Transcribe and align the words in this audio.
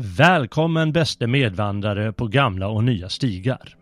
Välkommen 0.00 0.92
bäste 0.92 1.26
medvandrare 1.26 2.12
på 2.12 2.26
gamla 2.26 2.68
och 2.68 2.84
nya 2.84 3.08
stigar. 3.08 3.76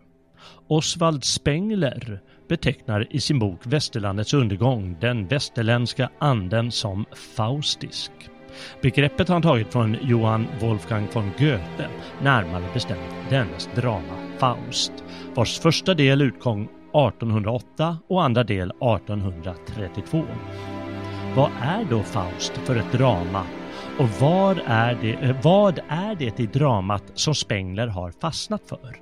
Oswald 0.67 1.23
Spengler 1.23 2.19
betecknar 2.49 3.15
i 3.15 3.19
sin 3.19 3.39
bok 3.39 3.59
Västerlandets 3.63 4.33
undergång 4.33 4.97
den 5.01 5.27
västerländska 5.27 6.09
anden 6.19 6.71
som 6.71 7.05
faustisk. 7.35 8.11
Begreppet 8.81 9.27
har 9.27 9.35
han 9.35 9.41
tagit 9.41 9.73
från 9.73 9.97
Johann 10.01 10.47
Wolfgang 10.61 11.07
von 11.13 11.31
Goethe, 11.37 11.89
närmare 12.21 12.65
bestämt 12.73 13.29
dennes 13.29 13.69
drama 13.75 14.37
Faust, 14.37 14.91
vars 15.35 15.59
första 15.59 15.93
del 15.93 16.21
utkom 16.21 16.63
1808 16.63 17.97
och 18.09 18.23
andra 18.23 18.43
del 18.43 18.69
1832. 18.69 20.23
Vad 21.35 21.51
är 21.61 21.85
då 21.89 22.03
Faust 22.03 22.51
för 22.57 22.75
ett 22.75 22.91
drama 22.91 23.43
och 23.99 24.09
vad 24.09 24.59
är, 24.65 24.97
det, 25.01 25.13
eh, 25.13 25.35
vad 25.43 25.79
är 25.89 26.15
det 26.15 26.39
i 26.39 26.45
dramat 26.45 27.03
som 27.13 27.35
Spengler 27.35 27.87
har 27.87 28.11
fastnat 28.11 28.61
för? 28.69 28.97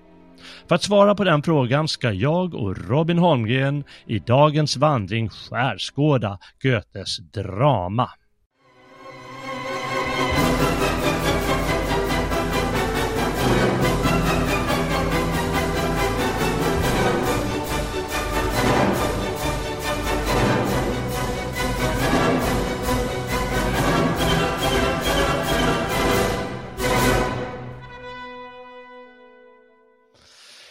För 0.68 0.76
att 0.76 0.84
svara 0.84 1.16
på 1.16 1.24
den 1.24 1.44
frågan 1.44 1.88
ska 1.88 2.12
jag 2.12 2.54
och 2.54 2.78
Robin 2.90 3.18
Holmgren 3.18 3.84
i 4.06 4.20
dagens 4.20 4.78
vandring 4.78 5.30
skärskåda 5.30 6.40
Goethes 6.62 7.18
drama. 7.18 8.10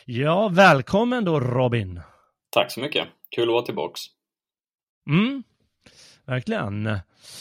Ja, 0.07 0.49
välkommen 0.49 1.25
då 1.25 1.41
Robin. 1.41 2.01
Tack 2.51 2.73
så 2.73 2.81
mycket. 2.81 3.09
Kul 3.37 3.49
att 3.49 3.53
vara 3.53 3.65
tillbaks. 3.65 4.01
Mm, 5.11 5.43
verkligen. 6.27 6.87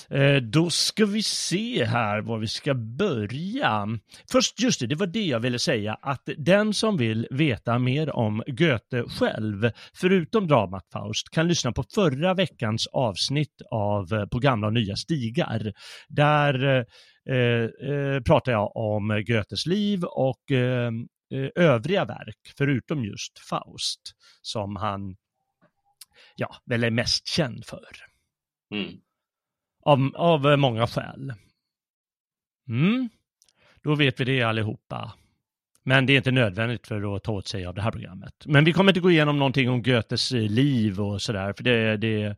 Eh, 0.09 0.35
då 0.51 0.69
ska 0.69 1.05
vi 1.05 1.23
se 1.23 1.85
här 1.85 2.21
var 2.21 2.37
vi 2.37 2.47
ska 2.47 2.73
börja. 2.73 3.87
Först, 4.31 4.59
just 4.59 4.79
det, 4.79 4.87
det 4.87 4.95
var 4.95 5.07
det 5.07 5.25
jag 5.25 5.39
ville 5.39 5.59
säga, 5.59 5.97
att 6.01 6.29
den 6.37 6.73
som 6.73 6.97
vill 6.97 7.27
veta 7.31 7.79
mer 7.79 8.15
om 8.15 8.43
Goethe 8.47 9.03
själv, 9.19 9.71
förutom 9.93 10.47
dramat 10.47 10.87
Faust, 10.93 11.29
kan 11.29 11.47
lyssna 11.47 11.71
på 11.71 11.83
förra 11.95 12.33
veckans 12.33 12.87
avsnitt 12.87 13.61
av 13.71 14.13
eh, 14.13 14.25
På 14.25 14.39
gamla 14.39 14.67
och 14.67 14.73
nya 14.73 14.95
stigar. 14.95 15.73
Där 16.09 16.85
eh, 17.29 17.35
eh, 17.35 18.21
pratar 18.21 18.51
jag 18.51 18.75
om 18.75 19.23
Goethes 19.27 19.65
liv 19.65 20.03
och 20.03 20.51
eh, 20.51 20.87
eh, 20.87 20.91
övriga 21.55 22.05
verk, 22.05 22.53
förutom 22.57 23.05
just 23.05 23.39
Faust, 23.39 24.01
som 24.41 24.75
han 24.75 25.15
ja, 26.35 26.55
väl 26.65 26.83
är 26.83 26.91
mest 26.91 27.27
känd 27.27 27.65
för. 27.65 27.87
Mm. 28.71 28.91
Av, 29.85 30.11
av 30.15 30.47
eh, 30.51 30.57
många 30.57 30.87
skäl. 30.87 31.33
Mm. 32.69 33.09
Då 33.83 33.95
vet 33.95 34.19
vi 34.19 34.25
det 34.25 34.43
allihopa. 34.43 35.13
Men 35.85 36.05
det 36.05 36.13
är 36.13 36.17
inte 36.17 36.31
nödvändigt 36.31 36.87
för 36.87 37.15
att 37.15 37.23
ta 37.23 37.31
åt 37.31 37.47
sig 37.47 37.65
av 37.65 37.73
det 37.73 37.81
här 37.81 37.91
programmet. 37.91 38.33
Men 38.45 38.63
vi 38.65 38.73
kommer 38.73 38.91
inte 38.91 38.99
gå 38.99 39.11
igenom 39.11 39.39
någonting 39.39 39.69
om 39.69 39.83
Goethes 39.83 40.31
eh, 40.31 40.41
liv 40.41 41.01
och 41.01 41.21
sådär, 41.21 41.53
för 41.57 41.63
det, 41.63 41.97
det, 41.97 42.37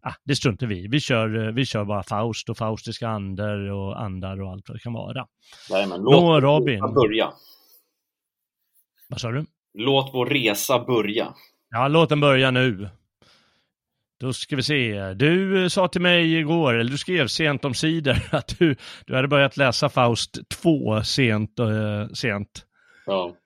ah, 0.00 0.14
det 0.24 0.36
struntar 0.36 0.66
vi 0.66 0.88
vi 0.88 1.00
kör. 1.00 1.46
eh, 1.46 1.52
Vi 1.52 1.66
kör 1.66 1.84
bara 1.84 2.02
Faust 2.02 2.48
och 2.48 2.56
faustiska 2.58 3.08
andar 3.08 3.58
och 3.70 4.02
andar 4.02 4.40
och 4.42 4.50
allt 4.50 4.68
vad 4.68 4.76
det 4.76 4.80
kan 4.82 4.92
vara. 4.92 5.26
Jajamän, 5.70 6.00
Nå, 6.00 6.10
låt 6.10 6.42
Robin. 6.42 6.80
Robin. 6.80 6.94
börja. 6.94 7.32
Vad 9.08 9.20
sa 9.20 9.30
du? 9.30 9.46
Låt 9.74 10.10
vår 10.14 10.26
resa 10.26 10.84
börja. 10.84 11.34
Ja, 11.70 11.88
låt 11.88 12.08
den 12.08 12.20
börja 12.20 12.50
nu. 12.50 12.88
Då 14.20 14.32
ska 14.32 14.56
vi 14.56 14.62
se. 14.62 15.14
Du 15.14 15.62
eh, 15.62 15.68
sa 15.68 15.88
till 15.88 16.00
mig 16.00 16.34
igår, 16.38 16.74
eller 16.74 16.90
du 16.90 16.98
skrev 16.98 17.26
sent 17.26 17.64
om 17.64 17.74
sidor 17.74 18.16
att 18.32 18.58
du, 18.58 18.76
du 19.06 19.16
hade 19.16 19.28
börjat 19.28 19.56
läsa 19.56 19.88
Faust 19.88 20.48
2 20.48 21.02
sent. 21.02 21.58
eh, 21.58 22.08
sent. 22.14 22.66
Ja. 23.06 23.36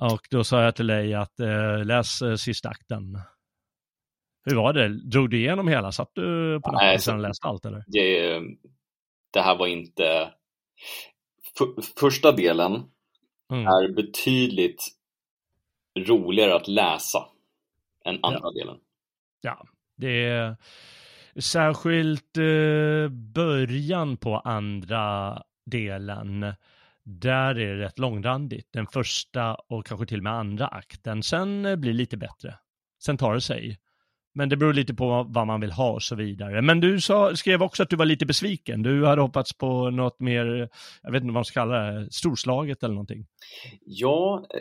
Och 0.00 0.20
då 0.30 0.44
sa 0.44 0.62
jag 0.62 0.76
till 0.76 0.86
dig 0.86 1.14
att 1.14 1.40
eh, 1.40 1.84
läs 1.84 2.22
eh, 2.22 2.34
sista 2.34 2.68
akten. 2.68 3.18
Hur 4.44 4.56
var 4.56 4.72
det? 4.72 4.88
Drog 5.10 5.30
du 5.30 5.38
igenom 5.38 5.68
hela? 5.68 5.92
Satt 5.92 6.10
du 6.14 6.60
på 6.60 6.72
natten 6.72 6.86
Nej, 6.86 6.94
och 6.94 7.02
sen 7.02 7.22
läste 7.22 7.48
allt 7.48 7.64
eller? 7.64 7.84
Det, 7.86 8.40
det 9.32 9.40
här 9.40 9.56
var 9.56 9.66
inte... 9.66 10.30
För, 11.58 11.66
första 12.00 12.32
delen 12.32 12.72
Mm. 13.50 13.66
är 13.66 13.88
betydligt 13.88 14.84
roligare 15.98 16.54
att 16.54 16.68
läsa 16.68 17.26
än 18.04 18.18
andra 18.22 18.50
delen. 18.50 18.76
Ja, 19.40 19.66
det 19.96 20.24
är 20.24 20.56
särskilt 21.36 22.36
eh, 22.36 23.08
början 23.34 24.16
på 24.16 24.38
andra 24.38 25.42
delen. 25.66 26.54
Där 27.02 27.58
är 27.58 27.76
det 27.76 27.84
rätt 27.84 27.98
långrandigt. 27.98 28.68
Den 28.72 28.86
första 28.86 29.54
och 29.54 29.86
kanske 29.86 30.06
till 30.06 30.18
och 30.18 30.24
med 30.24 30.32
andra 30.32 30.66
akten. 30.66 31.22
Sen 31.22 31.66
eh, 31.66 31.76
blir 31.76 31.92
det 31.92 31.98
lite 31.98 32.16
bättre. 32.16 32.54
Sen 33.02 33.16
tar 33.16 33.34
det 33.34 33.40
sig. 33.40 33.78
Men 34.34 34.48
det 34.48 34.56
beror 34.56 34.72
lite 34.72 34.94
på 34.94 35.26
vad 35.28 35.46
man 35.46 35.60
vill 35.60 35.72
ha 35.72 35.92
och 35.92 36.02
så 36.02 36.16
vidare. 36.16 36.62
Men 36.62 36.80
du 36.80 37.00
sa, 37.00 37.36
skrev 37.36 37.62
också 37.62 37.82
att 37.82 37.90
du 37.90 37.96
var 37.96 38.04
lite 38.04 38.26
besviken. 38.26 38.82
Du 38.82 39.06
hade 39.06 39.22
hoppats 39.22 39.52
på 39.52 39.90
något 39.90 40.20
mer, 40.20 40.68
jag 41.02 41.12
vet 41.12 41.22
inte 41.22 41.26
vad 41.26 41.34
man 41.34 41.44
ska 41.44 41.60
kalla 41.60 41.80
det, 41.80 42.12
storslaget 42.12 42.82
eller 42.82 42.94
någonting. 42.94 43.26
Ja, 43.84 44.46
eh, 44.54 44.60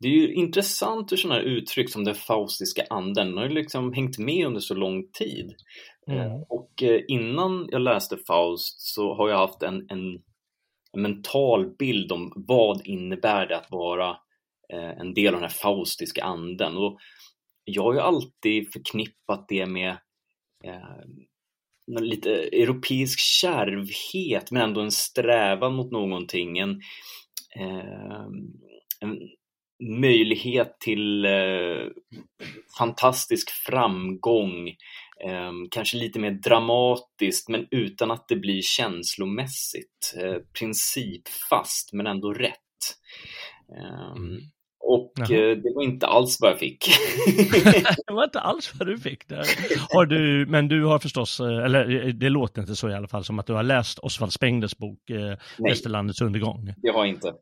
det 0.00 0.08
är 0.08 0.12
ju 0.12 0.34
intressant 0.34 1.12
hur 1.12 1.16
sådana 1.16 1.40
här 1.40 1.46
uttryck 1.46 1.90
som 1.90 2.04
den 2.04 2.14
faustiska 2.14 2.82
anden 2.90 3.14
den 3.14 3.36
har 3.36 3.44
ju 3.44 3.54
liksom 3.54 3.92
hängt 3.92 4.18
med 4.18 4.46
under 4.46 4.60
så 4.60 4.74
lång 4.74 5.10
tid. 5.12 5.54
Mm. 6.06 6.20
Eh, 6.20 6.40
Och 6.48 6.82
eh, 6.82 7.00
innan 7.08 7.68
jag 7.70 7.82
läste 7.82 8.16
Faust 8.16 8.80
så 8.80 9.14
har 9.14 9.28
jag 9.28 9.38
haft 9.38 9.62
en, 9.62 9.86
en, 9.90 10.22
en 10.92 11.02
mental 11.02 11.76
bild 11.78 12.12
om 12.12 12.32
vad 12.36 12.86
innebär 12.86 13.46
det 13.46 13.56
att 13.56 13.70
vara 13.70 14.16
en 14.72 15.14
del 15.14 15.34
av 15.34 15.40
den 15.40 15.50
här 15.50 15.56
faustiska 15.62 16.24
anden. 16.24 16.76
Och 16.76 16.98
jag 17.72 17.82
har 17.82 17.94
ju 17.94 18.00
alltid 18.00 18.72
förknippat 18.72 19.48
det 19.48 19.66
med 19.66 19.96
eh, 20.64 22.00
lite 22.00 22.30
europeisk 22.32 23.18
kärvhet 23.18 24.50
men 24.50 24.62
ändå 24.62 24.80
en 24.80 24.90
strävan 24.90 25.74
mot 25.74 25.90
någonting. 25.90 26.58
En, 26.58 26.80
eh, 27.56 28.26
en 29.00 29.18
möjlighet 30.00 30.80
till 30.80 31.24
eh, 31.24 31.86
fantastisk 32.78 33.50
framgång, 33.50 34.68
eh, 35.24 35.52
kanske 35.70 35.96
lite 35.96 36.18
mer 36.18 36.30
dramatiskt 36.30 37.48
men 37.48 37.66
utan 37.70 38.10
att 38.10 38.28
det 38.28 38.36
blir 38.36 38.62
känslomässigt. 38.62 40.14
Eh, 40.16 40.36
principfast 40.58 41.92
men 41.92 42.06
ändå 42.06 42.32
rätt. 42.32 42.56
Eh, 43.76 44.12
Mm. 44.16 44.40
Och 44.90 45.12
Jaha. 45.16 45.50
eh, 45.50 45.56
det 45.56 45.72
var 45.74 45.82
inte 45.82 46.06
alls 46.06 46.38
vad 46.40 46.50
jag 46.50 46.58
fick. 46.58 46.84
det 48.06 48.12
var 48.12 48.24
inte 48.24 48.40
alls 48.40 48.72
vad 48.78 48.88
du 48.88 48.98
fick 48.98 49.28
där. 49.28 49.44
Har 49.94 50.06
du, 50.06 50.46
men 50.46 50.68
du 50.68 50.84
har 50.84 50.98
förstås, 50.98 51.40
eh, 51.40 51.64
eller 51.64 52.06
eh, 52.06 52.14
det 52.14 52.28
låter 52.28 52.60
inte 52.60 52.76
så 52.76 52.90
i 52.90 52.94
alla 52.94 53.08
fall, 53.08 53.24
som 53.24 53.38
att 53.38 53.46
du 53.46 53.52
har 53.52 53.62
läst 53.62 53.98
Osvald 53.98 54.32
Spenglers 54.32 54.76
bok 54.76 55.10
eh, 55.10 55.36
Västerlandets 55.58 56.20
undergång. 56.20 56.74
det 56.76 56.88
har 56.88 56.98
jag 56.98 57.08
inte. 57.08 57.32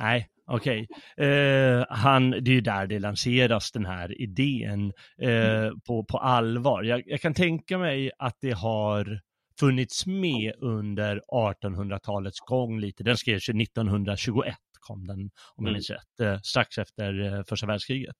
Nej, 0.00 0.28
okej. 0.46 0.86
Eh, 1.16 1.84
han, 1.88 2.30
det 2.30 2.50
är 2.50 2.54
ju 2.54 2.60
där 2.60 2.86
det 2.86 2.98
lanseras 2.98 3.72
den 3.72 3.86
här 3.86 4.22
idén 4.22 4.92
eh, 5.22 5.70
på, 5.86 6.04
på 6.04 6.18
allvar. 6.18 6.82
Jag, 6.82 7.02
jag 7.06 7.20
kan 7.20 7.34
tänka 7.34 7.78
mig 7.78 8.10
att 8.18 8.36
det 8.40 8.52
har 8.52 9.20
funnits 9.60 10.06
med 10.06 10.52
under 10.58 11.20
1800-talets 11.32 12.40
gång 12.40 12.80
lite. 12.80 13.04
Den 13.04 13.16
skrevs 13.16 13.48
1921 13.48 14.54
kom 14.82 15.06
den, 15.06 15.20
om 15.20 15.30
jag 15.56 15.62
Mm. 15.64 15.72
minns 15.72 15.90
rätt, 15.90 16.20
eh, 16.22 16.38
strax 16.42 16.78
efter 16.78 17.20
eh, 17.38 17.42
första 17.48 17.66
världskriget. 17.66 18.16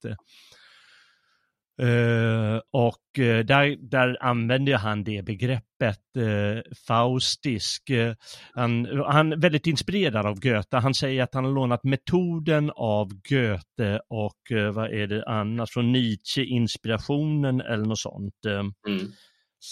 Eh, 1.83 2.61
och 2.71 3.03
där, 3.45 3.91
där 3.91 4.17
använder 4.21 4.77
han 4.77 5.05
det 5.05 5.23
begreppet 5.23 6.17
eh, 6.17 6.73
faustisk. 6.87 7.91
Eh, 7.91 8.15
han, 8.55 8.87
han 9.07 9.33
är 9.33 9.37
väldigt 9.37 9.67
inspirerad 9.67 10.27
av 10.27 10.41
Goethe. 10.41 10.77
Han 10.79 10.95
säger 10.95 11.23
att 11.23 11.35
han 11.35 11.45
har 11.45 11.53
lånat 11.53 11.85
metoden 11.85 12.71
av 12.75 13.09
Goethe 13.29 14.01
och 14.09 14.39
vad 14.75 14.93
är 14.93 15.07
det 15.07 15.25
annars 15.27 15.71
från 15.71 15.93
Nietzsche, 15.93 16.45
inspirationen 16.45 17.61
eller 17.61 17.85
något 17.85 17.99
sånt. 17.99 18.45
Mm. 18.47 18.73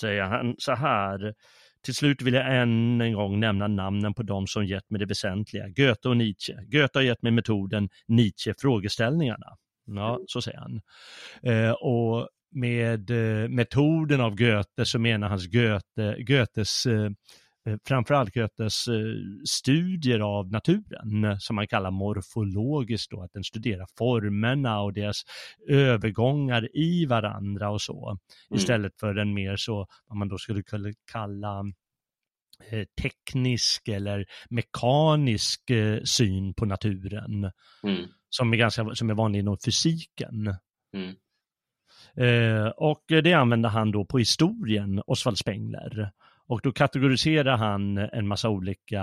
säger 0.01 0.23
han 0.23 0.55
så 0.59 0.75
här. 0.75 1.35
Till 1.85 1.95
slut 1.95 2.23
vill 2.23 2.35
jag 2.35 2.61
än 2.63 3.01
en 3.01 3.13
gång 3.13 3.41
nämna 3.41 3.69
namnen 3.69 4.15
på 4.15 4.23
de 4.23 4.47
som 4.47 4.67
gett 4.67 4.91
mig 4.91 4.99
det 4.99 5.07
väsentliga. 5.07 5.69
Goethe 5.69 6.09
och 6.09 6.17
Nietzsche. 6.17 6.55
Goethe 6.67 6.99
har 6.99 7.03
gett 7.03 7.23
mig 7.23 7.33
metoden, 7.33 7.89
Nietzsche 8.07 8.55
frågeställningarna. 8.59 9.47
Ja, 9.87 10.21
så 10.27 10.43
säger 10.43 10.59
han. 10.59 10.81
Eh, 11.43 11.73
och 11.73 12.29
med 12.53 13.11
eh, 13.11 13.49
metoden 13.49 14.21
av 14.21 14.35
Goethe 14.35 14.85
så 14.85 14.99
menar 14.99 15.29
hans 15.29 15.47
Goethe, 15.47 16.23
Goethes 16.23 16.87
eh, 16.87 17.05
eh, 17.05 17.11
framförallt 17.89 18.35
Goethes 18.35 18.89
eh, 18.89 18.95
studier 19.45 20.21
av 20.21 20.51
naturen 20.51 21.25
eh, 21.25 21.37
som 21.39 21.57
man 21.57 21.69
kallar 21.69 21.91
morfologiskt 21.91 23.11
då, 23.11 23.23
att 23.23 23.33
den 23.33 23.45
studerar 23.45 23.87
formerna 23.99 24.81
och 24.81 24.93
deras 24.93 25.23
övergångar 25.69 26.77
i 26.77 27.07
varandra 27.07 27.71
och 27.71 27.83
så. 27.83 28.19
Istället 28.55 29.01
för 29.01 29.15
en 29.15 29.35
mer 29.35 29.57
så, 29.57 29.87
vad 30.07 30.19
man 30.19 30.29
då 30.29 30.39
skulle 30.39 30.63
kunna 30.63 30.89
kalla 31.13 31.65
eh, 32.71 32.85
teknisk 33.03 33.89
eller 33.89 34.27
mekanisk 34.51 35.71
eh, 35.71 36.03
syn 36.03 36.55
på 36.55 36.65
naturen 36.65 37.51
Mm. 37.83 38.07
som 38.29 38.53
är, 38.53 38.57
ganska, 38.57 38.95
som 38.95 39.11
är 39.11 39.15
vanlig 39.15 39.39
inom 39.39 39.59
fysiken. 39.65 40.55
Mm. 40.95 41.15
Eh, 42.17 42.69
och 42.69 43.05
det 43.09 43.35
använder 43.35 43.69
han 43.69 43.91
då 43.91 44.05
på 44.05 44.19
historien, 44.19 45.03
Oswald 45.07 45.39
Spengler. 45.39 46.13
Och 46.51 46.61
då 46.63 46.73
kategoriserar 46.73 47.57
han 47.57 47.99
en 47.99 48.29
massa 48.29 48.49
olika, 48.49 49.01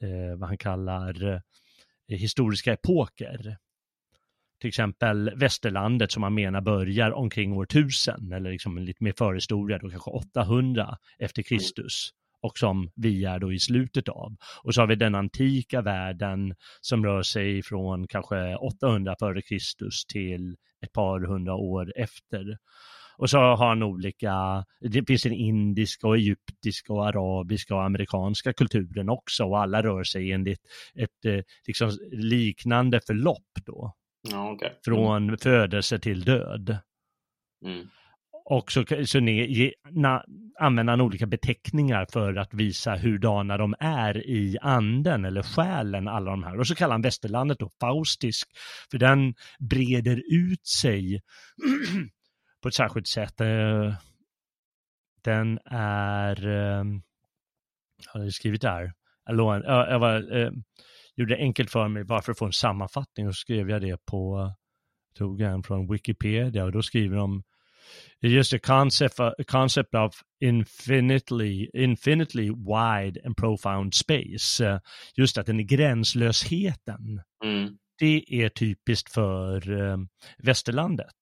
eh, 0.00 0.36
vad 0.38 0.48
han 0.48 0.58
kallar, 0.58 1.34
eh, 2.08 2.18
historiska 2.18 2.72
epoker. 2.72 3.56
Till 4.60 4.68
exempel 4.68 5.30
västerlandet 5.36 6.12
som 6.12 6.22
han 6.22 6.34
menar 6.34 6.60
börjar 6.60 7.10
omkring 7.10 7.52
år 7.52 7.66
1000 7.66 8.32
eller 8.32 8.50
liksom 8.50 8.76
en 8.76 8.84
lite 8.84 9.04
mer 9.04 9.14
förhistoria, 9.18 9.78
då 9.78 9.90
kanske 9.90 10.10
800 10.10 10.96
efter 11.18 11.42
Kristus 11.42 12.10
och 12.42 12.58
som 12.58 12.90
vi 12.96 13.24
är 13.24 13.38
då 13.38 13.52
i 13.52 13.58
slutet 13.58 14.08
av. 14.08 14.36
Och 14.62 14.74
så 14.74 14.80
har 14.80 14.86
vi 14.86 14.94
den 14.94 15.14
antika 15.14 15.82
världen 15.82 16.54
som 16.80 17.04
rör 17.04 17.22
sig 17.22 17.62
från 17.62 18.06
kanske 18.06 18.56
800 18.56 19.16
före 19.18 19.42
Kristus 19.42 20.06
till 20.06 20.56
ett 20.84 20.92
par 20.92 21.20
hundra 21.20 21.54
år 21.54 21.92
efter. 21.96 22.58
Och 23.18 23.30
så 23.30 23.38
har 23.38 23.68
han 23.68 23.82
olika, 23.82 24.64
det 24.80 25.06
finns 25.06 25.22
den 25.22 25.32
indiska 25.32 26.06
och 26.06 26.16
egyptiska 26.16 26.92
och 26.92 27.06
arabiska 27.06 27.74
och 27.74 27.84
amerikanska 27.84 28.52
kulturen 28.52 29.08
också 29.08 29.44
och 29.44 29.58
alla 29.60 29.82
rör 29.82 30.04
sig 30.04 30.32
enligt 30.32 30.60
ett 30.94 31.24
eh, 31.24 31.40
liksom 31.66 31.90
liknande 32.12 33.00
förlopp 33.06 33.52
då, 33.66 33.94
Ja, 34.30 34.50
okej. 34.50 34.78
från 34.84 35.38
födelse 35.38 35.98
till 35.98 36.24
död. 36.24 36.78
Mm. 37.64 37.88
Och 38.44 38.72
så, 38.72 38.84
så 39.06 39.20
ne, 39.20 39.46
ge, 39.46 39.72
na, 39.90 40.24
använder 40.60 40.92
han 40.92 41.00
olika 41.00 41.26
beteckningar 41.26 42.06
för 42.12 42.36
att 42.36 42.54
visa 42.54 42.96
hurdana 42.96 43.56
de 43.56 43.74
är 43.80 44.26
i 44.26 44.58
anden 44.60 45.24
eller 45.24 45.42
själen, 45.42 46.08
alla 46.08 46.30
de 46.30 46.42
här. 46.42 46.58
Och 46.58 46.66
så 46.66 46.74
kallar 46.74 46.94
han 46.94 47.02
västerlandet 47.02 47.58
då 47.58 47.70
faustisk, 47.80 48.48
för 48.90 48.98
den 48.98 49.34
breder 49.58 50.22
ut 50.34 50.66
sig 50.66 51.20
på 52.62 52.68
ett 52.68 52.74
särskilt 52.74 53.06
sätt. 53.08 53.40
Eh, 53.40 53.94
Den 55.24 55.58
är, 55.70 56.46
eh, 56.46 56.84
jag 58.14 58.20
har 58.20 58.30
skrivit 58.30 58.60
det 58.60 58.68
här, 58.70 58.92
jag, 59.26 59.98
var, 59.98 60.36
eh, 60.36 60.50
gjorde 61.16 61.34
det 61.34 61.40
enkelt 61.42 61.70
för 61.70 61.88
mig 61.88 62.04
bara 62.04 62.22
för 62.22 62.32
att 62.32 62.38
få 62.38 62.46
en 62.46 62.52
sammanfattning 62.52 63.28
och 63.28 63.36
skrev 63.36 63.70
jag 63.70 63.82
det 63.82 64.04
på, 64.06 64.52
tog 65.14 65.40
en 65.40 65.62
från 65.62 65.92
Wikipedia 65.92 66.64
och 66.64 66.72
då 66.72 66.82
skriver 66.82 67.16
de 67.16 67.42
just 68.20 68.52
a 68.54 68.58
concept, 68.62 69.20
a 69.20 69.32
concept 69.46 69.94
of 69.94 70.14
infinitely, 70.40 71.70
infinitely 71.74 72.50
wide 72.50 73.20
and 73.26 73.36
profound 73.36 73.94
space. 73.94 74.66
Eh, 74.66 74.80
Just 75.16 75.38
att 75.38 75.46
den 75.46 75.60
är 75.60 75.64
gränslösheten. 75.64 77.22
Mm. 77.44 77.76
Det 77.98 78.24
är 78.28 78.48
typiskt 78.48 79.12
för 79.12 79.80
eh, 79.90 79.96
västerlandet. 80.38 81.14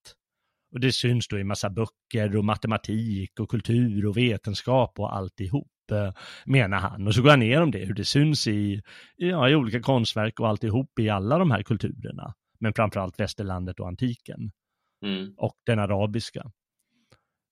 Och 0.71 0.79
det 0.79 0.91
syns 0.91 1.27
då 1.27 1.39
i 1.39 1.43
massa 1.43 1.69
böcker 1.69 2.37
och 2.37 2.45
matematik 2.45 3.39
och 3.39 3.49
kultur 3.49 4.05
och 4.05 4.17
vetenskap 4.17 4.99
och 4.99 5.15
alltihop, 5.15 5.91
eh, 5.91 6.13
menar 6.45 6.77
han. 6.77 7.07
Och 7.07 7.15
så 7.15 7.21
går 7.21 7.29
han 7.29 7.39
ner 7.39 7.61
om 7.61 7.71
det, 7.71 7.85
hur 7.85 7.93
det 7.93 8.05
syns 8.05 8.47
i, 8.47 8.81
ja, 9.15 9.49
i 9.49 9.55
olika 9.55 9.81
konstverk 9.81 10.39
och 10.39 10.47
alltihop 10.47 10.99
i 10.99 11.09
alla 11.09 11.37
de 11.37 11.51
här 11.51 11.63
kulturerna. 11.63 12.33
Men 12.59 12.73
framförallt 12.73 13.19
västerlandet 13.19 13.79
och 13.79 13.87
antiken 13.87 14.51
Mm. 15.05 15.33
och 15.37 15.55
den 15.65 15.79
arabiska 15.79 16.51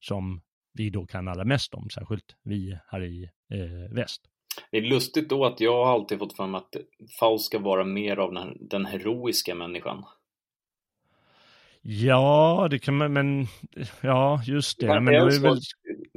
som 0.00 0.40
vi 0.72 0.90
då 0.90 1.06
kan 1.06 1.28
allra 1.28 1.44
mest 1.44 1.74
om, 1.74 1.90
särskilt 1.90 2.36
vi 2.42 2.78
här 2.86 3.04
i 3.04 3.24
eh, 3.52 3.94
väst. 3.94 4.22
Det 4.70 4.76
är 4.76 4.82
lustigt 4.82 5.28
då 5.28 5.44
att 5.44 5.60
jag 5.60 5.88
alltid 5.88 6.18
fått 6.18 6.38
mig 6.38 6.54
att 6.54 6.76
Faust 7.20 7.44
ska 7.44 7.58
vara 7.58 7.84
mer 7.84 8.16
av 8.16 8.34
den, 8.34 8.68
den 8.68 8.86
heroiska 8.86 9.54
människan. 9.54 10.04
Ja, 11.88 12.68
det 12.70 12.78
kan 12.78 12.96
man, 12.96 13.12
men 13.12 13.46
ja, 14.00 14.42
just 14.46 14.80
det. 14.80 14.86
Men 14.86 15.04
Men 15.04 15.14
det 15.14 15.20
är 15.20 15.40
väl, 15.40 15.60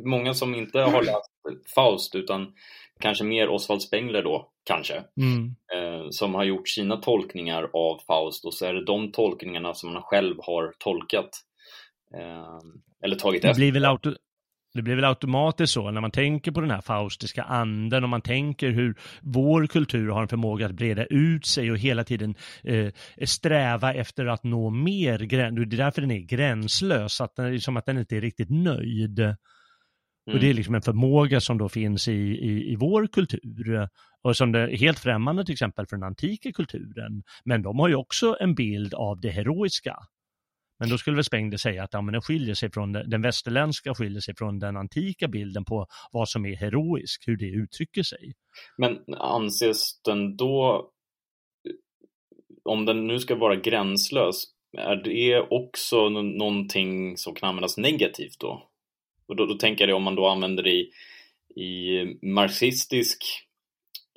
många 0.06 0.34
som 0.34 0.56
inte 0.56 0.80
har 0.80 1.04
läst 1.04 1.74
Faust 1.76 2.16
utan 2.16 2.54
kanske 3.00 3.24
mer 3.24 3.50
Oswald 3.50 3.82
Spengler 3.82 4.24
då, 4.24 4.52
kanske, 4.64 5.04
mm, 5.22 5.56
eh, 5.74 6.08
som 6.10 6.36
har 6.36 6.44
gjort 6.44 6.70
sina 6.70 6.98
tolkningar 6.98 7.70
av 7.74 8.00
Faust 8.08 8.46
och 8.46 8.54
så 8.54 8.66
är 8.66 8.74
det 8.74 8.86
de 8.86 9.12
tolkningarna 9.12 9.74
som 9.74 9.94
man 9.94 10.02
själv 10.02 10.36
har 10.40 10.74
tolkat 10.80 11.30
eh, 12.16 12.60
eller 13.04 13.16
tagit 13.16 13.42
det, 13.42 13.48
efter. 13.50 13.60
blir 13.60 13.72
väl 13.72 13.86
auto, 13.86 14.14
det 14.74 14.82
blir 14.82 14.96
väl 14.96 15.06
automatiskt 15.06 15.74
så 15.74 15.92
när 15.92 16.02
man 16.02 16.12
tänker 16.12 16.52
på 16.52 16.62
den 16.62 16.72
här 16.72 16.82
faustiska 16.82 17.44
anden 17.44 18.04
och 18.04 18.10
man 18.10 18.22
tänker 18.22 18.70
hur 18.70 18.96
vår 19.22 19.68
kultur 19.68 20.10
har 20.10 20.22
en 20.22 20.28
förmåga 20.28 20.66
att 20.66 20.72
breda 20.72 21.06
ut 21.06 21.46
sig 21.46 21.72
och 21.72 21.78
hela 21.78 22.04
tiden 22.04 22.36
eh, 22.64 22.92
sträva 23.26 23.94
efter 23.94 24.26
att 24.26 24.44
nå 24.44 24.70
mer. 24.70 25.18
Det 25.18 25.36
är 25.36 25.78
därför 25.78 26.02
den 26.02 26.12
är 26.12 26.20
gränslös, 26.20 27.22
att 27.22 27.36
den 27.36 27.62
som 27.62 27.78
att 27.78 27.86
den 27.86 27.98
inte 27.98 28.18
är 28.18 28.22
riktigt 28.22 28.50
nöjd. 28.50 29.20
Och 29.20 30.34
Mm. 30.34 30.42
det 30.42 30.50
är 30.50 30.54
liksom 30.54 30.76
en 30.76 30.82
förmåga 30.82 31.42
som 31.42 31.58
då 31.58 31.70
finns 31.70 32.08
i, 32.08 32.12
i, 32.12 32.72
i 32.72 32.76
vår 32.76 33.08
kultur 33.08 33.88
och 34.24 34.38
som 34.38 34.52
det 34.52 34.60
är 34.60 34.78
helt 34.78 35.00
främmande 35.00 35.46
till 35.46 35.54
exempel 35.54 35.86
för 35.88 35.96
den 35.96 36.04
antika 36.04 36.52
kulturen. 36.52 37.24
Men 37.46 37.62
de 37.62 37.80
har 37.80 37.88
ju 37.88 37.96
också 37.96 38.38
en 38.40 38.56
bild 38.56 38.94
av 38.94 39.20
det 39.20 39.30
heroiska. 39.30 39.96
Men 40.80 40.90
då 40.90 40.98
skulle 40.98 41.16
väl 41.16 41.24
Spengler 41.24 41.58
säga 41.58 41.84
att 41.84 41.94
ja, 41.94 42.02
men 42.02 42.12
den 42.14 42.22
skiljer 42.22 42.56
sig 42.56 42.72
från 42.72 42.92
den, 42.92 43.22
västerländska 43.22 43.94
skiljer 43.96 44.22
sig 44.22 44.36
från 44.36 44.60
den 44.60 44.78
antika 44.78 45.28
bilden 45.28 45.66
på 45.66 45.88
vad 46.12 46.30
som 46.30 46.46
är 46.46 46.56
heroisk, 46.56 47.24
hur 47.28 47.38
det 47.38 47.46
uttrycker 47.50 48.04
sig. 48.04 48.34
Men 48.78 49.14
anses 49.18 50.02
den 50.02 50.38
då, 50.38 50.90
om 52.64 52.86
den 52.86 53.08
nu 53.08 53.20
ska 53.20 53.36
vara 53.36 53.56
gränslös, 53.56 54.44
är 54.78 54.96
det 54.96 55.42
också 55.50 56.10
nå- 56.10 56.22
någonting 56.22 57.18
som 57.18 57.36
kan 57.36 57.50
användas 57.50 57.78
negativt 57.78 58.40
då? 58.40 58.70
Och 59.28 59.36
då, 59.36 59.46
då 59.46 59.54
tänker 59.54 59.88
jag 59.88 59.98
om 59.98 60.04
man 60.04 60.16
då 60.16 60.28
använder 60.28 60.64
det 60.64 60.72
i, 60.72 60.92
i 61.56 62.06
marxistisk 62.22 63.24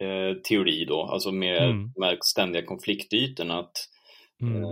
eh, 0.02 0.37
teori 0.42 0.85
då, 0.85 1.02
alltså 1.02 1.33
med, 1.33 1.62
Mm. 1.71 1.92
med 1.97 2.19
ständiga 2.25 2.62
konfliktytorna, 2.66 3.59
att 3.59 3.88
Mm. 4.42 4.62
eh, 4.62 4.69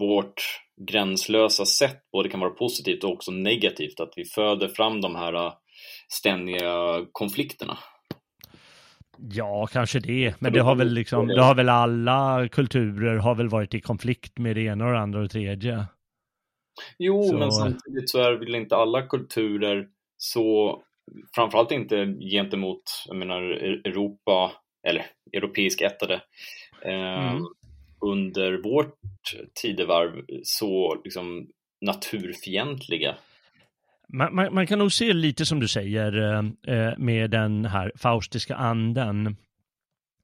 vårt 0.00 0.42
gränslösa 0.80 1.64
sätt 1.64 2.02
både 2.12 2.28
kan 2.28 2.40
vara 2.40 2.50
positivt 2.50 3.04
och 3.04 3.12
också 3.12 3.30
negativt, 3.30 4.00
att 4.00 4.12
vi 4.16 4.24
föder 4.24 4.68
fram 4.68 5.00
de 5.00 5.14
här 5.16 5.32
eh, 5.34 5.52
ständiga 6.08 7.06
konflikterna. 7.12 7.78
Ja, 9.18 9.66
kanske 9.66 9.98
det. 9.98 10.40
Men 10.40 10.52
det 10.52 10.60
har 10.60 10.74
väl 10.74 10.92
liksom, 10.92 11.26
det 11.26 11.42
har 11.42 11.54
väl 11.54 11.68
alla 11.68 12.48
kulturer 12.48 13.16
har 13.16 13.34
väl 13.34 13.48
varit 13.48 13.74
i 13.74 13.80
konflikt 13.80 14.38
med 14.38 14.56
det 14.56 14.62
ena 14.62 14.86
och 14.86 14.92
det 14.92 14.98
andra 14.98 15.18
och 15.18 15.24
det 15.24 15.28
tredje. 15.28 15.84
Jo, 16.98 17.22
Så- 17.28 17.38
men 17.38 17.52
samtidigt 17.52 18.10
så 18.10 18.20
är 18.20 18.32
väl 18.32 18.54
inte 18.54 18.76
alla 18.76 19.02
kulturer 19.02 19.86
så, 20.16 20.82
framförallt 21.34 21.70
inte 21.70 22.14
gentemot, 22.30 22.82
jag 23.06 23.16
menar, 23.16 23.42
E- 23.64 23.80
Europa, 23.84 24.52
eller 24.88 25.06
europeisk 25.32 25.80
ättade, 25.80 26.14
eh, 26.82 27.28
Mm. 27.30 27.42
Under 28.06 28.62
vårt 28.62 28.94
tidevarv 29.62 30.24
så 30.42 31.00
liksom 31.04 31.46
naturfientliga. 31.80 33.14
Man, 34.08 34.34
man, 34.34 34.54
man, 34.54 34.66
kan 34.66 34.78
nog 34.78 34.92
se 34.92 35.12
lite 35.12 35.46
som 35.46 35.60
du 35.60 35.68
säger 35.68 36.34
eh, 36.68 36.98
med 36.98 37.30
den 37.30 37.64
här 37.64 37.92
faustiska 37.96 38.54
anden. 38.54 39.26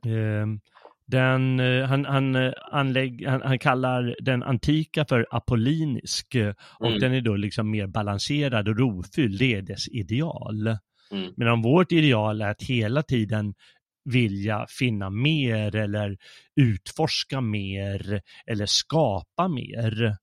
Eh, 0.06 0.46
den, 1.06 1.60
eh, 1.60 1.84
han, 1.84 2.04
han, 2.04 2.36
eh, 2.36 2.52
anlägg, 2.70 3.26
han, 3.26 3.42
han, 3.42 3.58
kallar 3.58 4.16
den 4.18 4.42
antika 4.42 5.04
för 5.04 5.26
apollinisk 5.30 6.36
och 6.78 6.86
mm. 6.86 7.00
den 7.00 7.14
är 7.14 7.20
då 7.20 7.36
liksom 7.36 7.70
mer 7.70 7.86
balanserad 7.86 8.68
och 8.68 8.78
rofylld, 8.78 9.38
det 9.38 9.54
är 9.54 9.62
dess 9.62 9.88
ideal. 9.88 10.66
Mm. 11.12 11.32
Medan 11.36 11.62
vårt 11.62 11.92
ideal 11.92 12.40
är 12.40 12.50
att 12.50 12.62
hela 12.62 13.02
tiden 13.02 13.54
vilja 14.04 14.66
finna 14.68 15.10
mer 15.10 15.76
eller 15.76 16.16
utforska 16.56 17.40
mer 17.40 18.22
eller 18.46 18.66
skapa 18.66 19.48
mer. 19.48 20.16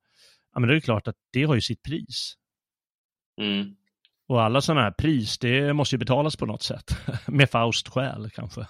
Ja, 0.53 0.59
men 0.59 0.69
det 0.69 0.75
är 0.75 0.79
klart 0.79 1.07
att 1.07 1.15
det 1.33 1.43
har 1.43 1.55
ju 1.55 1.61
sitt 1.61 1.83
pris. 1.83 2.35
Mm. 3.41 3.75
Och 4.27 4.41
alla 4.41 4.61
sådana 4.61 4.81
här 4.81 4.91
pris, 4.91 5.37
det 5.37 5.73
måste 5.73 5.95
ju 5.95 5.99
betalas 5.99 6.35
på 6.35 6.45
något 6.45 6.63
sätt. 6.63 6.91
Med 7.27 7.49
Faust 7.49 7.87
själ 7.87 8.29
kanske. 8.33 8.67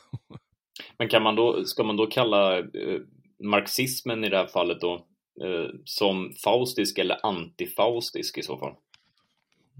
Men 0.97 1.07
kan 1.07 1.23
man 1.23 1.35
då, 1.35 1.63
ska 1.65 1.83
man 1.83 1.97
då 1.97 2.05
kalla 2.07 2.57
eh, 2.57 3.01
marxismen 3.43 4.23
i 4.23 4.29
det 4.29 4.37
här 4.37 4.47
fallet 4.47 4.81
då 4.81 4.93
eh, 5.43 5.69
som 5.85 6.33
faustisk 6.43 6.97
eller 6.97 7.25
antifaustisk 7.25 8.37
i 8.37 8.41
så 8.41 8.57
fall? 8.57 8.73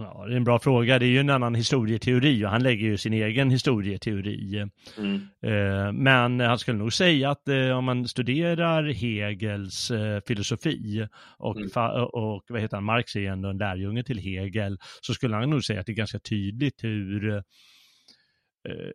Ja, 0.02 0.26
det 0.28 0.34
är 0.34 0.38
en 0.38 0.44
bra 0.44 0.60
fråga. 0.60 1.00
Det 1.00 1.06
är 1.06 1.10
ju 1.10 1.20
en 1.20 1.30
annan 1.30 1.56
historieteori 1.56 2.46
och 2.46 2.50
han 2.50 2.64
lägger 2.64 2.86
ju 2.86 2.98
sin 2.98 3.14
egen 3.14 3.50
historieteori. 3.50 4.70
Mm. 4.98 5.22
Eh, 5.42 5.92
men 5.92 6.40
han 6.40 6.60
skulle 6.60 6.78
nog 6.78 6.94
säga 6.94 7.32
att 7.32 7.48
eh, 7.48 7.70
om 7.70 7.86
man 7.86 8.08
studerar 8.08 8.84
Hegels 8.84 9.92
eh, 9.92 10.22
filosofi 10.28 11.08
och, 11.38 11.58
mm. 11.58 12.04
och 12.04 12.44
vad 12.50 12.62
heter 12.62 12.78
han, 12.78 12.84
Marx 12.84 13.16
är 13.16 13.20
ju 13.20 13.28
ändå 13.28 13.50
en 13.50 13.58
lärjunge 13.58 14.04
till 14.04 14.18
Hegel, 14.18 14.78
så 15.02 15.14
skulle 15.14 15.36
han 15.36 15.50
nog 15.50 15.64
säga 15.64 15.80
att 15.80 15.86
det 15.86 15.92
är 15.92 15.96
ganska 15.96 16.20
tydligt 16.20 16.84
hur 16.84 17.44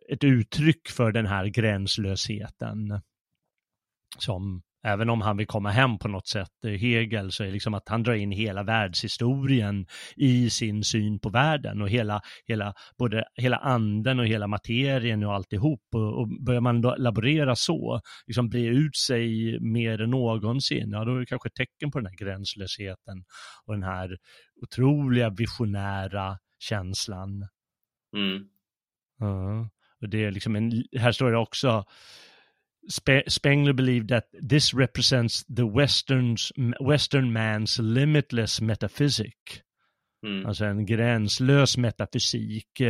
ett 0.09 0.23
uttryck 0.23 0.87
för 0.87 1.11
den 1.11 1.25
här 1.25 1.45
gränslösheten 1.45 3.01
som 4.19 4.61
även 4.85 5.09
om 5.09 5.21
han 5.21 5.37
vill 5.37 5.47
komma 5.47 5.69
hem 5.69 5.97
på 5.97 6.07
något 6.07 6.27
sätt, 6.27 6.65
eh, 6.65 6.71
Hegel, 6.71 7.31
så 7.31 7.43
är 7.43 7.47
det 7.47 7.53
liksom 7.53 7.73
att 7.73 7.89
han 7.89 8.03
drar 8.03 8.13
in 8.13 8.31
hela 8.31 8.63
världshistorien 8.63 9.87
i 10.15 10.49
sin 10.49 10.83
syn 10.83 11.19
på 11.19 11.29
världen 11.29 11.81
och 11.81 11.89
hela, 11.89 12.21
hela, 12.47 12.73
både 12.97 13.23
hela 13.35 13.57
anden 13.57 14.19
och 14.19 14.27
hela 14.27 14.47
materien 14.47 15.23
och 15.23 15.33
alltihop. 15.33 15.81
Och, 15.93 16.19
och 16.19 16.27
börjar 16.45 16.61
man 16.61 16.81
laborera 16.81 17.55
så, 17.55 18.01
liksom 18.27 18.49
bre 18.49 18.65
ut 18.65 18.95
sig 18.95 19.59
mer 19.59 20.01
än 20.01 20.09
någonsin, 20.09 20.91
ja 20.91 21.05
då 21.05 21.15
är 21.15 21.19
det 21.19 21.25
kanske 21.25 21.49
ett 21.49 21.55
tecken 21.55 21.91
på 21.91 21.99
den 21.99 22.07
här 22.07 22.25
gränslösheten 22.25 23.23
och 23.65 23.73
den 23.73 23.83
här 23.83 24.17
otroliga 24.61 25.29
visionära 25.29 26.37
känslan. 26.59 27.47
Mm. 28.15 28.43
Ja. 29.19 29.69
Och 30.01 30.09
det 30.09 30.25
är 30.25 30.31
liksom 30.31 30.55
en, 30.55 30.83
här 30.97 31.11
står 31.11 31.31
det 31.31 31.37
också, 31.37 31.85
Spengler 33.27 33.73
believed 33.73 34.09
that 34.09 34.25
this 34.49 34.73
represents 34.73 35.45
the 35.45 35.61
Western's, 35.61 36.51
Western 36.79 37.33
man's 37.33 37.79
limitless 37.79 38.61
metaphysic. 38.61 39.35
Mm. 40.25 40.45
Alltså 40.45 40.65
en 40.65 40.85
gränslös 40.85 41.77
metafysik. 41.77 42.81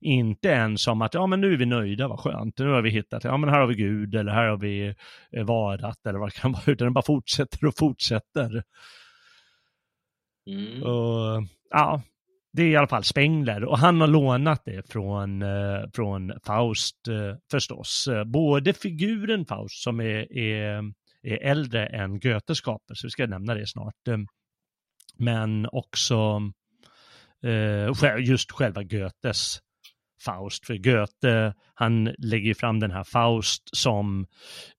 Inte 0.00 0.54
en 0.54 0.78
som 0.78 1.02
att, 1.02 1.14
ja 1.14 1.26
men 1.26 1.40
nu 1.40 1.52
är 1.52 1.56
vi 1.56 1.66
nöjda, 1.66 2.08
vad 2.08 2.20
skönt, 2.20 2.58
nu 2.58 2.68
har 2.68 2.82
vi 2.82 2.90
hittat, 2.90 3.24
ja 3.24 3.36
men 3.36 3.50
här 3.50 3.60
har 3.60 3.66
vi 3.66 3.74
Gud 3.74 4.14
eller 4.14 4.32
här 4.32 4.48
har 4.48 4.56
vi 4.56 4.94
eh, 5.32 5.44
varat 5.44 6.06
eller 6.06 6.18
vad 6.18 6.28
det 6.28 6.40
kan 6.40 6.52
vara, 6.52 6.62
utan 6.66 6.86
den 6.86 6.92
bara 6.92 7.04
fortsätter 7.04 7.64
och 7.66 7.74
fortsätter. 7.78 8.62
Mm. 10.46 10.82
Och, 10.82 11.42
ja, 11.70 12.02
det 12.52 12.62
är 12.62 12.66
i 12.66 12.76
alla 12.76 12.86
fall 12.88 13.04
Spengler 13.04 13.64
och 13.64 13.78
han 13.78 14.00
har 14.00 14.08
lånat 14.08 14.62
det 14.64 14.92
från, 14.92 15.42
eh, 15.42 15.82
från 15.94 16.32
Faust 16.46 17.08
eh, 17.08 17.36
förstås. 17.50 18.08
Eh, 18.08 18.24
både 18.24 18.72
figuren 18.72 19.46
Faust 19.46 19.82
som 19.82 20.00
är, 20.00 20.38
är, 20.38 20.82
är 21.22 21.36
äldre 21.42 21.86
än 21.86 22.20
Goethes 22.20 22.58
skapelse, 22.58 23.06
vi 23.06 23.10
ska 23.10 23.26
nämna 23.26 23.54
det 23.54 23.66
snart. 23.66 24.08
Eh, 24.08 24.18
men 25.18 25.66
också 25.72 26.40
eh, 27.42 28.18
just 28.18 28.52
själva 28.52 28.82
Goethes 28.82 29.58
Faust. 30.24 30.66
För 30.66 30.76
Goethe, 30.76 31.54
han 31.74 32.04
lägger 32.18 32.54
fram 32.54 32.80
den 32.80 32.90
här 32.90 33.04
Faust 33.04 33.76
som 33.76 34.26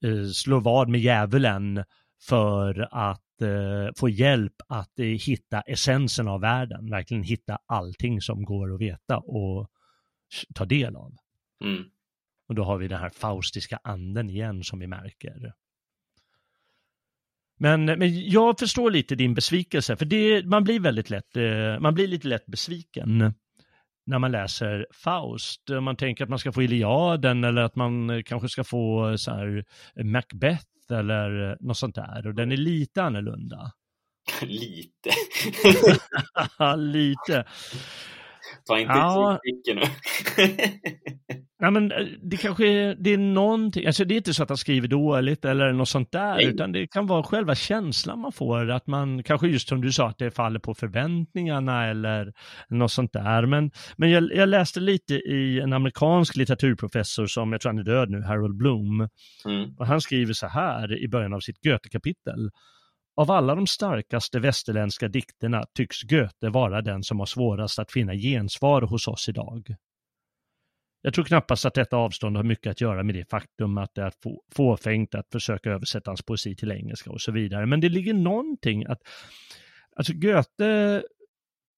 eh, 0.06 0.26
slår 0.34 0.62
vad 0.62 0.90
med 0.90 1.02
djävulen 1.02 1.84
för 2.28 2.88
att 2.92 3.22
eh, 3.42 3.90
få 3.98 4.10
hjälp 4.10 4.54
att 4.68 5.00
eh, 5.00 5.06
hitta 5.06 5.62
essensen 5.62 6.28
av 6.28 6.42
världen, 6.42 6.90
verkligen 6.90 7.24
hitta 7.24 7.58
allting 7.66 8.22
som 8.22 8.44
går 8.44 8.74
att 8.74 8.82
veta 8.82 9.18
och 9.18 9.70
ta 10.56 10.66
del 10.66 10.96
av. 10.96 11.16
Mm. 11.64 11.84
Och 12.48 12.56
då 12.56 12.64
har 12.64 12.78
vi 12.78 12.88
den 12.88 13.00
här 13.00 13.10
faustiska 13.10 13.80
anden 13.84 14.30
igen 14.30 14.64
som 14.64 14.80
vi 14.80 14.88
märker. 14.88 15.54
Men, 17.58 17.86
men 17.86 18.30
jag 18.30 18.60
förstår 18.60 18.92
lite 18.92 19.16
din 19.16 19.34
besvikelse, 19.34 19.96
för 19.96 20.06
det, 20.06 20.46
man 20.46 20.64
blir 20.64 20.80
väldigt 20.80 21.10
lätt, 21.10 21.38
eh, 21.38 21.80
man 21.80 21.94
blir 21.94 22.08
lite 22.08 22.28
lätt 22.28 22.46
besviken 22.46 23.34
när 24.10 24.20
man 24.20 24.32
läser 24.32 24.88
Faust. 24.94 25.62
Man 25.82 25.96
tänker 25.96 26.24
att 26.24 26.30
man 26.30 26.40
ska 26.40 26.52
få 26.52 26.64
Iliaden 26.64 27.44
eller 27.44 27.62
att 27.62 27.76
man 27.76 28.24
kanske 28.26 28.50
ska 28.50 28.64
få 28.64 29.18
så 29.18 29.32
här 29.32 29.66
Macbeth 30.04 30.66
eller 30.92 31.58
något 31.60 31.78
sånt 31.78 31.96
där 31.96 32.28
och 32.28 32.36
den 32.36 32.52
är 32.52 32.58
lite 32.58 33.04
annorlunda. 33.04 33.72
lite? 34.42 35.10
lite. 36.78 37.46
Ta 38.68 38.80
inte 38.80 38.94
ja. 38.94 39.40
nu. 39.76 39.82
Nej, 41.62 41.72
men 41.72 41.92
eh, 41.92 42.08
det 42.22 42.38
kanske 42.38 42.68
är, 42.68 42.96
det 42.96 43.14
är 43.14 43.18
någonting, 43.18 43.86
alltså 43.86 44.06
det 44.06 44.14
är 44.14 44.18
inte 44.18 44.34
så 44.34 44.44
att 44.44 44.50
han 44.50 44.58
skriver 44.58 44.88
dåligt 44.88 45.46
eller 45.46 45.74
något 45.74 45.90
sånt 45.90 46.12
där, 46.12 46.36
Nej. 46.36 46.46
utan 46.46 46.72
det 46.72 46.88
kan 46.88 47.08
vara 47.08 47.24
själva 47.24 47.56
känslan 47.56 48.20
man 48.20 48.32
får, 48.32 48.72
att 48.72 48.88
man 48.88 49.24
kanske 49.24 49.48
just 49.48 49.68
som 49.68 49.82
du 49.82 49.92
sa, 49.92 50.10
att 50.10 50.18
det 50.18 50.32
faller 50.32 50.60
på 50.60 50.74
förväntningarna 50.74 51.86
eller 51.88 52.34
något 52.70 52.92
sånt 52.92 53.14
där. 53.14 53.46
Men, 53.46 53.72
men 53.98 54.10
jag, 54.10 54.34
jag 54.34 54.50
läste 54.50 54.80
lite 54.80 55.14
i 55.14 55.60
en 55.60 55.74
amerikansk 55.74 56.36
litteraturprofessor 56.36 57.26
som, 57.26 57.52
jag 57.52 57.62
tror 57.62 57.70
han 57.70 57.80
är 57.80 57.84
död 57.84 58.10
nu, 58.10 58.22
Harold 58.22 58.58
Bloom, 58.58 59.08
mm. 59.46 59.76
och 59.78 59.88
han 59.88 60.02
skriver 60.02 60.34
så 60.34 60.48
här 60.48 61.04
i 61.04 61.08
början 61.08 61.34
av 61.34 61.40
sitt 61.40 61.62
Goethe-kapitel. 61.64 62.50
Av 63.20 63.32
alla 63.32 63.56
de 63.56 63.68
starkaste 63.68 64.40
västerländska 64.40 65.08
dikterna 65.08 65.66
tycks 65.74 66.02
Goethe 66.04 66.50
vara 66.50 66.82
den 66.82 67.04
som 67.04 67.20
har 67.20 67.26
svårast 67.26 67.80
att 67.80 67.92
finna 67.92 68.16
gensvar 68.16 68.82
hos 68.82 69.08
oss 69.08 69.30
idag. 69.30 69.76
Jag 71.02 71.14
tror 71.14 71.26
knappast 71.26 71.66
att 71.66 71.74
detta 71.74 71.98
avstånd 71.98 72.36
har 72.36 72.44
mycket 72.44 72.72
att 72.72 72.82
göra 72.82 73.04
med 73.04 73.16
det 73.16 73.30
faktum 73.30 73.78
att 73.78 73.96
det 73.96 74.02
är 74.02 74.14
fåfängt 74.56 75.16
att 75.16 75.32
försöka 75.32 75.72
översätta 75.72 76.10
hans 76.12 76.22
poesi 76.22 76.56
till 76.56 76.72
engelska 76.72 77.12
och 77.12 77.22
så 77.22 77.32
vidare. 77.32 77.66
Men 77.66 77.82
det 77.82 77.90
ligger 77.90 78.14
någonting 78.14 78.86
att, 78.86 79.02
alltså 79.96 80.14
Goethe, 80.14 81.04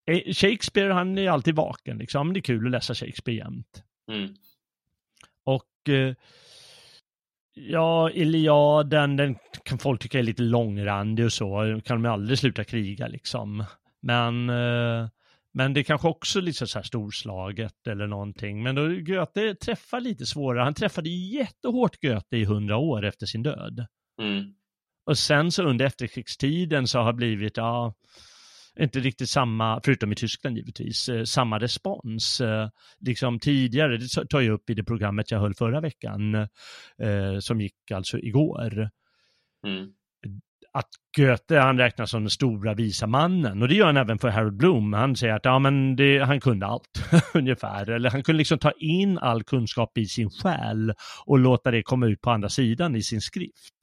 eh, 0.07 0.33
Shakespeare 0.33 0.93
han 0.93 1.17
är 1.17 1.29
alltid 1.29 1.55
vaken 1.55 1.97
liksom, 1.97 2.33
det 2.33 2.39
är 2.39 2.41
kul 2.41 2.65
att 2.65 2.71
läsa 2.71 2.95
Shakespeare 2.95 3.37
jämt. 3.37 3.83
Mm. 4.11 4.35
Och 5.43 5.89
eh, 5.89 6.15
ja, 7.53 8.11
Iliaden, 8.11 9.17
den 9.17 9.35
kan 9.63 9.77
folk 9.77 10.01
tycka 10.01 10.19
är 10.19 10.23
lite 10.23 10.41
långrandig 10.41 11.25
och 11.25 11.33
så, 11.33 11.81
kan 11.85 12.01
de 12.01 12.09
aldrig 12.09 12.39
sluta 12.39 12.63
kriga 12.63 13.07
liksom. 13.07 13.65
Men 14.01 14.49
eh, 14.49 15.07
men 15.53 15.73
det 15.73 15.79
är 15.79 15.83
kanske 15.83 16.07
också 16.07 16.41
lite 16.41 16.67
så 16.67 16.79
här 16.79 16.83
storslaget 16.83 17.87
eller 17.87 18.07
någonting. 18.07 18.63
Men 18.63 18.75
då 18.75 18.87
Goethe 18.87 19.55
träffar 19.55 19.99
lite 19.99 20.25
svårare. 20.25 20.63
Han 20.63 20.73
träffade 20.73 21.09
jättehårt 21.09 22.01
Goethe 22.01 22.37
i 22.37 22.45
hundra 22.45 22.77
år 22.77 23.05
efter 23.05 23.25
sin 23.25 23.43
död. 23.43 23.85
Mm. 24.21 24.53
Och 25.05 25.17
sen 25.17 25.51
så 25.51 25.63
under 25.63 25.85
efterkrigstiden 25.85 26.87
så 26.87 26.99
har 26.99 27.13
blivit, 27.13 27.57
ja, 27.57 27.93
inte 28.83 28.99
riktigt 28.99 29.29
samma, 29.29 29.81
förutom 29.85 30.11
i 30.11 30.15
Tyskland 30.15 30.57
givetvis, 30.57 31.09
eh, 31.09 31.23
samma 31.23 31.59
respons. 31.59 32.41
Eh, 32.41 32.69
liksom 32.99 33.39
tidigare, 33.39 33.97
det 33.97 34.29
tar 34.29 34.41
jag 34.41 34.53
upp 34.53 34.69
i 34.69 34.73
det 34.73 34.83
programmet 34.83 35.31
jag 35.31 35.39
höll 35.39 35.53
förra 35.53 35.81
veckan, 35.81 36.35
eh, 36.35 37.39
som 37.39 37.61
gick 37.61 37.91
alltså 37.91 38.17
igår. 38.19 38.89
Mm 39.65 39.91
att 40.73 40.89
Goethe, 41.17 41.59
han 41.59 41.77
räknas 41.77 42.11
som 42.11 42.23
den 42.23 42.29
stora 42.29 42.73
visa 42.73 43.07
mannen 43.07 43.61
och 43.61 43.67
det 43.67 43.75
gör 43.75 43.85
han 43.85 43.97
även 43.97 44.19
för 44.19 44.29
Harold 44.29 44.57
Bloom. 44.57 44.93
Han 44.93 45.15
säger 45.15 45.33
att 45.33 45.45
ja, 45.45 45.59
men 45.59 45.95
det, 45.95 46.19
han 46.19 46.39
kunde 46.39 46.65
allt 46.65 47.09
ungefär, 47.33 47.89
eller 47.89 48.09
han 48.09 48.23
kunde 48.23 48.37
liksom 48.37 48.59
ta 48.59 48.71
in 48.71 49.17
all 49.17 49.43
kunskap 49.43 49.97
i 49.97 50.05
sin 50.05 50.29
själ 50.29 50.93
och 51.25 51.39
låta 51.39 51.71
det 51.71 51.83
komma 51.83 52.07
ut 52.07 52.21
på 52.21 52.31
andra 52.31 52.49
sidan 52.49 52.95
i 52.95 53.03
sin 53.03 53.21
skrift. 53.21 53.73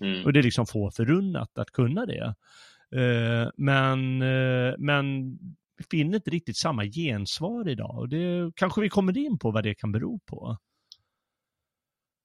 Mm. 0.00 0.24
Och 0.24 0.32
det 0.32 0.38
är 0.38 0.42
liksom 0.42 0.66
få 0.66 0.90
förunnat 0.90 1.58
att 1.58 1.70
kunna 1.70 2.06
det. 2.06 2.34
Uh, 2.96 3.50
men, 3.56 4.22
uh, 4.22 4.74
men 4.78 5.38
finner 5.90 6.16
inte 6.16 6.30
riktigt 6.30 6.56
samma 6.56 6.84
gensvar 6.84 7.68
idag 7.68 7.98
och 7.98 8.08
det 8.08 8.52
kanske 8.56 8.80
vi 8.80 8.88
kommer 8.88 9.18
in 9.18 9.38
på 9.38 9.50
vad 9.50 9.64
det 9.64 9.74
kan 9.74 9.92
bero 9.92 10.18
på. 10.26 10.56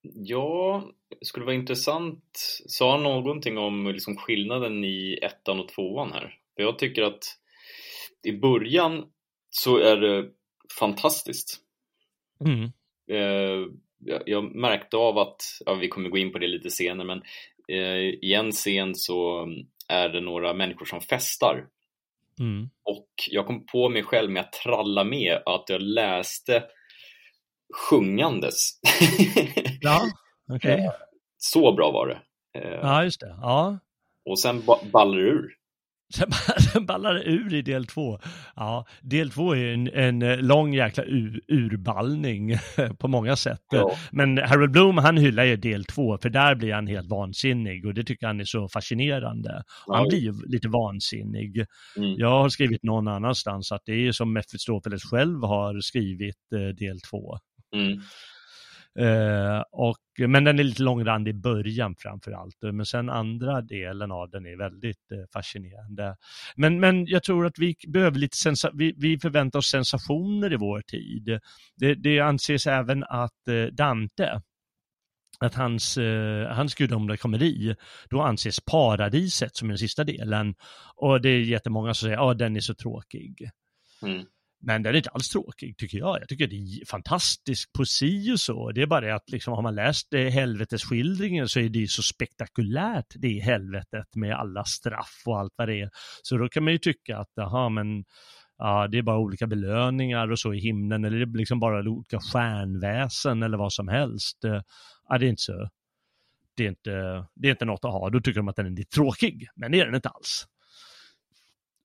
Ja, 0.02 0.84
det 1.20 1.26
skulle 1.26 1.46
vara 1.46 1.56
intressant. 1.56 2.24
Sa 2.68 2.92
han 2.92 3.04
någonting 3.04 3.58
om 3.58 3.88
liksom 3.88 4.16
skillnaden 4.18 4.84
i 4.84 5.20
ettan 5.22 5.60
och 5.60 5.68
tvåan 5.68 6.12
här? 6.12 6.38
För 6.56 6.64
jag 6.64 6.80
tycker 6.80 7.02
att 7.02 7.24
i 8.24 8.32
början 8.32 9.06
så 9.50 9.78
är 9.78 9.98
det 9.98 10.30
fantastiskt. 10.80 11.60
Mm. 12.46 12.64
Eh, 13.12 13.68
jag, 14.26 14.56
märkte 14.56 14.98
av 14.98 15.18
att, 15.18 15.42
ja, 15.66 15.74
vi 15.74 15.88
kommer 15.88 16.10
gå 16.10 16.18
in 16.18 16.32
på 16.32 16.40
det 16.40 16.48
lite 16.48 16.70
senare, 16.70 17.08
men 17.08 17.22
eh, 17.68 17.98
i 18.00 18.34
en 18.34 18.52
scen 18.52 18.96
så 18.96 19.48
är 19.90 20.10
det 20.10 20.22
några 20.22 20.54
människor 20.54 20.86
som 20.86 21.02
festar. 21.02 21.66
Mm. 22.40 22.70
Och 22.84 23.08
jag 23.30 23.48
kom 23.48 23.66
på 23.66 23.90
mig 23.90 24.04
själv 24.04 24.32
med 24.32 24.42
att 24.42 24.52
tralla 24.54 25.04
med 25.04 25.42
att 25.46 25.64
jag 25.70 25.82
läste 25.82 26.64
sjungandes. 27.90 28.56
Ja, 29.82 30.02
okej. 30.56 30.90
Så 31.38 31.74
bra 31.74 31.92
var 31.92 32.08
det. 32.08 32.22
Eh, 32.60 32.80
Ja, 32.82 33.04
just 33.04 33.20
det. 33.20 33.36
Ja. 33.42 33.80
Och 34.26 34.40
sen 34.40 34.62
ba- 34.66 34.84
ballar 34.94 35.18
det 35.18 35.24
ur. 35.24 35.48
Sen 36.14 36.32
sen 36.74 36.86
ballar 36.86 37.14
det 37.14 37.24
ur 37.24 37.54
i 37.54 37.62
del 37.62 37.86
två. 37.86 38.20
Ja, 38.56 38.86
del 39.02 39.32
två 39.32 39.56
är 39.56 39.74
en, 39.74 39.88
en 39.94 40.22
eh, 40.22 40.38
lång 40.38 40.74
jäkla 40.74 41.04
ur, 41.04 41.42
urballning 41.48 42.58
på 43.00 43.08
många 43.08 43.36
sätt. 43.36 43.62
Ja. 43.72 43.96
Men 44.12 44.38
Harold 44.38 44.72
Bloom, 44.72 44.98
han 44.98 45.18
hyllar 45.18 45.44
ju 45.44 45.56
del 45.56 45.86
två, 45.86 46.18
för 46.18 46.30
där 46.30 46.56
blir 46.56 46.74
han 46.74 46.88
helt 46.88 47.10
vansinnig 47.10 47.86
och 47.86 47.94
det 47.94 48.04
tycker 48.04 48.28
han 48.28 48.40
är 48.40 48.46
så 48.46 48.70
fascinerande. 48.70 49.64
Han 49.88 50.04
Ja. 50.04 50.10
blir 50.10 50.20
ju 50.20 50.34
lite 50.46 50.68
vansinnig. 50.68 51.66
Mm. 51.98 52.14
Jag 52.18 52.30
har 52.42 52.50
skrivit 52.50 52.84
någon 52.84 53.08
annanstans 53.08 53.72
att 53.72 53.82
det 53.86 54.08
är 54.08 54.12
som 54.12 54.34
Mephistopheles 54.34 55.04
själv 55.04 55.44
har 55.44 55.80
skrivit 55.82 56.36
eh, 56.56 56.76
del 56.76 57.02
två. 57.02 57.38
Mm. 57.76 58.02
Eh, 59.00 59.64
och, 59.72 59.98
men 60.28 60.44
den 60.44 60.60
är 60.60 60.64
lite 60.64 60.84
långrandig 60.84 61.32
i 61.32 61.34
början 61.34 61.96
framför 61.98 62.32
allt. 62.32 62.64
Eh, 62.64 62.72
men 62.72 62.86
sen 62.86 63.10
andra 63.10 63.62
delen 63.62 64.12
av 64.12 64.30
den 64.30 64.46
är 64.46 64.58
väldigt 64.58 65.12
eh, 65.12 65.18
fascinerande. 65.34 66.16
Men, 66.56 66.80
men 66.80 67.06
jag 67.06 67.24
tror 67.24 67.46
att 67.46 67.60
vi 67.60 67.76
behöver 67.88 68.18
lite 68.20 68.38
sensa- 68.38 68.72
vi, 68.74 68.94
vi 68.98 69.20
förväntar 69.20 69.60
oss 69.60 69.68
sensationer 69.70 70.54
i 70.54 70.56
vår 70.56 70.82
tid. 70.82 71.40
Det, 71.76 71.96
det 71.96 72.20
anses 72.20 72.68
även 72.68 73.04
att 73.04 73.48
eh, 73.48 73.66
Dante, 73.66 74.42
att 75.40 75.56
hans, 75.56 75.98
eh, 75.98 76.48
hans 76.48 76.76
gudomliga 76.76 77.18
komedi, 77.18 77.76
då 78.10 78.22
anses 78.22 78.60
paradiset 78.60 79.56
som 79.56 79.68
är 79.68 79.72
den 79.72 79.78
sista 79.78 80.04
delen. 80.04 80.56
Och 80.96 81.22
det 81.22 81.30
är 81.30 81.40
jättemånga 81.40 81.94
som 81.94 82.06
säger, 82.06 82.18
ja 82.18 82.34
den 82.34 82.56
är 82.56 82.60
så 82.60 82.74
tråkig. 82.74 83.50
Mm. 84.06 84.26
Men 84.66 84.84
den 84.84 84.94
är 84.94 84.98
inte 84.98 85.10
alls 85.10 85.30
tråkig 85.30 85.78
tycker 85.78 85.98
jag. 85.98 86.22
Jag 86.22 86.30
tycker 86.30 86.48
det 86.48 86.56
är 86.56 86.86
fantastisk 86.86 87.74
poesi 87.74 88.32
och 88.34 88.40
så. 88.40 88.72
Det 88.72 88.82
är 88.82 88.88
bara 88.88 89.02
det 89.02 89.16
att 89.16 89.30
liksom, 89.30 89.54
har 89.54 89.62
man 89.62 89.76
läst 89.76 90.14
eh, 90.14 90.22
helvetesskildringen 90.22 91.50
så 91.50 91.60
är 91.60 91.70
det 91.70 91.80
ju 91.80 91.88
så 91.88 92.04
spektakulärt 92.04 93.06
det 93.16 93.40
helvetet 93.40 94.16
med 94.16 94.36
alla 94.36 94.64
straff 94.64 95.24
och 95.26 95.40
allt 95.40 95.54
vad 95.56 95.68
det 95.68 95.82
är. 95.82 95.90
Så 96.22 96.38
då 96.38 96.50
kan 96.50 96.64
man 96.64 96.74
ju 96.74 96.80
tycka 96.80 97.18
att, 97.18 97.30
jaha 97.36 97.70
men 97.70 98.06
ja, 98.58 98.88
det 98.88 98.98
är 98.98 99.02
bara 99.02 99.20
olika 99.20 99.48
belöningar 99.48 100.32
och 100.32 100.40
så 100.40 100.54
i 100.54 100.60
himlen 100.60 101.06
eller 101.06 101.18
det 101.18 101.24
är 101.24 101.38
liksom 101.38 101.60
bara 101.60 101.90
olika 101.90 102.20
stjärnväsen 102.20 103.44
eller 103.44 103.58
vad 103.58 103.74
som 103.74 103.88
helst. 103.88 104.44
Eh, 104.44 104.62
ja, 105.10 105.18
det 105.18 105.26
är 105.26 105.30
inte 105.30 105.42
så. 105.42 105.70
Det 106.56 106.64
är 106.66 106.70
inte, 106.70 107.26
det 107.36 107.48
är 107.48 107.52
inte 107.52 107.66
något 107.66 107.86
att 107.86 107.92
ha. 107.92 108.10
Då 108.10 108.22
tycker 108.22 108.40
de 108.40 108.48
att 108.48 108.56
den 108.56 108.66
är 108.66 108.70
lite 108.70 108.96
tråkig, 108.96 109.48
men 109.56 109.72
det 109.72 109.80
är 109.80 109.86
den 109.86 109.96
inte 109.96 110.10
alls. 110.10 110.48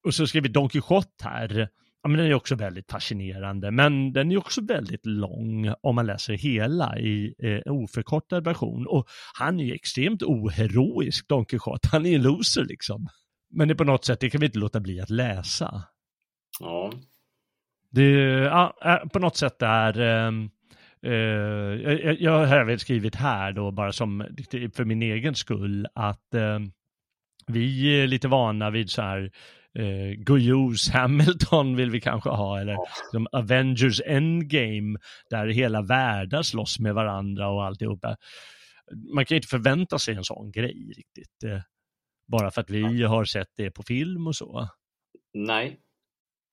Och 0.04 0.14
så 0.14 0.26
skriver 0.26 0.48
Don 0.48 0.68
Quixote 0.68 1.24
här. 1.24 1.68
Ja, 2.02 2.08
men 2.08 2.18
den 2.18 2.26
är 2.26 2.34
också 2.34 2.54
väldigt 2.54 2.90
fascinerande, 2.90 3.70
men 3.70 4.12
den 4.12 4.32
är 4.32 4.36
också 4.36 4.60
väldigt 4.64 5.06
lång 5.06 5.72
om 5.80 5.94
man 5.94 6.06
läser 6.06 6.34
hela 6.34 6.98
i 6.98 7.34
eh, 7.38 7.72
oförkortad 7.72 8.44
version. 8.44 8.86
Och 8.86 9.06
han 9.34 9.60
är 9.60 9.64
ju 9.64 9.74
extremt 9.74 10.22
oheroisk, 10.22 11.28
Don 11.28 11.44
Quixote. 11.44 11.88
Han 11.92 12.06
är 12.06 12.14
en 12.14 12.22
loser 12.22 12.64
liksom. 12.64 13.08
Men 13.50 13.68
det 13.68 13.74
är 13.74 13.76
på 13.76 13.84
något 13.84 14.04
sätt, 14.04 14.20
det 14.20 14.30
kan 14.30 14.40
vi 14.40 14.46
inte 14.46 14.58
låta 14.58 14.80
bli 14.80 15.00
att 15.00 15.10
läsa. 15.10 15.82
Ja. 16.60 16.92
Det, 17.90 18.10
ja, 18.28 18.74
på 19.12 19.18
något 19.18 19.36
sätt 19.36 19.62
är, 19.62 20.00
ehm, 20.00 20.50
eh, 21.02 21.12
jag, 21.12 22.20
jag 22.20 22.46
har 22.46 22.56
även 22.56 22.78
skrivit 22.78 23.14
här 23.14 23.52
då, 23.52 23.70
bara 23.70 23.92
som 23.92 24.26
för 24.74 24.84
min 24.84 25.02
egen 25.02 25.34
skull, 25.34 25.86
att 25.94 26.34
eh, 26.34 26.58
vi 27.46 28.00
är 28.00 28.06
lite 28.06 28.28
vana 28.28 28.70
vid 28.70 28.90
så 28.90 29.02
här 29.02 29.30
eh, 29.78 30.12
Guyos 30.16 30.90
Hamilton 30.90 31.76
vill 31.76 31.90
vi 31.90 32.00
kanske 32.00 32.30
ha, 32.30 32.60
eller 32.60 32.76
som 33.10 33.26
Avengers 33.32 34.00
Endgame, 34.06 34.98
där 35.30 35.46
hela 35.46 35.82
världar 35.82 36.42
slåss 36.42 36.78
med 36.78 36.94
varandra 36.94 37.48
och 37.48 37.64
alltihopa. 37.64 38.16
Man 39.14 39.24
kan 39.24 39.34
ju 39.34 39.38
inte 39.38 39.48
förvänta 39.48 39.98
sig 39.98 40.14
en 40.14 40.24
sån 40.24 40.50
grej 40.50 40.92
riktigt, 40.96 41.44
eh, 41.44 41.60
bara 42.26 42.50
för 42.50 42.60
att 42.60 42.70
vi 42.70 43.02
har 43.02 43.24
sett 43.24 43.50
det 43.56 43.70
på 43.70 43.82
film 43.82 44.26
och 44.26 44.36
så. 44.36 44.68
Nej. 45.34 45.80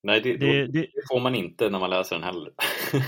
Nej, 0.03 0.21
det, 0.21 0.37
det, 0.37 0.67
det 0.67 0.87
får 1.11 1.19
man 1.19 1.35
inte 1.35 1.69
när 1.69 1.79
man 1.79 1.89
läser 1.89 2.15
den 2.15 2.23
heller. 2.23 2.51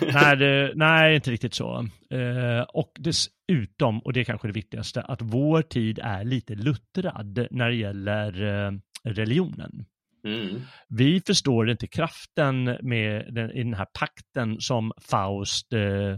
nej, 0.13 0.37
det, 0.37 0.71
nej, 0.75 1.15
inte 1.15 1.31
riktigt 1.31 1.53
så. 1.53 1.87
Eh, 2.09 2.61
och 2.61 2.91
dessutom, 2.99 3.99
och 3.99 4.13
det 4.13 4.19
är 4.19 4.23
kanske 4.23 4.47
det 4.47 4.53
viktigaste, 4.53 5.01
att 5.01 5.21
vår 5.21 5.61
tid 5.61 5.99
är 6.03 6.23
lite 6.23 6.55
luttrad 6.55 7.47
när 7.51 7.69
det 7.69 7.75
gäller 7.75 8.43
eh, 8.43 8.71
religionen. 9.03 9.85
Mm. 10.27 10.61
Vi 10.87 11.21
förstår 11.27 11.69
inte 11.69 11.87
kraften 11.87 12.77
med 12.81 13.33
den, 13.33 13.51
i 13.51 13.63
den 13.63 13.73
här 13.73 13.87
pakten 13.99 14.61
som 14.61 14.91
Faust, 15.01 15.73
eh, 15.73 16.17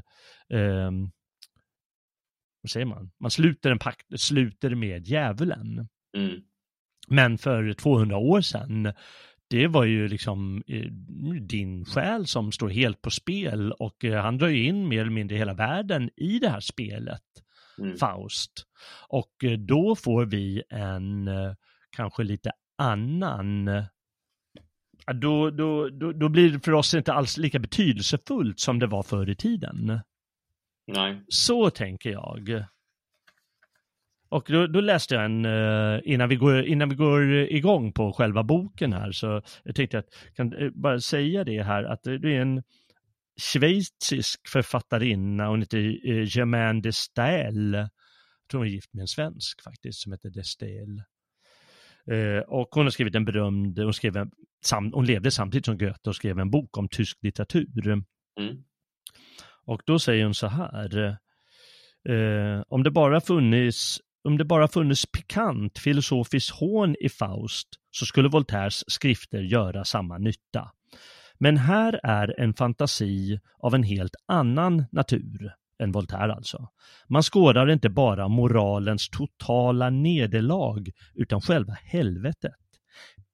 ehm, 0.59 1.11
vad 2.61 2.69
säger 2.69 2.85
man, 2.85 3.11
man 3.19 3.31
sluter 3.31 3.71
en 3.71 3.79
pakt, 3.79 4.19
sluter 4.19 4.75
med 4.75 5.07
djävulen. 5.07 5.87
Mm. 6.17 6.41
Men 7.07 7.37
för 7.37 7.73
200 7.73 8.17
år 8.17 8.41
sedan, 8.41 8.93
det 9.49 9.67
var 9.67 9.85
ju 9.85 10.07
liksom 10.07 10.63
eh, 10.67 10.91
din 11.41 11.85
själ 11.85 12.27
som 12.27 12.51
står 12.51 12.69
helt 12.69 13.01
på 13.01 13.09
spel 13.09 13.71
och 13.71 14.05
eh, 14.05 14.21
han 14.21 14.37
drar 14.37 14.47
ju 14.47 14.63
in 14.63 14.87
mer 14.87 15.01
eller 15.01 15.11
mindre 15.11 15.37
hela 15.37 15.53
världen 15.53 16.09
i 16.15 16.39
det 16.39 16.49
här 16.49 16.59
spelet, 16.59 17.23
Mm. 17.79 17.97
Faust. 17.97 18.51
Och 19.07 19.43
eh, 19.43 19.51
då 19.51 19.95
får 19.95 20.25
vi 20.25 20.63
en 20.69 21.27
eh, 21.27 21.53
kanske 21.89 22.23
lite 22.23 22.51
annan 22.77 23.69
då, 25.13 25.49
då, 25.49 25.89
då, 25.89 26.11
då 26.11 26.29
blir 26.29 26.51
det 26.51 26.59
för 26.59 26.71
oss 26.71 26.93
inte 26.93 27.13
alls 27.13 27.37
lika 27.37 27.59
betydelsefullt 27.59 28.59
som 28.59 28.79
det 28.79 28.87
var 28.87 29.03
förr 29.03 29.29
i 29.29 29.35
tiden. 29.35 29.99
Nej. 30.87 31.21
Så 31.27 31.69
tänker 31.69 32.09
jag. 32.09 32.65
Och 34.29 34.45
då, 34.47 34.67
då 34.67 34.81
läste 34.81 35.15
jag 35.15 35.25
en, 35.25 35.45
eh, 35.45 35.99
innan 36.03 36.29
vi, 36.29 36.35
går, 36.35 36.65
innan 36.65 36.89
vi 36.89 36.95
går 36.95 37.31
igång 37.31 37.91
på 37.93 38.13
själva 38.13 38.43
boken 38.43 38.93
här, 38.93 39.11
så 39.11 39.41
jag 39.63 39.75
tänkte 39.75 39.99
att 39.99 40.07
jag 40.25 40.35
kan 40.35 40.53
eh, 40.53 40.69
bara 40.69 40.99
säga 40.99 41.43
det 41.43 41.63
här, 41.63 41.83
att 41.83 42.03
det 42.03 42.11
är 42.11 42.41
en 42.41 42.63
schweizisk 43.41 44.47
författarinna, 44.47 45.47
hon 45.47 45.59
heter 45.59 46.09
eh, 46.09 46.37
Germaine 46.37 46.81
de 46.81 46.91
Stael. 46.91 47.73
Jag 47.73 47.89
tror 48.51 48.59
hon 48.59 48.67
är 48.67 48.71
gift 48.71 48.93
med 48.93 49.01
en 49.01 49.07
svensk 49.07 49.63
faktiskt, 49.63 49.99
som 49.99 50.11
heter 50.11 50.29
de 50.29 50.43
Stael. 50.43 51.03
Eh, 52.11 52.39
och 52.47 52.67
hon 52.71 52.85
har 52.85 52.91
skrivit 52.91 53.15
en 53.15 53.25
berömd, 53.25 53.79
hon, 53.79 53.93
skrev 53.93 54.17
en, 54.17 54.31
sam, 54.65 54.91
hon 54.93 55.05
levde 55.05 55.31
samtidigt 55.31 55.65
som 55.65 55.77
Goethe 55.77 56.09
och 56.09 56.15
skrev 56.15 56.39
en 56.39 56.51
bok 56.51 56.77
om 56.77 56.89
tysk 56.89 57.17
litteratur. 57.21 57.91
Mm. 57.91 58.03
Och 59.65 59.81
då 59.85 59.99
säger 59.99 60.23
hon 60.23 60.33
så 60.33 60.47
här. 60.47 61.17
Eh, 62.09 62.61
om 62.67 62.83
det 62.83 62.91
bara 62.91 63.21
funnits 63.21 63.99
om 64.23 64.37
det 64.37 64.45
bara 64.45 64.67
funnits 64.67 65.05
pikant 65.11 65.79
filosofiskt 65.79 66.49
hån 66.49 66.95
i 66.99 67.09
Faust 67.09 67.67
så 67.91 68.05
skulle 68.05 68.29
Voltaires 68.29 68.83
skrifter 68.87 69.41
göra 69.41 69.83
samma 69.83 70.17
nytta. 70.17 70.71
Men 71.39 71.57
här 71.57 71.99
är 72.03 72.39
en 72.39 72.53
fantasi 72.53 73.39
av 73.59 73.75
en 73.75 73.83
helt 73.83 74.15
annan 74.27 74.85
natur 74.91 75.53
än 75.79 75.91
Voltaire 75.91 76.33
alltså. 76.33 76.67
Man 77.07 77.23
skådar 77.23 77.71
inte 77.71 77.89
bara 77.89 78.27
moralens 78.27 79.09
totala 79.09 79.89
nederlag 79.89 80.89
utan 81.15 81.41
själva 81.41 81.77
helvetet. 81.83 82.55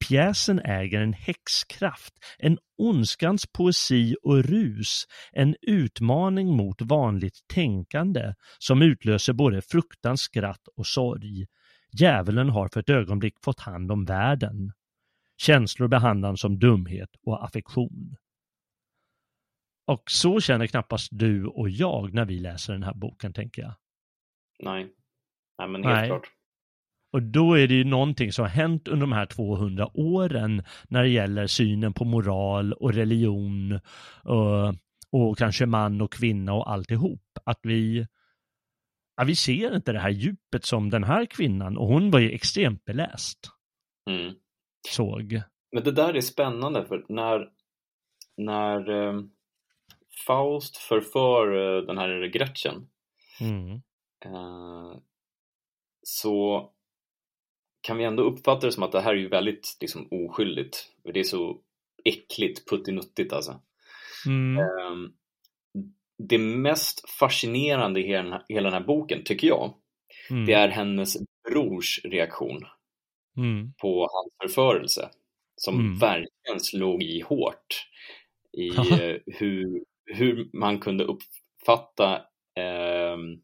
Pjäsen 0.07 0.59
äger 0.59 1.01
en 1.01 1.13
häxkraft, 1.13 2.13
en 2.39 2.57
ondskans 2.77 3.45
poesi 3.53 4.15
och 4.23 4.43
rus, 4.43 5.03
en 5.33 5.55
utmaning 5.61 6.55
mot 6.55 6.81
vanligt 6.81 7.39
tänkande 7.53 8.33
som 8.59 8.81
utlöser 8.81 9.33
både 9.33 9.61
fruktan, 9.61 10.17
skratt 10.17 10.67
och 10.77 10.87
sorg. 10.87 11.45
Djävulen 11.99 12.49
har 12.49 12.67
för 12.67 12.79
ett 12.79 12.89
ögonblick 12.89 13.33
fått 13.43 13.59
hand 13.59 13.91
om 13.91 14.05
världen. 14.05 14.71
Känslor 15.37 15.87
behandlas 15.87 16.41
som 16.41 16.59
dumhet 16.59 17.09
och 17.25 17.45
affektion. 17.45 18.15
Och 19.87 20.03
så 20.11 20.39
känner 20.41 20.67
knappast 20.67 21.09
du 21.11 21.45
och 21.45 21.69
jag 21.69 22.13
när 22.13 22.25
vi 22.25 22.39
läser 22.39 22.73
den 22.73 22.83
här 22.83 22.93
boken, 22.93 23.33
tänker 23.33 23.61
jag. 23.61 23.73
Nej. 24.63 24.93
Nej, 25.57 25.67
men 25.67 25.83
helt 25.83 25.95
Nej. 25.95 26.09
klart. 26.09 26.31
Och 27.13 27.21
då 27.23 27.53
är 27.53 27.67
det 27.67 27.73
ju 27.73 27.83
någonting 27.83 28.31
som 28.31 28.43
har 28.43 28.49
hänt 28.49 28.87
under 28.87 29.01
de 29.01 29.11
här 29.11 29.25
200 29.25 29.89
åren 29.93 30.63
när 30.89 31.03
det 31.03 31.09
gäller 31.09 31.47
synen 31.47 31.93
på 31.93 32.05
moral 32.05 32.73
och 32.73 32.93
religion 32.93 33.79
och, 34.23 34.75
och 35.11 35.37
kanske 35.37 35.65
man 35.65 36.01
och 36.01 36.11
kvinna 36.13 36.53
och 36.53 36.71
alltihop. 36.71 37.21
Att 37.45 37.59
vi, 37.63 38.07
ja, 39.17 39.23
vi 39.23 39.35
ser 39.35 39.75
inte 39.75 39.91
det 39.91 39.99
här 39.99 40.09
djupet 40.09 40.65
som 40.65 40.89
den 40.89 41.03
här 41.03 41.25
kvinnan, 41.25 41.77
och 41.77 41.87
hon 41.87 42.11
var 42.11 42.19
ju 42.19 42.31
extremt 42.31 42.85
beläst, 42.85 43.39
Mm. 44.09 44.33
såg. 44.87 45.41
Men 45.71 45.83
det 45.83 45.91
där 45.91 46.13
är 46.13 46.21
spännande 46.21 46.85
för 46.85 47.05
när 47.09 47.49
när 48.37 48.89
eh, 48.89 49.21
Faust 50.27 50.77
förför 50.77 51.77
eh, 51.77 51.81
den 51.85 51.97
här 51.97 52.27
Gretchen 52.27 52.87
Mm. 53.41 53.71
eh, 54.25 54.97
så 56.03 56.69
kan 57.81 57.97
vi 57.97 58.03
ändå 58.03 58.23
uppfatta 58.23 58.65
det 58.65 58.71
som 58.71 58.83
att 58.83 58.91
det 58.91 59.01
här 59.01 59.11
är 59.13 59.17
ju 59.17 59.27
väldigt 59.27 59.77
liksom, 59.81 60.07
oskyldigt. 60.11 60.91
För 61.03 61.11
det 61.13 61.19
är 61.19 61.23
så 61.23 61.59
äckligt, 62.05 62.69
puttinuttigt 62.69 63.33
alltså. 63.33 63.61
Mm. 64.27 64.57
Ehm, 64.57 65.13
det 66.17 66.37
mest 66.37 67.09
fascinerande 67.09 67.99
i 67.99 68.07
hela 68.07 68.23
den 68.23 68.31
här, 68.33 68.43
hela 68.49 68.69
den 68.69 68.81
här 68.81 68.87
boken, 68.87 69.23
tycker 69.23 69.47
jag, 69.47 69.73
Mm. 70.29 70.45
det 70.45 70.53
är 70.53 70.67
hennes 70.67 71.17
brors 71.49 71.99
reaktion 72.03 72.65
Mm. 73.37 73.73
på 73.81 73.99
hans 73.99 74.33
förförelse. 74.43 75.09
Som 75.55 75.79
Mm. 75.79 75.97
verkligen 75.99 76.59
slog 76.59 77.03
i 77.03 77.21
hårt 77.21 77.87
i 78.57 78.67
eh, 79.01 79.17
hur, 79.25 79.83
hur 80.05 80.49
man 80.53 80.79
kunde 80.79 81.03
uppfatta 81.03 82.21
ehm, 82.59 83.41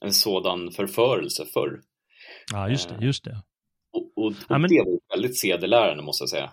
en 0.00 0.12
sådan 0.12 0.70
förförelse 0.70 1.44
förr. 1.54 1.80
Ja, 2.52 2.68
just 2.68 2.88
det, 2.88 3.04
just 3.04 3.24
det. 3.24 3.42
Och, 3.92 4.12
och, 4.16 4.26
och 4.26 4.32
Ja, 4.48 4.58
men- 4.58 4.70
det 4.70 4.78
var 4.84 5.16
väldigt 5.16 5.40
sedelärande 5.40 6.02
måste 6.02 6.22
jag 6.22 6.28
säga. 6.28 6.52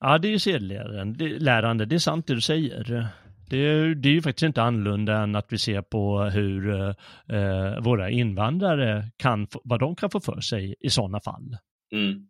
Ja, 0.00 0.18
det 0.18 0.28
är 0.28 0.32
ju 0.32 0.38
sedelärande. 0.38 1.84
Det, 1.86 1.94
är 1.94 1.98
sant 1.98 2.26
det 2.26 2.34
du 2.34 2.40
säger. 2.40 3.08
Det 3.50 3.56
är, 3.56 3.94
det 3.94 4.08
är 4.08 4.12
ju 4.12 4.22
faktiskt 4.22 4.42
inte 4.42 4.62
annorlunda 4.62 5.22
än 5.22 5.36
att 5.36 5.52
vi 5.52 5.58
ser 5.58 5.82
på 5.82 6.20
hur 6.22 6.80
eh, 6.80 7.80
våra 7.82 8.10
invandrare 8.10 9.10
kan, 9.16 9.46
vad 9.64 9.80
de 9.80 9.96
kan 9.96 10.10
få 10.10 10.20
för 10.20 10.40
sig 10.40 10.74
i 10.80 10.90
sådana 10.90 11.20
fall. 11.20 11.56
Mm. 11.92 12.28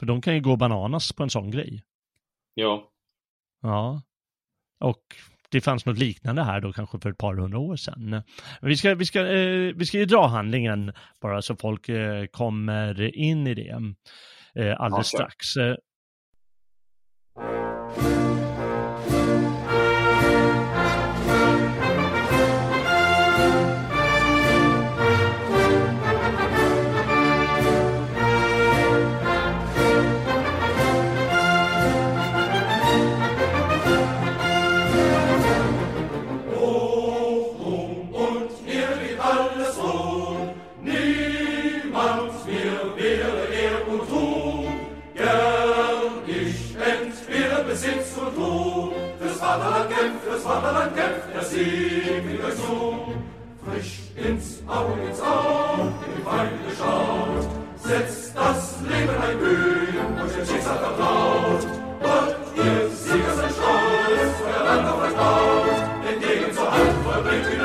För 0.00 0.06
de 0.06 0.20
kan 0.22 0.34
ju 0.34 0.40
gå 0.40 0.56
bananas 0.56 1.12
på 1.12 1.22
en 1.22 1.30
sån 1.30 1.50
grej. 1.50 1.82
Ja, 2.54 2.88
Ja. 3.62 4.02
Och 4.80 5.02
det 5.52 5.60
fanns 5.60 5.86
något 5.86 5.98
liknande 5.98 6.42
här 6.42 6.60
då 6.60 6.72
kanske 6.72 6.98
för 6.98 7.10
ett 7.10 7.18
par 7.18 7.34
hundra 7.34 7.58
år 7.58 7.76
sedan. 7.76 8.10
Men 8.60 8.68
vi 8.70 8.76
ska, 8.76 8.94
vi 8.94 9.06
ska, 9.06 9.20
eh, 9.20 9.74
vi 9.76 9.86
ska 9.86 9.98
ju 9.98 10.04
dra 10.04 10.26
handlingen 10.26 10.92
bara 11.20 11.42
så 11.42 11.56
folk 11.56 11.88
eh, 11.88 12.26
kommer 12.26 13.16
in 13.16 13.46
i 13.46 13.54
det 13.54 13.70
eh, 14.54 14.80
alldeles 14.80 15.12
Ja, 15.12 15.18
strax. 15.18 15.56
Fürs 50.42 50.54
Vaterland 50.54 50.96
kämpft, 50.96 51.34
der 51.34 51.42
Sieg 51.42 52.24
will 52.26 52.44
euch 52.44 52.54
so. 52.54 53.14
Frisch 53.64 54.00
ins 54.16 54.62
Auge, 54.66 55.00
ins 55.08 55.20
Auge, 55.20 55.92
die 56.16 56.22
Feinde 56.22 56.70
schaut, 56.76 57.48
setzt 57.76 58.36
das 58.36 58.76
Leben 58.82 59.16
ein 59.22 59.38
Mühen 59.38 60.20
und 60.20 60.36
dem 60.36 60.46
Schicksal 60.46 60.78
vertraut. 60.78 61.66
Gott, 62.02 62.36
ihr 62.56 62.88
Sieger 62.90 63.34
seid 63.36 63.52
stolz, 63.52 64.34
euer 64.44 64.64
Land 64.64 64.88
auf 64.88 65.02
euch 65.02 65.14
baut, 65.14 66.10
entgegen 66.10 66.52
zur 66.52 66.72
Hand 66.72 66.92
vollbringt 67.04 67.61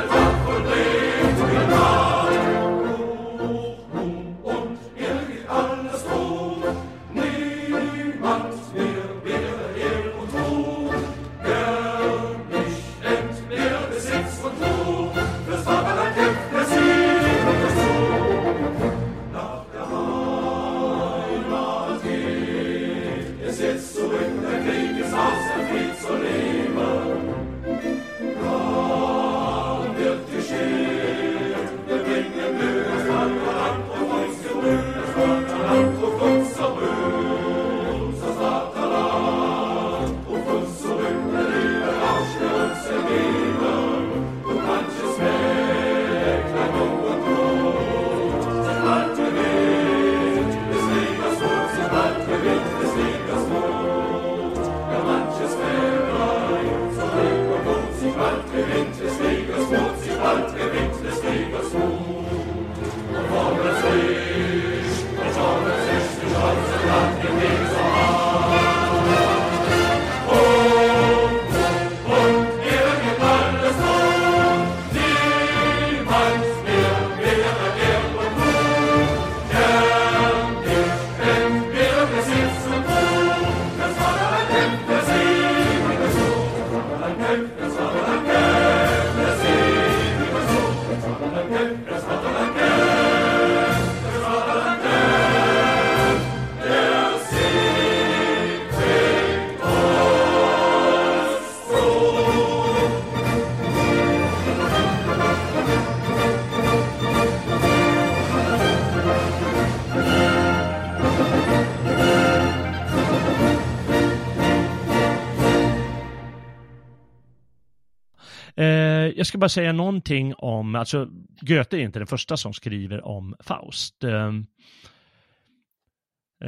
jag 119.27 119.29
ska 119.29 119.37
bara 119.37 119.49
säga 119.49 119.73
någonting 119.73 120.33
om, 120.37 120.75
alltså 120.75 121.07
Goethe 121.41 121.77
är 121.77 121.81
inte 121.81 121.99
den 121.99 122.07
första 122.07 122.37
som 122.37 122.53
skriver 122.53 123.05
om 123.05 123.35
Faust. 123.39 124.03
Eh, 124.03 124.27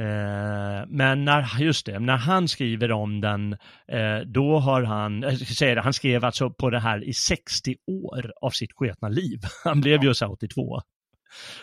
eh, 0.02 0.86
men 0.88 1.24
när, 1.24 1.60
just 1.62 1.86
det, 1.86 1.98
när 1.98 2.16
han 2.16 2.48
skriver 2.48 2.92
om 2.92 3.20
den, 3.20 3.52
eh, 3.88 4.18
då 4.26 4.58
har 4.58 4.82
han, 4.82 5.22
jag 5.22 5.36
ska 5.36 5.54
säga 5.54 5.74
det, 5.74 5.80
han 5.80 5.92
skrev 5.92 6.24
alltså 6.24 6.50
på 6.50 6.70
det 6.70 6.80
här 6.80 7.04
i 7.04 7.12
60 7.12 7.76
år 7.86 8.32
av 8.40 8.50
sitt 8.50 8.72
sketna 8.72 9.08
liv. 9.08 9.40
Han 9.64 9.80
blev 9.80 10.04
ju 10.04 10.14
så 10.14 10.24
här 10.24 10.32
82. 10.32 10.80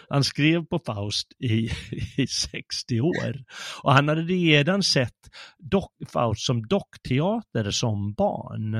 Han 0.09 0.23
skrev 0.23 0.65
på 0.65 0.79
Faust 0.79 1.27
i, 1.39 1.69
i 2.17 2.27
60 2.27 3.01
år. 3.01 3.43
Och 3.83 3.93
han 3.93 4.07
hade 4.07 4.21
redan 4.21 4.83
sett 4.83 5.29
dock, 5.57 5.93
Faust 6.13 6.45
som 6.45 6.67
dockteater 6.67 7.71
som 7.71 8.13
barn. 8.13 8.73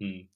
mm. 0.00 0.28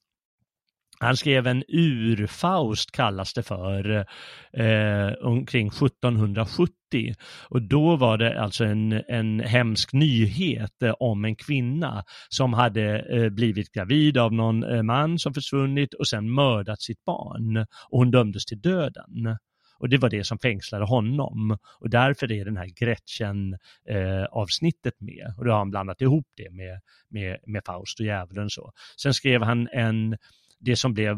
Han 1.00 1.16
skrev 1.16 1.46
en 1.46 1.64
urfaust 1.68 2.92
kallas 2.92 3.32
det 3.32 3.42
för 3.42 4.06
eh, 4.52 5.12
omkring 5.22 5.66
1770 5.66 7.14
och 7.48 7.62
då 7.62 7.96
var 7.96 8.18
det 8.18 8.40
alltså 8.40 8.64
en, 8.64 9.02
en 9.08 9.40
hemsk 9.40 9.92
nyhet 9.92 10.82
eh, 10.82 10.94
om 11.00 11.24
en 11.24 11.36
kvinna 11.36 12.04
som 12.28 12.52
hade 12.52 12.98
eh, 12.98 13.28
blivit 13.28 13.72
gravid 13.72 14.18
av 14.18 14.32
någon 14.32 14.64
eh, 14.64 14.82
man 14.82 15.18
som 15.18 15.34
försvunnit 15.34 15.94
och 15.94 16.08
sen 16.08 16.30
mördat 16.30 16.82
sitt 16.82 17.04
barn 17.04 17.56
och 17.88 17.98
hon 17.98 18.10
dömdes 18.10 18.44
till 18.44 18.60
döden. 18.60 19.36
Och 19.78 19.88
det 19.88 19.98
var 19.98 20.10
det 20.10 20.24
som 20.24 20.38
fängslade 20.38 20.84
honom. 20.84 21.58
Och 21.80 21.90
därför 21.90 22.32
är 22.32 22.44
den 22.44 22.56
här 22.56 22.66
Gretchen-avsnittet 22.66 24.94
eh, 25.00 25.04
med. 25.04 25.34
Och 25.38 25.44
då 25.44 25.50
har 25.50 25.58
han 25.58 25.70
blandat 25.70 26.00
ihop 26.00 26.26
det 26.36 26.50
med, 26.50 26.80
med, 27.10 27.38
med 27.46 27.62
Faust 27.66 28.00
och 28.00 28.06
djävulen 28.06 28.50
så. 28.50 28.72
Sen 29.02 29.14
skrev 29.14 29.42
han 29.42 29.68
en, 29.72 30.16
det 30.60 30.76
som 30.76 30.94
blev 30.94 31.16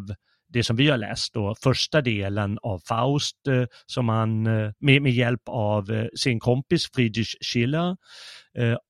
det 0.48 0.64
som 0.64 0.77
vi 0.77 0.90
har 0.90 0.96
läst 0.96 1.35
då, 1.35 1.55
första 1.62 2.01
delen 2.01 2.59
av 2.62 2.79
Faust 2.88 3.46
eh, 3.48 3.64
som 3.87 4.09
han 4.09 4.46
eh, 4.46 4.72
med, 4.79 5.03
med 5.03 5.12
hjälp 5.12 5.42
av 5.46 5.90
eh, 5.90 6.07
sin 6.16 6.40
kompis 6.40 6.90
Friedrich 6.94 7.35
Schiller 7.40 7.96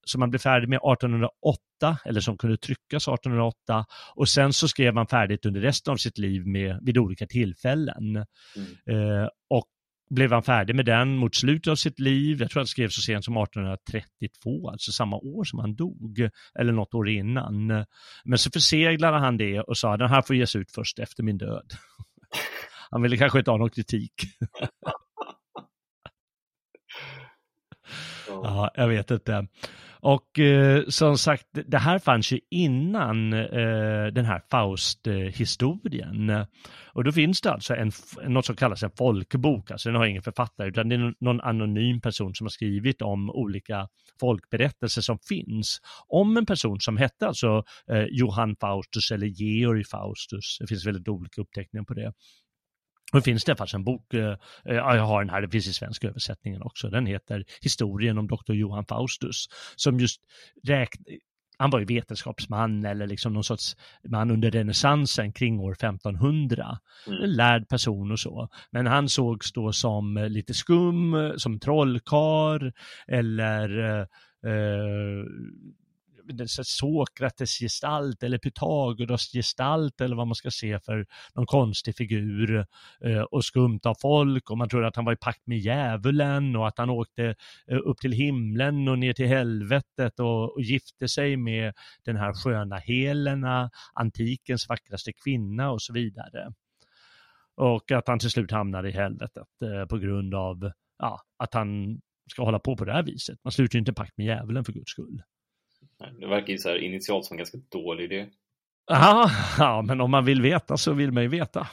som 0.07 0.21
han 0.21 0.31
blev 0.31 0.41
färdig 0.41 0.69
med 0.69 0.77
1808 0.77 1.99
eller 2.05 2.21
som 2.21 2.39
kunde 2.39 2.57
tryckas 2.57 3.09
1808 3.09 3.85
och 4.15 4.29
sen 4.29 4.53
så 4.53 4.69
skrev 4.69 4.97
han 4.97 5.07
färdigt 5.07 5.47
under 5.47 5.61
resten 5.61 5.93
av 5.93 5.97
sitt 5.97 6.19
liv 6.19 6.47
med, 6.47 6.79
vid 6.83 6.99
olika 6.99 7.27
tillfällen. 7.27 8.25
Mm. 8.57 9.29
och 9.51 9.67
blev 10.11 10.33
han 10.33 10.42
färdig 10.42 10.77
med 10.77 10.85
den 10.85 11.16
mot 11.16 11.35
slutet 11.35 11.71
av 11.71 11.77
sitt 11.77 11.99
liv. 11.99 12.40
Jag 12.40 12.51
tror 12.51 12.61
han 12.61 12.66
skrev 12.66 12.88
så 12.88 13.03
sent 13.03 13.25
som 13.25 13.37
1832, 13.37 14.71
alltså 14.71 14.92
samma 14.92 15.16
år 15.16 15.44
som 15.44 15.59
han 15.59 15.75
dog, 15.75 16.29
eller 16.59 16.73
något 16.73 16.94
år 16.94 17.09
innan. 17.09 17.66
Men 18.25 18.38
så 18.38 18.51
förseglade 18.51 19.18
han 19.18 19.37
det 19.37 19.61
och 19.61 19.79
sa 19.79 19.97
den 19.97 20.09
här 20.09 20.23
får 20.23 20.37
ges 20.37 20.57
ut 20.57 20.73
först 20.73 20.99
efter 20.99 21.23
min 21.23 21.38
död. 21.38 21.73
Han 22.90 23.03
ville 23.03 23.16
kanske 23.16 23.38
inte 23.38 23.51
ha 23.51 23.59
någon 23.59 23.71
kritik. 23.71 24.12
ja, 28.29 28.71
jag 28.75 28.88
vet 28.88 29.11
inte. 29.11 29.47
Och 30.01 30.39
eh, 30.39 30.85
som 30.89 31.19
sagt, 31.19 31.47
det 31.67 31.79
här 31.79 31.99
fanns 31.99 32.33
ju 32.33 32.41
innan 32.51 33.33
eh, 33.33 34.07
den 34.13 34.25
här 34.25 34.43
Faust-historien. 34.51 36.47
Och 36.93 37.05
då 37.05 37.13
finns 37.13 37.41
det 37.41 37.53
alltså 37.53 37.75
en, 37.75 37.93
något 38.27 38.47
som 38.47 38.57
kallas 38.57 38.83
en 38.83 38.91
folkbok, 38.99 39.71
alltså 39.71 39.89
den 39.89 39.97
har 39.97 40.07
ingen 40.07 40.23
författare, 40.23 40.69
utan 40.69 40.89
det 40.89 40.95
är 40.95 41.15
någon 41.21 41.41
anonym 41.41 42.01
person 42.01 42.35
som 42.35 42.45
har 42.45 42.51
skrivit 42.51 43.03
om 43.03 43.31
olika 43.31 43.89
folkberättelser 44.21 45.03
som 45.03 45.19
finns. 45.29 45.81
Om 46.09 46.37
en 46.37 46.47
person 46.47 46.81
som 46.81 46.97
hette 46.97 47.27
alltså 47.27 47.63
eh, 47.91 48.05
Johann 48.11 48.57
Faustus 48.61 49.11
eller 49.11 49.27
Georg 49.27 49.85
Faustus, 49.85 50.57
det 50.61 50.67
finns 50.67 50.87
väldigt 50.87 51.09
olika 51.09 51.41
uppteckningar 51.41 51.85
på 51.85 51.95
det. 51.95 52.13
Och 53.12 53.25
finns 53.25 53.44
det 53.44 53.57
faktiskt 53.57 53.75
en 53.75 53.85
bok, 53.85 54.14
eh, 54.14 54.37
jag 54.64 55.05
har 55.05 55.25
den 55.25 55.31
här, 55.31 55.40
det 55.40 55.49
finns 55.49 55.66
i 55.66 55.73
svenska 55.73 56.09
översättningen 56.09 56.62
också, 56.62 56.90
den 56.90 57.07
heter 57.07 57.44
Historien 57.62 58.18
om 58.18 58.27
Dr. 58.27 58.53
Johan 58.53 58.85
Faustus, 58.87 59.47
som 59.77 60.01
just 60.01 60.21
räknar, 60.64 61.16
han 61.59 61.71
var 61.71 61.79
ju 61.79 61.85
vetenskapsman 61.85 62.85
eller 62.85 63.07
liksom 63.07 63.33
någon 63.33 63.44
sorts 63.44 63.77
man 64.09 64.31
under 64.31 64.51
renässansen 64.51 65.33
kring 65.33 65.61
år 65.61 65.73
1500. 65.73 66.79
Mm. 67.07 67.23
En 67.23 67.33
lärd 67.33 67.68
person 67.68 68.12
och 68.12 68.21
så. 68.21 68.49
Men 68.71 68.87
han 68.87 69.09
sågs 69.09 69.53
då 69.53 69.73
som 69.73 70.27
lite 70.31 70.55
skum, 70.55 71.33
som 71.37 71.61
trollkar 71.61 72.73
eller 73.07 74.01
eh, 74.47 75.25
Sokrates 76.49 77.59
gestalt 77.59 78.23
eller 78.23 78.38
Pythagoras 78.38 79.33
gestalt 79.33 80.01
eller 80.01 80.17
vad 80.17 80.27
man 80.27 80.35
ska 80.35 80.51
se 80.51 80.81
för 80.81 81.07
någon 81.35 81.47
konstig 81.47 81.97
figur 81.97 82.67
eh, 83.05 83.21
och 83.21 83.45
skumt 83.45 83.81
av 83.85 83.95
folk 83.95 84.51
och 84.51 84.59
man 84.59 84.69
tror 84.69 84.85
att 84.85 84.97
han 84.97 85.05
var 85.05 85.12
i 85.12 85.17
pakt 85.17 85.47
med 85.47 85.59
djävulen 85.59 86.57
och 86.57 86.69
att 86.69 86.79
han 86.79 86.91
åkte 86.91 87.35
eh, 87.67 87.79
upp 87.85 87.99
till 87.99 88.12
himlen 88.12 88.88
och 88.88 88.99
ner 88.99 89.12
till 89.12 89.29
helvetet 89.29 90.21
och, 90.21 90.55
och 90.55 90.62
gifte 90.62 91.09
sig 91.09 91.37
med 91.37 91.75
den 92.05 92.17
här 92.17 92.33
sköna 92.33 92.77
Helena, 92.77 93.71
antikens 93.95 94.69
vackraste 94.69 95.12
kvinna 95.12 95.71
och 95.71 95.83
så 95.83 95.93
vidare. 95.93 96.53
Och 97.55 97.91
att 97.91 98.09
han 98.09 98.19
till 98.19 98.31
slut 98.31 98.51
hamnade 98.51 98.88
i 98.88 98.93
helvetet 98.93 99.62
eh, 99.62 99.87
på 99.87 99.99
grund 99.99 100.35
av 100.35 100.73
ja, 100.99 101.21
att 101.38 101.55
han 101.55 102.01
ska 102.31 102.45
hålla 102.45 102.59
på 102.59 102.77
på 102.77 102.85
det 102.85 102.93
här 102.93 103.03
viset. 103.03 103.38
Man 103.45 103.53
sluter 103.53 103.79
inte 103.79 103.93
pakt 103.93 104.17
med 104.17 104.27
djävulen 104.27 104.64
för 104.64 104.73
guds 104.73 104.91
skull. 104.91 105.23
Det 106.21 106.27
verkar 106.27 106.53
ju 106.53 106.59
så 106.59 106.69
här 106.69 106.79
initialt 106.79 107.25
som 107.25 107.35
en 107.35 107.39
ganska 107.39 107.59
dålig 107.73 108.05
idé. 108.05 108.27
Aha, 108.91 109.31
ja, 109.59 109.83
men 109.83 110.01
om 110.01 110.11
man 110.11 110.25
vill 110.25 110.43
veta 110.43 110.77
så 110.77 110.93
vill 110.93 111.13
man 111.13 111.23
ju 111.23 111.29
veta. 111.29 111.67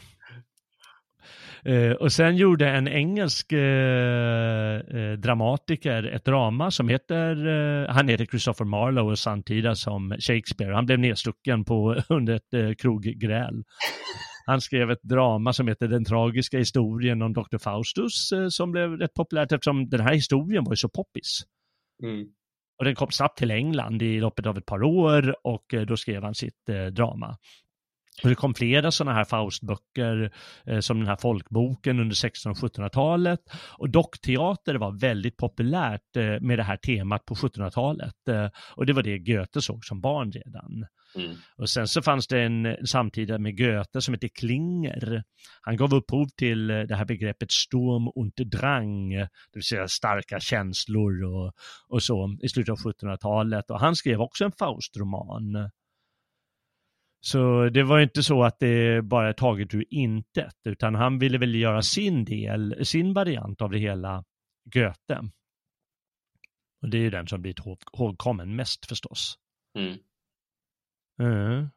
Uh, 1.69 1.91
och 1.91 2.11
sen 2.11 2.37
gjorde 2.37 2.69
en 2.69 2.87
engelsk 2.87 3.53
uh, 3.53 3.59
uh, 3.59 5.13
dramatiker 5.17 6.03
ett 6.03 6.25
drama 6.25 6.71
som 6.71 6.89
heter, 6.89 7.87
han 7.87 8.07
heter 8.07 8.25
Christopher 8.25 8.65
Marlowe 8.65 9.11
och 9.11 9.19
samtida 9.19 9.75
som 9.75 10.15
Shakespeare. 10.19 10.73
Han 10.73 10.85
blev 10.85 10.99
nedstucken 10.99 11.65
på, 11.65 11.95
under 12.09 12.35
ett 12.35 12.79
kroggräl. 12.79 13.63
Han 14.45 14.61
skrev 14.61 14.91
ett 14.91 15.03
drama 15.03 15.53
som 15.53 15.67
heter 15.67 15.87
Den 15.87 16.05
tragiska 16.05 16.57
historien 16.57 17.21
om 17.21 17.33
Dr. 17.33 17.57
Faustus 17.57 18.31
som 18.49 18.71
blev 18.71 18.91
rätt 18.91 19.13
populärt 19.13 19.51
eftersom 19.51 19.89
den 19.89 19.99
här 19.99 20.13
historien 20.13 20.63
var 20.63 20.71
ju 20.71 20.77
så 20.77 20.89
poppis. 20.89 21.41
Mm. 22.03 22.27
Och 22.77 22.85
den 22.85 22.95
kom 22.95 23.11
snabbt 23.11 23.37
till 23.37 23.51
England 23.51 24.01
i 24.01 24.19
loppet 24.19 24.45
av 24.45 24.57
ett 24.57 24.65
par 24.65 24.83
år 24.83 25.35
och 25.47 25.73
eh, 25.73 25.81
då 25.81 25.97
skrev 25.97 26.23
han 26.23 26.35
sitt 26.35 26.69
eh, 26.69 26.85
drama. 26.85 27.37
Och 28.23 28.29
det 28.29 28.35
kom 28.35 28.53
flera 28.53 28.91
sådana 28.91 29.17
här 29.17 29.25
Faustböcker 29.25 30.31
eh, 30.65 30.79
som 30.79 30.99
den 30.99 31.07
här 31.07 31.15
folkboken 31.15 31.99
under 31.99 32.13
1600 32.25 32.67
och 32.67 32.71
1700-talet. 32.71 33.39
Och 33.77 33.89
dockteater 33.89 34.75
var 34.75 34.99
väldigt 34.99 35.37
populärt 35.37 36.15
eh, 36.15 36.39
med 36.41 36.59
det 36.59 36.63
här 36.63 36.77
temat 36.77 37.25
på 37.25 37.35
1700-talet. 37.35 38.27
Eh, 38.29 38.49
och 38.75 38.85
det 38.85 38.93
var 38.93 39.03
det 39.03 39.19
Goethe 39.19 39.61
såg 39.61 39.85
som 39.85 40.01
barn 40.01 40.31
redan. 40.31 40.85
Mm. 41.15 41.35
Och 41.57 41.69
sen 41.69 41.87
så 41.87 42.01
fanns 42.01 42.27
det 42.27 42.41
en 42.41 42.87
samtida 42.87 43.37
med 43.37 43.57
Goethe 43.57 44.01
som 44.01 44.13
heter 44.13 44.27
Klinger. 44.27 45.23
Han 45.61 45.77
gav 45.77 45.93
upphov 45.93 46.27
till 46.37 46.69
eh, 46.69 46.79
det 46.79 46.95
här 46.95 47.05
begreppet 47.05 47.51
Sturm 47.51 48.07
und 48.15 48.33
Drang, 48.51 49.09
det 49.09 49.29
vill 49.53 49.63
säga 49.63 49.87
starka 49.87 50.39
känslor 50.39 51.23
och, 51.23 51.53
och 51.87 52.03
så 52.03 52.37
i 52.41 52.49
slutet 52.49 52.71
av 52.71 52.77
1700-talet. 52.77 53.71
Och 53.71 53.79
han 53.79 53.95
skrev 53.95 54.21
också 54.21 54.45
en 54.45 54.51
Faustroman. 54.51 55.69
Så 57.25 57.69
det 57.69 57.83
var 57.83 57.99
inte 57.99 58.23
så 58.23 58.43
att 58.43 58.59
det 58.59 59.01
bara 59.01 59.29
är 59.29 59.33
taget 59.33 59.73
ur 59.73 59.85
intet, 59.89 60.55
utan 60.63 60.95
han 60.95 61.19
ville 61.19 61.37
väl 61.37 61.55
göra 61.55 61.81
sin 61.81 62.25
del, 62.25 62.85
sin 62.85 63.13
variant 63.13 63.61
av 63.61 63.71
det 63.71 63.79
hela, 63.79 64.23
Goethe. 64.73 65.29
Och 66.81 66.89
det 66.89 66.97
är 66.97 67.01
ju 67.01 67.09
den 67.09 67.27
som 67.27 67.41
blir 67.41 67.55
ihågkommen 67.93 68.55
mest 68.55 68.85
förstås. 68.85 69.37
Mm. 69.77 69.97
Mm. 71.19 71.69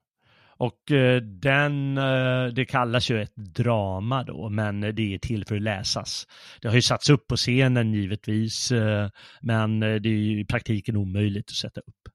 Och 0.57 0.91
eh, 0.91 1.23
den, 1.23 1.99
eh, 1.99 2.47
det 2.47 2.65
kallas 2.65 3.11
ju 3.11 3.23
ett 3.23 3.37
drama 3.37 4.25
då, 4.25 4.49
men 4.49 4.81
det 4.81 5.15
är 5.15 5.19
till 5.19 5.45
för 5.45 5.57
att 5.57 5.63
läsas. 5.63 6.27
Det 6.61 6.69
har 6.69 6.75
ju 6.75 6.83
satts 6.83 7.11
upp 7.11 7.27
på 7.27 7.37
scenen 7.37 7.95
givetvis, 7.95 8.73
eh, 8.73 9.11
men 9.41 9.81
det 9.81 9.87
är 9.87 10.07
ju 10.07 10.41
i 10.41 10.45
praktiken 10.45 10.97
omöjligt 10.97 11.51
att 11.51 11.57
sätta 11.57 11.81
upp. 11.81 12.09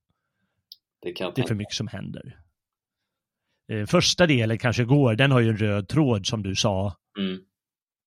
Det, 1.02 1.12
det 1.36 1.42
är 1.42 1.48
för 1.48 1.56
mycket 1.56 1.76
som 1.76 1.88
händer. 1.88 2.43
Första 3.88 4.28
delen 4.28 4.58
kanske 4.58 4.84
går, 4.84 5.16
den 5.16 5.32
har 5.32 5.40
ju 5.40 5.50
en 5.50 5.58
röd 5.58 5.88
tråd 5.88 6.26
som 6.26 6.44
du 6.44 6.56
sa. 6.56 6.96
Mm. 7.20 7.40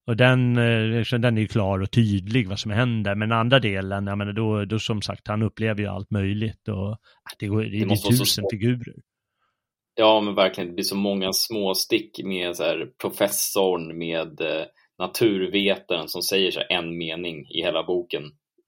Och 0.07 0.16
den, 0.16 0.55
liksom, 0.99 1.21
den 1.21 1.37
är 1.37 1.40
ju 1.40 1.49
klar 1.49 1.83
och 1.83 1.90
tydlig 1.90 2.49
vad 2.49 2.59
som 2.59 2.71
händer. 2.71 3.14
Men 3.14 3.33
andra 3.33 3.59
delen, 3.59 4.07
jag 4.07 4.19
menar, 4.19 4.33
då, 4.33 4.64
då 4.64 4.79
som 4.79 5.03
sagt, 5.03 5.29
han 5.29 5.42
upplever 5.42 5.81
ju 5.81 5.87
allt 5.87 6.11
möjligt 6.11 6.69
och 6.69 6.99
det, 7.38 7.47
går, 7.47 7.62
det, 7.62 7.85
det 7.85 7.92
är 7.92 8.11
tusen 8.11 8.45
figurer. 8.53 8.95
Ja, 9.99 10.21
men 10.21 10.35
verkligen. 10.35 10.69
Det 10.69 10.75
blir 10.75 10.85
så 10.85 10.97
många 10.97 11.33
små 11.33 11.75
stick 11.75 12.21
med 12.25 12.57
så 12.57 12.62
här, 12.62 12.87
professorn, 13.01 13.99
med 13.99 14.40
eh, 14.40 14.64
naturvetaren 14.99 16.09
som 16.09 16.23
säger 16.23 16.51
så 16.51 16.61
en 16.69 16.99
mening 16.99 17.47
i 17.51 17.62
hela 17.62 17.83
boken. 17.83 18.23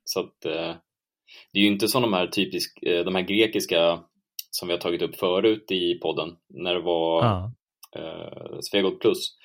Så 0.05 0.21
att 0.21 0.45
eh, 0.45 0.75
det 1.53 1.59
är 1.59 1.63
ju 1.63 1.67
inte 1.67 1.89
som 1.89 2.03
de 2.03 2.13
här 2.13 2.27
typisk, 2.27 2.83
eh, 2.83 3.05
de 3.05 3.15
här 3.15 3.23
grekiska 3.23 4.01
som 4.51 4.69
vi 4.69 4.75
har 4.75 4.81
tagit 4.81 5.03
upp 5.03 5.17
förut 5.17 5.71
i 5.71 5.95
podden 5.95 6.37
när 6.49 6.75
det 6.75 6.81
var 6.81 7.25
ja. 7.25 7.53
eh, 7.97 8.59
Svegot 8.61 9.01
plus. 9.01 9.37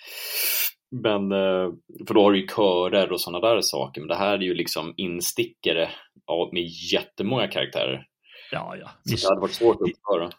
Men, 0.91 1.31
eh, 1.31 1.69
för 2.07 2.13
då 2.13 2.21
har 2.23 2.31
du 2.31 2.41
ju 2.41 2.47
körer 2.47 3.11
och 3.11 3.21
sådana 3.21 3.47
där 3.47 3.61
saker, 3.61 4.01
men 4.01 4.07
det 4.07 4.15
här 4.15 4.33
är 4.33 4.41
ju 4.41 4.53
liksom 4.53 4.93
instickare 4.97 5.89
med 6.51 6.63
jättemånga 6.93 7.47
karaktärer. 7.47 8.05
Ja, 8.51 8.75
ja. 8.75 8.89
Så 9.03 9.15
det 9.15 9.29
hade 9.29 9.41
varit 9.41 9.53
svårt 9.53 9.75
att 9.75 9.89
uppföra 9.89 10.29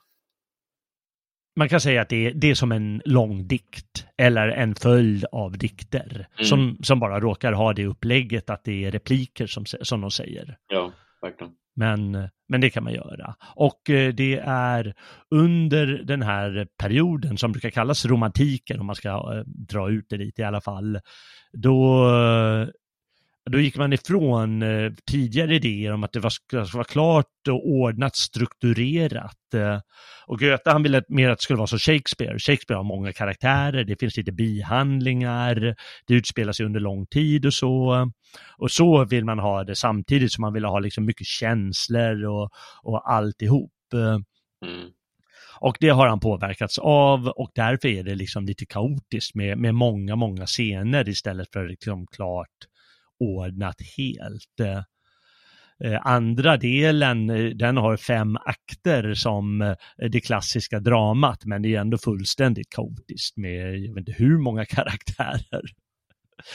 man 1.56 1.68
kan 1.68 1.80
säga 1.80 2.02
att 2.02 2.08
det 2.08 2.26
är, 2.26 2.32
det 2.34 2.50
är 2.50 2.54
som 2.54 2.72
en 2.72 3.02
lång 3.04 3.46
dikt 3.46 4.06
eller 4.16 4.48
en 4.48 4.74
följd 4.74 5.24
av 5.32 5.58
dikter 5.58 6.28
mm. 6.34 6.44
som, 6.44 6.78
som 6.82 7.00
bara 7.00 7.20
råkar 7.20 7.52
ha 7.52 7.72
det 7.72 7.86
upplägget 7.86 8.50
att 8.50 8.64
det 8.64 8.84
är 8.84 8.90
repliker 8.90 9.46
som, 9.46 9.64
som 9.66 10.00
de 10.00 10.10
säger. 10.10 10.58
Ja, 10.68 10.92
verkligen. 11.22 11.52
Men, 11.76 12.28
men 12.48 12.60
det 12.60 12.70
kan 12.70 12.84
man 12.84 12.92
göra. 12.92 13.34
Och 13.56 13.90
eh, 13.90 14.14
det 14.14 14.38
är 14.46 14.94
under 15.30 15.86
den 15.86 16.22
här 16.22 16.66
perioden 16.78 17.38
som 17.38 17.52
brukar 17.52 17.70
kallas 17.70 18.06
romantiken, 18.06 18.80
om 18.80 18.86
man 18.86 18.96
ska 18.96 19.08
eh, 19.08 19.42
dra 19.46 19.90
ut 19.90 20.06
det 20.08 20.16
lite 20.16 20.42
i 20.42 20.44
alla 20.44 20.60
fall, 20.60 21.00
då 21.52 22.08
eh, 22.08 22.68
då 23.50 23.60
gick 23.60 23.76
man 23.76 23.92
ifrån 23.92 24.62
eh, 24.62 24.92
tidigare 25.10 25.54
idéer 25.54 25.92
om 25.92 26.04
att 26.04 26.12
det 26.12 26.20
var, 26.20 26.30
ska 26.30 26.64
vara 26.72 26.84
klart 26.84 27.48
och 27.48 27.68
ordnat, 27.68 28.16
strukturerat. 28.16 29.54
Eh, 29.54 29.80
och 30.26 30.38
Goethe 30.38 30.70
han 30.70 30.82
ville 30.82 31.02
mer 31.08 31.30
att 31.30 31.38
det 31.38 31.42
skulle 31.42 31.56
vara 31.56 31.66
som 31.66 31.78
Shakespeare. 31.78 32.38
Shakespeare 32.38 32.76
har 32.76 32.84
många 32.84 33.12
karaktärer, 33.12 33.84
det 33.84 34.00
finns 34.00 34.16
lite 34.16 34.32
bihandlingar, 34.32 35.74
det 36.06 36.14
utspelar 36.14 36.52
sig 36.52 36.66
under 36.66 36.80
lång 36.80 37.06
tid 37.06 37.46
och 37.46 37.54
så. 37.54 38.10
Och 38.58 38.70
så 38.70 39.04
vill 39.04 39.24
man 39.24 39.38
ha 39.38 39.64
det 39.64 39.76
samtidigt 39.76 40.32
som 40.32 40.42
man 40.42 40.52
vill 40.52 40.64
ha 40.64 40.78
liksom 40.78 41.04
mycket 41.04 41.26
känslor 41.26 42.24
och, 42.24 42.50
och 42.82 43.12
alltihop. 43.12 43.72
Mm. 43.92 44.90
Och 45.60 45.76
det 45.80 45.88
har 45.88 46.06
han 46.06 46.20
påverkats 46.20 46.78
av 46.78 47.28
och 47.28 47.50
därför 47.54 47.88
är 47.88 48.02
det 48.02 48.14
liksom 48.14 48.44
lite 48.44 48.66
kaotiskt 48.66 49.34
med, 49.34 49.58
med 49.58 49.74
många, 49.74 50.16
många 50.16 50.46
scener 50.46 51.08
istället 51.08 51.52
för 51.52 51.68
liksom 51.68 52.06
klart 52.06 52.48
ordnat 53.20 53.76
helt. 53.96 54.60
Eh, 54.60 54.82
eh, 55.84 56.00
andra 56.06 56.56
delen, 56.56 57.30
eh, 57.30 57.44
den 57.44 57.76
har 57.76 57.96
fem 57.96 58.36
akter 58.36 59.14
som 59.14 59.74
det 60.10 60.20
klassiska 60.20 60.80
dramat, 60.80 61.44
men 61.44 61.62
det 61.62 61.74
är 61.74 61.80
ändå 61.80 61.98
fullständigt 61.98 62.70
kaotiskt 62.70 63.36
med, 63.36 63.78
jag 63.78 63.94
vet 63.94 64.08
inte 64.08 64.22
hur 64.22 64.38
många 64.38 64.64
karaktärer. 64.76 65.62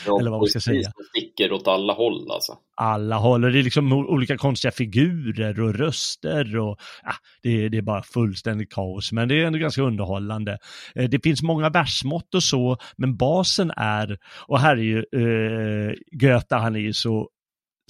Ja, 0.06 0.20
Eller 0.20 0.32
vad 0.32 0.40
man 0.40 0.48
ska 0.48 0.60
säga. 0.60 0.92
sticker 1.10 1.52
åt 1.52 1.68
alla 1.68 1.94
håll 1.94 2.32
alltså. 2.32 2.58
Alla 2.76 3.16
håll, 3.16 3.46
och 3.46 3.52
det 3.52 3.60
är 3.60 3.64
liksom 3.64 3.94
olika 3.94 4.38
konstiga 4.38 4.72
figurer 4.72 5.62
och 5.62 5.76
röster 5.76 6.58
och 6.58 6.80
ja, 7.04 7.14
det, 7.44 7.70
det 7.70 7.78
är 7.78 7.82
bara 7.82 8.04
fullständigt 8.04 8.74
kaos, 8.74 9.12
men 9.12 9.28
det 9.28 9.42
är 9.42 9.46
ändå 9.46 9.60
ganska 9.60 9.82
underhållande. 9.82 10.58
Det 10.96 11.24
finns 11.24 11.42
många 11.42 11.70
versmått 11.70 12.36
och 12.36 12.44
så, 12.44 12.78
men 12.98 13.18
basen 13.18 13.72
är, 13.78 14.18
och 14.48 14.60
här 14.60 14.78
är 14.78 14.82
ju 14.82 14.98
uh, 14.98 15.94
Goethe, 16.12 16.56
han 16.56 16.76
är 16.76 16.80
ju 16.80 16.94
så 16.94 17.30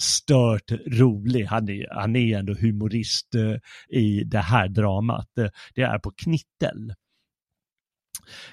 stört 0.02 0.70
rolig. 0.70 1.44
Han 1.44 1.68
är, 1.68 1.94
han 1.94 2.16
är 2.16 2.38
ändå 2.38 2.54
humorist 2.54 3.34
uh, 3.34 3.56
i 3.88 4.24
det 4.24 4.38
här 4.38 4.68
dramat. 4.68 5.28
Uh, 5.38 5.46
det 5.74 5.82
är 5.82 5.98
på 5.98 6.10
knittel. 6.10 6.94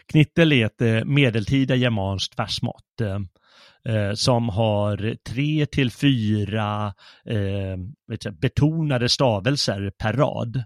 Knittel 0.06 0.52
är 0.52 0.66
ett 0.66 0.82
uh, 0.82 1.06
medeltida 1.06 1.76
germanskt 1.76 2.40
versmått 2.40 2.84
som 4.14 4.50
har 4.50 5.16
tre 5.30 5.66
till 5.66 5.92
fyra 5.92 6.94
jag, 8.24 8.34
betonade 8.34 9.10
stavelser 9.10 9.92
per 9.98 10.14
rad. 10.14 10.64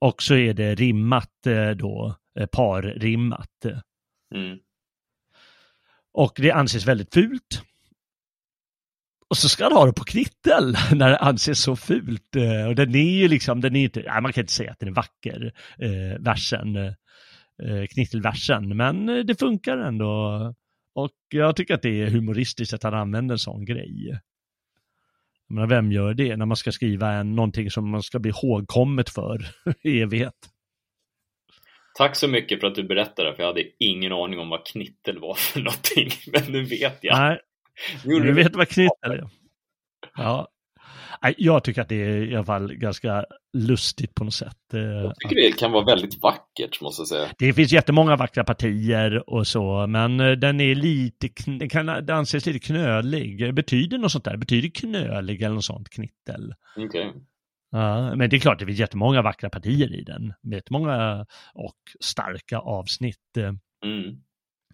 Och 0.00 0.22
så 0.22 0.34
är 0.34 0.54
det 0.54 0.74
rimmat 0.74 1.32
då, 1.76 2.16
parrimmat. 2.52 3.64
Mm. 4.34 4.58
Och 6.12 6.32
det 6.36 6.50
anses 6.50 6.86
väldigt 6.86 7.14
fult. 7.14 7.62
Och 9.30 9.36
så 9.36 9.48
ska 9.48 9.64
han 9.64 9.72
ha 9.72 9.86
det 9.86 9.92
på 9.92 10.04
knittel 10.04 10.76
när 10.92 11.10
det 11.10 11.18
anses 11.18 11.62
så 11.62 11.76
fult. 11.76 12.36
Eh, 12.36 12.66
och 12.66 12.74
den 12.74 12.94
är 12.94 13.18
ju 13.18 13.28
liksom, 13.28 13.60
den 13.60 13.76
är 13.76 13.84
inte, 13.84 14.02
nej, 14.06 14.22
man 14.22 14.32
kan 14.32 14.42
inte 14.42 14.52
säga 14.52 14.72
att 14.72 14.78
den 14.78 14.88
är 14.88 14.92
vacker, 14.92 15.52
eh, 15.78 16.20
versen, 16.20 16.94
eh, 17.62 17.86
knittelversen, 17.86 18.76
men 18.76 19.08
eh, 19.08 19.16
det 19.16 19.38
funkar 19.38 19.78
ändå. 19.78 20.54
Och 20.94 21.10
jag 21.28 21.56
tycker 21.56 21.74
att 21.74 21.82
det 21.82 22.02
är 22.02 22.10
humoristiskt 22.10 22.74
att 22.74 22.82
han 22.82 22.94
använder 22.94 23.34
en 23.34 23.38
sån 23.38 23.64
grej. 23.64 24.20
Men 25.48 25.68
vem 25.68 25.92
gör 25.92 26.14
det 26.14 26.36
när 26.36 26.46
man 26.46 26.56
ska 26.56 26.72
skriva 26.72 27.12
en, 27.12 27.34
någonting 27.34 27.70
som 27.70 27.90
man 27.90 28.02
ska 28.02 28.18
bli 28.18 28.30
ihågkommet 28.30 29.10
för 29.10 29.46
i 29.82 30.00
evighet? 30.00 30.34
Tack 31.94 32.16
så 32.16 32.28
mycket 32.28 32.60
för 32.60 32.66
att 32.66 32.74
du 32.74 32.82
berättade, 32.82 33.34
för 33.34 33.42
jag 33.42 33.48
hade 33.48 33.64
ingen 33.78 34.12
aning 34.12 34.38
om 34.38 34.48
vad 34.48 34.66
knittel 34.66 35.18
var 35.18 35.34
för 35.34 35.60
någonting, 35.60 36.10
men 36.32 36.52
nu 36.52 36.64
vet 36.64 36.98
jag. 37.04 37.18
Nej, 37.18 37.40
du 38.04 38.32
vet 38.32 38.56
vad 38.56 38.68
knittel 38.68 39.10
är. 39.10 39.30
Ja. 40.14 40.48
Jag 41.36 41.64
tycker 41.64 41.82
att 41.82 41.88
det 41.88 42.02
är 42.02 42.22
i 42.22 42.34
alla 42.34 42.44
fall 42.44 42.74
ganska 42.74 43.24
lustigt 43.52 44.14
på 44.14 44.24
något 44.24 44.34
sätt. 44.34 44.74
Eh, 44.74 44.80
jag 44.80 45.14
tycker 45.16 45.36
det 45.36 45.58
kan 45.58 45.72
vara 45.72 45.84
väldigt 45.84 46.22
vackert, 46.22 46.80
måste 46.80 47.00
jag 47.00 47.08
säga. 47.08 47.28
Det 47.38 47.52
finns 47.52 47.72
jättemånga 47.72 48.16
vackra 48.16 48.44
partier 48.44 49.30
och 49.30 49.46
så, 49.46 49.86
men 49.86 50.20
eh, 50.20 50.32
den 50.32 50.60
är 50.60 50.74
lite, 50.74 51.28
den 51.46 51.68
kan 51.68 51.88
anses 51.88 52.46
lite 52.46 52.58
knölig. 52.58 53.54
Betyder 53.54 53.98
något 53.98 54.12
sånt 54.12 54.24
där? 54.24 54.36
Betyder 54.36 54.68
knölig 54.68 55.42
eller 55.42 55.54
något 55.54 55.64
sånt, 55.64 55.90
knittel? 55.90 56.54
Okej. 56.76 57.08
Okay. 57.08 57.22
Ja, 57.72 58.16
men 58.16 58.30
det 58.30 58.36
är 58.36 58.40
klart, 58.40 58.58
det 58.58 58.66
finns 58.66 58.78
jättemånga 58.78 59.22
vackra 59.22 59.50
partier 59.50 59.94
i 59.94 60.04
den. 60.04 60.34
Jättemånga 60.52 61.26
och 61.54 61.78
starka 62.00 62.58
avsnitt. 62.58 63.36
Mm. 63.84 64.16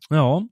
Ja. 0.09 0.49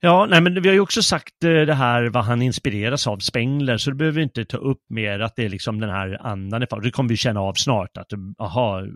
Ja, 0.00 0.26
nej 0.30 0.40
men 0.40 0.62
vi 0.62 0.68
har 0.68 0.74
ju 0.74 0.80
också 0.80 1.02
sagt 1.02 1.44
eh, 1.44 1.50
det 1.50 1.74
här 1.74 2.08
vad 2.08 2.24
han 2.24 2.42
inspireras 2.42 3.06
av, 3.06 3.18
Spengler, 3.18 3.76
så 3.76 3.90
det 3.90 3.96
behöver 3.96 4.16
vi 4.16 4.22
inte 4.22 4.44
ta 4.44 4.56
upp 4.56 4.82
mer 4.88 5.20
att 5.20 5.36
det 5.36 5.44
är 5.44 5.48
liksom 5.48 5.80
den 5.80 5.90
här 5.90 6.26
andan. 6.26 6.60
Det 6.60 6.90
kommer 6.90 7.08
vi 7.08 7.16
känna 7.16 7.40
av 7.40 7.54
snart, 7.54 7.96
att 7.96 8.12
aha, 8.38 8.86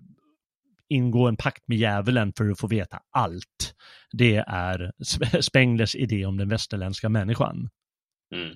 ingå 0.88 1.28
en 1.28 1.36
pakt 1.36 1.68
med 1.68 1.78
djävulen 1.78 2.32
för 2.36 2.50
att 2.50 2.60
få 2.60 2.66
veta 2.66 2.98
allt. 3.10 3.74
Det 4.12 4.36
är 4.36 4.92
Spenglers 5.40 5.96
idé 5.96 6.26
om 6.26 6.36
den 6.36 6.48
västerländska 6.48 7.08
människan. 7.08 7.68
Mm. 8.34 8.54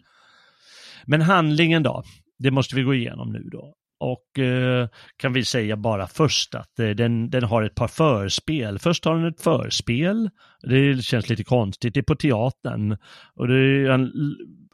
Men 1.06 1.22
handlingen 1.22 1.82
då? 1.82 2.02
Det 2.38 2.50
måste 2.50 2.76
vi 2.76 2.82
gå 2.82 2.94
igenom 2.94 3.32
nu 3.32 3.42
då. 3.52 3.74
Och 3.98 4.38
eh, 4.38 4.88
kan 5.16 5.32
vi 5.32 5.44
säga 5.44 5.76
bara 5.76 6.06
först 6.06 6.54
att 6.54 6.78
eh, 6.78 6.88
den, 6.88 7.30
den 7.30 7.42
har 7.42 7.62
ett 7.62 7.74
par 7.74 7.88
förspel. 7.88 8.78
Först 8.78 9.04
har 9.04 9.16
den 9.16 9.26
ett 9.26 9.40
förspel. 9.40 10.30
Det 10.62 11.04
känns 11.04 11.28
lite 11.28 11.44
konstigt. 11.44 11.94
Det 11.94 12.00
är 12.00 12.02
på 12.02 12.16
teatern. 12.16 12.96
Och 13.34 13.48
det 13.48 13.54
är 13.54 13.90
en, 13.90 14.12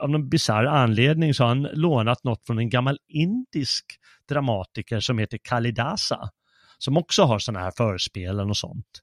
av 0.01 0.11
någon 0.11 0.29
bisarr 0.29 0.65
anledning 0.65 1.35
så 1.35 1.45
har 1.45 1.49
han 1.49 1.63
lånat 1.63 2.25
något 2.25 2.47
från 2.47 2.59
en 2.59 2.71
gammal 2.71 2.99
indisk 3.09 3.85
dramatiker 4.29 5.01
som 5.01 5.19
heter 5.19 5.39
Kalidasa. 5.43 6.29
Som 6.79 6.97
också 6.97 7.23
har 7.23 7.39
sådana 7.39 7.65
här 7.65 7.73
förspelen 7.77 8.51
och 8.51 8.57
sånt. 8.57 9.01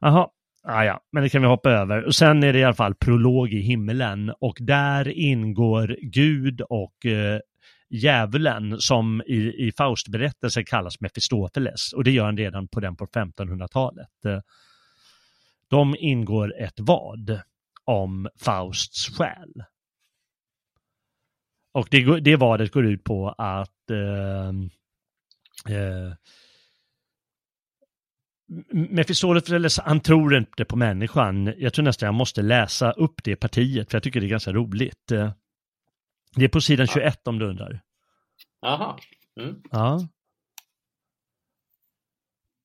Jaha, 0.00 0.28
Ah, 0.66 0.84
ja, 0.84 1.00
men 1.12 1.22
det 1.22 1.28
kan 1.28 1.42
vi 1.42 1.48
hoppa 1.48 1.70
över. 1.70 2.04
Och 2.04 2.14
sen 2.14 2.42
är 2.42 2.52
det 2.52 2.58
i 2.58 2.64
alla 2.64 2.74
fall 2.74 2.94
prolog 2.94 3.52
i 3.52 3.60
himmelen 3.60 4.32
och 4.40 4.56
där 4.60 5.08
ingår 5.08 5.96
Gud 6.02 6.60
och 6.60 7.06
eh, 7.06 7.40
djävulen 7.90 8.80
som 8.80 9.22
i, 9.26 9.66
i 9.66 9.72
Faustberättelsen 9.72 10.64
kallas 10.64 11.00
Mefistofeles 11.00 11.92
och 11.92 12.04
det 12.04 12.10
gör 12.10 12.24
han 12.24 12.36
redan 12.36 12.68
på 12.68 12.80
den 12.80 12.96
på 12.96 13.06
1500-talet. 13.06 14.24
Eh, 14.24 14.40
de 15.68 15.96
ingår 15.98 16.54
ett 16.60 16.80
vad 16.80 17.40
om 17.84 18.28
Fausts 18.36 19.16
själ. 19.16 19.64
Och 21.72 21.88
det, 21.90 22.20
det 22.20 22.36
vadet 22.36 22.72
går 22.72 22.86
ut 22.86 23.04
på 23.04 23.28
att 23.28 23.90
eh, 23.90 24.48
eh, 25.74 26.12
Mefistofeles, 28.72 29.78
han 29.78 30.00
tror 30.00 30.36
inte 30.36 30.64
på 30.64 30.76
människan. 30.76 31.54
Jag 31.58 31.72
tror 31.72 31.84
nästan 31.84 32.06
jag 32.06 32.14
måste 32.14 32.42
läsa 32.42 32.92
upp 32.92 33.24
det 33.24 33.36
partiet, 33.36 33.90
för 33.90 33.96
jag 33.96 34.02
tycker 34.02 34.20
det 34.20 34.26
är 34.26 34.28
ganska 34.28 34.52
roligt. 34.52 35.12
Eh, 35.12 35.32
det 36.36 36.44
är 36.44 36.48
på 36.48 36.60
sidan 36.60 36.86
21 36.86 37.28
om 37.28 37.38
du 37.38 37.46
undrar. 37.46 37.80
Jaha. 38.60 38.96
Mm. 39.40 39.62
Ja. 39.70 40.08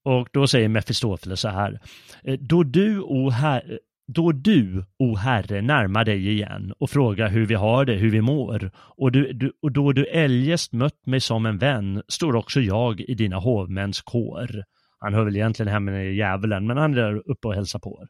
Och 0.04 0.30
då 0.34 0.48
säger 0.48 0.68
Mefistofeles 0.68 1.40
så 1.40 1.48
här. 1.48 1.80
Eh, 2.24 2.40
då 2.40 2.64
du, 2.64 3.00
o 3.00 3.30
herre, 3.30 3.80
då 4.14 4.32
du, 4.32 4.84
o 5.00 5.16
Herre, 5.16 5.62
närmar 5.62 6.06
dig 6.06 6.30
igen 6.30 6.74
och 6.80 6.90
frågar 6.90 7.30
hur 7.30 7.46
vi 7.46 7.56
har 7.56 7.86
det, 7.86 7.94
hur 7.94 8.10
vi 8.10 8.22
mår, 8.22 8.72
och, 8.76 9.12
du, 9.12 9.34
du, 9.34 9.52
och 9.62 9.72
då 9.72 9.92
du 9.92 10.06
eljest 10.06 10.74
mött 10.74 11.06
mig 11.06 11.20
som 11.20 11.46
en 11.46 11.58
vän, 11.58 12.04
står 12.08 12.36
också 12.36 12.62
jag 12.62 13.02
i 13.02 13.14
dina 13.14 13.38
hovmäns 13.38 14.02
kår. 14.02 14.64
Han 15.00 15.14
hör 15.14 15.24
väl 15.24 15.36
egentligen 15.36 15.72
hemma 15.72 16.04
i 16.04 16.16
djävulen, 16.16 16.68
men 16.68 16.78
han 16.78 16.94
är 16.94 16.98
där 16.98 17.32
uppe 17.32 17.48
och 17.48 17.56
hälsar 17.56 17.80
på. 17.80 18.06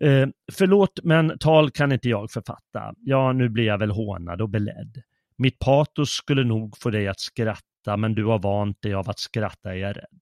Eh, 0.00 0.28
förlåt, 0.52 1.00
men 1.02 1.38
tal 1.38 1.70
kan 1.70 1.92
inte 1.92 2.08
jag 2.08 2.30
författa. 2.30 2.94
Ja, 2.96 3.32
nu 3.32 3.48
blir 3.48 3.64
jag 3.64 3.78
väl 3.78 3.90
hånad 3.90 4.40
och 4.40 4.50
beledd. 4.50 5.02
Mitt 5.38 5.58
patos 5.58 6.10
skulle 6.10 6.44
nog 6.44 6.76
få 6.78 6.90
dig 6.90 7.08
att 7.08 7.20
skratta, 7.20 7.96
men 7.96 8.14
du 8.14 8.24
har 8.24 8.38
vant 8.38 8.82
dig 8.82 8.94
av 8.94 9.10
att 9.10 9.18
skratta 9.18 9.70
är 9.70 9.76
jag 9.76 9.96
rädd. 9.96 10.20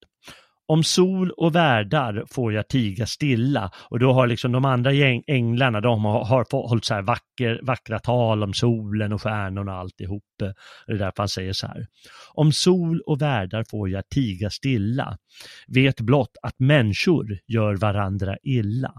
Om 0.66 0.84
sol 0.84 1.30
och 1.30 1.54
värdar 1.54 2.24
får 2.30 2.52
jag 2.52 2.68
tiga 2.68 3.06
stilla 3.06 3.70
och 3.90 3.98
då 3.98 4.12
har 4.12 4.26
liksom 4.26 4.52
de 4.52 4.64
andra 4.64 4.90
änglarna, 5.26 5.80
de 5.80 6.04
har, 6.04 6.24
har 6.24 6.68
hållit 6.68 6.84
så 6.84 6.94
här 6.94 7.02
vacker, 7.02 7.60
vackra 7.62 7.98
tal 7.98 8.42
om 8.42 8.54
solen 8.54 9.12
och 9.12 9.22
stjärnorna 9.22 9.72
och 9.72 9.78
alltihop. 9.78 10.24
Det 10.38 10.54
är 10.92 10.98
därför 10.98 11.14
han 11.16 11.28
säger 11.28 11.52
så 11.52 11.66
här. 11.66 11.86
Om 12.34 12.52
sol 12.52 13.00
och 13.00 13.22
värdar 13.22 13.64
får 13.70 13.90
jag 13.90 14.08
tiga 14.08 14.50
stilla. 14.50 15.18
Vet 15.68 16.00
blott 16.00 16.36
att 16.42 16.58
människor 16.58 17.38
gör 17.46 17.76
varandra 17.76 18.36
illa. 18.42 18.92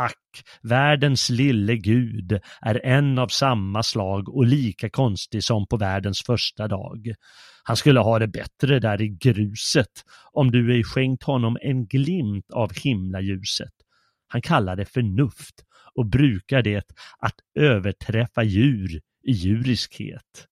Ack, 0.00 0.44
världens 0.62 1.30
lille 1.30 1.76
gud 1.76 2.40
är 2.60 2.86
en 2.86 3.18
av 3.18 3.28
samma 3.28 3.82
slag 3.82 4.28
och 4.28 4.46
lika 4.46 4.90
konstig 4.90 5.44
som 5.44 5.66
på 5.66 5.76
världens 5.76 6.22
första 6.22 6.68
dag. 6.68 7.14
Han 7.62 7.76
skulle 7.76 8.00
ha 8.00 8.18
det 8.18 8.28
bättre 8.28 8.78
där 8.78 9.02
i 9.02 9.08
gruset 9.08 10.04
om 10.32 10.50
du 10.50 10.74
ej 10.74 10.84
skänkt 10.84 11.22
honom 11.22 11.58
en 11.60 11.86
glimt 11.86 12.50
av 12.50 12.72
himlaljuset. 12.74 13.72
Han 14.28 14.42
kallar 14.42 14.76
det 14.76 14.84
förnuft 14.84 15.54
och 15.94 16.06
brukar 16.06 16.62
det 16.62 16.92
att 17.18 17.36
överträffa 17.54 18.42
djur 18.42 19.00
i 19.22 19.32
djuriskhet. 19.32 20.46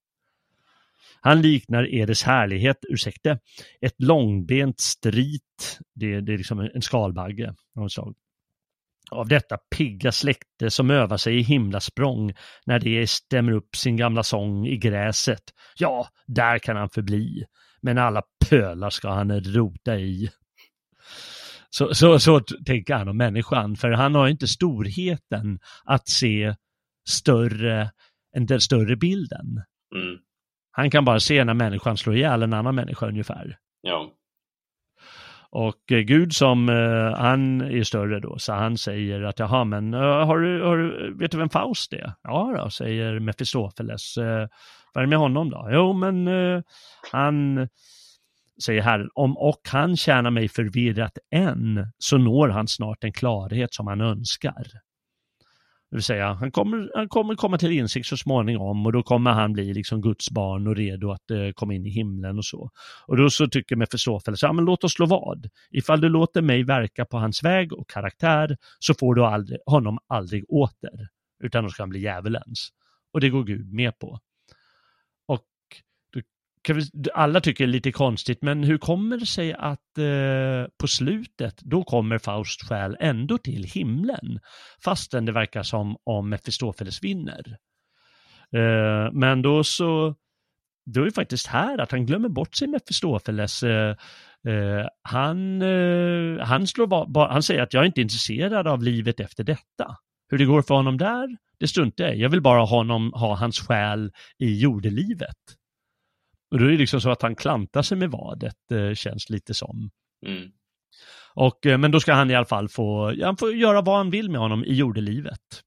Han 1.20 1.42
liknar 1.42 1.94
Edes 1.94 2.22
härlighet, 2.22 2.78
ursäkta, 2.88 3.38
ett 3.80 4.02
långbent 4.02 4.80
strit, 4.80 5.78
det, 5.94 6.20
det 6.20 6.32
är 6.32 6.38
liksom 6.38 6.60
en 6.74 6.82
skalbagge 6.82 7.54
av 7.76 7.88
slag. 7.88 8.14
Av 9.10 9.28
detta 9.28 9.58
pigga 9.76 10.12
släkte 10.12 10.70
som 10.70 10.90
övar 10.90 11.16
sig 11.16 11.38
i 11.38 11.42
himlasprång 11.42 12.32
när 12.66 12.78
det 12.78 13.10
stämmer 13.10 13.52
upp 13.52 13.76
sin 13.76 13.96
gamla 13.96 14.22
sång 14.22 14.66
i 14.66 14.76
gräset. 14.76 15.42
Ja, 15.78 16.08
där 16.26 16.58
kan 16.58 16.76
han 16.76 16.90
förbli, 16.90 17.44
men 17.82 17.98
alla 17.98 18.22
pölar 18.48 18.90
ska 18.90 19.10
han 19.10 19.40
rota 19.40 19.96
i. 19.96 20.30
Så, 21.70 21.94
så, 21.94 22.18
så 22.18 22.40
tänker 22.40 22.94
han 22.94 23.08
om 23.08 23.16
människan, 23.16 23.76
för 23.76 23.90
han 23.90 24.14
har 24.14 24.28
inte 24.28 24.46
storheten 24.46 25.58
att 25.84 26.08
se 26.08 26.54
större 27.08 27.90
än 28.36 28.46
den 28.46 28.60
större 28.60 28.96
bilden. 28.96 29.62
Mm. 29.94 30.18
Han 30.70 30.90
kan 30.90 31.04
bara 31.04 31.20
se 31.20 31.44
när 31.44 31.54
människan 31.54 31.96
slår 31.96 32.16
ihjäl 32.16 32.42
en 32.42 32.52
annan 32.52 32.74
människa 32.74 33.06
ungefär. 33.06 33.56
Ja. 33.80 34.12
Och 35.50 35.92
eh, 35.92 35.98
Gud 35.98 36.34
som, 36.34 36.68
eh, 36.68 37.20
han 37.20 37.60
är 37.60 37.82
större 37.82 38.20
då, 38.20 38.38
så 38.38 38.52
han 38.52 38.78
säger 38.78 39.22
att 39.22 39.38
jaha, 39.38 39.64
men 39.64 39.94
eh, 39.94 40.00
har 40.00 40.38
du, 40.38 40.62
har 40.62 40.76
du, 40.76 41.14
vet 41.14 41.30
du 41.30 41.38
vem 41.38 41.48
Faust 41.48 41.92
är? 41.92 42.12
Ja 42.22 42.54
då, 42.56 42.70
säger 42.70 43.20
Mefistofeles. 43.20 44.16
Eh, 44.16 44.48
vad 44.94 45.02
är 45.02 45.06
det 45.06 45.06
med 45.06 45.18
honom 45.18 45.50
då? 45.50 45.68
Jo, 45.70 45.92
men 45.92 46.28
eh, 46.28 46.62
han, 47.12 47.68
säger 48.64 48.82
Herren, 48.82 49.08
om 49.14 49.36
och 49.36 49.60
han 49.68 49.96
tjänar 49.96 50.30
mig 50.30 50.48
förvirrat 50.48 51.18
än, 51.30 51.92
så 51.98 52.18
når 52.18 52.48
han 52.48 52.68
snart 52.68 53.04
en 53.04 53.12
klarhet 53.12 53.74
som 53.74 53.86
han 53.86 54.00
önskar. 54.00 54.66
Det 55.90 55.96
vill 55.96 56.02
säga, 56.02 56.32
han 56.32 56.50
kommer, 56.50 56.90
han 56.94 57.08
kommer 57.08 57.34
komma 57.34 57.58
till 57.58 57.72
insikt 57.72 58.06
så 58.06 58.16
småningom 58.16 58.86
och 58.86 58.92
då 58.92 59.02
kommer 59.02 59.30
han 59.30 59.52
bli 59.52 59.74
liksom 59.74 60.00
Guds 60.00 60.30
barn 60.30 60.66
och 60.66 60.76
redo 60.76 61.10
att 61.10 61.30
eh, 61.30 61.50
komma 61.54 61.74
in 61.74 61.86
i 61.86 61.90
himlen 61.90 62.38
och 62.38 62.44
så. 62.44 62.70
Och 63.06 63.16
då 63.16 63.30
så 63.30 63.46
tycker 63.46 63.76
Mefistofeles, 63.76 64.42
ja 64.42 64.52
men 64.52 64.64
låt 64.64 64.84
oss 64.84 64.92
slå 64.92 65.06
vad. 65.06 65.48
Ifall 65.70 66.00
du 66.00 66.08
låter 66.08 66.42
mig 66.42 66.62
verka 66.62 67.04
på 67.04 67.18
hans 67.18 67.44
väg 67.44 67.72
och 67.72 67.88
karaktär 67.90 68.56
så 68.78 68.94
får 68.94 69.14
du 69.14 69.24
aldrig, 69.24 69.58
honom 69.66 69.98
aldrig 70.06 70.44
åter, 70.48 71.08
utan 71.44 71.64
då 71.64 71.70
ska 71.70 71.82
han 71.82 71.90
bli 71.90 72.00
djävulens. 72.00 72.68
Och 73.12 73.20
det 73.20 73.30
går 73.30 73.44
Gud 73.44 73.72
med 73.72 73.98
på. 73.98 74.18
Och 75.26 75.46
då 76.12 76.20
kan 76.20 76.22
vi, 76.22 76.57
alla 77.14 77.40
tycker 77.40 77.64
det 77.64 77.70
är 77.70 77.72
lite 77.72 77.92
konstigt, 77.92 78.42
men 78.42 78.64
hur 78.64 78.78
kommer 78.78 79.16
det 79.16 79.26
sig 79.26 79.52
att 79.52 79.98
eh, 79.98 80.70
på 80.80 80.86
slutet, 80.86 81.60
då 81.60 81.84
kommer 81.84 82.18
Faust 82.18 82.68
själ 82.68 82.96
ändå 83.00 83.38
till 83.38 83.64
himlen, 83.64 84.40
fastän 84.84 85.24
det 85.24 85.32
verkar 85.32 85.62
som 85.62 85.96
om 86.04 86.28
Mefistofeles 86.28 87.02
vinner. 87.02 87.56
Eh, 88.56 89.12
men 89.12 89.42
då 89.42 89.64
så, 89.64 90.14
då 90.86 91.00
är 91.00 91.04
det 91.04 91.12
faktiskt 91.12 91.46
här 91.46 91.78
att 91.78 91.90
han 91.90 92.06
glömmer 92.06 92.28
bort 92.28 92.56
sig 92.56 92.68
Mefistofeles. 92.68 93.62
Eh, 93.62 93.96
eh, 94.48 94.86
han, 95.02 95.62
eh, 95.62 96.44
han, 96.46 96.66
slår 96.66 96.86
ba, 96.86 97.06
ba, 97.06 97.32
han 97.32 97.42
säger 97.42 97.62
att 97.62 97.74
jag 97.74 97.82
är 97.82 97.86
inte 97.86 98.00
intresserad 98.00 98.66
av 98.66 98.82
livet 98.82 99.20
efter 99.20 99.44
detta. 99.44 99.96
Hur 100.30 100.38
det 100.38 100.44
går 100.44 100.62
för 100.62 100.74
honom 100.74 100.98
där, 100.98 101.36
det 101.60 101.68
struntar 101.68 102.04
jag 102.04 102.16
i. 102.16 102.20
Jag 102.20 102.28
vill 102.28 102.42
bara 102.42 102.60
ha, 102.60 102.66
honom, 102.66 103.12
ha 103.12 103.36
hans 103.36 103.60
själ 103.60 104.12
i 104.38 104.60
jordelivet. 104.60 105.36
Och 106.50 106.58
då 106.58 106.64
är 106.64 106.70
det 106.70 106.76
liksom 106.76 107.00
så 107.00 107.10
att 107.10 107.22
han 107.22 107.34
klantar 107.34 107.82
sig 107.82 107.98
med 107.98 108.10
vadet, 108.10 108.72
eh, 108.72 108.94
känns 108.94 109.30
lite 109.30 109.54
som. 109.54 109.90
Mm. 110.26 110.50
Och, 111.34 111.66
eh, 111.66 111.78
men 111.78 111.90
då 111.90 112.00
ska 112.00 112.12
han 112.12 112.30
i 112.30 112.34
alla 112.34 112.46
fall 112.46 112.68
få, 112.68 113.14
han 113.24 113.36
får 113.36 113.54
göra 113.54 113.80
vad 113.80 113.96
han 113.96 114.10
vill 114.10 114.30
med 114.30 114.40
honom 114.40 114.64
i 114.64 114.74
jordelivet. 114.74 115.62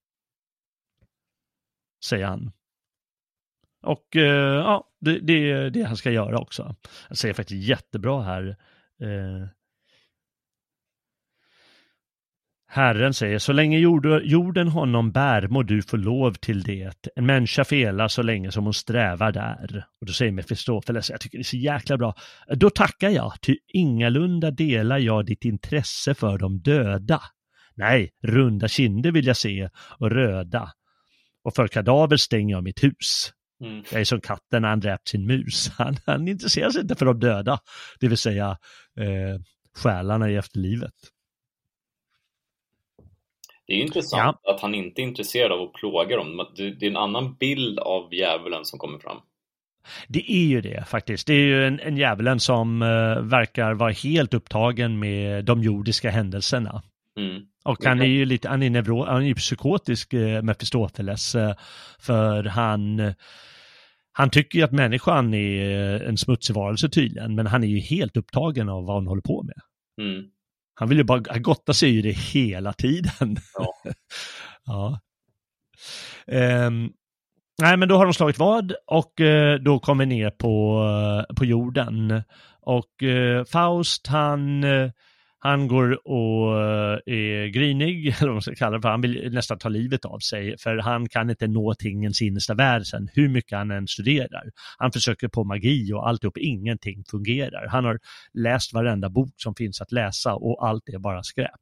Säger 2.06 2.26
han. 2.26 2.52
Och 3.84 4.16
eh, 4.16 4.56
ja, 4.56 4.90
det, 5.00 5.20
det 5.20 5.52
är 5.52 5.70
det 5.70 5.84
han 5.84 5.98
ska 5.98 6.12
göra 6.12 6.40
också. 6.40 6.76
Han 7.08 7.16
säger 7.16 7.34
faktiskt 7.34 7.68
jättebra 7.68 8.22
här. 8.22 8.58
Eh, 9.02 9.48
Herren 12.74 13.14
säger, 13.14 13.40
så 13.40 13.54
länge 13.54 13.78
jord, 13.78 14.06
jorden 14.24 14.68
honom 14.68 15.12
bär 15.12 15.48
må 15.48 15.64
du 15.64 15.82
få 15.82 15.98
lov 15.98 16.34
till 16.34 16.64
det. 16.64 17.08
En 17.16 17.26
människa 17.26 17.64
felar 17.64 18.08
så 18.08 18.22
länge 18.22 18.52
som 18.52 18.64
hon 18.64 18.74
strävar 18.74 19.32
där. 19.32 19.86
Och 20.02 20.08
då 20.08 20.14
säger 20.14 20.32
Mefistofeles, 20.32 21.10
jag 21.10 21.22
tycker 21.22 21.38
det 21.38 21.42
är 21.42 21.44
så 21.44 21.58
jäkla 21.58 21.98
bra. 21.98 22.16
Då 22.56 22.70
tackar 22.70 23.10
jag, 23.10 23.34
ty 23.42 23.58
ingalunda 23.68 24.52
delar 24.52 24.98
jag 24.98 25.26
ditt 25.26 25.46
intresse 25.46 26.14
för 26.14 26.38
de 26.38 26.60
döda. 26.60 27.22
Nej, 27.76 28.10
runda 28.24 28.68
kinder 28.68 29.12
vill 29.12 29.28
jag 29.28 29.38
se 29.38 29.70
och 29.98 30.12
röda. 30.12 30.72
Och 31.44 31.56
för 31.56 31.68
kadaver 31.68 32.18
stänger 32.18 32.56
jag 32.56 32.64
mitt 32.64 32.84
hus. 32.84 33.34
Mm. 33.64 33.84
Jag 33.92 34.02
är 34.02 34.06
som 34.06 34.22
katten 34.22 34.62
när 34.62 34.70
han 34.70 34.80
dräpt 34.80 35.08
sin 35.08 35.26
mus. 35.26 35.70
Han, 35.78 35.98
han 36.06 36.28
intresserar 36.28 36.70
sig 36.70 36.82
inte 36.82 36.96
för 36.96 37.06
de 37.06 37.20
döda, 37.20 37.60
det 38.00 38.08
vill 38.08 38.18
säga 38.18 38.50
eh, 39.00 39.42
själarna 39.76 40.30
i 40.30 40.36
efterlivet. 40.36 40.94
Det 43.72 43.76
är 43.76 43.78
ju 43.78 43.84
intressant 43.84 44.38
att 44.44 44.62
han 44.62 44.76
inte 44.76 45.02
är 45.02 45.04
intresserad 45.04 45.52
av 45.52 45.62
att 45.62 45.74
plåga 45.74 46.18
dem. 46.18 46.46
Det 46.56 46.86
är 46.86 46.90
en 46.90 46.98
annan 46.98 47.36
bild 47.40 47.80
av 47.80 48.14
djävulen 48.14 48.66
som 48.66 48.80
kommer 48.80 49.00
fram. 49.00 49.18
Det 50.08 50.32
är 50.32 50.46
ju 50.46 50.62
det 50.62 50.88
faktiskt. 50.88 51.28
Det 51.28 51.34
är 51.34 51.46
ju 51.46 51.68
en, 51.68 51.80
en 51.80 51.98
djävulen 51.98 52.40
som 52.40 52.82
eh, 52.82 53.22
verkar 53.22 53.74
vara 53.74 53.92
helt 53.92 54.34
upptagen 54.34 55.00
med 55.00 55.46
de 55.46 55.64
jordiska 55.64 56.10
händelserna. 56.10 56.84
Mm. 57.18 57.42
Och 57.64 57.86
han 57.86 58.02
är 58.02 58.06
ju 58.06 58.26
lite, 58.26 58.50
han 58.50 58.64
är, 58.64 58.70
neuro, 58.70 59.06
han 59.06 59.22
är 59.22 59.28
ju 59.28 59.36
psykotisk, 59.36 60.14
eh, 60.14 60.42
Mefistofeles, 60.42 61.36
eh, 61.36 61.54
för 62.00 62.44
han, 62.44 63.14
han 64.12 64.30
tycker 64.30 64.60
ju 64.60 64.66
att 64.66 64.72
människan 64.72 65.34
är 65.34 66.04
en 66.04 66.18
smutsig 66.18 66.56
varelse 66.56 66.90
tydligen, 66.90 67.36
men 67.36 67.48
han 67.48 67.64
är 67.64 67.68
ju 67.68 67.80
helt 67.80 68.18
upptagen 68.18 68.70
av 68.70 68.86
vad 68.86 68.96
han 68.96 69.08
håller 69.08 69.22
på 69.22 69.44
med. 69.44 69.58
Mm. 70.08 70.24
Han 70.82 70.90
vill 70.90 70.98
ju 70.98 71.04
bara, 71.04 71.22
han 71.30 71.42
gottar 71.42 71.74
sig 71.74 71.98
i 71.98 72.02
det 72.02 72.12
hela 72.12 72.74
tiden. 72.74 73.38
Ja. 73.54 73.74
ja. 74.66 75.00
Ehm, 76.28 76.90
nej, 77.62 77.78
men 77.78 77.90
då 77.90 77.98
har 77.98 78.06
de 78.06 78.14
slagit 78.14 78.40
vad 78.40 78.74
och 78.88 79.22
eh, 79.22 79.60
då 79.60 79.80
kommer 79.80 80.06
ner 80.06 80.30
på, 80.30 80.84
eh, 81.30 81.36
på 81.36 81.46
jorden. 81.46 82.24
Och 82.62 83.04
eh, 83.04 83.46
Faust, 83.46 84.08
han, 84.08 84.64
han 85.44 85.68
går 85.68 86.08
och 86.08 86.62
eh, 86.62 87.00
är 87.06 87.48
grinig, 87.48 88.08
eller 88.20 88.28
vad 88.28 88.36
man 88.36 88.42
ska 88.42 88.56
kalla 88.56 88.78
det 88.78 88.82
för. 88.82 88.90
Han 88.90 89.02
vill 89.02 89.34
nästan 89.34 89.58
ta 89.58 89.70
livet 89.70 90.06
av 90.06 90.20
sig, 90.20 90.58
för 90.58 90.78
han 90.78 91.10
kan 91.10 91.30
inte 91.30 91.48
nå 91.48 91.74
tingens 91.74 92.22
innersta 92.22 92.54
värld 92.54 92.86
sen 92.86 93.10
hur 93.14 93.30
mycket 93.30 93.58
han 93.58 93.72
än 93.72 93.88
studerar. 93.88 94.52
Han 94.78 94.92
försöker 94.92 95.28
på 95.28 95.44
magi 95.44 95.94
och 95.94 96.08
alltihop, 96.08 96.38
ingenting 96.38 97.04
fungerar. 97.12 97.68
Han 97.68 97.86
har 97.86 98.00
läst 98.34 98.74
varenda 98.74 99.10
bok 99.10 99.34
som 99.36 99.56
finns 99.56 99.82
att 99.82 99.92
läsa 99.92 100.34
och 100.34 100.68
allt 100.68 100.90
är 100.90 101.00
bara 101.00 101.24
skräp. 101.24 101.62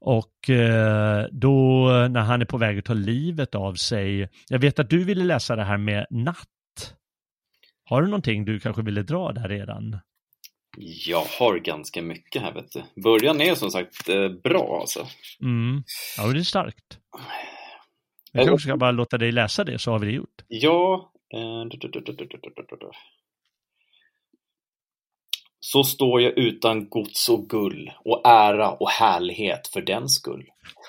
Och 0.00 0.50
eh, 0.50 1.26
då 1.32 1.88
när 2.10 2.20
han 2.20 2.40
är 2.40 2.46
på 2.46 2.58
väg 2.58 2.78
att 2.78 2.84
ta 2.84 2.94
livet 2.94 3.54
av 3.54 3.74
sig, 3.74 4.28
jag 4.48 4.58
vet 4.58 4.78
att 4.78 4.90
du 4.90 5.04
ville 5.04 5.24
läsa 5.24 5.56
det 5.56 5.64
här 5.64 5.78
med 5.78 6.06
natt. 6.10 6.96
Har 7.84 8.02
du 8.02 8.08
någonting 8.08 8.44
du 8.44 8.60
kanske 8.60 8.82
ville 8.82 9.02
dra 9.02 9.32
där 9.32 9.48
redan? 9.48 9.98
Jag 10.78 11.24
har 11.38 11.58
ganska 11.58 12.02
mycket 12.02 12.42
här 12.42 12.52
vet 12.52 12.72
du. 12.72 13.02
Början 13.02 13.40
är 13.40 13.54
som 13.54 13.70
sagt 13.70 14.08
eh, 14.08 14.28
bra 14.28 14.78
alltså. 14.80 15.06
Mm. 15.42 15.82
Ja, 16.18 16.26
det 16.26 16.38
är 16.38 16.42
starkt. 16.42 16.98
Jag 18.32 18.46
kanske 18.46 18.68
ska 18.68 18.76
bara 18.76 18.90
låta 18.90 19.18
dig 19.18 19.32
läsa 19.32 19.64
det 19.64 19.78
så 19.78 19.90
har 19.90 19.98
vi 19.98 20.06
det 20.06 20.12
gjort. 20.12 20.44
Ja. 20.48 21.12
Så 25.60 25.84
står 25.84 26.22
jag 26.22 26.38
utan 26.38 26.88
gods 26.88 27.28
och 27.28 27.48
gull 27.48 27.92
och 28.04 28.26
ära 28.26 28.70
och 28.70 28.90
härlighet 28.90 29.68
för 29.68 29.82
den 29.82 30.08
skull. 30.08 30.44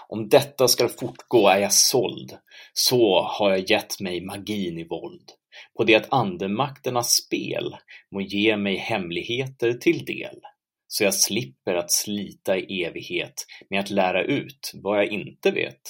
Om 0.07 0.29
detta 0.29 0.67
ska 0.67 0.87
fortgå 0.87 1.47
är 1.47 1.59
jag 1.59 1.73
såld. 1.73 2.37
Så 2.73 3.21
har 3.21 3.49
jag 3.49 3.69
gett 3.69 3.99
mig 3.99 4.25
magin 4.25 4.77
i 4.77 4.87
våld. 4.87 5.31
På 5.77 5.83
det 5.83 5.95
att 5.95 6.13
andemakternas 6.13 7.11
spel 7.11 7.75
må 8.11 8.21
ge 8.21 8.57
mig 8.57 8.75
hemligheter 8.75 9.73
till 9.73 10.05
del, 10.05 10.39
så 10.87 11.03
jag 11.03 11.13
slipper 11.13 11.75
att 11.75 11.91
slita 11.91 12.57
i 12.57 12.83
evighet 12.83 13.45
med 13.69 13.79
att 13.79 13.89
lära 13.89 14.23
ut 14.23 14.71
vad 14.73 14.97
jag 14.97 15.05
inte 15.07 15.51
vet. 15.51 15.81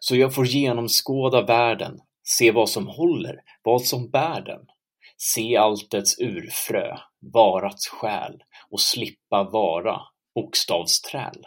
Så 0.00 0.16
jag 0.16 0.34
får 0.34 0.46
genomskåda 0.46 1.42
världen, 1.42 1.98
se 2.22 2.50
vad 2.50 2.68
som 2.68 2.86
håller, 2.86 3.36
vad 3.62 3.82
som 3.82 4.10
bär 4.10 4.40
den. 4.40 4.60
Se 5.16 5.56
alltets 5.56 6.20
urfrö, 6.20 6.96
varats 7.34 7.88
själ 7.88 8.42
och 8.70 8.80
slippa 8.80 9.44
vara 9.44 10.00
bokstavsträl. 10.34 11.44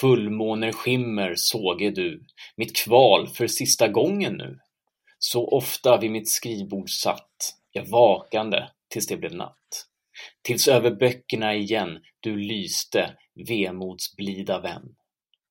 Fullmåner 0.00 0.72
skimmer 0.72 1.34
såge 1.36 1.90
du, 1.90 2.24
mitt 2.56 2.76
kval 2.76 3.28
för 3.28 3.46
sista 3.46 3.88
gången 3.88 4.36
nu. 4.36 4.58
Så 5.22 5.48
ofta 5.48 5.98
vid 5.98 6.10
mitt 6.10 6.30
skrivbord 6.30 6.90
satt, 6.90 7.54
jag 7.72 7.86
vakande 7.86 8.68
tills 8.88 9.06
det 9.06 9.16
blev 9.16 9.34
natt. 9.34 9.86
Tills 10.42 10.68
över 10.68 10.90
böckerna 10.90 11.54
igen 11.54 11.98
du 12.20 12.36
lyste, 12.36 13.16
vemods 13.48 14.16
blida 14.16 14.60
vän. 14.60 14.82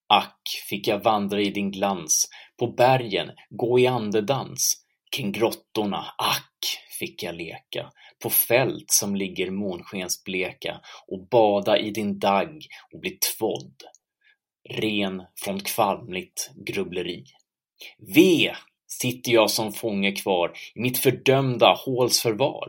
Ack, 0.08 0.42
fick 0.70 0.88
jag 0.88 1.04
vandra 1.04 1.42
i 1.42 1.50
din 1.50 1.72
glans, 1.72 2.30
på 2.60 2.68
bergen 2.68 3.32
gå 3.50 3.80
i 3.80 3.88
andedans, 3.88 4.86
kring 5.16 5.32
grottorna, 5.32 6.06
ack, 6.18 6.80
fick 7.00 7.24
jag 7.24 7.36
leka, 7.36 7.92
på 8.24 8.30
fält 8.30 8.92
som 8.92 9.16
ligger 9.16 9.52
månskensbleka 9.52 10.82
och 11.08 11.28
bada 11.28 11.80
i 11.80 11.92
din 11.92 12.20
dagg 12.20 12.66
och 12.94 13.00
bli 13.00 13.10
tvådd, 13.12 13.84
ren 14.70 15.24
från 15.44 15.60
kvalmligt 15.60 16.52
grubbleri. 16.56 17.24
Ve, 18.16 18.56
sitter 18.90 19.32
jag 19.32 19.52
som 19.52 19.74
fånge 19.74 20.12
kvar 20.12 20.52
i 20.76 20.82
mitt 20.82 20.98
fördömda 20.98 21.74
hålsförvar. 21.86 22.68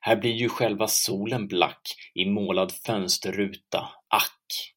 Här 0.00 0.16
blir 0.16 0.34
ju 0.34 0.48
själva 0.48 0.88
solen 0.88 1.46
black 1.46 1.94
i 2.14 2.24
målad 2.24 2.72
fönsterruta, 2.72 3.88
ack. 4.08 4.74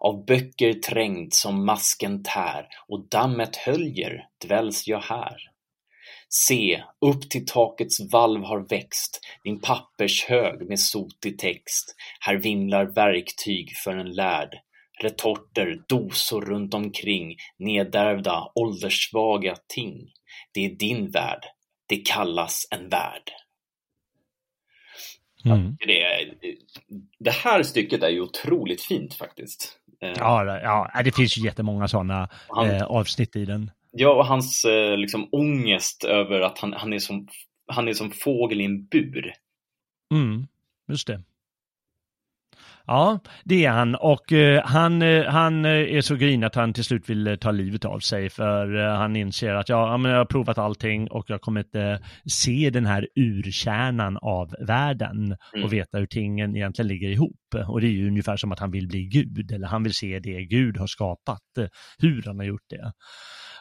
Av 0.00 0.24
böcker 0.24 0.72
trängd 0.72 1.34
som 1.34 1.66
masken 1.66 2.22
tär 2.22 2.68
och 2.88 3.08
dammet 3.08 3.56
höljer 3.56 4.24
dväljs 4.44 4.88
jag 4.88 5.00
här. 5.00 5.36
Se, 6.28 6.82
upp 7.00 7.30
till 7.30 7.46
takets 7.46 8.12
valv 8.12 8.44
har 8.44 8.68
växt 8.68 9.20
din 9.44 9.60
pappershög 9.60 10.68
med 10.68 10.80
sotig 10.80 11.38
text. 11.38 11.94
Här 12.20 12.36
vimlar 12.36 12.84
verktyg 12.84 13.76
för 13.76 13.96
en 13.96 14.10
lärd. 14.12 14.54
Retorter, 15.02 15.82
dosor 15.88 16.40
runt 16.44 16.74
omkring, 16.74 17.36
nedärvda, 17.58 18.52
ålderssvaga 18.54 19.56
ting. 19.68 20.12
Det 20.54 20.64
är 20.66 20.70
din 20.70 21.10
värld. 21.10 21.44
Det 21.88 21.96
kallas 21.96 22.68
en 22.70 22.88
värld. 22.88 23.30
Mm. 25.44 25.76
Det, 25.86 26.30
det 27.18 27.30
här 27.30 27.62
stycket 27.62 28.02
är 28.02 28.08
ju 28.08 28.20
otroligt 28.20 28.82
fint 28.82 29.14
faktiskt. 29.14 29.78
Eh, 30.02 30.12
Ja, 30.16 30.58
ja, 30.94 31.02
det 31.04 31.16
finns 31.16 31.38
ju 31.38 31.44
jättemånga 31.44 31.88
sådana 31.88 32.28
Han- 32.48 32.70
eh, 32.70 32.82
avsnitt 32.82 33.36
i 33.36 33.44
den. 33.44 33.70
Ja, 33.90 34.14
och 34.14 34.26
hans 34.26 34.64
eh, 34.64 34.96
liksom 34.96 35.28
ångest 35.32 36.04
över 36.04 36.40
att 36.40 36.58
han, 36.58 36.72
han, 36.72 36.92
är 36.92 36.98
som, 36.98 37.28
han 37.66 37.88
är 37.88 37.92
som 37.92 38.10
fågel 38.10 38.60
i 38.60 38.64
en 38.64 38.84
bur. 38.86 39.32
Mm, 40.14 40.46
just 40.88 41.06
det. 41.06 41.22
Ja, 42.86 43.18
det 43.44 43.64
är 43.64 43.70
han 43.70 43.94
och 43.94 44.32
eh, 44.32 44.62
han, 44.64 45.02
eh, 45.02 45.24
han 45.24 45.64
eh, 45.64 45.70
är 45.70 46.00
så 46.00 46.16
grinig 46.16 46.46
att 46.46 46.54
han 46.54 46.72
till 46.72 46.84
slut 46.84 47.10
vill 47.10 47.26
eh, 47.26 47.34
ta 47.34 47.50
livet 47.50 47.84
av 47.84 47.98
sig 47.98 48.30
för 48.30 48.76
eh, 48.80 48.96
han 48.96 49.16
inser 49.16 49.54
att 49.54 49.68
ja, 49.68 49.96
men 49.96 50.10
jag 50.10 50.18
har 50.18 50.24
provat 50.24 50.58
allting 50.58 51.10
och 51.10 51.24
jag 51.28 51.40
kommer 51.40 51.60
inte 51.60 52.00
se 52.30 52.70
den 52.72 52.86
här 52.86 53.08
urkärnan 53.16 54.18
av 54.22 54.54
världen 54.66 55.36
Mm. 55.54 55.64
och 55.64 55.72
veta 55.72 55.98
hur 55.98 56.06
tingen 56.06 56.56
egentligen 56.56 56.88
ligger 56.88 57.08
ihop. 57.08 57.54
Och 57.68 57.80
det 57.80 57.86
är 57.86 57.90
ju 57.90 58.08
ungefär 58.08 58.36
som 58.36 58.52
att 58.52 58.58
han 58.58 58.70
vill 58.70 58.88
bli 58.88 59.04
Gud 59.04 59.52
eller 59.52 59.66
han 59.66 59.82
vill 59.82 59.94
se 59.94 60.18
det 60.18 60.44
Gud 60.44 60.76
har 60.76 60.86
skapat, 60.86 61.58
eh, 61.58 61.66
hur 61.98 62.22
han 62.26 62.38
har 62.38 62.44
gjort 62.46 62.70
det. 62.70 62.92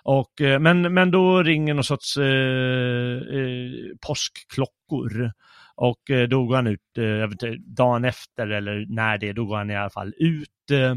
Och, 0.03 0.41
eh, 0.41 0.59
men, 0.59 0.93
men 0.93 1.11
då 1.11 1.43
ringer 1.43 1.74
någon 1.74 1.84
sorts 1.84 2.17
eh, 2.17 2.26
eh, 2.26 3.72
påskklockor 4.07 5.32
och 5.82 6.10
eh, 6.10 6.28
då 6.28 6.46
går 6.46 6.56
han 6.56 6.68
ut, 6.68 6.98
eh, 6.98 7.04
jag 7.04 7.28
vet 7.28 7.44
inte, 7.44 7.58
dagen 7.66 8.06
efter 8.06 8.48
eller 8.48 8.86
när 8.90 9.18
det 9.18 9.30
är, 9.30 9.34
då 9.34 9.46
går 9.46 9.58
han 9.58 9.72
i 9.72 9.76
alla 9.76 9.90
fall 9.90 10.14
ut 10.18 10.72
eh, 10.72 10.96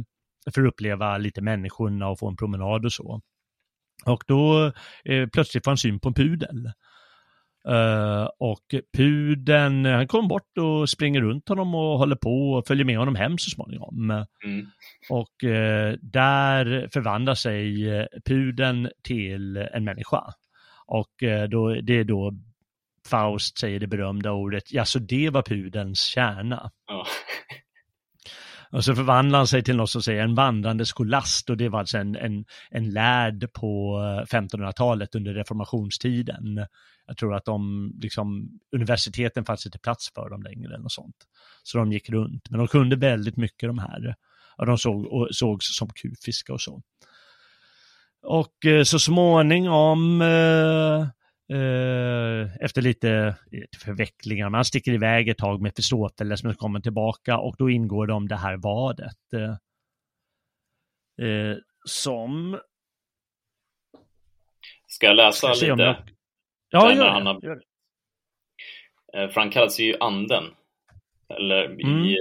för 0.55 0.63
att 0.63 0.69
uppleva 0.69 1.19
lite 1.19 1.41
människorna 1.41 2.09
och 2.09 2.19
få 2.19 2.29
en 2.29 2.37
promenad 2.37 2.85
och 2.85 2.93
så. 2.93 3.21
Och 4.05 4.25
då 4.27 4.73
eh, 5.05 5.29
plötsligt 5.33 5.65
får 5.65 5.71
han 5.71 5.79
syn 5.79 6.01
på 6.01 6.09
en 6.09 6.15
pudel. 6.15 6.67
Eh, 7.69 8.29
och 8.39 8.75
pudeln, 8.97 9.85
han 9.85 10.09
kommer 10.09 10.29
bort 10.29 10.59
och 10.59 10.91
springer 10.91 11.21
runt 11.21 11.49
honom 11.49 11.75
och 11.75 11.99
håller 11.99 12.17
på 12.17 12.53
och 12.53 12.67
följer 12.67 12.85
med 12.85 12.99
honom 12.99 13.15
hem 13.15 13.39
så 13.39 13.51
småningom. 13.51 14.11
Mm. 14.45 14.67
Och 15.11 15.45
eh, 15.45 15.95
där 16.03 16.89
förvandlar 16.93 17.35
sig 17.35 17.91
eh, 17.91 18.07
pudeln 18.25 18.89
till 19.03 19.57
en 19.57 19.85
människa. 19.85 20.25
Och 20.87 21.23
eh, 21.23 21.49
då, 21.49 21.75
det 21.75 21.99
är 21.99 22.05
då 22.05 22.33
Faust 23.09 23.59
säger 23.59 23.81
det 23.81 23.87
berömda 23.87 24.33
ordet, 24.33 24.73
ja 24.73 24.85
så 24.85 24.99
det 24.99 25.31
var 25.31 25.43
pudelns 25.43 26.03
kärna. 26.03 26.71
Ja. 26.89 27.07
Och 28.71 28.85
så 28.85 28.95
förvandlar 28.95 29.39
han 29.39 29.47
sig 29.47 29.63
till 29.63 29.77
något 29.77 29.91
som 29.91 30.03
säger 30.03 30.23
en 30.23 30.35
vandrande 30.35 30.87
skolast 30.87 31.51
och 31.51 31.57
det 31.57 31.69
var 31.69 31.79
alltså 31.79 31.99
en, 31.99 32.17
en, 32.17 32.45
en 32.71 32.91
lärd 32.91 33.53
på 33.53 33.99
eh, 33.99 34.37
1500-talet 34.39 35.15
under 35.15 35.35
reformationstiden. 35.35 36.67
Jag 37.07 37.17
tror 37.17 37.35
att 37.35 37.45
de, 37.45 37.93
liksom, 38.01 38.49
universiteten 38.77 39.45
fanns 39.45 39.67
inte 39.67 39.79
plats 39.79 40.13
för 40.15 40.31
dem 40.31 40.43
längre 40.43 40.67
eller 40.67 40.83
något 40.83 40.93
sånt. 40.93 41.17
Så 41.63 41.79
de 41.79 41.93
gick 41.93 42.11
runt, 42.11 42.51
men 42.51 42.59
de 42.59 42.69
kunde 42.69 42.97
väldigt 42.97 43.37
mycket 43.37 43.69
de 43.69 43.79
här. 43.79 44.15
Och 44.57 44.67
de 44.67 44.79
såg, 44.79 45.07
och 45.07 45.29
sågs 45.31 45.77
som 45.77 45.89
kufiska 45.89 46.53
och 46.53 46.61
så. 46.61 46.83
Och 48.23 48.67
eh, 48.67 48.83
så 48.83 48.99
småningom, 48.99 50.23
eh, 50.23 50.29
eh, 50.29 51.07
efter 52.61 52.83
lite 52.83 53.11
eh, 53.11 53.35
förvecklingar, 53.85 54.49
man 54.51 54.65
sticker 54.65 54.93
iväg 54.93 55.29
ett 55.29 55.39
tag 55.39 55.53
med 55.63 55.63
Mefistofeles 55.63 56.45
men 56.45 56.55
kommer 56.55 56.81
tillbaka 56.81 57.39
och 57.39 57.55
då 57.59 57.71
ingår 57.71 58.07
de 58.07 58.29
det 58.29 58.37
här 58.37 58.57
vadet. 58.57 59.17
Eh, 59.35 59.57
eh, 61.29 61.57
som... 61.85 62.61
Ska 64.87 65.07
jag 65.07 65.17
läsa 65.17 65.55
Ska 65.55 65.73
om 65.73 65.79
lite? 65.79 65.83
jag- 65.89 66.11
Ja, 66.69 66.93
gör 66.95 67.05
det. 67.05 67.11
han 67.11 67.27
har- 67.27 67.41
Gör 67.43 67.55
det. 67.57 67.63
Eh, 69.23 69.31
För 69.31 69.41
han 69.41 69.51
kallas 69.51 69.81
ju 69.81 69.97
anden. 70.01 70.45
Eller 71.29 71.65
Mm. 71.65 72.05
i 72.05 72.13
eh, 72.13 72.19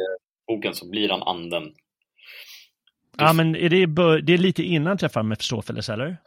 boken 0.47 0.73
så 0.73 0.89
blir 0.89 1.09
han 1.09 1.23
anden. 1.23 1.75
Ja, 3.17 3.33
men 3.33 3.55
är 3.55 3.69
det, 3.69 3.85
det 4.21 4.33
är 4.33 4.37
lite 4.37 4.63
innan 4.63 4.97
träffar 4.97 5.23
Mefistofeles, 5.23 5.89
eller? 5.89 6.17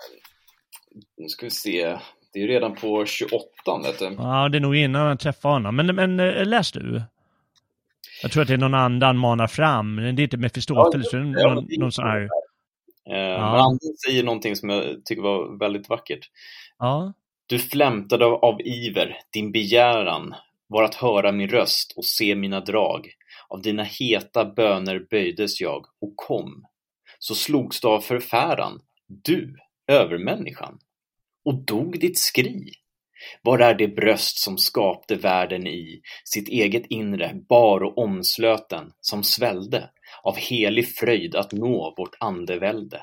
Nu 1.17 1.29
ska 1.29 1.47
vi 1.47 1.51
se. 1.51 1.99
Det 2.37 2.41
är 2.41 2.47
ju 2.47 2.49
redan 2.49 2.75
på 2.75 3.07
28 3.07 3.45
vet 3.83 3.99
du. 3.99 4.05
Ja, 4.19 4.49
det 4.49 4.59
är 4.59 4.61
nog 4.61 4.77
innan 4.77 5.07
han 5.07 5.19
träffar 5.19 5.51
honom. 5.51 5.77
Men, 5.77 5.87
men 5.87 6.21
eh, 6.21 6.47
läs 6.47 6.73
du. 6.73 7.03
Jag 8.23 8.33
tror 8.33 8.43
att 8.43 8.49
det 8.49 8.55
är 8.55 8.59
någon 8.59 8.75
annan 8.75 9.19
manar 9.19 9.47
fram, 9.47 9.95
men 9.95 10.17
det 10.17 10.23
är 10.23 10.25
inte 10.25 10.37
Mefistofeles, 10.37 11.13
Ja, 11.13 11.19
det 11.19 11.41
ja, 11.41 11.55
någon, 11.55 11.73
är 11.73 11.79
någon 11.79 11.93
sån 11.93 12.07
här... 12.07 12.21
Eh, 12.23 12.29
Men 13.13 13.43
anden 13.43 13.97
säger 14.07 14.23
någonting 14.23 14.57
som 14.57 14.69
jag 14.69 15.05
tycker 15.05 15.23
var 15.23 15.59
väldigt 15.59 15.89
vackert. 15.89 16.31
Ja, 16.79 17.13
Du 17.47 17.59
flämtade 17.59 18.25
av, 18.25 18.35
av 18.35 18.61
iver, 18.61 19.17
din 19.33 19.53
begäran 19.53 20.35
var 20.67 20.83
att 20.83 20.95
höra 20.95 21.33
min 21.33 21.49
röst 21.49 21.93
och 21.97 22.05
se 22.05 22.35
mina 22.35 22.61
drag. 22.61 23.09
Av 23.49 23.63
dina 23.63 23.83
heta 23.83 24.45
böner 24.45 25.07
böjdes 25.11 25.61
jag 25.61 25.87
och 26.01 26.13
kom. 26.17 26.65
Så 27.19 27.35
slogs 27.35 27.81
du 27.81 27.89
av 27.89 28.01
förfäran, 28.01 28.81
du, 29.07 29.57
övermänniskan. 29.87 30.79
Och 31.47 31.65
dog 31.65 32.01
ditt 32.01 32.19
skri. 32.19 32.73
Var 33.43 33.59
är 33.59 33.75
det 33.75 33.89
bröst 33.89 34.39
som 34.39 34.59
skapte 34.59 35.15
världen 35.15 35.67
i 35.67 36.01
sitt 36.25 36.49
eget 36.49 36.87
inre 36.87 37.35
bar 37.49 37.81
och 37.81 37.99
omslöten 37.99 38.93
som 39.01 39.25
svällde 39.25 39.91
av 40.23 40.37
helig 40.37 40.89
fröjd 40.95 41.35
att 41.35 41.53
nå 41.53 41.95
vårt 41.97 42.17
andevälde? 42.21 43.03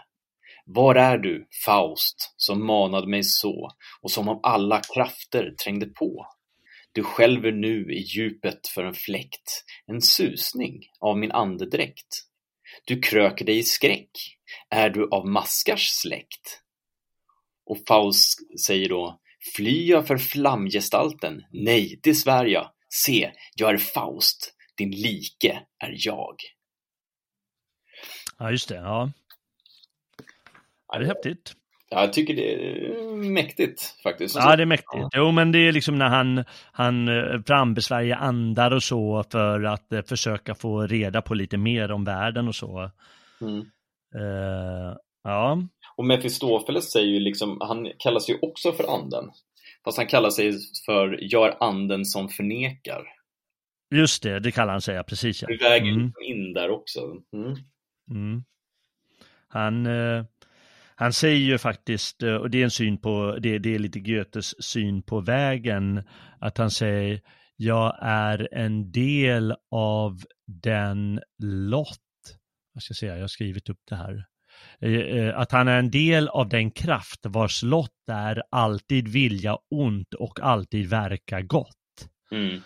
Var 0.66 0.96
är 0.96 1.18
du, 1.18 1.48
Faust, 1.66 2.34
som 2.38 2.66
manade 2.66 3.08
mig 3.08 3.24
så 3.24 3.72
och 4.02 4.12
som 4.12 4.30
av 4.30 4.40
alla 4.44 4.82
krafter 4.94 5.56
trängde 5.64 5.86
på? 5.86 6.28
Du 6.92 7.04
skälver 7.04 7.52
nu 7.52 7.94
i 7.94 8.00
djupet 8.00 8.68
för 8.68 8.84
en 8.84 8.94
fläkt, 8.94 9.64
en 9.88 10.02
susning 10.02 10.80
av 11.00 11.18
min 11.18 11.32
andedräkt. 11.32 12.28
Du 12.86 13.02
kröker 13.02 13.46
dig 13.46 13.58
i 13.58 13.64
skräck, 13.64 14.12
är 14.70 14.90
du 14.90 15.10
av 15.12 15.28
maskars 15.28 15.88
släkt? 15.88 16.63
Och 17.66 17.78
Faust 17.88 18.40
säger 18.66 18.90
då, 18.90 19.20
fly 19.56 19.86
jag 19.86 20.08
för 20.08 20.18
flamgestalten? 20.18 21.42
Nej, 21.52 22.00
det 22.04 22.16
svär 22.16 22.46
jag. 22.46 22.70
Se, 22.90 23.32
jag 23.56 23.74
är 23.74 23.78
Faust, 23.78 24.54
din 24.78 24.92
like 24.92 25.62
är 25.80 25.96
jag. 25.98 26.36
ja 28.40 28.52
just 28.52 28.70
det. 28.70 28.76
Ja. 28.76 29.12
ja, 30.88 31.00
det 31.00 31.06
är 31.06 31.08
häftigt. 31.08 31.54
Ja, 31.90 32.02
jag 32.02 32.14
tycker 32.14 32.36
det 32.36 32.54
är 32.54 33.16
mäktigt 33.16 34.02
faktiskt. 34.04 34.36
Ja, 34.36 34.56
det 34.56 34.64
är 34.64 34.66
mäktigt. 34.66 35.08
Jo, 35.16 35.32
men 35.32 35.52
det 35.52 35.60
är 35.60 35.72
liksom 35.72 35.98
när 35.98 36.10
han, 36.10 36.44
han 36.72 37.08
eh, 37.08 37.42
frambesvärjer 37.48 38.16
andar 38.16 38.72
och 38.72 38.84
så 38.84 39.24
för 39.32 39.64
att 39.64 39.94
eh, 39.94 40.02
försöka 40.02 40.56
få 40.56 40.88
reda 40.88 41.22
på 41.22 41.34
lite 41.34 41.58
mer 41.58 41.92
om 41.92 42.04
världen 42.04 42.48
och 42.48 42.56
så. 42.56 42.92
Mm. 43.42 43.60
Eh, 44.16 44.96
ja, 45.24 45.58
Och 45.98 46.06
Mefistofeles 46.06 46.92
säger 46.92 47.08
ju 47.08 47.20
liksom, 47.20 47.58
han 47.62 47.92
kallas 48.00 48.30
ju 48.30 48.38
också 48.42 48.72
för 48.72 48.96
anden. 48.96 49.32
Fast 49.86 49.98
han 49.98 50.08
kallar 50.08 50.30
sig 50.30 50.54
för 50.86 51.24
gör 51.24 51.58
anden 51.60 52.06
som 52.06 52.30
förnekar. 52.30 53.04
just 53.96 54.24
det, 54.24 54.40
det 54.40 54.52
kallar 54.52 54.72
han 54.72 54.82
sig, 54.82 55.04
precis 55.04 55.42
ja. 55.42 55.48
Vi 55.48 55.58
väger 55.58 55.92
Mm. 55.92 56.06
liksom 56.06 56.24
in 56.24 56.54
där 56.54 56.70
också. 56.70 57.00
Mm. 57.34 57.56
Mm. 58.10 58.44
Han, 59.48 59.86
eh, 59.86 60.26
han 60.96 61.14
säger 61.14 61.38
ju 61.38 61.58
faktiskt, 61.58 62.24
eh, 62.24 62.36
och 62.36 62.50
det 62.50 62.60
är 62.60 62.64
en 62.64 62.72
syn 62.72 62.98
på, 62.98 63.38
det, 63.42 63.60
det 63.60 63.76
är 63.76 63.80
lite 63.80 64.00
Goethes 64.00 64.64
syn 64.64 65.02
på 65.04 65.20
vägen, 65.22 66.04
att 66.40 66.58
han 66.58 66.72
säger 66.72 67.22
jag 67.56 67.98
är 68.02 68.50
en 68.54 68.92
del 68.92 69.56
av 69.72 70.20
den 70.48 71.22
lott, 71.44 72.00
jag 72.74 72.84
ska 72.84 72.94
säga, 72.94 73.14
jag 73.16 73.24
har 73.24 73.28
skrivit 73.28 73.70
upp 73.70 73.80
det 73.90 73.96
här. 73.96 74.26
Eh, 74.80 75.40
att 75.40 75.52
han 75.52 75.68
är 75.68 75.80
en 75.80 75.92
del 75.92 76.28
av 76.28 76.50
den 76.50 76.72
kraft 76.72 77.20
vars 77.24 77.64
lott 77.64 78.10
är 78.12 78.44
alltid 78.50 79.08
vilja 79.08 79.58
ont 79.72 80.14
och 80.14 80.40
alltid 80.40 80.90
verka 80.90 81.42
gott. 81.42 82.10
Mm. 82.32 82.62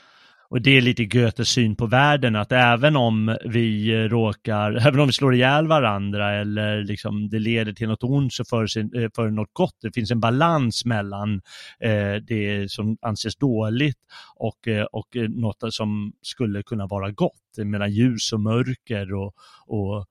Och 0.50 0.62
det 0.62 0.78
är 0.78 0.82
lite 0.82 1.06
Goethes 1.06 1.50
syn 1.50 1.76
på 1.76 1.86
världen, 1.86 2.36
att 2.36 2.52
även 2.52 2.96
om 2.96 3.38
vi 3.46 3.98
råkar, 4.08 4.72
även 4.88 5.00
om 5.00 5.08
vi 5.08 5.14
slår 5.14 5.36
ihjäl 5.36 5.68
varandra 5.68 6.34
eller 6.34 6.84
liksom 6.84 7.30
det 7.30 7.40
leder 7.40 7.74
till 7.74 7.88
något 7.88 8.04
ont 8.04 8.34
så 8.34 8.46
för, 8.46 8.68
sin, 8.68 8.92
eh, 8.96 9.26
något 9.26 9.54
gott. 9.54 9.76
Det 9.82 9.92
finns 9.94 10.12
en 10.12 10.20
balans 10.20 10.86
mellan 10.86 11.42
eh, 11.80 12.16
det 12.28 12.72
som 12.72 12.98
anses 13.02 13.36
dåligt 13.36 13.98
och, 14.36 14.68
eh, 14.68 14.84
och 14.84 15.08
något 15.30 15.74
som 15.74 16.14
skulle 16.22 16.64
kunna 16.64 16.88
vara 16.88 17.12
gott, 17.12 17.58
mellan 17.58 17.92
ljus 17.92 18.34
och 18.34 18.40
mörker 18.40 19.14
och, 19.14 19.34
och 19.68 20.06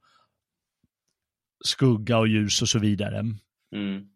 skugga 1.64 2.18
och 2.18 2.28
ljus 2.28 2.62
och 2.62 2.68
så 2.68 2.78
vidare. 2.78 3.18
Mm. 3.74 4.08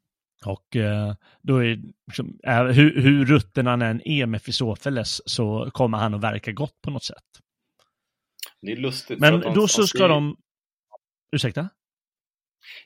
Och 0.45 0.76
eh, 0.76 1.14
då 1.43 1.64
är 1.64 1.78
liksom, 2.07 2.38
eh, 2.47 2.64
hur, 2.64 3.03
hur 3.03 3.24
rutten 3.24 3.66
han 3.66 3.82
än 3.82 4.09
är 4.09 4.26
med 4.26 4.43
Fisofeles 4.43 5.30
så 5.30 5.70
kommer 5.72 5.99
han 5.99 6.14
att 6.14 6.22
verka 6.22 6.53
gott 6.53 6.80
på 6.82 6.91
något 6.91 7.05
sätt. 7.05 7.24
Det 8.62 8.72
är 8.72 8.76
lustigt. 8.76 9.18
Men 9.18 9.41
de, 9.41 9.55
då 9.55 9.68
så 9.68 9.86
ska 9.86 10.09
de... 10.09 10.36
Ursäkta? 11.36 11.68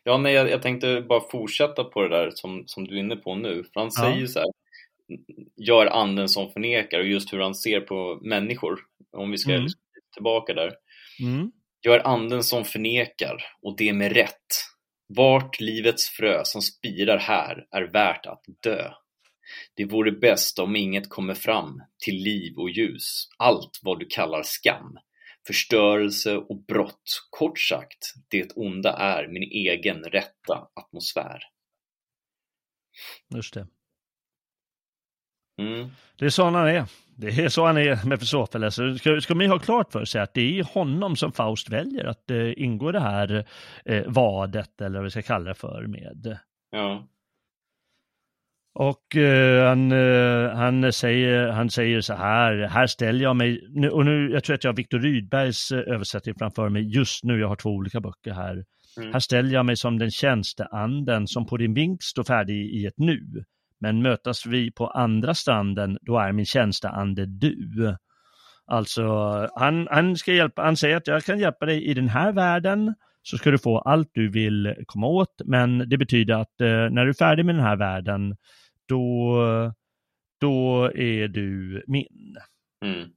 Ja, 0.02 0.18
nej, 0.18 0.34
jag, 0.34 0.50
jag, 0.50 0.62
tänkte 0.62 1.00
bara 1.08 1.30
fortsätta 1.30 1.84
på 1.84 2.02
det 2.02 2.08
där 2.08 2.30
som, 2.34 2.64
som 2.66 2.84
du 2.84 2.94
är 2.96 3.00
inne 3.00 3.16
på 3.16 3.34
nu. 3.34 3.64
För 3.64 3.80
han 3.80 3.90
ja. 3.94 4.02
säger 4.02 4.26
så 4.26 4.38
här, 4.38 4.48
gör 5.56 5.86
anden 5.86 6.28
som 6.28 6.52
förnekar 6.52 6.98
och 6.98 7.06
just 7.06 7.32
hur 7.32 7.40
han 7.40 7.54
ser 7.54 7.80
på 7.80 8.20
människor. 8.22 8.80
Om 9.12 9.30
vi 9.30 9.38
ska 9.38 9.52
mm. 9.52 9.66
tillbaka 10.14 10.54
där. 10.54 10.72
Mm. 11.20 11.52
Gör 11.84 12.06
anden 12.06 12.44
som 12.44 12.64
förnekar 12.64 13.44
och 13.62 13.76
det 13.76 13.92
med 13.92 14.12
rätt 14.12 14.46
vart 15.06 15.60
livets 15.60 16.08
frö 16.08 16.40
som 16.44 16.62
spirar 16.62 17.18
här 17.18 17.66
är 17.70 17.82
värt 17.82 18.26
att 18.26 18.44
dö. 18.62 18.92
Det 19.74 19.84
vore 19.84 20.12
bäst 20.12 20.58
om 20.58 20.76
inget 20.76 21.10
kommer 21.10 21.34
fram 21.34 21.82
till 22.04 22.14
liv 22.14 22.56
och 22.56 22.70
ljus, 22.70 23.28
allt 23.38 23.80
vad 23.82 23.98
du 23.98 24.06
kallar 24.06 24.42
skam, 24.42 24.98
förstörelse 25.46 26.36
och 26.36 26.64
brott. 26.64 27.26
Kort 27.30 27.58
sagt, 27.58 28.14
det 28.28 28.52
onda 28.56 28.92
är 28.92 29.28
min 29.28 29.42
egen 29.42 30.04
rätta 30.04 30.68
atmosfär. 30.74 31.42
Just 33.34 33.54
det. 33.54 33.66
Mm. 35.58 35.90
Det 36.16 36.24
är 36.24 36.30
så 36.30 36.44
han 36.44 36.54
är. 36.54 36.84
Det 37.16 37.28
är 37.28 37.48
så 37.48 37.66
han 37.66 37.76
är 37.76 37.84
med 37.84 38.06
Mefistofeles. 38.06 38.74
Ska, 38.74 39.20
ska 39.20 39.34
man 39.34 39.44
ju 39.44 39.50
ha 39.50 39.58
klart 39.58 39.92
för 39.92 40.04
sig 40.04 40.20
att 40.20 40.34
det 40.34 40.58
är 40.58 40.64
honom 40.64 41.16
som 41.16 41.32
Faust 41.32 41.70
väljer 41.70 42.04
att 42.04 42.30
eh, 42.30 42.52
ingå 42.56 42.92
det 42.92 43.00
här 43.00 43.44
eh, 43.84 44.02
vadet, 44.06 44.80
eller 44.80 44.98
vad 44.98 45.04
vi 45.04 45.10
ska 45.10 45.22
kalla 45.22 45.48
det 45.48 45.54
för, 45.54 45.86
med. 45.86 46.38
Ja. 46.70 47.08
Och 48.74 49.16
eh, 49.16 49.68
han, 49.68 49.92
eh, 49.92 50.56
han, 50.56 50.92
säger, 50.92 51.48
han 51.48 51.70
säger 51.70 52.00
så 52.00 52.14
här, 52.14 52.56
här 52.56 52.86
ställer 52.86 53.22
jag 53.22 53.36
mig, 53.36 53.68
och 53.92 54.04
nu, 54.04 54.30
jag 54.32 54.44
tror 54.44 54.54
att 54.54 54.64
jag 54.64 54.72
har 54.72 54.76
Viktor 54.76 54.98
Rydbergs 54.98 55.70
eh, 55.72 55.94
översättning 55.94 56.34
framför 56.38 56.68
mig 56.68 56.82
just 56.94 57.24
nu, 57.24 57.40
jag 57.40 57.48
har 57.48 57.56
två 57.56 57.70
olika 57.70 58.00
böcker 58.00 58.32
här. 58.32 58.64
Mm. 58.96 59.12
Här 59.12 59.20
ställer 59.20 59.54
jag 59.54 59.66
mig 59.66 59.76
som 59.76 59.98
den 59.98 60.10
tjänsteanden 60.10 61.26
som 61.26 61.46
på 61.46 61.56
din 61.56 61.74
vink 61.74 62.02
står 62.02 62.24
färdig 62.24 62.74
i 62.74 62.86
ett 62.86 62.98
nu. 62.98 63.44
Men 63.84 64.02
mötas 64.02 64.46
vi 64.46 64.70
på 64.70 64.86
andra 64.86 65.34
stranden, 65.34 65.98
då 66.00 66.18
är 66.18 66.32
min 66.32 66.46
tjänsteande 66.46 67.26
du. 67.26 67.96
Alltså, 68.66 69.04
han, 69.54 69.88
han, 69.90 70.16
ska 70.16 70.32
hjälpa, 70.32 70.62
han 70.62 70.76
säger 70.76 70.96
att 70.96 71.06
jag 71.06 71.22
kan 71.22 71.38
hjälpa 71.38 71.66
dig 71.66 71.84
i 71.84 71.94
den 71.94 72.08
här 72.08 72.32
världen, 72.32 72.94
så 73.22 73.38
ska 73.38 73.50
du 73.50 73.58
få 73.58 73.78
allt 73.78 74.08
du 74.12 74.30
vill 74.30 74.74
komma 74.86 75.06
åt, 75.06 75.40
men 75.44 75.88
det 75.88 75.98
betyder 75.98 76.34
att 76.34 76.60
eh, 76.60 76.66
när 76.66 77.04
du 77.04 77.10
är 77.10 77.14
färdig 77.14 77.46
med 77.46 77.54
den 77.54 77.64
här 77.64 77.76
världen, 77.76 78.36
då, 78.88 79.72
då 80.40 80.84
är 80.94 81.28
du 81.28 81.84
min. 81.86 82.36
Mm. 82.84 83.08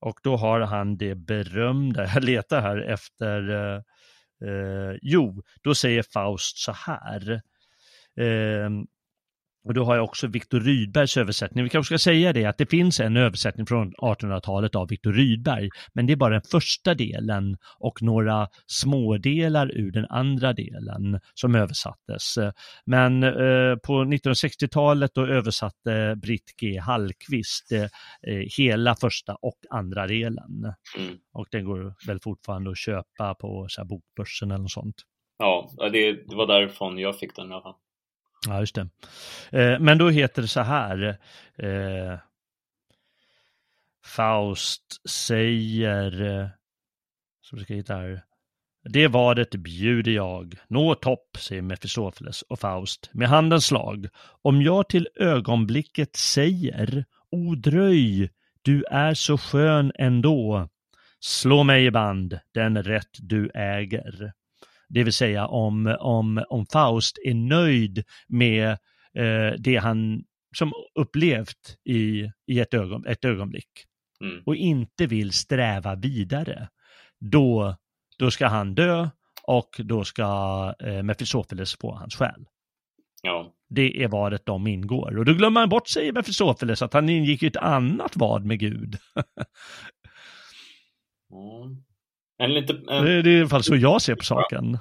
Och 0.00 0.20
då 0.22 0.36
har 0.36 0.60
han 0.60 0.96
det 0.96 1.14
berömda, 1.14 2.06
jag 2.14 2.24
letar 2.24 2.60
här 2.60 2.78
efter, 2.78 3.50
eh, 3.50 3.80
eh, 4.48 4.96
jo, 5.02 5.42
då 5.62 5.74
säger 5.74 6.02
Faust 6.02 6.58
så 6.58 6.72
här. 6.72 7.32
Eh, 8.16 8.70
och 9.64 9.74
då 9.74 9.84
har 9.84 9.96
jag 9.96 10.04
också 10.04 10.26
Viktor 10.26 10.60
Rydbergs 10.60 11.16
översättning. 11.16 11.64
Vi 11.64 11.70
kanske 11.70 11.98
ska 11.98 12.10
säga 12.10 12.32
det 12.32 12.44
att 12.44 12.58
det 12.58 12.70
finns 12.70 13.00
en 13.00 13.16
översättning 13.16 13.66
från 13.66 13.92
1800-talet 13.92 14.74
av 14.74 14.88
Viktor 14.88 15.12
Rydberg, 15.12 15.68
men 15.94 16.06
det 16.06 16.12
är 16.12 16.16
bara 16.16 16.32
den 16.32 16.42
första 16.50 16.94
delen 16.94 17.56
och 17.78 18.02
några 18.02 18.48
smådelar 18.66 19.76
ur 19.76 19.92
den 19.92 20.06
andra 20.10 20.52
delen 20.52 21.20
som 21.34 21.54
översattes. 21.54 22.34
Men 22.84 23.22
eh, 23.22 23.76
på 23.86 23.92
1960-talet 23.92 25.10
då 25.14 25.26
översatte 25.26 26.16
Britt 26.22 26.54
G. 26.60 26.78
Hallqvist 26.78 27.72
eh, 27.72 27.88
hela 28.58 28.94
första 28.94 29.34
och 29.34 29.58
andra 29.70 30.06
delen. 30.06 30.74
Mm. 30.98 31.16
Och 31.32 31.46
den 31.50 31.64
går 31.64 31.94
väl 32.06 32.20
fortfarande 32.20 32.70
att 32.70 32.78
köpa 32.78 33.34
på 33.34 33.66
så 33.68 33.80
här, 33.80 33.88
bokbörsen 33.88 34.50
eller 34.50 34.62
något 34.62 34.70
sånt. 34.70 34.96
Ja, 35.38 35.70
det, 35.92 36.12
det 36.12 36.36
var 36.36 36.46
därifrån 36.46 36.98
jag 36.98 37.18
fick 37.18 37.36
den 37.36 37.50
i 37.50 37.52
alla 37.52 37.62
fall. 37.62 37.74
Ja, 38.48 38.60
just 38.60 38.74
det. 38.74 38.88
Eh, 39.52 39.78
men 39.80 39.98
då 39.98 40.10
heter 40.10 40.42
det 40.42 40.48
så 40.48 40.60
här. 40.60 41.18
Eh, 41.58 42.18
Faust 44.04 45.08
säger, 45.08 46.22
eh, 46.22 46.48
så 47.40 47.56
ska 47.56 47.74
hitta 47.74 47.94
här. 47.94 48.22
Det 48.84 49.08
vadet 49.08 49.50
bjuder 49.50 50.12
jag. 50.12 50.54
Nå 50.68 50.94
topp, 50.94 51.36
säger 51.38 51.62
Mefistofeles 51.62 52.42
och 52.42 52.60
Faust 52.60 53.10
med 53.12 53.28
handens 53.28 53.66
slag. 53.66 54.08
Om 54.42 54.62
jag 54.62 54.88
till 54.88 55.08
ögonblicket 55.14 56.16
säger, 56.16 57.04
o 57.30 57.54
dröj, 57.54 58.30
du 58.62 58.84
är 58.84 59.14
så 59.14 59.38
skön 59.38 59.92
ändå. 59.94 60.68
Slå 61.20 61.62
mig 61.62 61.86
i 61.86 61.90
band, 61.90 62.38
den 62.54 62.82
rätt 62.82 63.18
du 63.18 63.50
äger. 63.54 64.32
Det 64.92 65.04
vill 65.04 65.12
säga 65.12 65.46
om, 65.46 65.96
om, 66.00 66.44
om 66.48 66.66
Faust 66.66 67.18
är 67.24 67.34
nöjd 67.34 68.04
med 68.28 68.70
eh, 69.14 69.52
det 69.58 69.76
han 69.76 70.24
som 70.56 70.72
upplevt 70.94 71.76
i, 71.84 72.30
i 72.46 72.60
ett, 72.60 72.74
ögon, 72.74 73.06
ett 73.06 73.24
ögonblick 73.24 73.86
mm. 74.24 74.42
och 74.46 74.56
inte 74.56 75.06
vill 75.06 75.32
sträva 75.32 75.94
vidare, 75.94 76.68
då, 77.20 77.76
då 78.18 78.30
ska 78.30 78.46
han 78.46 78.74
dö 78.74 79.08
och 79.42 79.80
då 79.84 80.04
ska 80.04 80.74
eh, 80.78 81.02
Mefistofeles 81.02 81.76
få 81.76 81.94
hans 81.94 82.14
själ. 82.14 82.44
Ja. 83.22 83.52
Det 83.68 84.02
är 84.02 84.08
vadet 84.08 84.46
de 84.46 84.66
ingår. 84.66 85.18
Och 85.18 85.24
då 85.24 85.34
glömmer 85.34 85.60
man 85.60 85.68
bort 85.68 85.88
sig 85.88 86.12
Mefistofeles 86.12 86.82
att 86.82 86.92
han 86.92 87.08
ingick 87.08 87.42
i 87.42 87.46
ett 87.46 87.56
annat 87.56 88.16
vad 88.16 88.44
med 88.44 88.58
Gud. 88.58 88.96
mm. 91.32 91.84
En 92.38 92.54
lite, 92.54 92.72
en... 92.72 93.04
Det, 93.04 93.12
är 93.12 93.28
i 93.28 93.40
alla 93.40 93.48
fall 93.48 93.64
så 93.64 93.76
jag 93.76 94.02
ser 94.02 94.14
på 94.14 94.24
saken. 94.24 94.78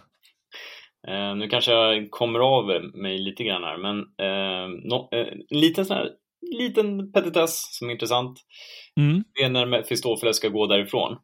Eh, 1.07 1.35
nu 1.35 1.47
kanske 1.47 1.71
jag 1.71 2.11
kommer 2.11 2.39
av 2.39 2.65
mig 2.93 3.17
lite 3.17 3.43
grann 3.43 3.63
här, 3.63 3.77
men 3.77 3.99
eh, 3.99 4.67
no, 4.89 5.09
eh, 5.11 5.27
en 5.27 5.59
liten 5.59 5.85
sån 5.85 5.97
här, 5.97 6.09
liten 6.59 7.11
petitess 7.11 7.77
som 7.77 7.89
är 7.89 7.93
intressant. 7.93 8.39
Mm. 8.99 9.23
Det 9.33 9.43
är 9.43 9.49
när 9.49 9.65
Mefistofeles 9.65 10.37
ska 10.37 10.49
gå 10.49 10.67
därifrån. 10.67 11.17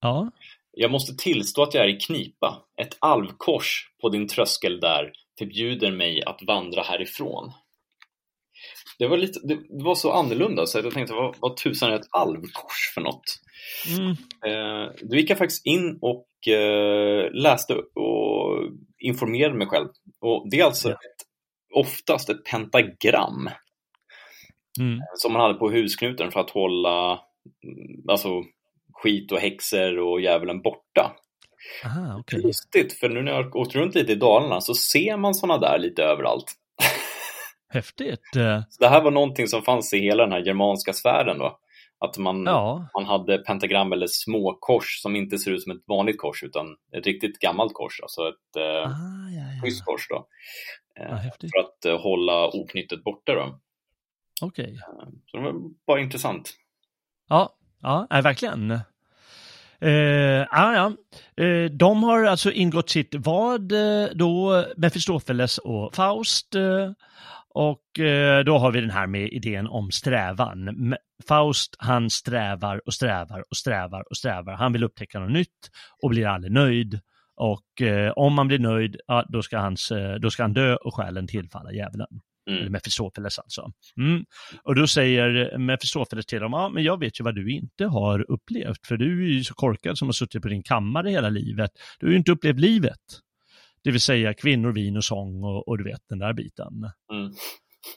Ja. 0.00 0.30
Jag 0.72 0.90
måste 0.90 1.16
tillstå 1.16 1.62
att 1.62 1.74
jag 1.74 1.84
är 1.84 1.88
i 1.88 2.00
knipa. 2.00 2.62
Ett 2.80 2.96
alvkors 3.00 3.88
på 4.02 4.08
din 4.08 4.28
tröskel 4.28 4.80
där 4.80 5.12
förbjuder 5.38 5.90
mig 5.90 6.22
att 6.24 6.42
vandra 6.46 6.82
härifrån. 6.82 7.52
Det 8.98 9.06
var, 9.06 9.16
lite, 9.16 9.40
det 9.46 9.84
var 9.84 9.94
så 9.94 10.12
annorlunda 10.12 10.66
så 10.66 10.78
jag 10.78 10.94
tänkte, 10.94 11.14
vad, 11.14 11.36
vad 11.40 11.56
tusan 11.56 11.92
är 11.92 11.96
ett 11.96 12.08
alvkors 12.10 12.92
för 12.94 13.00
något? 13.00 13.22
Mm. 13.98 14.10
Eh, 14.46 14.92
då 15.02 15.16
gick 15.16 15.30
jag 15.30 15.38
faktiskt 15.38 15.66
in 15.66 15.98
och 16.00 16.48
eh, 16.52 17.30
läste 17.32 17.74
och 17.74 18.70
informerade 18.98 19.54
mig 19.54 19.66
själv. 19.66 19.88
Och 20.20 20.50
det 20.50 20.60
är 20.60 20.64
alltså 20.64 20.88
Ja. 20.88 20.94
ett, 20.94 21.26
oftast 21.74 22.30
ett 22.30 22.44
pentagram 22.44 23.50
Mm. 24.80 24.98
som 25.16 25.32
man 25.32 25.42
hade 25.42 25.54
på 25.54 25.70
husknuten 25.70 26.30
för 26.30 26.40
att 26.40 26.50
hålla 26.50 27.10
mm, 27.64 28.08
alltså, 28.08 28.28
skit 28.92 29.32
och 29.32 29.38
häxor 29.38 29.98
och 29.98 30.20
djävulen 30.20 30.62
borta. 30.62 31.16
Aha, 31.84 32.16
okej. 32.20 32.42
Lustigt, 32.42 32.92
för 32.98 33.08
nu 33.08 33.22
när 33.22 33.32
jag 33.32 33.56
åkt 33.56 33.74
runt 33.74 33.94
lite 33.94 34.12
i 34.12 34.14
Dalarna 34.14 34.60
så 34.60 34.74
ser 34.74 35.16
man 35.16 35.34
sådana 35.34 35.60
där 35.60 35.78
lite 35.78 36.02
överallt. 36.02 36.44
Häftigt. 37.74 38.36
Eh, 38.36 38.60
Så 38.68 38.82
det 38.84 38.88
här 38.88 39.00
var 39.00 39.10
någonting 39.10 39.48
som 39.48 39.62
fanns 39.62 39.92
i 39.92 39.98
hela 39.98 40.22
den 40.22 40.32
här 40.32 40.46
germanska 40.46 40.92
sfären 40.92 41.38
då. 41.38 41.58
Att 41.98 42.18
man, 42.18 42.44
Ja, 42.44 42.88
man 42.94 43.04
hade 43.04 43.38
pentagram 43.38 43.92
eller 43.92 44.06
små 44.06 44.58
kors 44.60 45.00
som 45.02 45.16
inte 45.16 45.38
ser 45.38 45.50
ut 45.50 45.62
som 45.62 45.72
ett 45.72 45.82
vanligt 45.86 46.18
kors 46.18 46.42
utan 46.42 46.66
ett 46.96 47.06
riktigt 47.06 47.38
gammalt 47.38 47.74
kors, 47.74 48.00
alltså 48.02 48.28
ett 48.28 48.56
eh, 48.56 48.90
ah, 48.90 49.30
ja, 49.30 49.54
ja. 49.56 49.62
skyddskors 49.62 50.08
då. 50.08 50.26
Eh, 51.00 51.20
för 51.22 51.60
att 51.60 51.84
eh, 51.84 52.00
hålla 52.00 52.48
oknyttet 52.48 53.04
borta 53.04 53.34
då. 53.34 53.58
Okej. 54.42 54.78
Så 55.26 55.36
det 55.36 55.42
var 55.42 55.54
bara 55.86 56.00
intressant. 56.00 56.54
Ja, 57.28 57.54
ja, 57.82 58.06
verkligen. 58.10 58.70
Eh, 58.70 60.46
ah, 60.50 60.74
ja. 60.74 60.92
Eh, 61.44 61.70
de 61.70 62.02
har 62.02 62.24
alltså 62.24 62.52
ingått 62.52 62.90
sitt 62.90 63.14
vad 63.14 63.72
eh, 63.72 64.08
då 64.14 64.64
Mefistofeles 64.76 65.58
och 65.58 65.94
Faust. 65.94 66.54
Och 67.54 68.00
eh, 68.00 68.44
då 68.44 68.58
har 68.58 68.72
vi 68.72 68.80
den 68.80 68.90
här 68.90 69.06
med 69.06 69.32
idén 69.32 69.66
om 69.66 69.90
strävan. 69.90 70.94
Faust, 71.28 71.76
han 71.78 72.10
strävar 72.10 72.80
och 72.86 72.94
strävar 72.94 73.44
och 73.50 73.56
strävar 73.56 74.04
och 74.10 74.16
strävar. 74.16 74.54
Han 74.54 74.72
vill 74.72 74.84
upptäcka 74.84 75.18
något 75.18 75.32
nytt 75.32 75.70
och 76.02 76.10
blir 76.10 76.26
aldrig 76.26 76.52
nöjd. 76.52 77.00
Och 77.36 77.82
eh, 77.86 78.12
om 78.12 78.34
man 78.34 78.48
blir 78.48 78.58
nöjd, 78.58 78.96
ja, 79.06 79.24
då, 79.28 79.42
ska 79.42 79.58
hans, 79.58 79.90
eh, 79.90 80.14
då 80.14 80.30
ska 80.30 80.42
han 80.42 80.52
dö 80.52 80.76
och 80.76 80.94
själen 80.94 81.26
tillfalla 81.26 81.72
djävulen. 81.72 82.08
Eller 82.46 82.60
Mm. 82.60 82.72
Mefistofeles 82.72 83.38
alltså. 83.38 83.72
Mm. 83.96 84.24
Och 84.62 84.74
då 84.74 84.86
säger 84.86 85.58
Mefistofeles 85.58 86.26
till 86.26 86.40
dem, 86.40 86.52
ja 86.52 86.68
men 86.68 86.82
jag 86.82 87.00
vet 87.00 87.20
ju 87.20 87.24
vad 87.24 87.34
du 87.34 87.50
inte 87.50 87.84
har 87.86 88.30
upplevt, 88.30 88.86
för 88.86 88.96
du 88.96 89.24
är 89.24 89.28
ju 89.28 89.44
så 89.44 89.54
korkad 89.54 89.98
som 89.98 90.08
har 90.08 90.12
suttit 90.12 90.42
på 90.42 90.48
din 90.48 90.62
kammare 90.62 91.10
hela 91.10 91.28
livet. 91.28 91.70
Du 91.98 92.06
har 92.06 92.10
ju 92.10 92.18
inte 92.18 92.32
upplevt 92.32 92.60
livet. 92.60 93.00
Det 93.84 93.90
vill 93.90 94.00
säga 94.00 94.34
kvinnor, 94.34 94.72
vin 94.72 94.96
och 94.96 95.04
sång 95.04 95.44
och, 95.44 95.68
och 95.68 95.78
du 95.78 95.84
vet 95.84 96.00
den 96.08 96.18
där 96.18 96.32
biten. 96.32 96.72
Mm. 97.12 97.32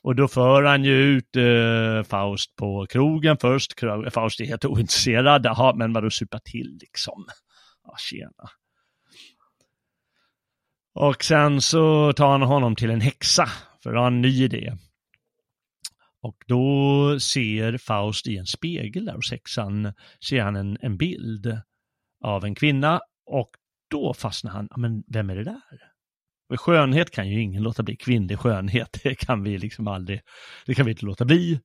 Och 0.03 0.15
då 0.15 0.27
för 0.27 0.63
han 0.63 0.83
ju 0.83 0.93
ut 0.93 1.35
eh, 1.35 2.03
Faust 2.03 2.55
på 2.55 2.85
krogen 2.89 3.37
först. 3.41 3.73
Faust 4.11 4.39
är 4.39 4.45
helt 4.45 4.65
ointresserad. 4.65 5.45
Jaha, 5.45 5.75
men 5.75 5.93
vadå 5.93 6.09
supa 6.09 6.39
till 6.39 6.77
liksom? 6.81 7.25
Ja, 7.83 7.95
tjena. 7.97 8.49
Och 10.93 11.23
sen 11.23 11.61
så 11.61 12.13
tar 12.13 12.31
han 12.31 12.41
honom 12.41 12.75
till 12.75 12.89
en 12.89 13.01
häxa, 13.01 13.49
för 13.83 13.93
att 13.93 13.99
ha 13.99 14.07
en 14.07 14.21
ny 14.21 14.43
idé. 14.43 14.73
Och 16.21 16.43
då 16.47 17.19
ser 17.19 17.77
Faust 17.77 18.27
i 18.27 18.37
en 18.37 18.45
spegel 18.45 19.05
där 19.05 19.15
hos 19.15 19.31
häxan, 19.31 19.93
ser 20.29 20.41
han 20.41 20.55
en, 20.55 20.77
en 20.81 20.97
bild 20.97 21.61
av 22.23 22.45
en 22.45 22.55
kvinna 22.55 22.99
och 23.25 23.49
då 23.89 24.13
fastnar 24.13 24.51
han, 24.51 24.67
"Ja, 24.71 24.77
men 24.77 25.03
vem 25.07 25.29
är 25.29 25.35
det 25.35 25.43
där? 25.43 25.61
Och 26.49 26.61
skönhet 26.61 27.11
kan 27.11 27.29
ju 27.29 27.41
ingen 27.41 27.63
låta 27.63 27.83
bli, 27.83 27.95
kvinnlig 27.95 28.39
skönhet, 28.39 28.99
det 29.03 29.15
kan 29.15 29.43
vi 29.43 29.57
liksom 29.57 29.87
aldrig, 29.87 30.21
det 30.65 30.75
kan 30.75 30.85
vi 30.85 30.91
inte 30.91 31.05
låta 31.05 31.25
bli. 31.25 31.59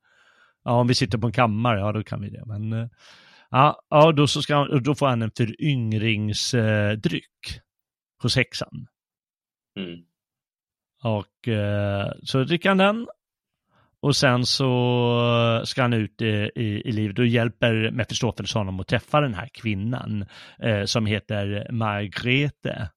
Ja, 0.65 0.73
om 0.73 0.87
vi 0.87 0.95
sitter 0.95 1.19
på 1.19 1.27
en 1.27 1.33
kammare, 1.33 1.81
ja 1.81 1.93
då 1.93 2.03
kan 2.03 2.21
vi 2.21 2.31
det, 2.31 2.43
men 2.47 2.73
eh, 2.73 2.89
ja, 3.51 3.83
ja 3.89 4.13
då, 4.13 4.27
så 4.27 4.43
ska 4.43 4.65
då 4.65 4.95
får 4.95 5.07
han 5.07 5.23
en 5.23 5.31
föryngringsdryck 5.37 7.61
hos 8.23 8.37
häxan. 8.37 8.87
Mm. 9.79 10.01
Och 11.05 11.49
eh, 11.49 12.13
så 12.23 12.45
dricker 12.45 12.69
han 12.69 12.79
den. 12.79 13.07
Och 14.03 14.17
sen 14.17 14.47
så 14.47 15.63
ska 15.65 15.83
han 15.83 15.93
ut 15.93 16.23
i, 16.23 16.51
i, 16.55 16.83
i 16.85 16.93
livet. 16.93 17.19
och 17.19 17.27
hjälper 17.27 17.91
Mefistofeles 17.91 18.55
honom 18.55 18.81
att 18.81 18.89
träffa 18.89 19.21
den 19.21 19.35
här 19.35 19.49
kvinnan 19.53 20.27
eh, 20.59 20.85
som 20.85 21.07
heter 21.07 21.67
Margrete. 21.71 22.91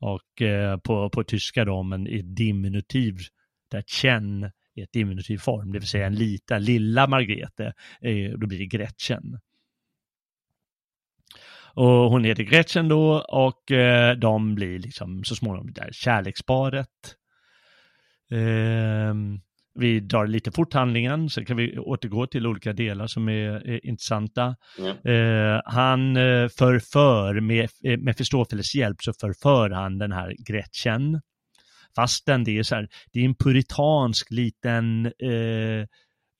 Och 0.00 0.42
eh, 0.42 0.76
på, 0.78 1.10
på 1.10 1.24
tyska 1.24 1.64
då, 1.64 1.82
men 1.82 2.06
i 2.06 2.22
diminutiv, 2.22 3.18
där 3.70 3.82
Chen 3.82 4.44
är 4.74 4.82
ett 4.82 4.92
diminutiv 4.92 5.38
form, 5.38 5.72
det 5.72 5.78
vill 5.78 5.88
säga 5.88 6.06
en 6.06 6.14
lita, 6.14 6.58
lilla 6.58 7.06
Margrete, 7.06 7.72
eh, 8.00 8.30
då 8.38 8.46
blir 8.46 8.58
det 8.58 8.66
Gretchen. 8.66 9.38
Och 11.74 12.10
hon 12.10 12.24
heter 12.24 12.42
Gretchen 12.42 12.88
då 12.88 13.24
och 13.28 13.70
eh, 13.70 14.16
de 14.16 14.54
blir 14.54 14.78
liksom 14.78 15.24
så 15.24 15.34
småningom 15.34 15.72
det 15.72 15.80
där 15.80 15.90
kärleksparet. 15.92 17.16
Ehm, 18.30 19.40
vi 19.74 20.00
drar 20.00 20.26
lite 20.26 20.52
fort 20.52 20.74
handlingen, 20.74 21.30
så 21.30 21.44
kan 21.44 21.56
vi 21.56 21.78
återgå 21.78 22.26
till 22.26 22.46
olika 22.46 22.72
delar 22.72 23.06
som 23.06 23.28
är, 23.28 23.68
är 23.68 23.86
intressanta. 23.86 24.56
Ja. 24.78 25.10
Eh, 25.10 25.60
han 25.64 26.16
eh, 26.16 26.48
förför, 26.48 27.40
med 27.40 27.68
eh, 27.84 27.98
Mefistofeles 27.98 28.74
hjälp 28.74 29.02
så 29.02 29.12
förför 29.20 29.70
han 29.70 29.98
den 29.98 30.12
här 30.12 30.34
Gretchen. 30.46 31.20
Fastän 31.96 32.44
det 32.44 32.58
är 32.58 32.62
så 32.62 32.74
här, 32.74 32.88
det 33.12 33.20
är 33.20 33.24
en 33.24 33.34
puritansk 33.34 34.30
liten 34.30 35.06
eh, 35.06 35.86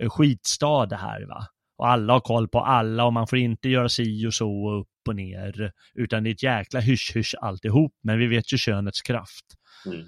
skitstad 0.09 0.87
det 0.87 0.97
här 0.97 1.27
va. 1.27 1.47
Och 1.79 1.89
alla 1.89 2.13
har 2.13 2.21
koll 2.21 2.49
på 2.49 2.61
alla 2.61 3.05
och 3.05 3.13
man 3.13 3.27
får 3.27 3.39
inte 3.39 3.69
göra 3.69 3.89
si 3.89 4.27
och 4.27 4.35
så 4.35 4.51
och 4.51 4.81
upp 4.81 4.89
och 5.09 5.17
ner. 5.17 5.73
Utan 5.95 6.25
det 6.25 6.31
är 6.31 6.33
ett 6.33 6.43
jäkla 6.43 6.81
hysch-hysch 6.81 7.35
alltihop. 7.41 7.93
Men 8.03 8.19
vi 8.19 8.27
vet 8.27 8.53
ju 8.53 8.59
könets 8.59 9.03
kraft. 9.03 9.45
Mm. 9.87 10.07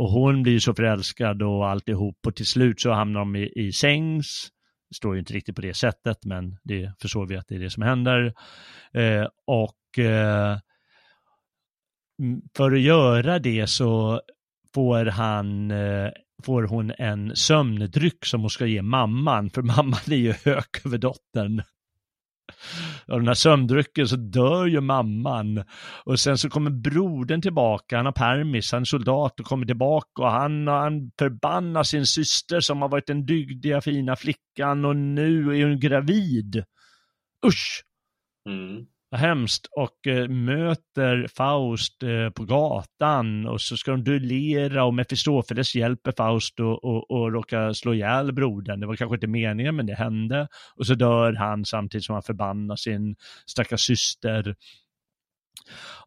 Och 0.00 0.10
hon 0.10 0.42
blir 0.42 0.58
så 0.58 0.74
förälskad 0.74 1.42
och 1.42 1.68
alltihop 1.68 2.26
och 2.26 2.36
till 2.36 2.46
slut 2.46 2.80
så 2.80 2.92
hamnar 2.92 3.20
de 3.20 3.36
i, 3.36 3.52
i 3.56 3.72
sängs. 3.72 4.48
Det 4.88 4.94
står 4.94 5.14
ju 5.14 5.18
inte 5.20 5.32
riktigt 5.32 5.56
på 5.56 5.62
det 5.62 5.74
sättet 5.74 6.24
men 6.24 6.58
det 6.62 6.92
förstår 7.02 7.26
vi 7.26 7.36
att 7.36 7.48
det 7.48 7.54
är 7.54 7.58
det 7.58 7.70
som 7.70 7.82
händer. 7.82 8.34
Eh, 8.94 9.26
och 9.46 9.98
eh, 10.04 10.58
för 12.56 12.72
att 12.72 12.80
göra 12.80 13.38
det 13.38 13.66
så 13.66 14.20
får 14.74 15.06
han 15.06 15.70
eh, 15.70 16.10
får 16.44 16.62
hon 16.62 16.92
en 16.98 17.36
sömndryck 17.36 18.24
som 18.24 18.40
hon 18.40 18.50
ska 18.50 18.66
ge 18.66 18.82
mamman, 18.82 19.50
för 19.50 19.62
mamman 19.76 20.00
är 20.06 20.16
ju 20.16 20.32
hök 20.32 20.86
över 20.86 20.98
dottern. 20.98 21.62
Av 23.08 23.18
den 23.18 23.26
här 23.26 23.34
sömndrycken 23.34 24.08
så 24.08 24.16
dör 24.16 24.66
ju 24.66 24.80
mamman. 24.80 25.64
Och 26.04 26.20
sen 26.20 26.38
så 26.38 26.50
kommer 26.50 26.70
brodern 26.70 27.42
tillbaka, 27.42 27.96
han 27.96 28.06
har 28.06 28.12
permis, 28.12 28.72
han 28.72 28.80
är 28.80 28.84
soldat 28.84 29.40
och 29.40 29.46
kommer 29.46 29.66
tillbaka 29.66 30.22
och 30.22 30.30
han, 30.30 30.66
han 30.66 31.10
förbannar 31.18 31.82
sin 31.82 32.06
syster 32.06 32.60
som 32.60 32.82
har 32.82 32.88
varit 32.88 33.06
den 33.06 33.26
dygdiga 33.26 33.80
fina 33.80 34.16
flickan 34.16 34.84
och 34.84 34.96
nu 34.96 35.60
är 35.60 35.68
hon 35.68 35.80
gravid. 35.80 36.64
Usch! 37.46 37.82
Mm. 38.48 38.86
Vad 39.10 39.20
hemskt. 39.20 39.66
Och 39.70 40.06
eh, 40.06 40.28
möter 40.28 41.26
Faust 41.36 42.02
eh, 42.02 42.30
på 42.30 42.44
gatan 42.44 43.46
och 43.46 43.60
så 43.60 43.76
ska 43.76 43.90
de 43.90 44.04
duellera 44.04 44.84
och 44.84 44.94
Mefistofeles 44.94 45.74
hjälper 45.74 46.12
Faust 46.12 46.60
och, 46.60 46.84
och, 46.84 47.10
och 47.10 47.32
råkar 47.32 47.72
slå 47.72 47.94
ihjäl 47.94 48.32
brodern. 48.32 48.80
Det 48.80 48.86
var 48.86 48.96
kanske 48.96 49.14
inte 49.16 49.26
meningen 49.26 49.76
men 49.76 49.86
det 49.86 49.94
hände. 49.94 50.48
Och 50.76 50.86
så 50.86 50.94
dör 50.94 51.32
han 51.32 51.64
samtidigt 51.64 52.04
som 52.04 52.12
han 52.12 52.22
förbannar 52.22 52.76
sin 52.76 53.16
stackars 53.46 53.80
syster. 53.80 54.56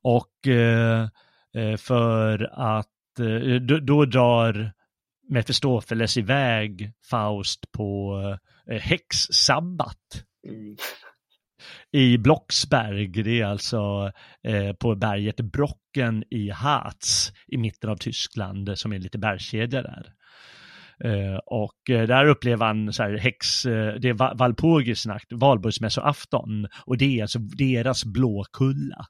Och 0.01 0.47
eh, 0.47 1.07
eh, 1.55 1.77
för 1.77 2.49
att 2.53 3.19
eh, 3.19 3.55
då, 3.55 3.79
då 3.79 4.05
drar 4.05 4.71
Mefistofeles 5.29 6.17
iväg 6.17 6.91
Faust 7.09 7.71
på 7.71 8.19
eh, 8.71 8.79
häxsabbat 8.79 10.23
Mm 10.47 10.75
i 11.91 12.17
Blocksberg. 12.17 13.07
Det 13.07 13.41
är 13.41 13.45
alltså 13.45 14.11
eh, 14.47 14.73
på 14.73 14.95
berget 14.95 15.41
Brocken 15.41 16.23
i 16.29 16.49
Harz 16.49 17.31
i 17.47 17.57
mitten 17.57 17.89
av 17.89 17.95
Tyskland 17.95 18.77
som 18.79 18.93
är 18.93 18.99
lite 18.99 19.17
bergskedja 19.17 19.81
där. 19.81 20.13
Eh, 21.03 21.37
och 21.45 21.89
eh, 21.89 22.07
där 22.07 22.25
upplever 22.25 22.65
han 22.65 22.93
så 22.93 23.03
här 23.03 23.17
häx, 23.17 23.65
eh, 23.65 23.95
det 23.95 24.09
är 24.09 24.13
Va- 24.13 24.33
valborgsmässoafton 25.31 26.67
och 26.85 26.97
det 26.97 27.19
är 27.19 27.21
alltså 27.21 27.39
deras 27.39 28.05
blåkulla. 28.05 29.05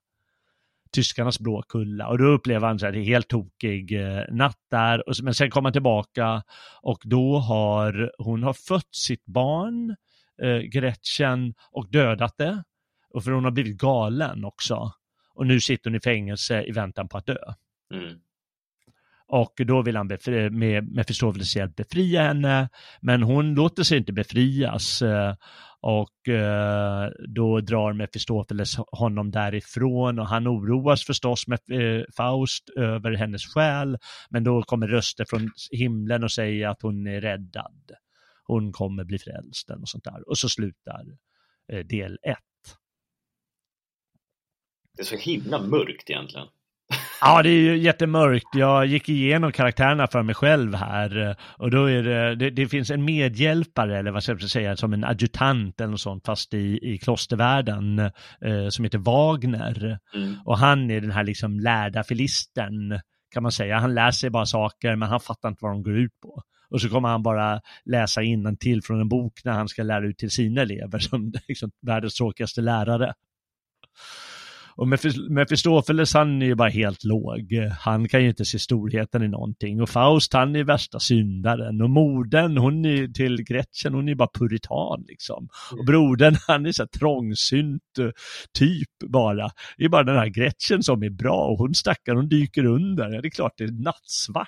Tyskarnas 0.95 1.39
blåkulla 1.39 2.07
och 2.07 2.17
då 2.17 2.23
upplever 2.23 2.67
han 2.67 2.79
så 2.79 2.85
här, 2.85 2.93
det 2.93 2.99
är 2.99 3.03
helt 3.03 3.27
tokig 3.27 4.01
eh, 4.01 4.23
natt 4.31 4.57
där, 4.71 5.03
men 5.23 5.33
sen 5.33 5.49
kommer 5.49 5.67
han 5.67 5.73
tillbaka 5.73 6.43
och 6.81 6.99
då 7.03 7.37
har 7.37 8.11
hon 8.17 8.43
har 8.43 8.53
fött 8.53 8.95
sitt 8.95 9.25
barn, 9.25 9.95
eh, 10.41 10.57
Gretchen, 10.57 11.53
och 11.71 11.91
dödat 11.91 12.37
det. 12.37 12.63
Och 13.13 13.23
för 13.23 13.31
hon 13.31 13.43
har 13.43 13.51
blivit 13.51 13.77
galen 13.77 14.45
också. 14.45 14.91
Och 15.35 15.47
nu 15.47 15.59
sitter 15.59 15.89
hon 15.89 15.95
i 15.97 15.99
fängelse 15.99 16.63
i 16.63 16.71
väntan 16.71 17.07
på 17.09 17.17
att 17.17 17.25
dö. 17.25 17.37
Mm. 17.93 18.19
Och 19.27 19.53
då 19.57 19.81
vill 19.81 19.95
han 19.95 20.07
befri- 20.11 20.49
med 20.49 20.91
Mefistofeles 20.91 21.55
hjälp 21.55 21.75
befria 21.75 22.21
henne, 22.23 22.69
men 23.01 23.23
hon 23.23 23.55
låter 23.55 23.83
sig 23.83 23.97
inte 23.97 24.13
befrias. 24.13 25.01
eh, 25.01 25.35
Och 25.85 26.29
eh, 26.29 27.09
då 27.27 27.59
drar 27.59 27.93
Mefistofeles 27.93 28.75
honom 28.91 29.31
därifrån 29.31 30.19
och 30.19 30.27
han 30.27 30.47
oroas 30.47 31.05
förstås 31.05 31.47
med 31.47 31.59
Faust 32.17 32.69
över 32.69 33.11
hennes 33.11 33.45
själ. 33.53 33.97
Men 34.29 34.43
då 34.43 34.63
kommer 34.63 34.87
röster 34.87 35.25
från 35.29 35.49
himlen 35.71 36.23
och 36.23 36.31
säger 36.31 36.67
att 36.67 36.81
hon 36.81 37.07
är 37.07 37.21
räddad. 37.21 37.91
Hon 38.43 38.71
kommer 38.71 39.03
bli 39.03 39.19
frälst 39.19 39.69
och 39.69 39.89
sånt 39.89 40.03
där. 40.03 40.29
Och 40.29 40.37
så 40.37 40.49
slutar 40.49 41.05
eh, 41.71 41.85
del 41.85 42.13
ett. 42.13 42.39
Det 44.95 45.01
är 45.01 45.05
så 45.05 45.15
himla 45.15 45.61
mörkt 45.61 46.09
egentligen. 46.09 46.47
Ja, 47.21 47.43
det 47.43 47.49
är 47.49 47.59
ju 47.59 47.77
jättemörkt. 47.77 48.47
Jag 48.53 48.85
gick 48.85 49.09
igenom 49.09 49.51
karaktärerna 49.51 50.07
för 50.07 50.23
mig 50.23 50.35
själv 50.35 50.75
här 50.75 51.35
och 51.57 51.71
då 51.71 51.85
är 51.85 52.03
det, 52.03 52.35
det, 52.35 52.49
det 52.49 52.67
finns 52.67 52.91
en 52.91 53.05
medhjälpare 53.05 53.99
eller 53.99 54.11
vad 54.11 54.23
ska 54.23 54.31
jag 54.31 54.41
säga, 54.41 54.75
som 54.75 54.93
en 54.93 55.03
adjutant 55.03 55.81
eller 55.81 55.91
något 55.91 56.01
sånt 56.01 56.25
fast 56.25 56.53
i, 56.53 56.79
i 56.81 56.97
klostervärlden 56.97 57.99
eh, 57.99 58.69
som 58.69 58.83
heter 58.83 58.97
Wagner. 58.97 59.99
Mm. 60.15 60.35
Och 60.45 60.57
han 60.57 60.91
är 60.91 61.01
den 61.01 61.11
här 61.11 61.23
liksom 61.23 61.59
lärda 61.59 62.03
filisten 62.03 62.99
kan 63.33 63.43
man 63.43 63.51
säga. 63.51 63.79
Han 63.79 63.93
lär 63.93 64.11
sig 64.11 64.29
bara 64.29 64.45
saker 64.45 64.95
men 64.95 65.09
han 65.09 65.19
fattar 65.19 65.49
inte 65.49 65.59
vad 65.61 65.71
de 65.71 65.83
går 65.83 65.97
ut 65.97 66.19
på. 66.21 66.43
Och 66.73 66.81
så 66.81 66.89
kommer 66.89 67.09
han 67.09 67.23
bara 67.23 67.61
läsa 67.85 68.21
till 68.59 68.81
från 68.83 69.01
en 69.01 69.09
bok 69.09 69.41
när 69.43 69.51
han 69.51 69.67
ska 69.67 69.83
lära 69.83 70.07
ut 70.07 70.17
till 70.17 70.31
sina 70.31 70.61
elever 70.61 70.99
som 70.99 71.33
liksom 71.47 71.71
världens 71.81 72.13
tråkigaste 72.13 72.61
lärare. 72.61 73.13
Och 74.75 74.87
Mefistofeles 75.29 76.13
han 76.13 76.41
är 76.41 76.45
ju 76.45 76.55
bara 76.55 76.69
helt 76.69 77.03
låg. 77.03 77.53
Han 77.79 78.07
kan 78.07 78.23
ju 78.23 78.29
inte 78.29 78.45
se 78.45 78.59
storheten 78.59 79.23
i 79.23 79.27
någonting. 79.27 79.81
Och 79.81 79.89
Faust 79.89 80.33
han 80.33 80.55
är 80.55 80.63
värsta 80.63 80.99
syndaren. 80.99 81.81
Och 81.81 81.89
modern 81.89 82.57
hon 82.57 82.85
är 82.85 83.07
till 83.07 83.43
Gretchen 83.43 83.93
hon 83.93 84.09
är 84.09 84.15
bara 84.15 84.29
puritan 84.33 85.05
liksom. 85.07 85.47
Och 85.71 85.85
brodern 85.85 86.35
han 86.47 86.65
är 86.65 86.71
så 86.71 86.83
här 86.83 86.87
trångsynt 86.87 87.97
eh, 87.99 88.09
typ 88.53 88.89
bara. 89.07 89.49
Det 89.77 89.85
är 89.85 89.89
bara 89.89 90.03
den 90.03 90.17
här 90.17 90.27
Gretchen 90.27 90.83
som 90.83 91.03
är 91.03 91.09
bra 91.09 91.47
och 91.47 91.57
hon 91.57 91.75
stackar 91.75 92.15
hon 92.15 92.29
dyker 92.29 92.65
under. 92.65 93.11
Ja, 93.11 93.21
det 93.21 93.27
är 93.27 93.29
klart 93.29 93.53
det 93.57 93.63
är 93.63 93.83
nattsvart. 93.83 94.47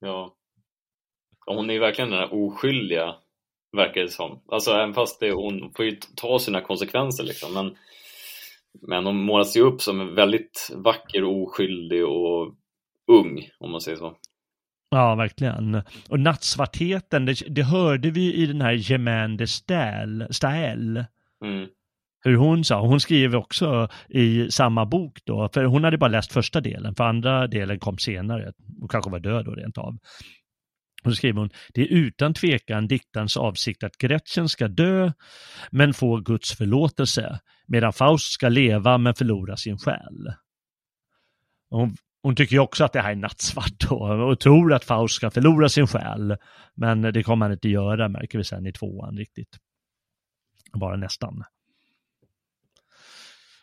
Ja. 0.00 0.36
Hon 1.46 1.70
är 1.70 1.78
verkligen 1.78 2.10
den 2.10 2.18
här 2.18 2.34
oskyldiga 2.34 3.14
verkar 3.76 4.00
det 4.00 4.10
som. 4.10 4.42
Alltså 4.48 4.70
även 4.70 4.94
fast 4.94 5.20
det, 5.20 5.32
hon 5.32 5.72
får 5.76 5.84
ju 5.84 5.96
ta 6.16 6.38
sina 6.38 6.60
konsekvenser 6.60 7.24
liksom. 7.24 7.54
Men 7.54 7.76
men 8.80 9.06
hon 9.06 9.24
målas 9.24 9.56
ju 9.56 9.60
upp 9.60 9.82
som 9.82 10.00
en 10.00 10.14
väldigt 10.14 10.70
vacker 10.74 11.24
oskyldig 11.24 12.06
och 12.06 12.54
ung, 13.06 13.48
om 13.58 13.70
man 13.70 13.80
säger 13.80 13.98
så. 13.98 14.16
Ja, 14.90 15.14
verkligen. 15.14 15.82
Och 16.08 16.20
nattsvartheten, 16.20 17.26
det, 17.26 17.42
det 17.48 17.62
hörde 17.62 18.10
vi 18.10 18.34
i 18.34 18.46
den 18.46 18.60
här 18.60 18.74
Gemainde 18.74 19.46
Stael. 20.30 21.04
Mm. 21.44 21.68
Hur 22.24 22.36
hon 22.36 22.64
sa, 22.64 22.80
hon 22.80 23.00
skriver 23.00 23.38
också 23.38 23.88
i 24.08 24.50
samma 24.50 24.86
bok 24.86 25.18
då, 25.24 25.48
för 25.54 25.64
hon 25.64 25.84
hade 25.84 25.98
bara 25.98 26.10
läst 26.10 26.32
första 26.32 26.60
delen, 26.60 26.94
för 26.94 27.04
andra 27.04 27.46
delen 27.46 27.78
kom 27.78 27.98
senare 27.98 28.52
och 28.82 28.90
kanske 28.90 29.10
var 29.10 29.20
död 29.20 29.44
då 29.44 29.50
rent 29.54 29.78
av. 29.78 29.98
Och 31.04 31.10
så 31.10 31.16
skriver 31.16 31.40
hon, 31.40 31.50
det 31.74 31.82
är 31.82 31.86
utan 31.86 32.34
tvekan 32.34 32.86
diktarens 32.86 33.36
avsikt 33.36 33.82
att 33.84 33.98
Gretchen 33.98 34.48
ska 34.48 34.68
dö 34.68 35.12
men 35.70 35.94
få 35.94 36.16
Guds 36.16 36.52
förlåtelse, 36.52 37.40
medan 37.66 37.92
Faust 37.92 38.32
ska 38.32 38.48
leva 38.48 38.98
men 38.98 39.14
förlora 39.14 39.56
sin 39.56 39.78
själ. 39.78 40.34
Hon, 41.70 41.96
hon 42.22 42.36
tycker 42.36 42.52
ju 42.52 42.60
också 42.60 42.84
att 42.84 42.92
det 42.92 43.00
här 43.00 43.10
är 43.10 43.16
nattsvart 43.16 43.88
då, 43.88 43.96
och 43.96 44.40
tror 44.40 44.72
att 44.72 44.84
Faust 44.84 45.14
ska 45.14 45.30
förlora 45.30 45.68
sin 45.68 45.86
själ. 45.86 46.36
Men 46.74 47.02
det 47.02 47.22
kommer 47.22 47.46
han 47.46 47.52
inte 47.52 47.68
göra, 47.68 48.08
märker 48.08 48.38
vi 48.38 48.44
sen 48.44 48.66
i 48.66 48.72
tvåan 48.72 49.16
riktigt. 49.16 49.58
Bara 50.72 50.96
nästan. 50.96 51.44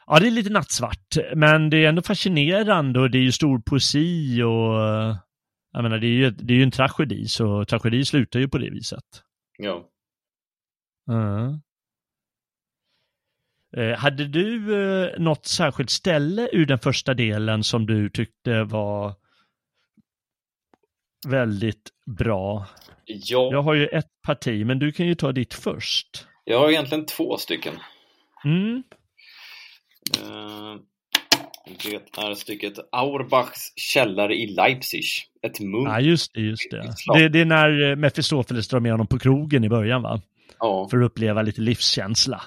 Ja, 0.08 0.20
det 0.20 0.28
är 0.28 0.32
lite 0.32 0.50
nattsvart, 0.50 1.18
men 1.36 1.70
det 1.70 1.78
är 1.78 1.90
ändå 1.90 2.02
fascinerande 2.02 3.00
och 3.00 3.12
det 3.12 3.18
är 3.18 3.22
ju 3.22 3.32
stor 3.32 3.60
poesi 3.60 4.42
och 4.42 5.16
jag 5.72 5.84
menar, 5.84 5.98
det 5.98 6.08
är 6.08 6.18
ju, 6.18 6.30
det 6.30 6.54
är 6.54 6.58
ju 6.58 6.64
en 6.64 6.72
tragedi, 6.72 7.28
så 7.28 7.66
tragedi 7.66 8.06
slutar 8.06 8.40
ju 8.40 8.48
på 8.48 8.58
det 8.58 8.70
viset. 8.70 9.24
Ja. 9.58 9.90
Eh, 13.78 13.98
hade 13.98 14.28
du 14.28 14.76
eh, 14.84 15.20
något 15.20 15.46
särskilt 15.46 15.90
ställe 15.90 16.50
ur 16.52 16.66
den 16.66 16.80
första 16.80 17.14
delen 17.14 17.64
som 17.64 17.86
du 17.86 18.10
tyckte 18.10 18.64
var 18.64 19.16
väldigt 21.28 21.90
bra? 22.06 22.66
Ja. 23.06 23.50
Jag 23.52 23.62
har 23.62 23.74
ju 23.74 23.88
ett 23.88 24.22
parti, 24.22 24.66
men 24.66 24.80
du 24.80 24.92
kan 24.92 25.08
ju 25.08 25.16
ta 25.16 25.32
ditt 25.32 25.54
först. 25.54 26.28
Jag 26.44 26.60
har 26.60 26.70
egentligen 26.70 27.06
två 27.06 27.38
stycken. 27.38 27.74
Mm. 28.46 28.84
Det 31.84 32.18
är 32.18 32.34
stycket 32.34 32.74
Auerbachs 32.92 33.74
källare 33.76 34.36
i 34.36 34.48
Leipzig. 34.48 35.04
Ett 35.42 35.60
munk. 35.60 35.88
Ja, 35.88 36.00
just 36.00 36.34
det, 36.34 36.42
just 36.42 36.72
det. 36.72 36.94
Det, 37.14 37.30
det 37.30 37.42
är 37.42 37.46
när 37.46 37.96
Mefistofeles 37.96 38.68
drar 38.68 38.80
med 38.80 38.92
honom 38.92 39.08
på 39.08 39.20
krogen 39.20 39.64
i 39.64 39.70
början, 39.70 40.02
va? 40.02 40.22
Ja. 40.60 40.88
För 40.92 40.98
att 40.98 41.06
uppleva 41.06 41.42
lite 41.42 41.62
livskänsla. 41.62 42.42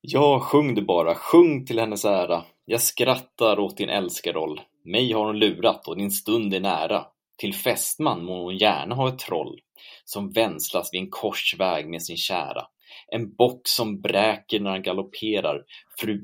Ja, 0.00 0.40
sjung 0.40 0.74
du 0.74 0.82
bara, 0.82 1.14
sjung 1.14 1.66
till 1.66 1.78
hennes 1.78 2.04
ära. 2.04 2.44
Jag 2.64 2.80
skrattar 2.80 3.58
åt 3.58 3.76
din 3.76 3.88
älskaroll. 3.88 4.60
Mig 4.84 5.12
har 5.12 5.26
hon 5.26 5.38
lurat 5.38 5.88
och 5.88 5.96
din 5.96 6.10
stund 6.10 6.54
är 6.54 6.60
nära. 6.60 7.04
Till 7.38 7.54
fästman 7.54 8.24
må 8.24 8.42
hon 8.44 8.56
gärna 8.56 8.94
ha 8.94 9.08
ett 9.08 9.18
troll 9.18 9.60
som 10.04 10.32
vänslas 10.32 10.90
vid 10.92 11.00
en 11.00 11.10
korsväg 11.10 11.88
med 11.88 12.02
sin 12.02 12.16
kära. 12.16 12.66
En 13.12 13.34
bock 13.34 13.60
som 13.64 14.00
bräker 14.00 14.60
när 14.60 14.70
han 14.70 14.82
galopperar 14.82 15.62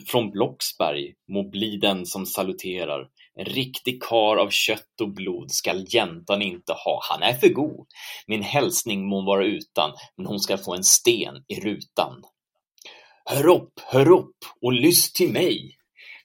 från 0.07 0.31
Blocksberg 0.31 1.15
må 1.29 1.49
bli 1.49 1.77
den 1.77 2.07
som 2.07 2.27
saluterar. 2.27 3.09
En 3.39 3.45
riktig 3.45 4.03
kar 4.03 4.37
av 4.37 4.51
kött 4.51 5.01
och 5.01 5.15
blod 5.15 5.51
skall 5.51 5.85
jäntan 5.89 6.43
inte 6.43 6.73
ha, 6.73 7.01
han 7.11 7.23
är 7.23 7.35
för 7.35 7.49
god. 7.49 7.87
Min 8.27 8.43
hälsning 8.43 9.09
må 9.09 9.25
vara 9.25 9.47
utan, 9.47 9.93
men 10.17 10.27
hon 10.27 10.41
ska 10.41 10.59
få 10.59 10.75
en 10.75 10.85
sten 10.85 11.45
i 11.49 11.61
rutan. 11.61 12.23
Hör 13.25 13.47
upp, 13.47 13.73
hör 13.87 14.09
upp 14.09 14.37
och 14.63 14.73
lyss 14.73 15.13
till 15.13 15.33
mig. 15.33 15.77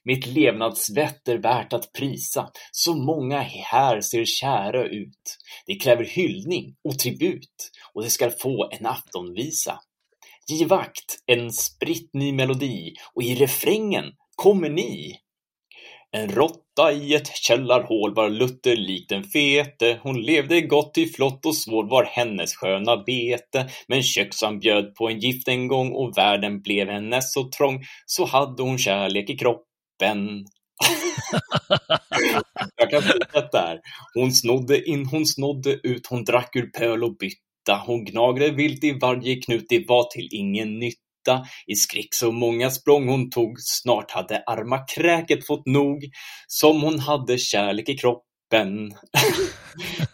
Mitt 0.04 0.26
levnadsvett 0.26 1.28
är 1.28 1.38
värt 1.38 1.72
att 1.72 1.92
prisa, 1.92 2.50
så 2.72 2.94
många 2.94 3.40
här 3.40 4.00
ser 4.00 4.24
kära 4.24 4.84
ut. 4.84 5.38
Det 5.66 5.74
kräver 5.74 6.04
hyllning 6.04 6.76
och 6.84 6.98
tribut, 6.98 7.70
och 7.94 8.02
det 8.02 8.10
skall 8.10 8.30
få 8.30 8.70
en 8.72 8.86
aftonvisa. 8.86 9.80
Giv 10.50 10.72
akt, 10.72 11.18
en 11.26 11.52
spritt 11.52 12.14
ny 12.14 12.32
melodi, 12.32 12.94
och 13.14 13.22
i 13.22 13.34
refrängen 13.34 14.04
kommer 14.36 14.68
ni. 14.70 15.18
En 16.16 16.28
råtta 16.28 16.92
i 16.92 17.14
ett 17.14 17.36
källarhål 17.36 18.14
var 18.14 18.30
Luther 18.30 18.76
likt 18.76 19.12
en 19.12 19.24
fete. 19.24 19.98
Hon 20.02 20.22
levde 20.22 20.60
gott 20.60 20.98
i 20.98 21.06
flott 21.06 21.46
och 21.46 21.56
svår 21.56 21.84
var 21.84 22.04
hennes 22.04 22.54
sköna 22.54 22.96
bete. 22.96 23.68
Men 23.88 24.02
köksan 24.02 24.58
bjöd 24.58 24.94
på 24.94 25.08
en 25.08 25.20
gift 25.20 25.48
en 25.48 25.68
gång 25.68 25.92
och 25.92 26.18
världen 26.18 26.62
blev 26.62 26.88
hennes 26.88 27.32
så 27.32 27.48
trång. 27.48 27.82
Så 28.06 28.24
hade 28.24 28.62
hon 28.62 28.78
kärlek 28.78 29.30
i 29.30 29.38
kroppen. 29.38 30.44
Jag 32.76 32.90
kan 32.90 33.02
fortsätta 33.02 33.58
här. 33.58 33.80
Hon 34.14 34.32
snodde 34.32 34.90
in, 34.90 35.06
hon 35.06 35.26
snodde 35.26 35.72
ut, 35.82 36.06
hon 36.06 36.24
drack 36.24 36.56
ur 36.56 36.70
pöl 36.78 37.04
och 37.04 37.16
bytte. 37.16 37.51
Hon 37.68 38.04
gnagde 38.04 38.50
vilt 38.50 38.84
i 38.84 38.98
varje 39.00 39.36
knut, 39.36 39.66
det 39.68 39.88
var 39.88 40.04
till 40.04 40.28
ingen 40.30 40.78
nytta. 40.78 41.46
I 41.66 41.74
skräck 41.74 42.08
så 42.10 42.32
många 42.32 42.70
språng 42.70 43.08
hon 43.08 43.30
tog, 43.30 43.54
snart 43.58 44.10
hade 44.10 44.42
arma 44.46 44.78
kräket 44.78 45.46
fått 45.46 45.66
nog, 45.66 46.04
som 46.46 46.82
hon 46.82 46.98
hade 46.98 47.38
kärlek 47.38 47.88
i 47.88 47.98
kroppen. 47.98 48.86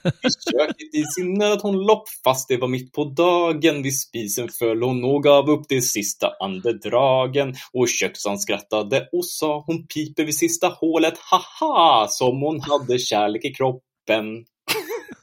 I 0.04 0.30
köket 0.52 0.94
i 0.94 1.04
sin 1.04 1.34
nöd 1.34 1.60
hon 1.62 1.76
lopp, 1.86 2.04
fast 2.24 2.48
det 2.48 2.56
var 2.56 2.68
mitt 2.68 2.92
på 2.92 3.04
dagen. 3.04 3.82
Vid 3.82 4.00
spisen 4.00 4.48
föll 4.58 4.82
hon 4.82 5.04
och 5.04 5.22
gav 5.22 5.50
upp 5.50 5.68
de 5.68 5.80
sista 5.80 6.30
andedragen. 6.40 7.54
Och 7.72 7.88
köksan 7.88 8.38
skrattade 8.38 9.08
och 9.12 9.26
sa, 9.26 9.64
hon 9.66 9.86
piper 9.86 10.24
vid 10.24 10.38
sista 10.38 10.68
hålet, 10.68 11.14
haha, 11.18 12.06
som 12.08 12.40
hon 12.42 12.60
hade 12.60 12.98
kärlek 12.98 13.44
i 13.44 13.54
kroppen. 13.54 14.44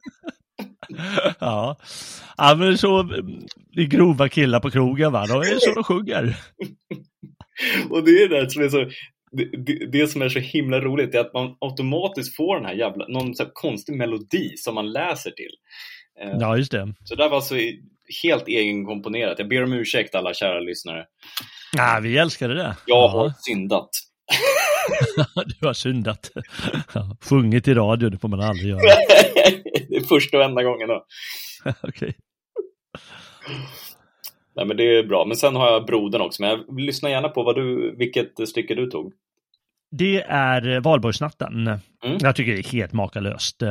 ja. 1.40 1.78
ja, 2.38 2.56
men 2.56 2.78
så 2.78 3.04
det 3.74 3.82
är 3.82 3.88
grova 3.88 4.30
killar 4.30 4.60
på 4.60 4.72
krogen 4.72 5.12
va, 5.12 5.26
då 5.28 5.42
är 5.42 5.60
så 5.60 5.74
de 5.74 5.84
sjunger. 5.84 6.38
och 7.90 8.04
det 8.04 8.12
är 8.12 8.30
det 8.30 8.52
som 8.52 8.64
är 8.64 8.70
så, 8.70 8.78
det, 9.32 9.46
det, 9.66 9.92
det, 9.92 10.08
som 10.08 10.22
är 10.22 10.30
så 10.30 10.40
himla 10.40 10.80
roligt 10.80 11.16
är 11.16 11.20
att 11.20 11.34
man 11.34 11.56
automatiskt 11.62 12.36
får 12.36 12.56
den 12.56 12.66
här 12.66 12.74
jävla, 12.74 13.08
någon 13.08 13.36
så 13.36 13.46
konstig 13.54 13.96
melodi 13.96 14.54
som 14.58 14.76
man 14.76 14.92
läser 14.92 15.32
till. 15.32 15.52
Eh, 16.22 16.38
ja, 16.40 16.58
just 16.58 16.72
det. 16.72 16.94
Så 17.04 17.16
det 17.16 17.30
var 17.30 17.36
alltså 17.36 17.56
helt 18.24 18.48
egenkomponerat. 18.48 19.40
Jag 19.40 19.50
ber 19.50 19.64
om 19.64 19.74
ursäkt 19.74 20.16
alla 20.16 20.34
kära 20.34 20.60
lyssnare. 20.60 21.06
Ja, 21.78 22.00
vi 22.04 22.18
älskade 22.18 22.54
det. 22.54 22.76
Jag 22.86 23.08
har 23.08 23.34
syndat. 23.38 23.90
du 25.59 25.67
har 25.67 25.73
syndat. 25.73 26.32
Sjungit 27.30 27.67
i 27.67 27.73
radio, 27.73 28.09
det 28.09 28.17
får 28.17 28.28
man 28.28 28.41
aldrig 28.41 28.69
göra. 28.69 28.82
det 29.89 29.95
är 29.95 30.07
första 30.07 30.38
och 30.38 30.43
enda 30.43 30.63
gången 30.63 30.88
då. 30.88 31.05
Okay. 31.84 32.13
Nej 34.55 34.65
men 34.65 34.78
det 34.78 34.97
är 34.97 35.03
bra. 35.03 35.26
Men 35.26 35.38
sen 35.38 35.55
har 35.55 35.71
jag 35.71 35.86
brodern 35.86 36.21
också. 36.21 36.41
Men 36.41 36.49
jag 36.49 36.80
lyssnar 36.80 37.09
gärna 37.09 37.30
på 37.30 37.43
vad 37.43 37.55
du, 37.55 37.95
vilket 37.97 38.49
stycke 38.49 38.76
du 38.76 38.89
tog. 38.89 39.13
Det 39.91 40.21
är 40.21 40.80
valborgsnatten. 40.80 41.67
Mm. 41.67 42.17
Jag 42.19 42.36
tycker 42.36 42.51
det 42.51 42.59
är 42.59 42.71
helt 42.71 42.93
makalöst. 42.93 43.63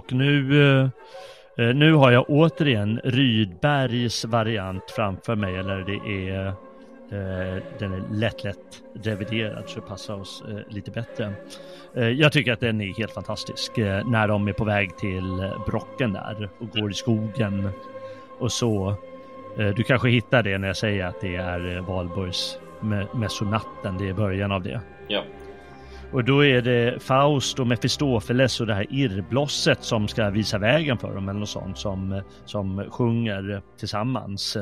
Och 0.00 0.12
nu 0.12 0.62
eh, 0.62 0.88
eh, 1.56 1.74
nu 1.74 1.92
har 1.92 2.10
jag 2.10 2.24
återigen 2.28 3.00
Rydbergs 3.04 4.24
variant 4.24 4.90
framför 4.90 5.36
mig, 5.36 5.56
eller 5.56 5.80
det 5.80 6.28
är 6.30 6.46
eh, 6.46 7.62
den 7.78 7.92
är 7.92 8.02
lätt, 8.12 8.44
lätt 8.44 8.82
reviderad 9.02 9.64
så 9.66 9.80
det 9.80 9.86
passar 9.86 10.14
oss 10.14 10.42
eh, 10.48 10.74
lite 10.74 10.90
bättre. 10.90 11.32
Eh, 11.96 12.08
jag 12.08 12.32
tycker 12.32 12.52
att 12.52 12.60
den 12.60 12.80
är 12.80 12.94
helt 12.98 13.12
fantastisk 13.12 13.78
eh, 13.78 14.06
när 14.06 14.28
de 14.28 14.48
är 14.48 14.52
på 14.52 14.64
väg 14.64 14.96
till 14.96 15.50
Brocken 15.66 16.12
där 16.12 16.48
och 16.58 16.70
går 16.70 16.90
i 16.90 16.94
skogen 16.94 17.70
och 18.38 18.52
så. 18.52 18.94
Eh, 19.58 19.68
du 19.68 19.82
kanske 19.82 20.08
hittar 20.08 20.42
det 20.42 20.58
när 20.58 20.66
jag 20.66 20.76
säger 20.76 21.06
att 21.06 21.20
det 21.20 21.36
är 21.36 21.80
Valborgs 21.80 22.58
mässonatten, 23.12 23.98
det 23.98 24.08
är 24.08 24.12
början 24.12 24.52
av 24.52 24.62
det. 24.62 24.80
Ja. 25.08 25.22
Och 26.12 26.24
då 26.24 26.44
är 26.44 26.62
det 26.62 27.02
Faust 27.02 27.58
och 27.58 27.66
Mefistofeles 27.66 28.60
och 28.60 28.66
det 28.66 28.74
här 28.74 28.86
irrblosset 28.90 29.84
som 29.84 30.08
ska 30.08 30.30
visa 30.30 30.58
vägen 30.58 30.98
för 30.98 31.14
dem 31.14 31.28
eller 31.28 31.40
något 31.40 31.48
sånt 31.48 31.78
som, 31.78 32.22
som 32.44 32.84
sjunger 32.90 33.62
tillsammans. 33.78 34.56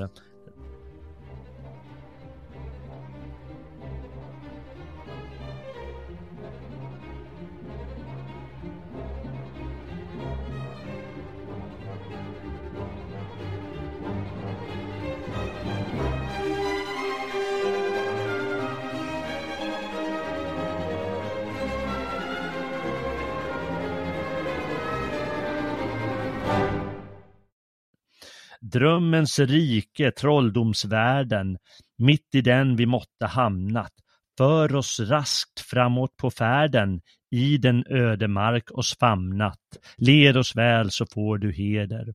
Drömmens 28.78 29.38
rike, 29.38 30.10
trolldomsvärlden, 30.10 31.58
mitt 31.98 32.34
i 32.34 32.40
den 32.40 32.76
vi 32.76 32.86
måtte 32.86 33.26
hamnat, 33.26 33.92
för 34.38 34.74
oss 34.74 35.00
raskt 35.00 35.60
framåt 35.60 36.16
på 36.16 36.30
färden, 36.30 37.00
i 37.30 37.56
den 37.56 37.84
ödemark 37.90 38.70
oss 38.70 38.96
famnat. 39.00 39.58
Led 39.96 40.36
oss 40.36 40.56
väl 40.56 40.90
så 40.90 41.06
får 41.06 41.38
du 41.38 41.52
heder. 41.52 42.12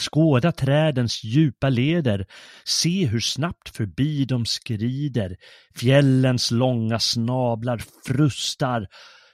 Skåda 0.00 0.52
trädens 0.52 1.24
djupa 1.24 1.68
leder, 1.68 2.26
se 2.64 3.06
hur 3.06 3.20
snabbt 3.20 3.76
förbi 3.76 4.24
de 4.24 4.46
skrider. 4.46 5.36
Fjällens 5.76 6.50
långa 6.50 6.98
snablar 6.98 7.82
frustar, 8.06 8.86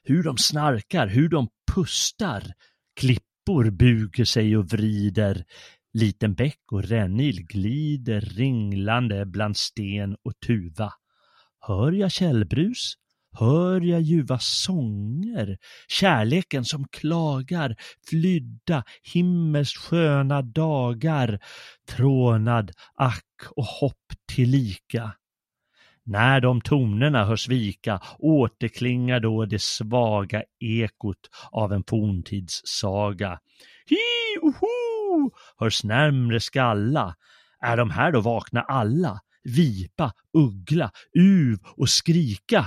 hur 0.02 0.22
de 0.22 0.38
snarkar, 0.38 1.06
hur 1.06 1.28
de 1.28 1.48
pustar. 1.74 2.42
Klippor 3.00 3.70
buger 3.70 4.24
sig 4.24 4.56
och 4.56 4.72
vrider, 4.72 5.44
Liten 5.92 6.34
bäck 6.34 6.60
och 6.72 6.84
rännil 6.84 7.46
glider 7.46 8.20
ringlande 8.20 9.26
bland 9.26 9.56
sten 9.56 10.16
och 10.22 10.40
tuva. 10.46 10.92
Hör 11.60 11.92
jag 11.92 12.12
källbrus? 12.12 12.94
Hör 13.38 13.80
jag 13.80 14.00
ljuva 14.00 14.38
sånger? 14.38 15.58
Kärleken 15.88 16.64
som 16.64 16.88
klagar, 16.88 17.76
flydda 18.08 18.84
himmels 19.14 19.72
sköna 19.72 20.42
dagar, 20.42 21.40
trånad, 21.88 22.70
ack 22.94 23.24
och 23.56 23.64
hopp 23.64 24.12
tillika. 24.34 25.12
När 26.04 26.40
de 26.40 26.60
tonerna 26.60 27.24
hörs 27.24 27.48
vika 27.48 28.00
återklingar 28.18 29.20
då 29.20 29.44
det 29.44 29.62
svaga 29.62 30.42
ekot 30.60 31.30
av 31.50 31.72
en 31.72 31.84
forntidssaga. 31.88 33.40
Hi, 33.86 34.38
oho, 34.42 34.89
hörs 35.58 35.84
närmre 35.84 36.40
skalla. 36.40 37.14
Är 37.60 37.76
de 37.76 37.90
här 37.90 38.12
då 38.12 38.20
vakna 38.20 38.60
alla? 38.60 39.20
Vipa, 39.42 40.12
uggla, 40.36 40.90
uv 41.18 41.58
och 41.76 41.88
skrika. 41.88 42.66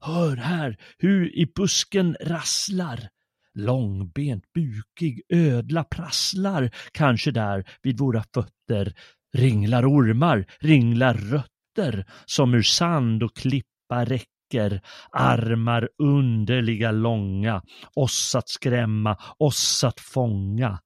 Hör 0.00 0.36
här 0.36 0.76
hur 0.98 1.36
i 1.36 1.52
busken 1.56 2.16
rasslar. 2.20 3.08
Långbent, 3.54 4.44
bukig 4.54 5.22
ödla 5.28 5.84
prasslar 5.84 6.70
kanske 6.92 7.30
där 7.30 7.64
vid 7.82 7.98
våra 7.98 8.24
fötter. 8.34 8.94
Ringlar 9.34 9.90
ormar, 9.90 10.46
ringlar 10.60 11.14
rötter 11.14 12.06
som 12.26 12.54
ur 12.54 12.62
sand 12.62 13.22
och 13.22 13.36
klippa 13.36 14.04
räcker 14.04 14.80
armar 15.12 15.88
underliga 15.98 16.90
långa, 16.90 17.62
oss 17.94 18.34
att 18.34 18.48
skrämma, 18.48 19.18
oss 19.38 19.84
att 19.84 20.00
fånga. 20.00 20.78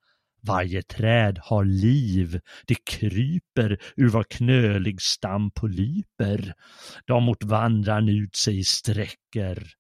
Varje 0.47 0.83
träd 0.83 1.39
har 1.43 1.65
liv, 1.65 2.41
det 2.67 2.85
kryper 2.85 3.79
ur 3.97 4.09
var 4.09 4.23
knölig 4.23 5.03
stam 5.03 5.51
polyper. 5.51 6.55
De 7.07 7.23
mot 7.25 7.45
vandran 7.45 8.09
ut 8.09 8.37
sig 8.37 8.65
sträcker. 8.65 9.73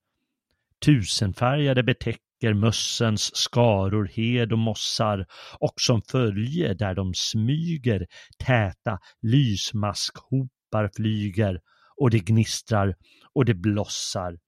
Tusenfärgade 0.84 1.82
betäcker 1.82 2.54
mössens 2.54 3.36
skaror 3.36 4.08
hed 4.14 4.52
och 4.52 4.58
mossar 4.58 5.26
och 5.58 5.74
som 5.80 6.02
följe 6.02 6.74
där 6.74 6.94
de 6.94 7.14
smyger 7.14 8.06
täta 8.38 8.98
lysmaskhopar 9.22 10.90
flyger 10.96 11.60
och 12.00 12.10
det 12.10 12.18
gnistrar 12.18 12.94
och 13.34 13.44
det 13.44 13.54
blossar. 13.54 14.38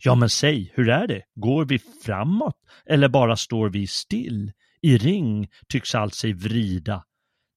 Ja 0.00 0.14
men 0.14 0.30
säg, 0.30 0.72
hur 0.74 0.88
är 0.88 1.06
det? 1.06 1.22
Går 1.34 1.64
vi 1.64 1.78
framåt 2.04 2.56
eller 2.86 3.08
bara 3.08 3.36
står 3.36 3.68
vi 3.68 3.86
still? 3.86 4.52
I 4.82 4.98
ring 4.98 5.48
tycks 5.68 5.94
allt 5.94 6.14
sig 6.14 6.32
vrida. 6.32 7.04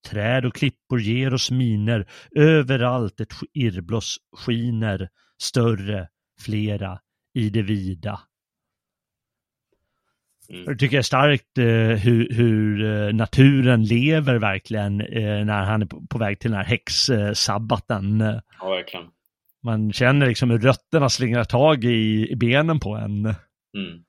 Träd 0.09 0.45
och 0.45 0.55
klippor 0.55 1.01
ger 1.01 1.33
oss 1.33 1.51
miner, 1.51 2.07
överallt 2.35 3.19
ett 3.19 3.33
irrbloss 3.53 4.17
skiner, 4.37 5.09
större, 5.41 6.07
flera, 6.41 6.99
i 7.33 7.49
det 7.49 7.61
vida. 7.61 8.19
Mm. 10.49 10.63
Jag 10.65 10.79
tycker 10.79 10.97
det 10.97 11.01
är 11.01 11.03
starkt 11.03 11.57
eh, 11.57 11.65
hur, 12.03 12.33
hur 12.33 12.83
eh, 12.83 13.13
naturen 13.13 13.83
lever 13.83 14.35
verkligen 14.35 15.01
eh, 15.01 15.45
när 15.45 15.63
han 15.63 15.81
är 15.81 15.85
på, 15.85 16.07
på 16.09 16.17
väg 16.17 16.39
till 16.39 16.51
den 16.51 16.57
här 16.57 16.65
häxsabbaten. 16.65 18.19
Ja, 18.59 18.69
verkligen. 18.69 19.05
Man 19.63 19.93
känner 19.93 20.27
liksom 20.27 20.49
hur 20.49 20.59
rötterna 20.59 21.09
slingrar 21.09 21.43
tag 21.43 21.83
i, 21.83 22.31
i 22.31 22.35
benen 22.35 22.79
på 22.79 22.95
en. 22.95 23.25
Mm. 23.25 24.03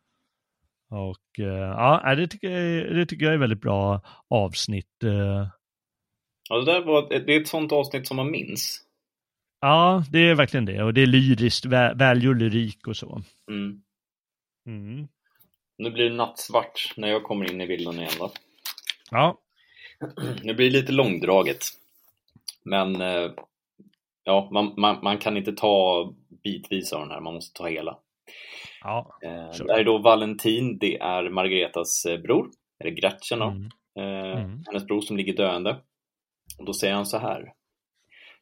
Och 0.93 1.39
uh, 1.39 1.47
ja, 1.47 2.15
det 2.15 2.29
tycker, 2.29 2.51
jag, 2.51 2.97
det 2.97 3.07
tycker 3.07 3.25
jag 3.25 3.35
är 3.35 3.39
väldigt 3.39 3.61
bra 3.61 4.01
avsnitt. 4.29 5.05
Uh. 5.05 5.47
Ja, 6.49 6.57
det, 6.57 6.65
där 6.65 6.81
var, 6.81 7.09
det 7.09 7.35
är 7.35 7.41
ett 7.41 7.49
sånt 7.49 7.73
avsnitt 7.73 8.07
som 8.07 8.17
man 8.17 8.31
minns. 8.31 8.85
Ja, 9.61 10.05
det 10.11 10.19
är 10.19 10.35
verkligen 10.35 10.65
det. 10.65 10.83
Och 10.83 10.95
det 10.95 11.03
är 11.03 11.07
lyriskt, 11.07 11.65
vä 11.65 12.15
lyrik 12.15 12.87
och 12.87 12.97
så. 12.97 13.23
Mm. 13.51 13.83
Mm. 14.67 15.09
Nu 15.79 15.91
blir 15.91 16.11
det 16.11 16.17
nattsvart 16.17 16.93
när 16.97 17.09
jag 17.09 17.23
kommer 17.23 17.53
in 17.53 17.61
i 17.61 17.67
bilden 17.67 17.95
igen 17.95 18.13
va? 18.21 18.31
Ja. 19.11 19.39
Nu 20.43 20.55
blir 20.55 20.71
det 20.71 20.81
lite 20.81 20.93
långdraget. 20.93 21.65
Men 22.65 23.03
uh, 23.03 23.33
ja, 24.25 24.49
man, 24.53 24.75
man, 24.77 24.99
man, 25.03 25.19
kan 25.19 25.37
inte 25.37 25.53
ta 25.53 26.13
bitvis 26.45 26.93
av 26.93 27.01
den 27.01 27.11
här, 27.11 27.21
man 27.21 27.35
måste 27.35 27.59
ta 27.59 27.69
hela. 27.69 27.99
Ja, 28.83 29.19
eh, 29.23 29.67
det 29.67 29.73
är 29.73 29.85
då 29.85 29.99
Valentin, 29.99 30.79
det 30.79 30.99
är 30.99 31.31
Margaretas 31.31 32.05
eh, 32.05 32.21
bror, 32.21 32.51
eller 32.85 32.91
Gretchen 32.91 33.39
då, 33.39 33.47
mm. 33.47 33.69
Eh, 33.99 34.41
mm. 34.41 34.63
hennes 34.67 34.87
bror 34.87 35.01
som 35.01 35.17
ligger 35.17 35.37
döende. 35.37 35.81
Och 36.59 36.65
då 36.65 36.73
säger 36.73 36.95
han 36.95 37.07
så 37.07 37.19
här. 37.19 37.53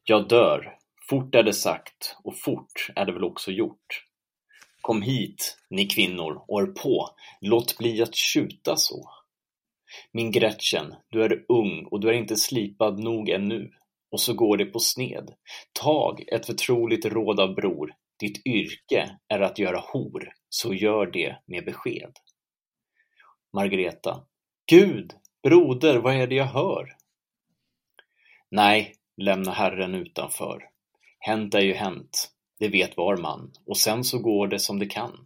Jag 0.03 0.27
dör, 0.27 0.77
fort 1.09 1.35
är 1.35 1.43
det 1.43 1.53
sagt 1.53 2.17
och 2.23 2.37
fort 2.37 2.89
är 2.95 3.05
det 3.05 3.11
väl 3.11 3.23
också 3.23 3.51
gjort. 3.51 4.05
Kom 4.81 5.01
hit, 5.01 5.57
ni 5.69 5.85
kvinnor, 5.85 6.43
och 6.47 6.59
hör 6.59 6.67
på, 6.67 7.09
låt 7.41 7.77
bli 7.77 8.01
att 8.01 8.15
tjuta 8.15 8.75
så. 8.75 9.09
Min 10.11 10.31
Gretchen, 10.31 10.95
du 11.09 11.23
är 11.23 11.45
ung 11.47 11.87
och 11.91 11.99
du 11.99 12.09
är 12.09 12.13
inte 12.13 12.35
slipad 12.35 12.99
nog 12.99 13.29
ännu, 13.29 13.71
och 14.11 14.19
så 14.19 14.33
går 14.33 14.57
det 14.57 14.65
på 14.65 14.79
sned. 14.79 15.33
Tag 15.81 16.23
ett 16.27 16.45
förtroligt 16.45 17.05
råd 17.05 17.39
av 17.39 17.55
bror, 17.55 17.93
ditt 18.21 18.45
yrke 18.45 19.17
är 19.27 19.39
att 19.39 19.59
göra 19.59 19.79
hor, 19.79 20.33
så 20.49 20.73
gör 20.73 21.05
det 21.05 21.37
med 21.45 21.65
besked. 21.65 22.11
Margareta. 23.53 24.23
Gud, 24.65 25.13
broder, 25.43 25.97
vad 25.97 26.15
är 26.15 26.27
det 26.27 26.35
jag 26.35 26.45
hör? 26.45 26.95
Nej, 28.51 28.95
lämna 29.17 29.51
Herren 29.51 29.95
utanför. 29.95 30.69
Hänt 31.19 31.55
är 31.55 31.61
ju 31.61 31.73
hänt, 31.73 32.31
det 32.59 32.67
vet 32.67 32.97
var 32.97 33.17
man, 33.17 33.51
och 33.65 33.77
sen 33.77 34.03
så 34.03 34.19
går 34.19 34.47
det 34.47 34.59
som 34.59 34.79
det 34.79 34.85
kan. 34.85 35.25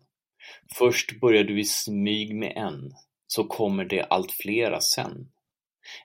Först 0.78 1.20
börjar 1.20 1.44
du 1.44 1.60
i 1.60 1.66
smyg 1.66 2.36
med 2.36 2.54
en, 2.56 2.94
så 3.28 3.44
kommer 3.44 3.86
det 3.86 4.04
allt 4.04 4.32
flera 4.32 4.82
sen. 4.82 5.32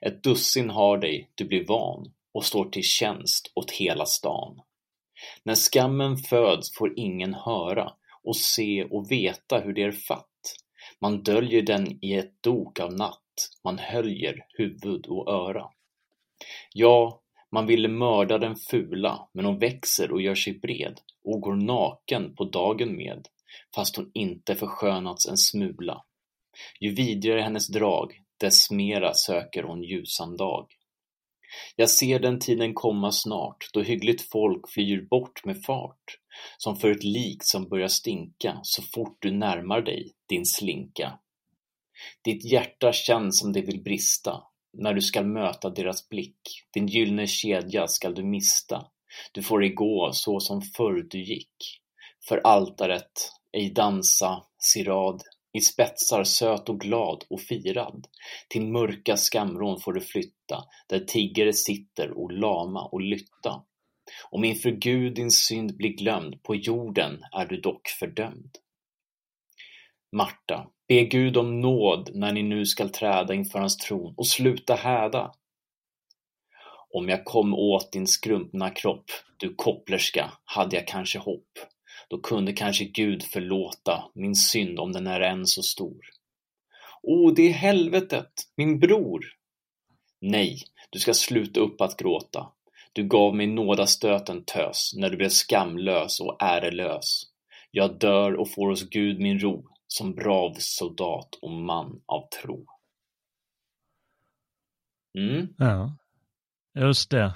Ett 0.01 0.23
dussin 0.23 0.69
har 0.69 0.97
dig, 0.97 1.31
du 1.35 1.45
blir 1.45 1.65
van 1.65 2.13
och 2.33 2.45
står 2.45 2.69
till 2.69 2.83
tjänst 2.83 3.51
åt 3.55 3.71
hela 3.71 4.05
stan. 4.05 4.61
När 5.43 5.55
skammen 5.55 6.17
föds 6.17 6.77
får 6.77 6.93
ingen 6.99 7.33
höra 7.33 7.93
och 8.23 8.37
se 8.37 8.83
och 8.83 9.11
veta 9.11 9.59
hur 9.59 9.73
det 9.73 9.83
är 9.83 9.91
fatt. 9.91 10.27
Man 11.01 11.23
döljer 11.23 11.61
den 11.61 12.05
i 12.05 12.13
ett 12.13 12.43
dok 12.43 12.79
av 12.79 12.93
natt 12.93 13.17
man 13.63 13.77
höljer 13.77 14.45
huvud 14.57 15.07
och 15.07 15.31
öra. 15.31 15.69
Ja, 16.73 17.21
man 17.51 17.65
ville 17.65 17.87
mörda 17.87 18.37
den 18.37 18.55
fula, 18.55 19.29
men 19.33 19.45
hon 19.45 19.59
växer 19.59 20.11
och 20.11 20.21
gör 20.21 20.35
sig 20.35 20.59
bred 20.59 20.99
och 21.23 21.41
går 21.41 21.55
naken 21.55 22.35
på 22.35 22.43
dagen 22.43 22.95
med, 22.95 23.27
fast 23.75 23.95
hon 23.95 24.11
inte 24.13 24.55
förskönats 24.55 25.27
en 25.29 25.37
smula. 25.37 26.03
Ju 26.79 26.93
vidrigare 26.93 27.41
hennes 27.41 27.67
drag, 27.67 28.21
dess 28.39 28.71
mera 28.71 29.13
söker 29.13 29.63
hon 29.63 29.83
ljusan 29.83 30.37
dag. 30.37 30.67
Jag 31.75 31.89
ser 31.89 32.19
den 32.19 32.39
tiden 32.39 32.73
komma 32.73 33.11
snart, 33.11 33.69
då 33.73 33.81
hyggligt 33.81 34.29
folk 34.31 34.69
flyr 34.69 35.07
bort 35.09 35.45
med 35.45 35.63
fart, 35.63 36.17
som 36.57 36.75
för 36.75 36.91
ett 36.91 37.03
lik 37.03 37.37
som 37.41 37.69
börjar 37.69 37.87
stinka 37.87 38.59
så 38.63 38.81
fort 38.81 39.17
du 39.19 39.31
närmar 39.31 39.81
dig, 39.81 40.11
din 40.29 40.45
slinka. 40.45 41.19
Ditt 42.23 42.51
hjärta 42.51 42.93
känns 42.93 43.39
som 43.39 43.53
det 43.53 43.61
vill 43.61 43.83
brista, 43.83 44.43
när 44.73 44.93
du 44.93 45.01
skall 45.01 45.25
möta 45.25 45.69
deras 45.69 46.09
blick, 46.09 46.41
din 46.73 46.87
gyllene 46.87 47.27
kedja 47.27 47.87
skall 47.87 48.15
du 48.15 48.23
mista, 48.23 48.85
du 49.31 49.43
får 49.43 49.63
ej 49.63 49.69
gå 49.69 50.09
så 50.13 50.39
som 50.39 50.61
förr 50.61 51.07
du 51.09 51.23
gick. 51.23 51.81
För 52.27 52.37
altaret, 52.37 53.31
ej 53.51 53.69
dansa, 53.69 54.43
sirad, 54.57 55.21
i 55.53 55.61
spetsar 55.61 56.23
söt 56.23 56.69
och 56.69 56.79
glad 56.79 57.23
och 57.29 57.41
firad. 57.41 58.07
Till 58.49 58.67
mörka 58.67 59.17
skamvrån 59.17 59.79
får 59.79 59.93
du 59.93 60.01
flytta, 60.01 60.63
där 60.89 60.99
tiggare 60.99 61.53
sitter 61.53 62.11
och 62.11 62.31
lama 62.31 62.81
och 62.85 63.01
lytta. 63.01 63.63
Om 64.29 64.43
inför 64.43 64.71
Gud 64.71 65.15
din 65.15 65.31
synd 65.31 65.77
blir 65.77 65.89
glömd, 65.89 66.43
på 66.43 66.55
jorden 66.55 67.23
är 67.31 67.45
du 67.45 67.61
dock 67.61 67.87
fördömd. 67.87 68.57
Marta, 70.15 70.67
be 70.87 71.03
Gud 71.03 71.37
om 71.37 71.61
nåd 71.61 72.09
när 72.13 72.31
ni 72.31 72.43
nu 72.43 72.65
skall 72.65 72.89
träda 72.89 73.33
inför 73.33 73.59
hans 73.59 73.77
tron 73.77 74.13
och 74.17 74.27
sluta 74.27 74.75
häda. 74.75 75.31
Om 76.93 77.09
jag 77.09 77.25
kom 77.25 77.53
åt 77.53 77.91
din 77.91 78.07
skrumpna 78.07 78.69
kropp, 78.69 79.05
du 79.37 79.55
kopplerska, 79.55 80.31
hade 80.45 80.75
jag 80.75 80.87
kanske 80.87 81.19
hopp. 81.19 81.49
Då 82.11 82.17
kunde 82.17 82.53
kanske 82.53 82.85
Gud 82.85 83.23
förlåta 83.23 84.03
min 84.13 84.35
synd 84.35 84.79
om 84.79 84.91
den 84.91 85.07
är 85.07 85.21
än 85.21 85.47
så 85.47 85.63
stor. 85.63 85.99
O, 87.01 87.31
det 87.31 87.41
är 87.41 87.53
helvetet, 87.53 88.31
min 88.55 88.79
bror! 88.79 89.25
Nej, 90.19 90.63
du 90.89 90.99
ska 90.99 91.13
sluta 91.13 91.59
upp 91.59 91.81
att 91.81 91.97
gråta. 91.97 92.51
Du 92.93 93.03
gav 93.03 93.35
mig 93.35 93.47
nådastöten 93.47 94.43
tös, 94.43 94.93
när 94.95 95.09
du 95.09 95.17
blev 95.17 95.29
skamlös 95.29 96.19
och 96.19 96.37
ärelös. 96.39 97.23
Jag 97.71 97.99
dör 97.99 98.33
och 98.33 98.51
får 98.51 98.69
hos 98.69 98.89
Gud 98.89 99.19
min 99.19 99.39
ro, 99.39 99.67
som 99.87 100.15
brav 100.15 100.55
soldat 100.59 101.39
och 101.41 101.51
man 101.51 102.01
av 102.05 102.27
tro. 102.41 102.65
Mm. 105.17 105.47
Ja, 105.57 105.97
just 106.75 107.11
det. 107.11 107.33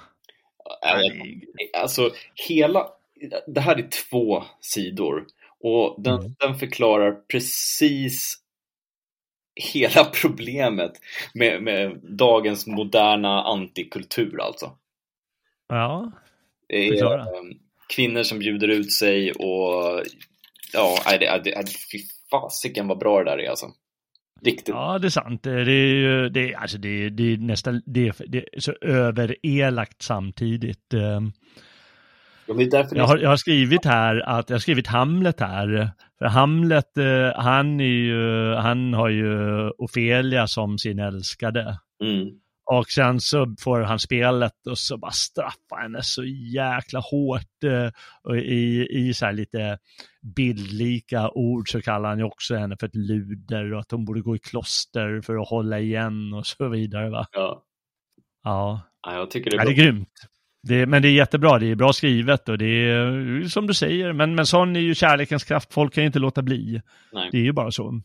Alltså, 1.80 2.10
hela, 2.48 2.95
det 3.46 3.60
här 3.60 3.76
är 3.76 3.88
två 4.10 4.44
sidor 4.60 5.26
och 5.60 6.02
den, 6.02 6.14
mm. 6.14 6.34
den 6.38 6.58
förklarar 6.58 7.12
precis 7.12 8.38
hela 9.54 10.04
problemet 10.22 10.92
med, 11.34 11.62
med 11.62 12.00
dagens 12.02 12.66
moderna 12.66 13.42
antikultur 13.42 14.40
alltså. 14.40 14.70
Ja, 15.68 16.12
förklara. 16.68 17.22
Ehm, 17.22 17.58
kvinnor 17.88 18.22
som 18.22 18.38
bjuder 18.38 18.68
ut 18.68 18.92
sig 18.92 19.32
och 19.32 20.02
ja, 20.72 20.98
det, 21.20 21.40
det, 21.44 21.64
fy 21.92 21.98
fasiken 22.30 22.88
vad 22.88 22.98
bra 22.98 23.18
det 23.18 23.30
där 23.30 23.38
är 23.38 23.50
alltså. 23.50 23.66
Riktigt. 24.40 24.68
Ja, 24.68 24.98
det 24.98 25.08
är 25.08 25.10
sant. 25.10 25.42
Det 25.42 25.50
är 25.50 25.94
ju, 25.94 26.28
det 26.28 26.52
är, 26.52 26.56
alltså 26.56 26.78
det, 26.78 27.10
det 27.10 27.32
är 27.32 27.36
nästan, 27.36 27.82
det 27.86 28.08
är, 28.08 28.14
det 28.26 28.38
är 28.38 28.60
så 28.60 28.72
överelakt 28.80 30.02
samtidigt. 30.02 30.94
Jag, 32.96 33.06
har, 33.06 33.18
jag 33.18 33.28
har 33.28 33.36
skrivit 33.36 33.84
här 33.84 34.28
att 34.28 34.50
jag 34.50 34.54
har 34.54 34.60
skrivit 34.60 34.86
Hamlet 34.86 35.40
här. 35.40 35.90
För 36.18 36.26
Hamlet, 36.26 36.96
eh, 36.98 37.42
han, 37.42 37.80
är 37.80 37.84
ju, 37.84 38.54
han 38.54 38.94
har 38.94 39.08
ju 39.08 39.68
Ofelia 39.70 40.46
som 40.46 40.78
sin 40.78 40.98
älskade. 40.98 41.78
Mm. 42.04 42.28
Och 42.70 42.86
sen 42.88 43.20
så 43.20 43.54
får 43.60 43.80
han 43.80 43.98
spelet 43.98 44.66
och 44.66 44.78
så 44.78 44.98
bara 44.98 45.10
straffar 45.10 45.82
henne 45.82 45.98
så 46.02 46.24
jäkla 46.54 47.00
hårt. 47.00 47.64
Eh, 47.64 47.90
och 48.22 48.36
i, 48.36 48.88
i 48.90 49.14
så 49.14 49.26
här 49.26 49.32
lite 49.32 49.78
bildlika 50.36 51.30
ord 51.30 51.70
så 51.70 51.82
kallar 51.82 52.08
han 52.08 52.18
ju 52.18 52.24
också 52.24 52.54
henne 52.54 52.76
för 52.80 52.86
ett 52.86 52.94
luder 52.94 53.72
och 53.72 53.80
att 53.80 53.90
hon 53.90 54.04
borde 54.04 54.20
gå 54.20 54.36
i 54.36 54.38
kloster 54.38 55.20
för 55.20 55.36
att 55.36 55.48
hålla 55.48 55.80
igen 55.80 56.32
och 56.32 56.46
så 56.46 56.68
vidare. 56.68 57.10
Va? 57.10 57.26
Ja. 57.32 57.62
Ja. 58.44 58.80
ja 59.02 59.14
jag 59.14 59.30
tycker 59.30 59.50
det 59.50 59.56
är, 59.56 59.60
ja, 59.60 59.64
det 59.64 59.70
är 59.70 59.84
grymt. 59.84 60.28
Det, 60.68 60.86
men 60.86 61.02
det 61.02 61.08
är 61.08 61.12
jättebra, 61.12 61.58
det 61.58 61.66
är 61.66 61.74
bra 61.74 61.92
skrivet 61.92 62.48
och 62.48 62.58
det 62.58 62.90
är 62.90 63.48
som 63.48 63.66
du 63.66 63.74
säger, 63.74 64.12
men, 64.12 64.34
men 64.34 64.46
sån 64.46 64.76
är 64.76 64.80
ju 64.80 64.94
kärlekens 64.94 65.44
kraft, 65.44 65.72
folk 65.72 65.94
kan 65.94 66.02
ju 66.02 66.06
inte 66.06 66.18
låta 66.18 66.42
bli. 66.42 66.82
Nej. 67.12 67.28
Det 67.32 67.38
är 67.38 67.42
ju 67.42 67.52
bara 67.52 67.70
så. 67.70 68.00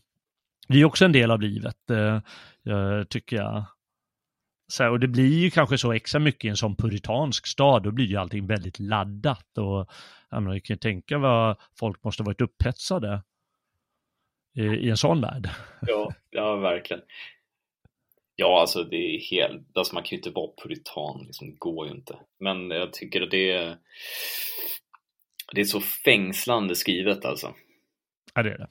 Det 0.67 0.81
är 0.81 0.85
också 0.85 1.05
en 1.05 1.11
del 1.11 1.31
av 1.31 1.41
livet, 1.41 1.89
eh, 1.89 3.03
tycker 3.09 3.35
jag. 3.35 3.65
Så 4.67 4.83
här, 4.83 4.91
och 4.91 4.99
det 4.99 5.07
blir 5.07 5.39
ju 5.39 5.49
kanske 5.49 5.77
så 5.77 5.93
extra 5.93 6.19
mycket 6.19 6.45
i 6.45 6.47
en 6.47 6.57
sån 6.57 6.75
puritansk 6.75 7.47
stad, 7.47 7.83
då 7.83 7.91
blir 7.91 8.05
ju 8.05 8.17
allting 8.17 8.47
väldigt 8.47 8.79
laddat 8.79 9.57
och 9.57 9.89
jag 10.29 10.43
menar, 10.43 10.59
kan 10.59 10.77
tänka 10.77 11.17
vad 11.17 11.57
folk 11.79 12.03
måste 12.03 12.23
varit 12.23 12.41
upphetsade 12.41 13.21
i, 14.55 14.63
i 14.63 14.89
en 14.89 14.97
sån 14.97 15.21
värld. 15.21 15.49
Ja, 15.81 16.13
ja 16.29 16.55
verkligen. 16.55 17.01
Ja, 18.41 18.61
alltså 18.61 18.83
det 18.83 18.95
är 18.95 19.19
helt, 19.19 19.77
alltså 19.77 19.93
man 19.93 20.03
kan 20.03 20.09
ju 20.09 20.17
inte 20.17 20.29
vara 20.29 20.51
puritan, 20.63 21.23
liksom, 21.25 21.49
det 21.49 21.55
går 21.57 21.87
ju 21.87 21.93
inte. 21.93 22.15
Men 22.39 22.71
jag 22.71 22.93
tycker 22.93 23.21
att 23.21 23.31
det 23.31 23.51
är, 23.51 23.77
det 25.53 25.61
är 25.61 25.65
så 25.65 25.81
fängslande 25.81 26.75
skrivet 26.75 27.25
alltså. 27.25 27.53
Ja, 28.33 28.43
det 28.43 28.49
är 28.49 28.57
det. 28.57 28.67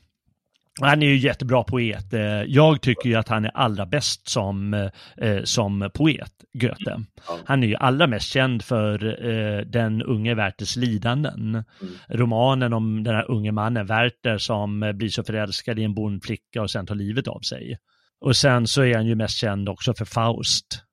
Han 0.81 1.03
är 1.03 1.07
ju 1.07 1.17
jättebra 1.17 1.65
poet. 1.65 2.13
Eh, 2.13 2.43
jag 2.47 2.83
tycker 2.83 3.09
ju 3.09 3.15
att 3.15 3.29
han 3.29 3.45
är 3.45 3.51
allra 3.57 3.87
bäst 3.87 4.29
som, 4.29 4.75
eh, 5.17 5.43
som 5.45 5.91
poet, 5.95 6.33
Goethe. 6.53 6.93
Mm. 6.93 7.07
Han 7.45 7.63
är 7.63 7.67
ju 7.67 7.77
allra 7.77 8.07
mest 8.07 8.33
känd 8.33 8.63
för 8.63 9.25
eh, 9.29 9.61
Den 9.67 10.03
unge 10.03 10.35
Werthers 10.35 10.77
lidanden. 10.77 11.55
Mm. 11.55 11.65
Romanen 12.09 12.73
om 12.73 13.05
den 13.05 13.15
här 13.15 13.31
unge 13.31 13.53
mannen 13.53 13.87
Werther 13.87 14.39
som 14.39 14.93
blir 14.95 15.09
så 15.09 15.25
förälskad 15.25 15.79
i 15.79 15.85
en 15.85 15.95
bondflicka 15.95 16.63
och 16.63 16.71
sen 16.71 16.87
tar 16.87 16.95
livet 16.95 17.29
av 17.29 17.41
sig. 17.41 17.79
Och 18.21 18.37
sen 18.37 18.67
så 18.67 18.83
är 18.83 18.95
han 18.95 19.07
ju 19.07 19.15
mest 19.15 19.37
känd 19.37 19.69
också 19.69 19.95
för 19.95 20.05
Faust. 20.05 20.85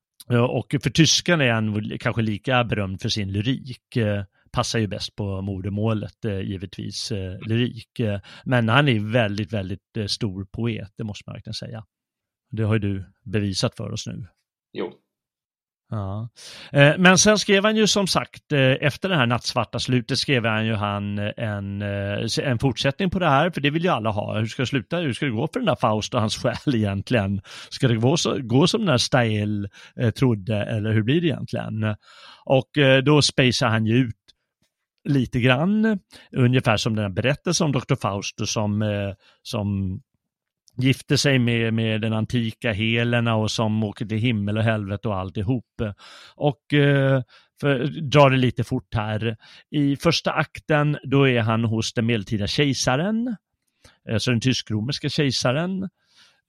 Och 0.50 0.76
för 0.84 0.90
tyskan 0.90 1.42
är 1.42 1.52
han 1.52 1.98
kanske 2.00 2.22
lika 2.22 2.64
berömd 2.64 3.02
för 3.02 3.10
sin 3.10 3.32
lyrik. 3.32 3.96
Eh, 3.96 4.24
passar 4.52 4.80
ju 4.80 4.88
bäst 4.88 5.16
på 5.16 5.42
modermålet 5.42 6.26
eh, 6.26 6.40
givetvis, 6.40 7.12
eh, 7.12 7.40
lyrik. 7.40 8.02
Men 8.44 8.70
han 8.70 8.88
är 8.88 9.00
väldigt, 9.00 9.54
väldigt 9.54 9.98
stor 10.08 10.46
poet, 10.46 10.94
det 10.98 11.04
måste 11.04 11.24
man 11.28 11.34
verkligen 11.34 11.54
säga. 11.54 11.86
Det 12.52 12.64
har 12.64 12.74
ju 12.74 12.80
du 12.80 13.06
bevisat 13.24 13.76
för 13.76 13.92
oss 13.92 14.08
nu. 14.08 14.28
Jo, 14.74 14.94
Ja. 15.90 16.30
Eh, 16.72 16.98
men 16.98 17.18
sen 17.18 17.38
skrev 17.38 17.64
han 17.64 17.76
ju 17.76 17.88
som 17.88 18.08
sagt, 18.08 18.52
eh, 18.52 18.60
efter 18.60 19.10
det 19.10 19.16
här 19.16 19.26
nattsvarta 19.26 19.80
slutet 19.80 20.20
skrev 20.20 20.46
han 20.46 20.66
ju 20.66 20.74
han 20.74 21.20
eh, 21.20 21.32
en, 21.38 21.82
en 22.44 22.60
fortsättning 22.60 23.10
på 23.10 23.20
det 23.20 23.30
här, 23.30 23.50
för 23.50 23.62
det 23.62 23.70
vill 23.70 23.84
ju 23.84 23.90
alla 23.90 24.10
ha. 24.10 24.40
Hur 24.40 24.46
ska 24.46 24.62
det 24.62 24.68
sluta? 24.68 24.98
Hur 24.98 25.14
ska 25.14 25.26
det 25.26 25.32
gå 25.32 25.48
för 25.54 25.60
den 25.60 25.66
där 25.66 25.76
Faust 25.76 26.14
och 26.14 26.20
hans 26.20 26.38
själ 26.44 26.76
egentligen? 26.76 27.42
Ska 27.70 27.88
det 27.88 27.96
gå, 27.96 28.18
så, 28.18 28.38
gå 28.42 28.68
som 28.68 28.80
den 28.80 28.88
där 28.88 28.98
Stael 28.98 29.68
trodde, 30.16 30.66
eller 30.66 30.92
hur 30.92 31.04
blir 31.04 31.22
det 31.22 31.28
egentligen? 31.28 31.96
Och 32.46 32.70
då 33.04 33.22
spacear 33.22 33.70
han 33.70 33.86
ju 33.86 33.96
ut 33.96 34.16
lite 35.10 35.40
grann, 35.40 36.00
ungefär 36.32 36.78
som 36.78 36.96
den 36.96 37.04
här 37.04 37.12
berättelsen 37.12 37.66
om 37.66 37.72
Dr. 37.72 37.96
Faust 37.96 38.48
som, 38.48 38.84
som 39.42 40.00
gifte 40.78 41.18
sig 41.18 41.40
med, 41.40 41.74
med 41.74 42.02
den 42.02 42.14
antika 42.14 42.74
Helena 42.74 43.36
och 43.36 43.52
som 43.52 43.84
åker 43.84 44.06
till 44.06 44.18
himmel 44.18 44.58
och 44.58 44.64
helvete 44.64 45.08
och 45.08 45.18
alltihop. 45.18 45.82
Och 46.36 46.74
eh, 46.74 47.22
för, 47.62 47.86
dra 47.86 48.30
det 48.30 48.38
lite 48.38 48.64
fort 48.64 48.94
här. 48.94 49.38
I 49.70 49.96
första 49.96 50.32
akten 50.32 50.98
då 51.04 51.28
är 51.28 51.42
han 51.42 51.64
hos 51.64 51.94
den 51.94 52.06
medeltida 52.06 52.48
kejsaren, 52.48 53.36
alltså 54.12 54.32
den 54.32 54.42
tysk-romerska 54.42 55.10
kejsaren. 55.10 55.90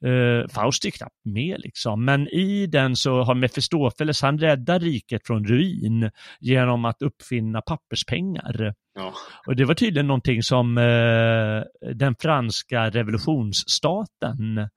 Uh, 0.07 0.49
Faust 0.49 0.85
är 0.85 0.91
knappt 0.91 1.25
med 1.25 1.61
liksom, 1.61 2.05
men 2.05 2.29
i 2.29 2.67
den 2.67 2.97
så 2.97 3.23
har 3.23 3.35
Mefistofeles, 3.35 4.23
han 4.23 4.39
räddar 4.39 4.81
riket 4.81 5.27
från 5.27 5.45
ruin 5.45 6.11
genom 6.41 6.85
att 6.85 7.03
uppfinna 7.03 7.61
papperspengar. 7.61 8.75
Ja. 8.95 9.15
Och 9.47 9.57
det 9.57 9.65
var 9.65 9.75
tydligen 9.75 10.07
någonting 10.07 10.43
som 10.43 10.79
uh, 10.79 11.63
den 11.95 12.15
franska 12.21 12.91
revolutionsstaten 12.91 14.69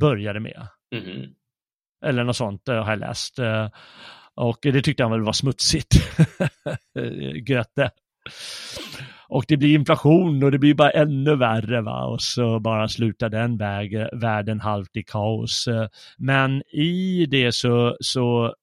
började 0.00 0.40
med. 0.40 0.66
Mm. 0.94 1.30
Eller 2.04 2.24
något 2.24 2.36
sånt 2.36 2.68
uh, 2.68 2.74
har 2.74 2.90
jag 2.90 3.00
läst. 3.00 3.38
och 4.34 4.58
det 4.62 4.82
tyckte 4.82 5.02
han 5.02 5.12
väl 5.12 5.22
var 5.22 5.32
smutsigt. 5.32 5.94
Goethe 7.46 7.90
och 9.30 9.44
det 9.48 9.56
blir 9.56 9.74
inflation 9.74 10.42
och 10.42 10.50
det 10.50 10.58
blir 10.58 10.74
bara 10.74 10.90
ännu 10.90 11.36
värre 11.36 11.80
va 11.80 12.04
och 12.04 12.22
så 12.22 12.60
bara 12.60 12.88
slutar 12.88 13.28
den 13.28 13.56
väg, 13.56 14.06
världen 14.12 14.60
halvt 14.60 14.96
i 14.96 15.02
kaos. 15.02 15.68
Men 16.18 16.62
i 16.72 17.26
det 17.26 17.52
så, 17.52 17.96
så 18.00 18.54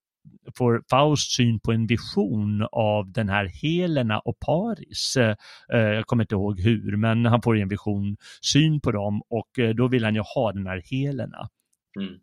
får 0.57 0.83
Faust 0.89 1.31
syn 1.31 1.59
på 1.59 1.71
en 1.71 1.87
vision 1.87 2.67
av 2.71 3.11
den 3.11 3.29
här 3.29 3.45
Helena 3.45 4.19
och 4.19 4.39
Paris. 4.39 5.17
Eh, 5.17 5.79
jag 5.79 6.05
kommer 6.05 6.23
inte 6.23 6.35
ihåg 6.35 6.59
hur, 6.59 6.97
men 6.97 7.25
han 7.25 7.41
får 7.41 7.57
en 7.57 7.69
vision, 7.69 8.17
syn 8.41 8.81
på 8.81 8.91
dem 8.91 9.21
och 9.29 9.59
eh, 9.59 9.69
då 9.69 9.87
vill 9.87 10.03
han 10.03 10.15
ju 10.15 10.21
ha 10.35 10.51
den 10.51 10.67
här 10.67 10.81
Helena. 10.91 11.49
Mm. 11.99 12.13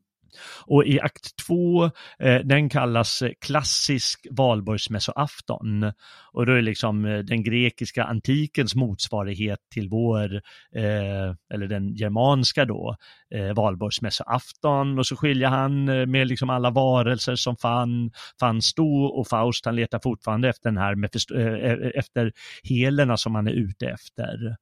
Och 0.66 0.84
i 0.84 1.00
akt 1.00 1.36
två, 1.46 1.84
eh, 2.18 2.40
den 2.44 2.68
kallas 2.68 3.22
eh, 3.22 3.30
klassisk 3.40 4.26
valborgsmässoafton. 4.30 5.92
Och 6.32 6.46
då 6.46 6.52
är 6.52 6.56
det 6.56 6.62
liksom 6.62 7.04
eh, 7.04 7.18
den 7.18 7.42
grekiska 7.42 8.04
antikens 8.04 8.74
motsvarighet 8.74 9.58
till 9.74 9.88
vår, 9.88 10.34
eh, 10.76 11.34
eller 11.54 11.66
den 11.66 11.94
germanska 11.94 12.64
då, 12.64 12.96
eh, 13.34 13.54
valborgsmässoafton. 13.54 14.98
Och 14.98 15.06
så 15.06 15.16
skiljer 15.16 15.48
han 15.48 15.88
eh, 15.88 16.06
med 16.06 16.28
liksom 16.28 16.50
alla 16.50 16.70
varelser 16.70 17.34
som 17.34 17.56
fann, 17.56 18.10
fanns 18.40 18.74
då 18.74 19.04
och 19.04 19.28
Faust 19.28 19.64
han 19.64 19.76
letar 19.76 20.00
fortfarande 20.02 20.48
efter 20.48 20.70
den 20.70 20.78
här, 20.78 21.04
e-, 21.36 21.92
efter 21.94 22.32
helerna 22.62 23.16
som 23.16 23.34
han 23.34 23.46
är 23.46 23.52
ute 23.52 23.86
efter. 23.86 24.56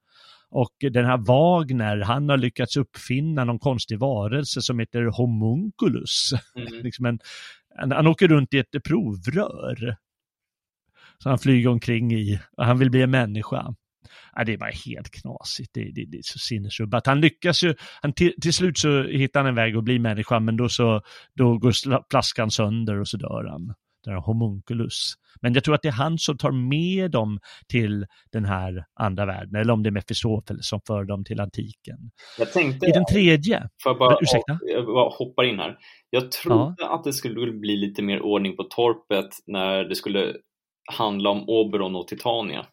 Och 0.52 0.72
den 0.80 1.04
här 1.04 1.16
Wagner, 1.16 2.00
han 2.00 2.28
har 2.28 2.36
lyckats 2.36 2.76
uppfinna 2.76 3.44
någon 3.44 3.58
konstig 3.58 3.98
varelse 3.98 4.62
som 4.62 4.78
heter 4.78 5.04
homunculus. 5.04 6.30
Mm. 6.56 6.68
liksom 6.82 7.06
en, 7.06 7.18
han, 7.76 7.92
han 7.92 8.06
åker 8.06 8.28
runt 8.28 8.54
i 8.54 8.58
ett 8.58 8.84
provrör. 8.84 9.96
Så 11.18 11.28
han 11.28 11.38
flyger 11.38 11.68
omkring 11.68 12.12
i, 12.12 12.40
och 12.56 12.64
han 12.64 12.78
vill 12.78 12.90
bli 12.90 13.02
en 13.02 13.10
människa. 13.10 13.74
Ja, 14.34 14.44
det 14.44 14.52
är 14.52 14.58
bara 14.58 14.70
helt 14.86 15.10
knasigt, 15.10 15.70
det, 15.74 15.84
det, 15.84 16.04
det 16.04 16.18
är 16.18 16.22
så 16.22 16.38
sinnesrubbat. 16.38 17.06
Han 17.06 17.20
lyckas 17.20 17.62
ju, 17.62 17.74
han 18.02 18.12
till, 18.12 18.32
till, 18.40 18.52
slut 18.52 18.78
så 18.78 19.02
hittar 19.02 19.40
han 19.40 19.48
en 19.48 19.54
väg 19.54 19.76
att 19.76 19.84
bli 19.84 19.98
människa, 19.98 20.40
men 20.40 20.56
då 20.56 20.68
så 20.68 21.02
då 21.34 21.58
går 21.58 21.72
flaskan 22.10 22.50
sönder 22.50 23.00
och 23.00 23.08
så 23.08 23.16
dör 23.16 23.48
han 23.50 23.74
den 24.04 24.14
här 24.14 24.20
homunculus. 24.20 25.14
Men 25.40 25.54
jag 25.54 25.64
tror 25.64 25.74
att 25.74 25.82
det 25.82 25.88
är 25.88 25.92
han 25.92 26.18
som 26.18 26.38
tar 26.38 26.50
med 26.50 27.10
dem 27.10 27.38
till 27.68 28.06
den 28.32 28.44
här 28.44 28.84
andra 29.00 29.26
världen, 29.26 29.54
eller 29.54 29.72
om 29.72 29.82
det 29.82 29.88
är 29.88 29.90
Mefistofeles 29.90 30.68
som 30.68 30.80
för 30.86 31.04
dem 31.04 31.24
till 31.24 31.40
antiken. 31.40 31.98
Jag 32.38 32.52
tänkte, 32.52 32.86
I 32.86 32.90
den 32.90 33.04
tredje, 33.04 33.68
jag 33.84 33.98
bara, 33.98 34.18
ursäkta? 34.20 34.58
Jag 34.62 34.86
bara 34.86 35.10
hoppar 35.10 35.44
in 35.44 35.58
här. 35.58 35.78
Jag 36.10 36.30
trodde 36.30 36.74
ja. 36.78 36.94
att 36.94 37.04
det 37.04 37.12
skulle 37.12 37.52
bli 37.52 37.76
lite 37.76 38.02
mer 38.02 38.20
ordning 38.20 38.56
på 38.56 38.62
torpet 38.62 39.28
när 39.46 39.84
det 39.84 39.94
skulle 39.94 40.34
handla 40.92 41.30
om 41.30 41.48
Oberon 41.48 41.96
och 41.96 42.08
Titania. 42.08 42.66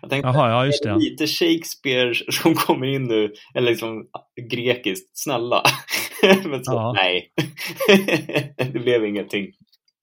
Jag 0.00 0.10
tänkte, 0.10 0.28
Jaha, 0.28 0.50
ja, 0.50 0.66
just 0.66 0.82
det. 0.82 0.96
lite 0.96 1.26
Shakespeare 1.26 2.14
som 2.32 2.54
kommer 2.54 2.86
in 2.86 3.04
nu, 3.04 3.32
eller 3.54 3.70
liksom 3.70 4.06
grekiskt, 4.50 5.18
snälla. 5.18 5.62
Men 6.44 6.64
så, 6.64 6.72
ja. 6.72 6.92
nej, 6.92 7.32
det 8.72 8.80
blev 8.80 9.04
ingenting. 9.04 9.52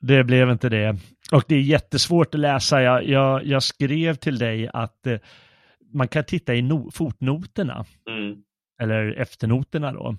Det 0.02 0.24
blev 0.24 0.50
inte 0.50 0.70
det. 0.70 0.98
Och 1.32 1.44
det 1.48 1.56
är 1.56 1.62
jättesvårt 1.62 2.34
att 2.34 2.40
läsa. 2.40 2.82
Jag, 2.82 3.08
jag, 3.08 3.46
jag 3.46 3.64
skrev 3.64 4.16
till 4.16 4.38
dig 4.38 4.70
att 4.74 5.08
eh, 5.08 5.18
man 5.94 6.08
kan 6.08 6.24
titta 6.24 6.56
i 6.56 6.62
no 6.62 6.92
fotnoterna, 6.92 7.86
mm. 8.10 8.36
eller 8.82 9.22
efternoterna 9.22 9.92
då. 9.92 10.16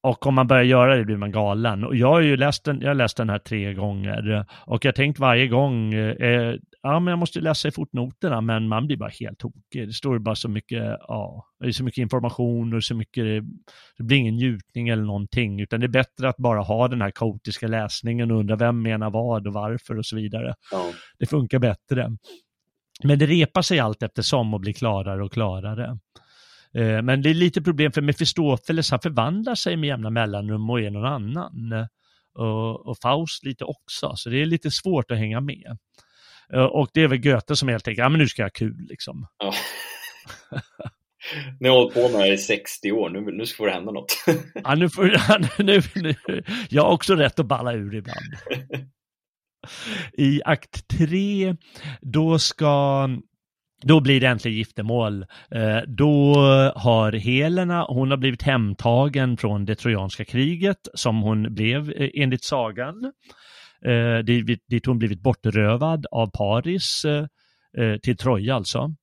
Och 0.00 0.26
om 0.26 0.34
man 0.34 0.46
börjar 0.46 0.64
göra 0.64 0.96
det 0.96 1.04
blir 1.04 1.16
man 1.16 1.32
galen. 1.32 1.84
Och 1.84 1.96
jag 1.96 2.08
har 2.08 2.20
ju 2.20 2.36
läst 2.36 2.64
den, 2.64 2.80
jag 2.80 2.88
har 2.88 2.94
läst 2.94 3.16
den 3.16 3.30
här 3.30 3.38
tre 3.38 3.74
gånger 3.74 4.46
och 4.66 4.84
jag 4.84 4.88
har 4.88 4.92
tänkt 4.92 5.18
varje 5.18 5.46
gång, 5.46 5.94
eh, 5.94 6.54
ja 6.82 7.00
men 7.00 7.12
jag 7.12 7.18
måste 7.18 7.40
läsa 7.40 7.68
i 7.68 7.70
fotnoterna, 7.70 8.40
men 8.40 8.68
man 8.68 8.86
blir 8.86 8.96
bara 8.96 9.10
helt 9.20 9.38
tokig. 9.38 9.88
Det 9.88 9.92
står 9.92 10.18
bara 10.18 10.34
så 10.34 10.48
mycket, 10.48 10.82
ja, 11.00 11.46
det 11.60 11.66
är 11.66 11.72
så 11.72 11.84
mycket 11.84 12.02
information 12.02 12.74
och 12.74 12.84
så 12.84 12.94
mycket, 12.94 13.24
det 13.96 14.02
blir 14.04 14.16
ingen 14.16 14.36
njutning 14.36 14.88
eller 14.88 15.02
någonting, 15.02 15.60
utan 15.60 15.80
det 15.80 15.86
är 15.86 15.88
bättre 15.88 16.28
att 16.28 16.36
bara 16.36 16.60
ha 16.60 16.88
den 16.88 17.02
här 17.02 17.10
kaotiska 17.10 17.66
läsningen 17.66 18.30
och 18.30 18.38
undra 18.38 18.56
vem 18.56 18.82
menar 18.82 19.10
vad 19.10 19.46
och 19.46 19.52
varför 19.52 19.98
och 19.98 20.06
så 20.06 20.16
vidare. 20.16 20.54
Ja. 20.70 20.90
Det 21.18 21.26
funkar 21.26 21.58
bättre. 21.58 22.16
Men 23.04 23.18
det 23.18 23.26
repar 23.26 23.62
sig 23.62 23.78
allt 23.78 24.02
eftersom 24.02 24.54
och 24.54 24.60
blir 24.60 24.72
klarare 24.72 25.24
och 25.24 25.32
klarare. 25.32 25.98
Eh, 26.74 27.02
men 27.02 27.22
det 27.22 27.30
är 27.30 27.34
lite 27.34 27.62
problem 27.62 27.92
för 27.92 28.02
Mefistofeles, 28.02 28.90
han 28.90 29.00
förvandlar 29.00 29.54
sig 29.54 29.76
med 29.76 29.88
jämna 29.88 30.10
mellanrum 30.10 30.70
och 30.70 30.80
är 30.80 30.90
någon 30.90 31.04
annan. 31.04 31.86
Och, 32.34 32.86
och 32.86 32.96
Faust 33.02 33.44
lite 33.44 33.64
också, 33.64 34.12
så 34.16 34.30
det 34.30 34.42
är 34.42 34.46
lite 34.46 34.70
svårt 34.70 35.10
att 35.10 35.18
hänga 35.18 35.40
med. 35.40 35.78
Eh, 36.54 36.64
och 36.64 36.88
det 36.94 37.02
är 37.02 37.08
väl 37.08 37.18
Goethe 37.18 37.56
som 37.56 37.68
helt 37.68 37.88
enkelt, 37.88 38.04
ja 38.04 38.08
men 38.08 38.18
nu 38.18 38.28
ska 38.28 38.42
jag 38.42 38.46
ha 38.46 38.52
kul 38.52 38.86
liksom. 38.88 39.26
Ja. 39.38 39.52
Ni 41.60 41.68
har 41.68 41.76
hållit 41.76 41.94
på 41.94 42.08
med 42.08 42.20
det 42.20 42.34
i 42.34 42.38
60 42.38 42.92
år, 42.92 43.10
nu, 43.10 43.20
nu 43.20 43.46
får 43.46 43.66
det 43.66 43.72
hända 43.72 43.92
något. 43.92 44.24
ja, 44.54 44.74
nu 44.74 44.90
får, 44.90 45.62
nu, 45.62 45.82
nu, 45.94 46.42
jag 46.68 46.82
har 46.82 46.90
också 46.90 47.14
rätt 47.14 47.38
att 47.38 47.46
balla 47.46 47.72
ur 47.72 47.94
ibland. 47.94 48.34
I 50.12 50.42
akt 50.44 50.88
3, 50.88 51.56
då 52.00 52.38
ska 52.38 53.08
då 53.82 54.00
blir 54.00 54.20
det 54.20 54.26
äntligen 54.26 54.58
giftermål. 54.58 55.22
Eh, 55.50 55.78
då 55.86 56.34
har 56.76 57.12
Helena, 57.12 57.84
hon 57.88 58.10
har 58.10 58.18
blivit 58.18 58.42
hemtagen 58.42 59.36
från 59.36 59.64
det 59.64 59.74
trojanska 59.74 60.24
kriget 60.24 60.88
som 60.94 61.22
hon 61.22 61.54
blev 61.54 61.90
eh, 61.90 62.10
enligt 62.14 62.44
sagan. 62.44 63.12
Eh, 63.84 64.18
dit 64.68 64.86
hon 64.86 64.98
blivit 64.98 65.20
bortrövad 65.20 66.06
av 66.10 66.30
Paris 66.30 67.06
till 68.02 68.16
Troja 68.16 68.54
alltså. 68.54 68.94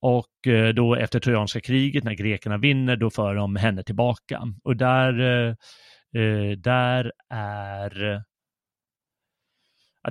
Och 0.00 0.48
då 0.74 0.94
efter 0.94 1.20
trojanska 1.20 1.60
kriget 1.60 2.04
när 2.04 2.14
grekerna 2.14 2.58
vinner 2.58 2.96
då 2.96 3.10
för 3.10 3.34
de 3.34 3.56
henne 3.56 3.82
tillbaka. 3.82 4.42
Och 4.64 4.76
där, 4.76 5.12
där 6.56 7.12
är 7.30 8.22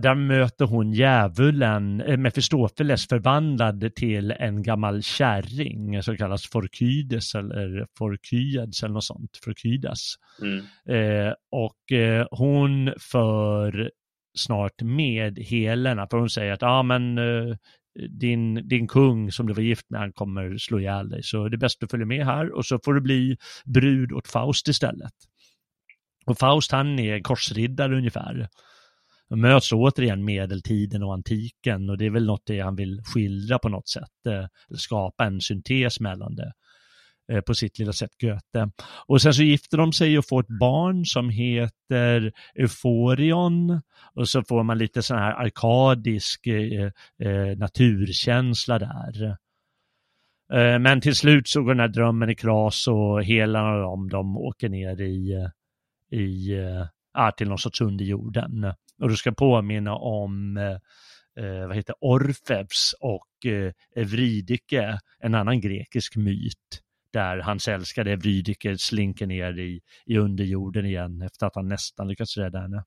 där 0.01 0.15
möter 0.15 0.65
hon 0.65 0.93
djävulen, 0.93 2.01
eh, 2.01 2.17
Mefistofeles 2.17 3.07
förvandlad 3.07 3.95
till 3.95 4.31
en 4.31 4.63
gammal 4.63 5.03
kärring 5.03 6.03
som 6.03 6.17
kallas 6.17 6.47
Forkydes 6.47 7.35
eller 7.35 7.87
Forkyades 7.97 8.83
eller 8.83 8.93
något 8.93 9.03
sånt, 9.03 9.39
Forkydas. 9.43 10.15
Mm. 10.41 10.57
Eh, 10.89 11.33
och 11.51 11.91
eh, 11.97 12.27
hon 12.31 12.93
för 12.99 13.91
snart 14.37 14.81
med 14.81 15.39
Helena, 15.39 16.07
för 16.11 16.17
hon 16.17 16.29
säger 16.29 16.53
att 16.53 16.61
ja 16.61 16.83
men 16.83 17.17
eh, 17.17 17.55
din, 18.09 18.67
din 18.67 18.87
kung 18.87 19.31
som 19.31 19.47
du 19.47 19.53
var 19.53 19.61
gift 19.61 19.89
med, 19.89 19.99
han 19.99 20.13
kommer 20.13 20.57
slå 20.57 20.79
ihjäl 20.79 21.09
dig, 21.09 21.23
så 21.23 21.49
det 21.49 21.55
är 21.55 21.57
bäst 21.57 21.83
att 21.83 21.91
följer 21.91 22.05
med 22.05 22.25
här 22.25 22.55
och 22.55 22.65
så 22.65 22.79
får 22.85 22.93
du 22.93 23.01
bli 23.01 23.37
brud 23.65 24.11
åt 24.11 24.27
Faust 24.27 24.67
istället. 24.67 25.13
Och 26.25 26.37
Faust 26.37 26.71
han 26.71 26.99
är 26.99 27.19
korsriddare 27.19 27.97
ungefär. 27.97 28.47
Möts 29.29 29.71
återigen 29.71 30.25
medeltiden 30.25 31.03
och 31.03 31.13
antiken 31.13 31.89
och 31.89 31.97
det 31.97 32.05
är 32.05 32.09
väl 32.09 32.25
något 32.25 32.45
det 32.45 32.59
han 32.59 32.75
vill 32.75 33.01
skildra 33.03 33.59
på 33.59 33.69
något 33.69 33.89
sätt, 33.89 34.25
eh, 34.29 34.77
skapa 34.77 35.25
en 35.25 35.41
syntes 35.41 35.99
mellan 35.99 36.35
det 36.35 36.53
eh, 37.31 37.41
på 37.41 37.53
sitt 37.53 37.79
lilla 37.79 37.93
sätt 37.93 38.11
Goethe. 38.21 38.69
Och 39.07 39.21
sen 39.21 39.33
så 39.33 39.43
gifter 39.43 39.77
de 39.77 39.93
sig 39.93 40.17
och 40.17 40.27
får 40.27 40.39
ett 40.39 40.59
barn 40.59 41.05
som 41.05 41.29
heter 41.29 42.31
Euforion 42.55 43.81
och 44.15 44.29
så 44.29 44.43
får 44.43 44.63
man 44.63 44.77
lite 44.77 45.03
sån 45.03 45.17
här 45.17 45.31
arkadisk 45.31 46.47
eh, 46.47 46.91
eh, 47.23 47.57
naturkänsla 47.57 48.79
där. 48.79 49.37
Eh, 50.53 50.79
men 50.79 51.01
till 51.01 51.15
slut 51.15 51.47
så 51.47 51.61
går 51.61 51.69
den 51.69 51.79
här 51.79 51.87
drömmen 51.87 52.29
i 52.29 52.35
kras 52.35 52.87
och 52.87 53.23
hela 53.23 53.77
de, 53.77 54.09
de 54.09 54.37
åker 54.37 54.69
ner 54.69 55.01
i, 55.01 55.47
i 56.11 56.53
eh, 56.53 56.85
ja, 57.13 57.31
till 57.37 57.49
någon 57.49 57.57
sorts 57.57 57.81
underjorden. 57.81 58.73
Och 59.01 59.09
du 59.09 59.15
ska 59.15 59.31
påminna 59.31 59.95
om 59.95 60.57
eh, 60.57 60.77
eh 61.45 61.67
vad 61.67 61.75
heter 61.75 61.95
Orfeus 62.01 62.95
och 62.99 63.51
eh, 63.51 63.73
Evridike, 63.95 64.99
en 65.19 65.35
annan 65.35 65.61
grekisk 65.61 66.15
myt 66.15 66.81
där 67.13 67.37
hans 67.37 67.67
älskade 67.67 68.15
Vrydiker 68.15 68.75
slinker 68.75 69.27
ner 69.27 69.59
i, 69.59 69.81
i 70.05 70.17
underjorden 70.17 70.85
igen 70.85 71.21
efter 71.21 71.45
att 71.45 71.55
han 71.55 71.67
nästan 71.67 72.07
lyckats 72.07 72.37
rädda 72.37 72.59
henne. 72.59 72.83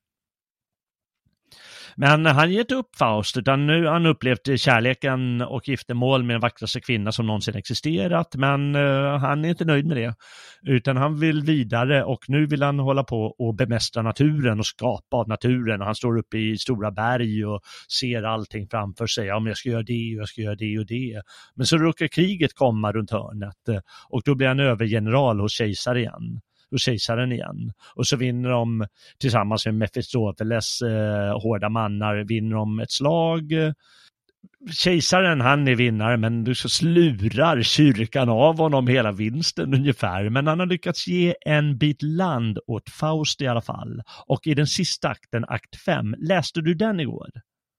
Men 1.96 2.26
han 2.26 2.52
ger 2.52 2.60
inte 2.60 2.74
upp 2.74 2.96
Faust, 2.98 3.36
utan 3.36 3.66
nu 3.66 3.84
har 3.84 3.92
han 3.92 4.06
upplevt 4.06 4.60
kärleken 4.60 5.42
och 5.42 5.68
giftermål 5.68 6.22
med 6.22 6.34
den 6.34 6.40
vackraste 6.40 6.80
kvinna 6.80 7.12
som 7.12 7.26
någonsin 7.26 7.56
existerat, 7.56 8.34
men 8.34 8.76
uh, 8.76 9.16
han 9.16 9.44
är 9.44 9.48
inte 9.48 9.64
nöjd 9.64 9.86
med 9.86 9.96
det. 9.96 10.14
Utan 10.62 10.96
han 10.96 11.20
vill 11.20 11.42
vidare 11.42 12.04
och 12.04 12.24
nu 12.28 12.46
vill 12.46 12.62
han 12.62 12.78
hålla 12.78 13.04
på 13.04 13.34
och 13.38 13.54
bemästra 13.54 14.02
naturen 14.02 14.58
och 14.58 14.66
skapa 14.66 15.16
av 15.16 15.28
naturen. 15.28 15.80
Han 15.80 15.94
står 15.94 16.18
uppe 16.18 16.38
i 16.38 16.58
stora 16.58 16.90
berg 16.90 17.46
och 17.46 17.60
ser 18.00 18.22
allting 18.22 18.68
framför 18.68 19.06
sig. 19.06 19.26
Ja, 19.26 19.40
men 19.40 19.46
jag 19.46 19.56
ska 19.56 19.68
göra 19.68 19.82
det 19.82 20.14
och 20.16 20.20
jag 20.20 20.28
ska 20.28 20.40
göra 20.40 20.56
det 20.56 20.78
och 20.78 20.86
det. 20.86 21.22
Men 21.54 21.66
så 21.66 21.78
råkar 21.78 22.06
kriget 22.06 22.54
komma 22.54 22.92
runt 22.92 23.10
hörnet 23.10 23.68
eh, 23.68 23.80
och 24.08 24.22
då 24.24 24.34
blir 24.34 24.48
han 24.48 24.60
övergeneral 24.60 25.40
hos 25.40 25.52
kejsar 25.52 25.96
igen 25.96 26.40
och 26.72 26.78
kejsaren 26.78 27.32
igen. 27.32 27.72
Och 27.94 28.06
så 28.06 28.16
vinner 28.16 28.50
de 28.50 28.86
tillsammans 29.18 29.66
med 29.66 29.74
Mefistofeles 29.74 30.82
eh, 30.82 31.40
hårda 31.42 31.68
mannar, 31.68 32.24
vinner 32.24 32.56
de 32.56 32.80
ett 32.80 32.90
slag. 32.92 33.52
kejsaren 34.72 35.40
han 35.40 35.68
är 35.68 35.74
vinnare 35.74 36.16
men 36.16 36.44
du 36.44 36.54
så 36.54 36.68
slurar 36.68 37.62
kyrkan 37.62 38.28
av 38.28 38.58
honom 38.58 38.86
hela 38.86 39.12
vinsten 39.12 39.74
ungefär. 39.74 40.30
Men 40.30 40.46
han 40.46 40.58
har 40.60 40.66
lyckats 40.66 41.08
ge 41.08 41.34
en 41.40 41.78
bit 41.78 42.02
land 42.02 42.58
åt 42.66 42.90
Faust 42.90 43.40
i 43.40 43.46
alla 43.46 43.62
fall. 43.62 44.02
Och 44.26 44.46
i 44.46 44.54
den 44.54 44.66
sista 44.66 45.08
akten, 45.08 45.44
akt 45.48 45.76
5, 45.84 46.14
läste 46.18 46.60
du 46.60 46.74
den 46.74 47.00
igår? 47.00 47.30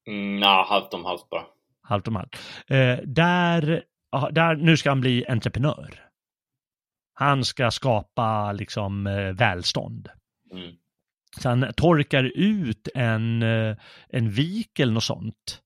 Mm, 0.08 0.42
ja, 0.42 0.66
halvt 0.70 0.94
om 0.94 1.06
halvt 1.06 1.30
bara. 1.30 1.44
Halvt 1.84 2.08
om 2.08 2.16
halvt. 2.16 2.36
Eh, 2.68 2.98
där, 3.06 3.84
där, 4.32 4.56
nu 4.56 4.78
ska 4.78 4.90
han 4.90 5.02
bli 5.02 5.26
entreprenör. 5.26 6.11
Han 7.22 7.46
ska 7.46 7.72
skapa 7.72 8.52
liksom 8.52 9.08
eh, 9.08 9.34
välstånd. 9.34 10.10
Mm. 10.52 10.76
Så 11.40 11.50
han 11.50 11.74
torkar 11.78 12.24
ut 12.36 12.88
en, 12.96 13.44
eh, 13.44 13.76
en 14.10 14.30
vik 14.30 14.80
eller 14.80 14.94
något 14.94 15.04
sånt 15.04 15.62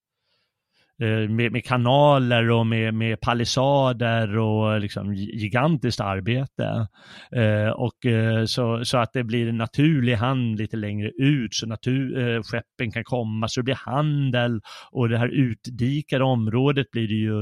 Eh, 1.01 1.29
med, 1.29 1.51
med, 1.51 1.65
kanaler 1.65 2.51
och 2.51 2.67
med, 2.67 2.93
med 2.93 3.21
palissader 3.21 4.37
och 4.37 4.79
liksom 4.79 5.13
gigantiskt 5.13 5.99
arbete. 5.99 6.87
Eh, 7.31 7.69
och 7.69 8.05
eh, 8.05 8.45
så, 8.45 8.85
så 8.85 8.97
att 8.97 9.13
det 9.13 9.23
blir 9.23 9.47
en 9.47 9.57
naturlig 9.57 10.15
hand 10.15 10.57
lite 10.57 10.77
längre 10.77 11.09
ut 11.09 11.53
så 11.53 11.67
natur, 11.67 12.17
eh, 12.17 12.41
skeppen 12.43 12.91
kan 12.91 13.03
komma 13.03 13.47
så 13.47 13.59
det 13.59 13.63
blir 13.63 13.75
handel 13.75 14.61
och 14.91 15.09
det 15.09 15.17
här 15.17 15.27
utdikade 15.27 16.23
området 16.23 16.91
blir 16.91 17.07
det 17.07 17.13
ju 17.13 17.39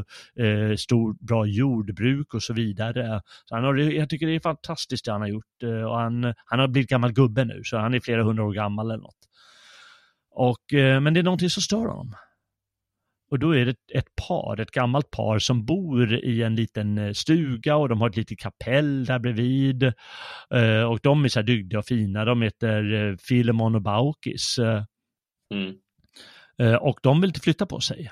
eh, 0.47 0.75
stor, 0.75 1.25
bra 1.27 1.45
jordbruk 1.45 2.33
och 2.33 2.43
så 2.43 2.53
vidare. 2.53 3.21
Så 3.45 3.55
han 3.55 3.63
har, 3.63 3.75
jag 3.75 4.09
tycker 4.09 4.27
det 4.27 4.35
är 4.35 4.39
fantastiskt 4.39 5.05
det 5.05 5.11
han 5.11 5.21
har 5.21 5.27
gjort 5.27 5.63
eh, 5.63 5.83
och 5.83 5.97
han, 5.97 6.33
han 6.45 6.59
har 6.59 6.67
blivit 6.67 6.89
gammal 6.89 7.13
gubbe 7.13 7.45
nu 7.45 7.61
så 7.63 7.77
han 7.77 7.93
är 7.93 7.99
flera 7.99 8.23
hundra 8.23 8.43
år 8.43 8.53
gammal 8.53 8.91
eller 8.91 9.03
något. 9.03 9.29
Och, 10.35 10.73
eh, 10.73 10.99
men 10.99 11.13
det 11.13 11.19
är 11.19 11.23
någonting 11.23 11.49
som 11.49 11.61
stör 11.61 11.87
honom. 11.87 12.15
Och 13.33 13.39
då 13.39 13.55
är 13.55 13.65
det 13.65 13.75
ett 13.93 14.15
par, 14.27 14.59
ett 14.59 14.71
gammalt 14.71 15.11
par 15.11 15.39
som 15.39 15.65
bor 15.65 16.13
i 16.13 16.43
en 16.43 16.55
liten 16.55 16.97
eh, 16.97 17.13
stuga 17.13 17.75
och 17.75 17.89
de 17.89 18.01
har 18.01 18.09
ett 18.09 18.15
litet 18.15 18.39
kapell 18.39 19.05
där 19.05 19.19
bredvid. 19.19 19.83
Eh, 20.53 20.83
och 20.83 20.99
de 21.03 21.25
är 21.25 21.29
så 21.29 21.39
här 21.39 21.45
dygdiga 21.45 21.79
och 21.79 21.85
fina. 21.85 22.25
De 22.25 22.41
heter 22.41 22.93
eh, 22.93 23.15
Filemon 23.17 23.75
och 23.75 23.81
Baukis. 23.81 24.59
Mm. 25.53 25.75
Och 26.79 26.99
de 27.03 27.21
vill 27.21 27.29
inte 27.29 27.39
flytta 27.39 27.65
på 27.65 27.79
sig. 27.79 28.11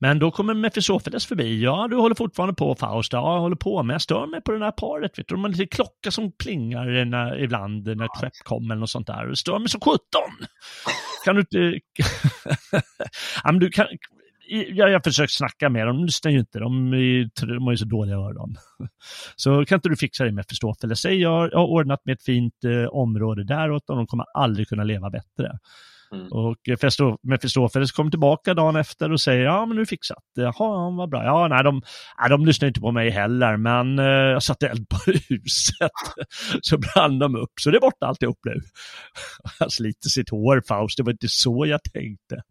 Men 0.00 0.18
då 0.18 0.30
kommer 0.30 0.54
Mefistofeles 0.54 1.26
förbi. 1.26 1.62
Ja, 1.62 1.88
du 1.90 1.96
håller 1.96 2.14
fortfarande 2.14 2.54
på 2.54 2.74
Faust. 2.74 3.12
Ja, 3.12 3.34
jag 3.34 3.40
håller 3.40 3.56
på, 3.56 3.82
men 3.82 3.94
jag 3.94 4.02
stör 4.02 4.26
mig 4.26 4.42
på 4.42 4.52
det 4.52 4.64
här 4.64 4.72
paret. 4.72 5.18
Vet 5.18 5.28
du. 5.28 5.34
De 5.34 5.40
har 5.40 5.48
en 5.48 5.52
liten 5.52 5.68
klocka 5.68 6.10
som 6.10 6.32
plingar 6.32 7.04
när, 7.04 7.38
ibland 7.38 7.96
när 7.96 8.04
ett 8.04 8.20
skepp 8.20 8.32
kommer 8.44 8.74
eller 8.74 8.80
något 8.80 8.90
sånt 8.90 9.06
där. 9.06 9.26
Det 9.26 9.36
stör 9.36 9.58
mig 9.58 9.68
som 9.68 9.80
sjutton. 9.80 10.46
Kan 11.24 11.34
du 11.34 11.40
inte... 11.40 11.58
ja, 13.44 13.52
men 13.52 13.58
du 13.58 13.70
kan... 13.70 13.86
Jag, 14.68 14.92
har 14.92 15.00
försökt 15.00 15.32
snacka 15.32 15.68
med 15.68 15.86
dem, 15.86 15.96
de 15.96 16.04
lyssnar 16.04 16.32
ju 16.32 16.38
inte. 16.38 16.58
De, 16.58 16.92
är, 16.92 17.46
de 17.46 17.64
har 17.64 17.70
ju 17.70 17.76
så 17.76 17.84
dåliga 17.84 18.16
öron. 18.16 18.56
Så 19.36 19.64
kan 19.64 19.76
inte 19.76 19.88
du 19.88 19.96
fixa 19.96 20.24
det 20.24 20.32
med 20.32 20.44
förståelse? 20.48 20.96
Säg 20.96 21.20
jag 21.20 21.30
har 21.30 21.54
ordnat 21.54 22.00
med 22.04 22.12
ett 22.12 22.22
fint 22.22 22.64
eh, 22.64 22.88
område 22.90 23.44
där 23.44 23.70
och. 23.70 23.82
De 23.86 24.06
kommer 24.06 24.26
aldrig 24.34 24.68
kunna 24.68 24.84
leva 24.84 25.10
bättre. 25.10 25.58
Mm. 26.14 26.28
Och 26.32 26.56
Mefistofeles 27.22 27.92
kommer 27.92 28.10
tillbaka 28.10 28.54
dagen 28.54 28.76
efter 28.76 29.12
och 29.12 29.20
säger 29.20 29.44
ja 29.44 29.66
men 29.66 29.76
nu 29.76 29.80
är 29.80 29.84
det 29.84 29.88
fixat. 29.88 30.24
Jaha, 30.34 30.90
vad 30.90 31.10
bra. 31.10 31.24
Ja, 31.24 31.48
nej 31.48 31.64
de, 31.64 31.82
nej, 32.20 32.30
de 32.30 32.46
lyssnar 32.46 32.68
inte 32.68 32.80
på 32.80 32.92
mig 32.92 33.10
heller 33.10 33.56
men 33.56 33.98
eh, 33.98 34.04
jag 34.04 34.42
satte 34.42 34.68
eld 34.68 34.88
på 34.88 34.96
huset. 35.28 35.90
så 36.60 36.78
brann 36.78 37.18
de 37.18 37.36
upp 37.36 37.52
så 37.60 37.70
det 37.70 37.78
är 37.78 37.80
borta 37.80 38.06
alltihop 38.06 38.38
nu. 38.44 38.54
Han 39.58 39.70
sliter 39.70 40.08
sitt 40.08 40.30
hår 40.30 40.62
Faust, 40.68 40.96
det 40.96 41.02
var 41.02 41.12
inte 41.12 41.28
så 41.28 41.66
jag 41.66 41.80
tänkte. 41.82 42.42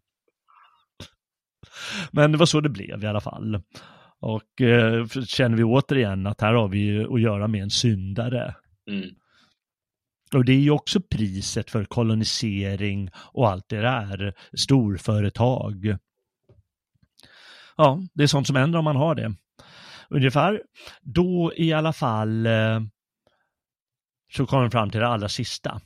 Men 2.10 2.32
det 2.32 2.38
var 2.38 2.46
så 2.46 2.60
det 2.60 2.68
blev 2.68 3.04
i 3.04 3.06
alla 3.06 3.20
fall. 3.20 3.62
Och 4.20 4.60
eh, 4.60 5.06
känner 5.06 5.56
vi 5.56 5.64
återigen 5.64 6.26
att 6.26 6.40
här 6.40 6.54
har 6.54 6.68
vi 6.68 7.04
att 7.04 7.20
göra 7.20 7.48
med 7.48 7.62
en 7.62 7.70
syndare. 7.70 8.54
Mm. 8.90 9.10
Och 10.34 10.44
det 10.44 10.52
är 10.52 10.60
ju 10.60 10.70
också 10.70 11.00
priset 11.00 11.70
för 11.70 11.84
kolonisering 11.84 13.10
och 13.14 13.48
allt 13.48 13.68
det 13.68 13.80
där, 13.80 14.34
storföretag. 14.52 15.96
Ja, 17.76 18.02
det 18.14 18.22
är 18.22 18.26
sånt 18.26 18.46
som 18.46 18.56
händer 18.56 18.78
om 18.78 18.84
man 18.84 18.96
har 18.96 19.14
det. 19.14 19.34
Ungefär 20.08 20.62
då 21.00 21.52
i 21.56 21.72
alla 21.72 21.92
fall 21.92 22.46
eh, 22.46 22.80
så 24.32 24.46
kommer 24.46 24.64
vi 24.64 24.70
fram 24.70 24.90
till 24.90 25.00
det 25.00 25.08
allra 25.08 25.28
sista. 25.28 25.80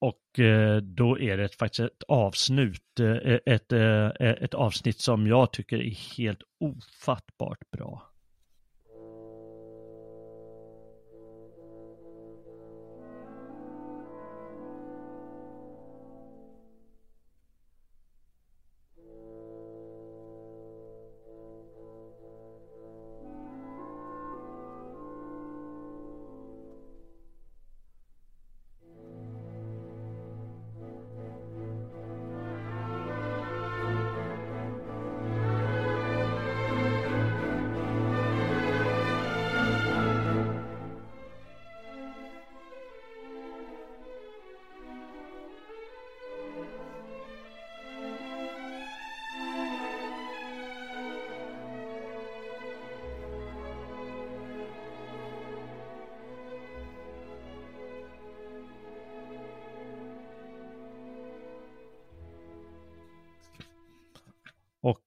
Och 0.00 0.38
eh, 0.38 0.76
då 0.76 1.18
är 1.18 1.36
det 1.36 1.58
faktiskt 1.58 1.80
ett 1.80 2.02
avsnitt, 2.08 3.00
eh, 3.00 3.38
ett, 3.46 3.72
ett, 3.72 3.72
ett 4.20 4.54
avsnitt 4.54 5.00
som 5.00 5.26
jag 5.26 5.52
tycker 5.52 5.76
är 5.78 6.16
helt 6.16 6.42
ofattbart 6.60 7.70
bra. 7.70 8.11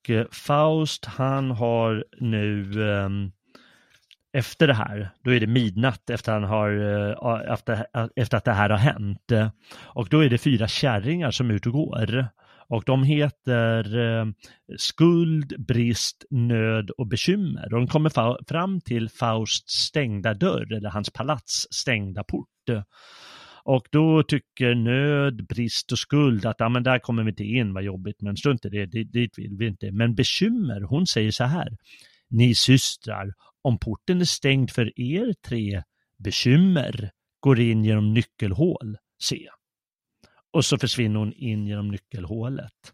Och 0.05 0.09
eh, 0.09 0.25
Faust 0.31 1.05
han 1.05 1.51
har 1.51 2.05
nu 2.19 2.63
ehm, 2.91 3.31
efter 4.33 4.67
det 4.67 4.73
här, 4.73 5.09
då 5.23 5.33
är 5.33 5.39
det 5.39 5.47
midnatt 5.47 6.09
efter, 6.09 6.31
han 6.31 6.43
har, 6.43 6.69
eh, 6.71 7.53
efter, 7.53 7.85
efter 8.15 8.37
att 8.37 8.45
det 8.45 8.51
här 8.51 8.69
har 8.69 8.77
hänt. 8.77 9.31
Och 9.83 10.07
då 10.09 10.23
är 10.23 10.29
det 10.29 10.37
fyra 10.37 10.67
kärringar 10.67 11.31
som 11.31 11.49
är 11.49 11.53
ute 11.53 11.69
och 11.69 11.73
går. 11.73 12.27
Och 12.67 12.83
de 12.85 13.03
heter 13.03 13.97
ehm, 13.97 14.33
skuld, 14.77 15.65
brist, 15.67 16.25
nöd 16.29 16.89
och 16.89 17.07
bekymmer. 17.07 17.73
Och 17.73 17.79
de 17.79 17.87
kommer 17.87 18.43
fram 18.49 18.81
till 18.81 19.09
Fausts 19.09 19.73
stängda 19.73 20.33
dörr, 20.33 20.73
eller 20.73 20.89
hans 20.89 21.09
palats 21.09 21.67
stängda 21.71 22.23
port. 22.23 22.69
Och 23.65 23.87
då 23.91 24.23
tycker 24.23 24.75
nöd, 24.75 25.47
brist 25.47 25.91
och 25.91 25.99
skuld 25.99 26.45
att 26.45 26.61
ah, 26.61 26.69
men 26.69 26.83
där 26.83 26.99
kommer 26.99 27.23
vi 27.23 27.29
inte 27.29 27.43
in, 27.43 27.73
vad 27.73 27.83
jobbigt, 27.83 28.21
men 28.21 28.37
strunt 28.37 28.65
i 28.65 28.69
det, 28.69 28.85
dit 29.03 29.37
vill 29.37 29.57
vi 29.57 29.67
inte. 29.67 29.91
Men 29.91 30.15
bekymmer, 30.15 30.81
hon 30.81 31.07
säger 31.07 31.31
så 31.31 31.43
här, 31.43 31.77
ni 32.29 32.55
systrar, 32.55 33.33
om 33.61 33.79
porten 33.79 34.21
är 34.21 34.25
stängd 34.25 34.71
för 34.71 34.99
er 34.99 35.33
tre, 35.47 35.83
bekymmer, 36.17 37.11
går 37.39 37.59
in 37.59 37.83
genom 37.83 38.13
nyckelhål, 38.13 38.97
se. 39.23 39.49
Och 40.53 40.65
så 40.65 40.77
försvinner 40.77 41.19
hon 41.19 41.33
in 41.33 41.67
genom 41.67 41.91
nyckelhålet. 41.91 42.93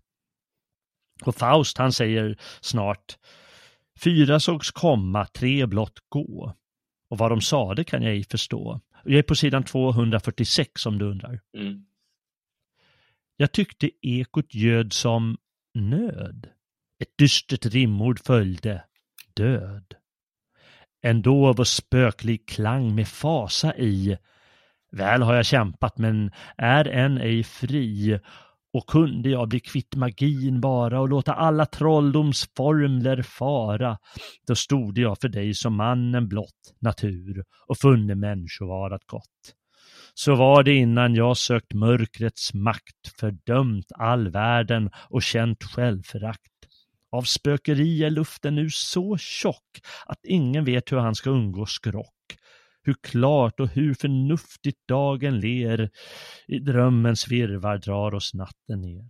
Och 1.26 1.36
Faust 1.36 1.78
han 1.78 1.92
säger 1.92 2.40
snart, 2.62 3.18
fyra 4.04 4.40
sågs 4.40 4.72
komma, 4.72 5.26
tre 5.26 5.66
blott 5.66 6.00
gå. 6.10 6.56
Och 7.10 7.18
vad 7.18 7.32
de 7.32 7.42
sade 7.42 7.84
kan 7.84 8.04
jag 8.04 8.12
ej 8.12 8.24
förstå. 8.24 8.82
Jag 9.04 9.14
är 9.14 9.24
på 9.24 9.36
sidan 9.36 9.64
246 9.64 10.86
om 10.86 10.98
du 10.98 11.06
undrar. 11.06 11.40
Mm. 11.58 11.86
Jag 13.38 13.52
tyckte 13.52 13.90
ekot 14.02 14.54
ljöd 14.54 14.94
som 14.94 15.38
nöd. 15.74 16.50
Ett 17.00 17.18
dystert 17.18 17.66
rimord 17.66 18.20
följde, 18.20 18.84
död. 19.34 19.96
Dov 21.24 21.60
och 21.60 21.68
spöklig 21.68 22.48
klang 22.48 22.96
med 22.96 23.08
fasa 23.08 23.76
i. 23.76 24.18
Väl 24.92 25.22
har 25.22 25.36
jag 25.36 25.46
kämpat 25.46 25.98
men 25.98 26.32
är 26.58 26.88
än 26.88 27.18
ej 27.18 27.44
fri 27.44 28.20
och 28.74 28.88
kunde 28.88 29.30
jag 29.30 29.50
bli 29.50 29.60
kvitt 29.60 29.96
magin 29.96 30.62
bara 30.62 31.02
och 31.02 31.10
låta 31.10 31.34
alla 31.34 31.66
trolldomsformler 31.66 33.22
fara, 33.22 33.98
då 34.48 34.56
stod 34.56 34.98
jag 34.98 35.18
för 35.22 35.30
dig 35.30 35.54
som 35.54 35.76
mannen 35.76 36.28
blott, 36.28 36.76
natur, 36.80 37.44
och 37.68 37.78
funne 37.78 38.16
människovarat 38.16 39.02
gott. 39.06 39.56
Så 40.14 40.36
var 40.36 40.64
det 40.64 40.74
innan 40.74 41.16
jag 41.16 41.38
sökt 41.38 41.74
mörkrets 41.74 42.54
makt, 42.54 43.20
fördömt 43.20 43.92
all 43.96 44.30
världen 44.30 44.90
och 45.10 45.24
känt 45.24 45.64
självförakt. 45.64 46.52
Av 47.12 47.22
spökeri 47.22 48.04
är 48.04 48.10
luften 48.10 48.56
nu 48.56 48.70
så 48.70 49.18
tjock 49.18 49.82
att 50.06 50.20
ingen 50.24 50.66
vet 50.66 50.92
hur 50.92 50.98
han 50.98 51.16
ska 51.16 51.30
undgå 51.30 51.66
skrock. 51.66 52.21
Hur 52.84 52.96
klart 53.04 53.60
och 53.60 53.70
hur 53.70 53.94
förnuftigt 53.94 54.88
dagen 54.88 55.40
ler, 55.40 55.90
i 56.48 56.60
drömmens 56.60 57.28
virvar 57.28 57.78
drar 57.78 58.14
oss 58.14 58.34
natten 58.34 58.82
ner. 58.82 59.10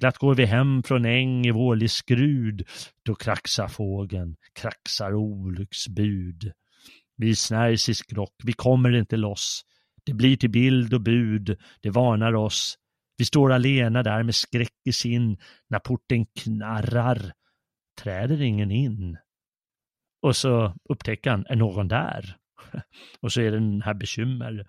Glatt 0.00 0.18
går 0.18 0.34
vi 0.34 0.44
hem 0.44 0.82
från 0.82 1.04
äng 1.04 1.46
i 1.46 1.50
vårlig 1.50 1.90
skrud, 1.90 2.68
då 3.04 3.14
kraxar 3.14 3.68
fågeln, 3.68 4.36
kraxar 4.60 5.14
olycksbud. 5.14 6.52
Vi 7.16 7.36
snärjs 7.36 7.88
i 7.88 7.94
skrock, 7.94 8.34
vi 8.44 8.52
kommer 8.52 8.96
inte 8.96 9.16
loss. 9.16 9.62
Det 10.04 10.12
blir 10.12 10.36
till 10.36 10.50
bild 10.50 10.94
och 10.94 11.00
bud, 11.00 11.56
det 11.82 11.90
varnar 11.90 12.34
oss. 12.34 12.78
Vi 13.16 13.24
står 13.24 13.52
alena 13.52 14.02
där 14.02 14.22
med 14.22 14.34
skräck 14.34 14.74
i 14.84 14.92
sin, 14.92 15.38
när 15.68 15.78
porten 15.78 16.26
knarrar, 16.26 17.32
träder 18.02 18.42
ingen 18.42 18.70
in. 18.70 19.18
Och 20.22 20.36
så 20.36 20.74
upptäcker 20.88 21.30
han, 21.30 21.46
är 21.48 21.56
någon 21.56 21.88
där? 21.88 22.36
Och 23.20 23.32
så 23.32 23.40
är 23.40 23.50
det 23.50 23.56
den 23.56 23.82
här 23.82 23.94
bekymmer. 23.94 24.66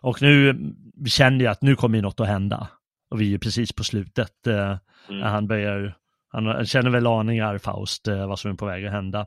Och 0.00 0.22
nu 0.22 0.58
känner 1.06 1.44
jag 1.44 1.52
att 1.52 1.62
nu 1.62 1.76
kommer 1.76 2.02
något 2.02 2.20
att 2.20 2.26
hända. 2.26 2.68
Och 3.10 3.20
vi 3.20 3.24
är 3.24 3.30
ju 3.30 3.38
precis 3.38 3.72
på 3.72 3.84
slutet. 3.84 4.46
Eh, 4.46 4.78
mm. 5.08 5.22
Han 5.22 5.46
börjar, 5.46 5.96
han 6.32 6.66
känner 6.66 6.90
väl 6.90 7.06
aningar, 7.06 7.58
Faust, 7.58 8.08
eh, 8.08 8.28
vad 8.28 8.38
som 8.38 8.50
är 8.50 8.54
på 8.54 8.66
väg 8.66 8.86
att 8.86 8.92
hända. 8.92 9.26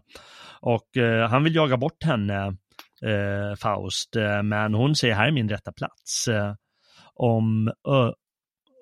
Och 0.61 0.97
eh, 0.97 1.29
han 1.29 1.43
vill 1.43 1.55
jaga 1.55 1.77
bort 1.77 2.03
henne, 2.03 2.45
eh, 3.05 3.55
Faust, 3.59 4.15
eh, 4.15 4.43
men 4.43 4.73
hon 4.73 4.95
säger 4.95 5.15
här 5.15 5.27
är 5.27 5.31
min 5.31 5.49
rätta 5.49 5.71
plats. 5.71 6.27
Eh, 6.27 6.53
om, 7.15 7.71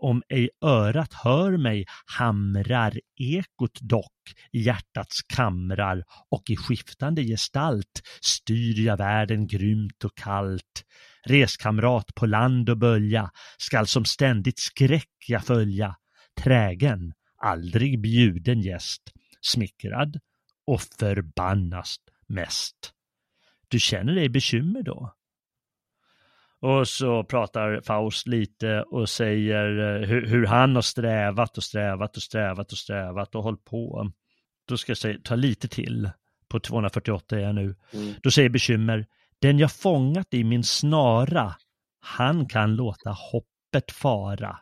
om 0.02 0.24
ej 0.30 0.50
örat 0.62 1.14
hör 1.14 1.58
mig 1.58 1.86
hamrar 2.18 3.00
ekot 3.20 3.80
dock 3.82 4.34
i 4.52 4.60
hjärtats 4.62 5.22
kamrar 5.36 6.04
och 6.32 6.50
i 6.50 6.56
skiftande 6.56 7.24
gestalt 7.24 8.02
styr 8.22 8.86
jag 8.86 8.98
världen 8.98 9.48
grymt 9.48 10.04
och 10.04 10.18
kallt. 10.18 10.84
Reskamrat 11.26 12.16
på 12.16 12.26
land 12.26 12.70
och 12.70 12.78
bölja 12.78 13.32
skall 13.58 13.88
som 13.88 14.06
ständigt 14.06 14.60
skräck 14.60 15.26
jag 15.28 15.46
följa. 15.46 15.96
Trägen, 16.42 17.14
aldrig 17.38 18.02
bjuden 18.02 18.62
gäst, 18.62 19.02
smickrad 19.42 20.20
och 20.68 20.82
förbannast 20.82 22.02
mest. 22.28 22.94
Du 23.68 23.80
känner 23.80 24.16
dig 24.16 24.30
bekymmer 24.30 24.84
då? 24.84 25.14
Och 26.62 26.88
så 26.88 27.24
pratar 27.24 27.82
Faust 27.82 28.28
lite 28.28 28.82
och 28.82 29.10
säger 29.10 29.80
eh, 29.80 30.08
hur, 30.08 30.28
hur, 30.28 30.46
han 30.46 30.76
har 30.76 30.82
strävat 30.82 31.58
och 31.58 31.64
strävat 31.64 32.18
och 32.18 32.24
strävat 32.24 32.72
och 32.72 32.78
strävat 32.78 33.36
och 33.36 33.44
hållit 33.44 33.66
på. 33.66 34.12
Då 34.68 34.78
ska 34.78 34.90
jag 34.90 34.98
säga, 34.98 35.20
ta 35.24 35.36
lite 35.36 35.68
till. 35.68 36.10
På 36.48 36.60
248 36.60 37.36
är 37.36 37.40
jag 37.40 37.56
nu. 37.56 37.76
Mm. 37.94 38.14
Då 38.24 38.32
säger 38.32 38.50
bekymmer, 38.50 39.06
den 39.42 39.60
jag 39.60 39.72
fångat 39.72 40.34
i 40.34 40.44
min 40.44 40.64
snara, 40.64 41.56
han 42.00 42.46
kan 42.46 42.76
låta 42.76 43.10
hoppet 43.10 43.92
fara. 43.92 44.60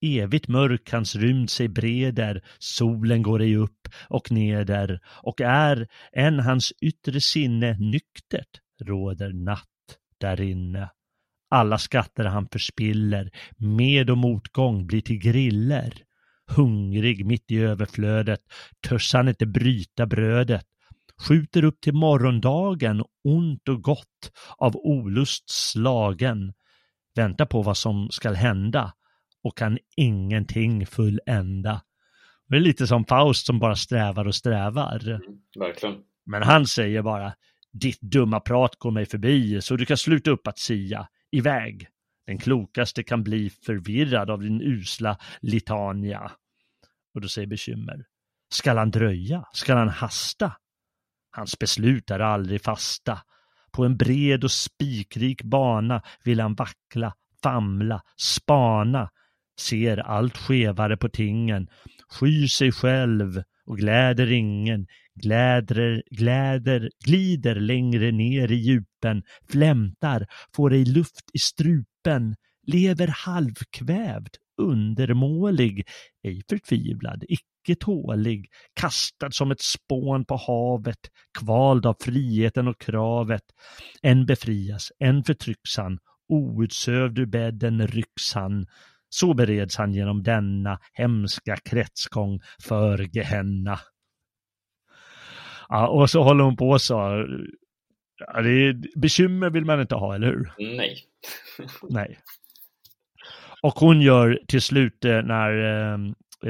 Evigt 0.00 0.48
mörk 0.48 0.92
hans 0.92 1.16
rymd 1.16 1.50
sig 1.50 1.68
breder, 1.68 2.44
solen 2.58 3.22
går 3.22 3.42
ej 3.42 3.56
upp 3.56 3.88
och 4.08 4.30
neder 4.30 5.00
och 5.06 5.40
är 5.40 5.88
än 6.12 6.40
hans 6.40 6.72
yttre 6.80 7.20
sinne 7.20 7.76
nyktert 7.78 8.60
råder 8.84 9.32
natt 9.32 9.64
därinne. 10.20 10.88
Alla 11.50 11.78
skatter 11.78 12.24
han 12.24 12.48
förspiller, 12.52 13.30
med 13.56 14.10
och 14.10 14.18
motgång 14.18 14.86
blir 14.86 15.00
till 15.00 15.18
griller. 15.18 15.94
Hungrig 16.50 17.26
mitt 17.26 17.50
i 17.50 17.58
överflödet, 17.58 18.40
törs 18.88 19.14
han 19.14 19.28
inte 19.28 19.46
bryta 19.46 20.06
brödet. 20.06 20.64
Skjuter 21.28 21.64
upp 21.64 21.80
till 21.80 21.94
morgondagen, 21.94 23.04
ont 23.24 23.68
och 23.68 23.82
gott, 23.82 24.32
av 24.58 24.76
olust 24.76 25.50
slagen. 25.50 26.52
Väntar 27.14 27.46
på 27.46 27.62
vad 27.62 27.76
som 27.76 28.08
skall 28.10 28.34
hända 28.34 28.92
och 29.42 29.58
kan 29.58 29.78
ingenting 29.96 30.86
fullända. 30.86 31.82
Det 32.48 32.56
är 32.56 32.60
lite 32.60 32.86
som 32.86 33.04
Faust 33.04 33.46
som 33.46 33.58
bara 33.58 33.76
strävar 33.76 34.26
och 34.26 34.34
strävar. 34.34 35.08
Mm, 35.08 35.20
verkligen. 35.58 35.96
Men 36.26 36.42
han 36.42 36.66
säger 36.66 37.02
bara, 37.02 37.32
ditt 37.72 38.00
dumma 38.00 38.40
prat 38.40 38.76
går 38.76 38.90
mig 38.90 39.06
förbi, 39.06 39.60
så 39.62 39.76
du 39.76 39.86
kan 39.86 39.96
sluta 39.96 40.30
upp 40.30 40.46
att 40.46 40.58
sia 40.58 41.08
iväg. 41.30 41.88
Den 42.26 42.38
klokaste 42.38 43.02
kan 43.02 43.22
bli 43.22 43.50
förvirrad 43.50 44.30
av 44.30 44.42
din 44.42 44.62
usla 44.62 45.18
litania. 45.40 46.32
Och 47.14 47.20
då 47.20 47.28
säger 47.28 47.48
bekymmer. 47.48 48.04
Skall 48.52 48.78
han 48.78 48.90
dröja? 48.90 49.44
Skall 49.52 49.76
han 49.76 49.88
hasta? 49.88 50.52
Hans 51.30 51.58
beslut 51.58 52.10
är 52.10 52.20
aldrig 52.20 52.62
fasta. 52.62 53.20
På 53.72 53.84
en 53.84 53.96
bred 53.96 54.44
och 54.44 54.52
spikrik 54.52 55.42
bana 55.42 56.02
vill 56.24 56.40
han 56.40 56.54
vackla, 56.54 57.14
famla, 57.42 58.02
spana, 58.16 59.10
ser 59.60 59.96
allt 59.96 60.36
skevare 60.36 60.96
på 60.96 61.08
tingen, 61.08 61.68
skyr 62.08 62.46
sig 62.46 62.72
själv 62.72 63.42
och 63.66 63.78
gläder 63.78 64.32
ingen, 64.32 64.86
gläder, 65.18 66.02
gläder, 66.10 66.90
glider 67.04 67.54
längre 67.54 68.12
ner 68.12 68.52
i 68.52 68.54
djupen, 68.54 69.22
flämtar, 69.50 70.26
får 70.56 70.72
ej 70.72 70.84
luft 70.84 71.30
i 71.32 71.38
strupen, 71.38 72.34
lever 72.66 73.06
halvkvävd, 73.06 74.36
undermålig, 74.62 75.86
ej 76.22 76.42
förtvivlad, 76.48 77.24
icke 77.28 77.74
tålig, 77.80 78.48
kastad 78.80 79.30
som 79.30 79.50
ett 79.50 79.62
spån 79.62 80.24
på 80.24 80.36
havet, 80.36 81.10
kvald 81.38 81.86
av 81.86 81.96
friheten 82.00 82.68
och 82.68 82.80
kravet. 82.80 83.42
En 84.02 84.26
befrias, 84.26 84.92
en 84.98 85.24
förtrycks 85.24 85.76
han, 85.76 85.98
outsövd 86.28 87.18
ur 87.18 87.26
bädden 87.26 87.86
rycks 87.86 88.34
han, 88.34 88.66
så 89.08 89.34
bereds 89.34 89.76
han 89.76 89.94
genom 89.94 90.22
denna 90.22 90.78
hemska 90.92 91.56
kretsgång 91.56 92.40
för 92.62 93.16
Gehenna. 93.16 93.80
Ja, 95.68 95.88
och 95.88 96.10
så 96.10 96.22
håller 96.22 96.44
hon 96.44 96.56
på 96.56 96.78
så. 96.78 96.94
Ja, 98.18 98.42
det 98.42 98.50
är, 98.50 98.98
bekymmer 98.98 99.50
vill 99.50 99.64
man 99.64 99.80
inte 99.80 99.94
ha, 99.94 100.14
eller 100.14 100.26
hur? 100.26 100.52
Nej. 100.58 100.96
Nej. 101.90 102.18
Och 103.62 103.72
hon 103.72 104.00
gör 104.00 104.40
till 104.48 104.62
slut 104.62 105.04
eh, 105.04 105.22
när, 105.22 105.50
eh, 105.58 105.98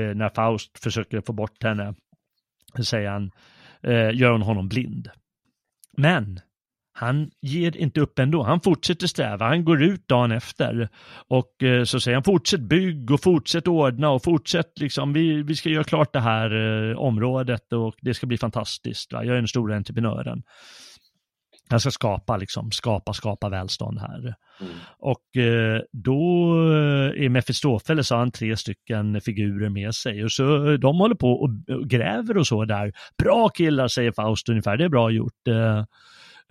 eh, 0.02 0.14
när 0.14 0.28
Faust 0.28 0.78
försöker 0.78 1.20
få 1.20 1.32
bort 1.32 1.62
henne, 1.62 1.94
säger 2.84 3.10
han, 3.10 3.30
gör 4.14 4.30
hon 4.30 4.42
honom 4.42 4.68
blind. 4.68 5.10
Men 5.96 6.40
han 6.98 7.30
ger 7.42 7.76
inte 7.76 8.00
upp 8.00 8.18
ändå. 8.18 8.42
Han 8.42 8.60
fortsätter 8.60 9.06
sträva. 9.06 9.48
Han 9.48 9.64
går 9.64 9.82
ut 9.82 10.08
dagen 10.08 10.32
efter 10.32 10.88
och 11.28 11.62
eh, 11.62 11.84
så 11.84 12.00
säger 12.00 12.16
han 12.16 12.24
fortsätt 12.24 12.60
bygg 12.60 13.10
och 13.10 13.22
fortsätt 13.22 13.68
ordna 13.68 14.10
och 14.10 14.24
fortsätt 14.24 14.78
liksom. 14.80 15.12
Vi, 15.12 15.42
vi 15.42 15.56
ska 15.56 15.68
göra 15.68 15.84
klart 15.84 16.12
det 16.12 16.20
här 16.20 16.50
eh, 16.90 16.98
området 16.98 17.72
och 17.72 17.94
det 18.00 18.14
ska 18.14 18.26
bli 18.26 18.38
fantastiskt. 18.38 19.12
Va? 19.12 19.24
Jag 19.24 19.32
är 19.32 19.38
den 19.38 19.48
stora 19.48 19.76
entreprenören. 19.76 20.42
Jag 21.70 21.80
ska 21.80 21.90
skapa, 21.90 22.36
liksom, 22.36 22.70
skapa, 22.70 23.12
skapa 23.12 23.48
välstånd 23.48 23.98
här. 23.98 24.34
Mm. 24.60 24.72
Och 24.98 25.36
eh, 25.42 25.80
då 25.92 26.52
är 27.16 27.28
Mefistofeles, 27.28 28.10
har 28.10 28.18
han 28.18 28.30
tre 28.30 28.56
stycken 28.56 29.20
figurer 29.20 29.68
med 29.68 29.94
sig. 29.94 30.24
Och 30.24 30.32
så 30.32 30.76
de 30.76 30.98
håller 30.98 31.14
på 31.14 31.32
och 31.32 31.50
gräver 31.88 32.36
och 32.36 32.46
så 32.46 32.64
där. 32.64 32.92
Bra 33.22 33.48
killar, 33.48 33.88
säger 33.88 34.12
Faust 34.12 34.48
ungefär, 34.48 34.76
det 34.76 34.84
är 34.84 34.88
bra 34.88 35.10
gjort. 35.10 35.48
Eh, 35.48 35.84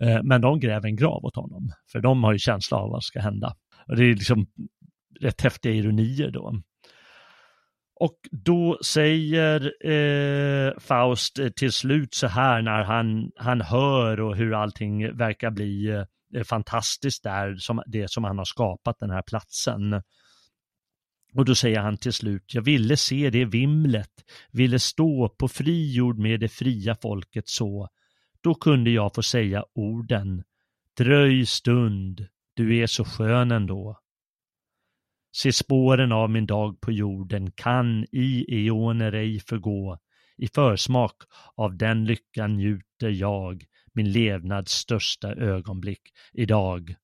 Eh, 0.02 0.22
men 0.22 0.40
de 0.40 0.60
gräver 0.60 0.88
en 0.88 0.96
grav 0.96 1.24
åt 1.24 1.36
honom, 1.36 1.72
för 1.92 2.00
de 2.00 2.24
har 2.24 2.32
ju 2.32 2.38
känsla 2.38 2.76
av 2.76 2.90
vad 2.90 3.02
som 3.02 3.06
ska 3.06 3.20
hända. 3.20 3.56
Och 3.86 3.96
det 3.96 4.04
är 4.04 4.14
liksom 4.14 4.46
rätt 5.20 5.40
häftiga 5.40 5.72
ironier 5.72 6.30
då. 6.30 6.62
Och 8.00 8.18
då 8.30 8.78
säger 8.84 9.86
eh, 9.86 10.78
Faust 10.78 11.38
eh, 11.38 11.48
till 11.48 11.72
slut 11.72 12.14
så 12.14 12.26
här 12.26 12.62
när 12.62 12.84
han, 12.84 13.30
han 13.36 13.60
hör 13.60 14.20
och 14.20 14.36
hur 14.36 14.54
allting 14.54 15.16
verkar 15.16 15.50
bli 15.50 15.88
eh, 16.34 16.44
fantastiskt 16.44 17.22
där, 17.22 17.56
som 17.56 17.82
det 17.86 18.10
som 18.10 18.24
han 18.24 18.38
har 18.38 18.44
skapat 18.44 18.98
den 18.98 19.10
här 19.10 19.22
platsen. 19.22 20.02
Och 21.34 21.44
då 21.44 21.54
säger 21.54 21.80
han 21.80 21.96
till 21.96 22.12
slut, 22.12 22.54
jag 22.54 22.62
ville 22.62 22.96
se 22.96 23.30
det 23.30 23.44
vimlet, 23.44 24.12
ville 24.52 24.78
stå 24.78 25.28
på 25.28 25.48
fri 25.48 25.94
jord 25.94 26.18
med 26.18 26.40
det 26.40 26.48
fria 26.48 26.96
folket 27.02 27.48
så, 27.48 27.88
då 28.42 28.54
kunde 28.54 28.90
jag 28.90 29.14
få 29.14 29.22
säga 29.22 29.64
orden 29.74 30.44
Dröj 30.98 31.46
stund, 31.46 32.26
du 32.54 32.78
är 32.78 32.86
så 32.86 33.04
skön 33.04 33.50
ändå. 33.50 33.98
Se 35.36 35.52
spåren 35.52 36.12
av 36.12 36.30
min 36.30 36.46
dag 36.46 36.80
på 36.80 36.92
jorden 36.92 37.50
kan 37.50 38.04
i 38.12 38.44
eoner 38.48 39.12
ej 39.12 39.40
förgå. 39.40 39.98
I 40.36 40.48
försmak 40.48 41.14
av 41.56 41.76
den 41.76 42.04
lyckan 42.04 42.56
njuter 42.56 43.08
jag 43.08 43.64
min 43.92 44.12
levnads 44.12 44.72
största 44.72 45.34
ögonblick 45.34 46.02
idag. 46.32 46.94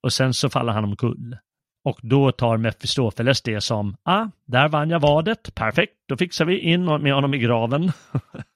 Och 0.00 0.12
sen 0.12 0.34
så 0.34 0.50
faller 0.50 0.72
han 0.72 0.84
omkull 0.84 1.36
Och 1.84 1.98
då 2.02 2.32
tar 2.32 2.56
Mefistofeles 2.56 3.42
det 3.42 3.60
som, 3.60 3.96
ah, 4.02 4.26
där 4.44 4.68
vann 4.68 4.90
jag 4.90 5.00
vadet, 5.00 5.54
perfekt, 5.54 5.94
då 6.08 6.16
fixar 6.16 6.44
vi 6.44 6.58
in 6.58 6.84
med 6.84 7.14
honom 7.14 7.34
i 7.34 7.38
graven. 7.38 7.92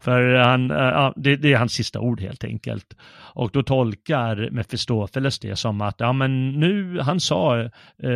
För 0.00 0.34
han, 0.34 0.70
ja, 0.70 1.12
det, 1.16 1.36
det, 1.36 1.52
är 1.52 1.58
hans 1.58 1.72
sista 1.72 2.00
ord 2.00 2.20
helt 2.20 2.44
enkelt. 2.44 2.96
Och 3.34 3.50
då 3.52 3.62
tolkar 3.62 4.50
Mefistofeles 4.50 5.38
det 5.38 5.56
som 5.56 5.80
att, 5.80 5.94
ja 5.98 6.12
men 6.12 6.50
nu, 6.60 7.00
han 7.00 7.20
sa 7.20 7.70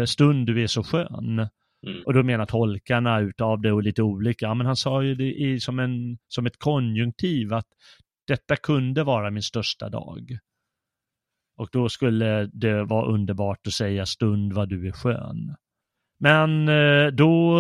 stund 0.07 0.47
du 0.47 0.63
är 0.63 0.67
så 0.67 0.83
skön. 0.83 1.49
Mm. 1.87 2.03
Och 2.07 2.15
då 2.15 2.23
menar 2.23 2.47
tolkarna 2.47 3.21
utav 3.21 3.61
det 3.61 3.73
och 3.73 3.83
lite 3.83 4.03
olika, 4.03 4.47
ja 4.47 4.55
men 4.55 4.67
han 4.67 4.77
sa 4.77 5.03
ju 5.03 5.15
det 5.15 5.35
i, 5.35 5.61
som, 5.61 5.79
en, 5.79 6.19
som 6.29 6.47
ett 6.47 6.59
konjunktiv 6.59 7.55
att 7.55 7.67
detta 8.27 8.57
kunde 8.57 9.05
vara 9.05 9.31
min 9.31 9.43
största 9.43 9.89
dag. 9.89 10.39
Och 11.57 11.69
då 11.73 11.89
skulle 11.89 12.47
det 12.47 12.85
vara 12.85 13.07
underbart 13.07 13.67
att 13.67 13.73
säga 13.73 14.07
stund 14.07 14.53
vad 14.53 14.69
du 14.69 14.89
är 14.89 14.93
skön. 14.93 15.57
Men 16.21 16.69
eh, 16.69 17.07
då, 17.07 17.59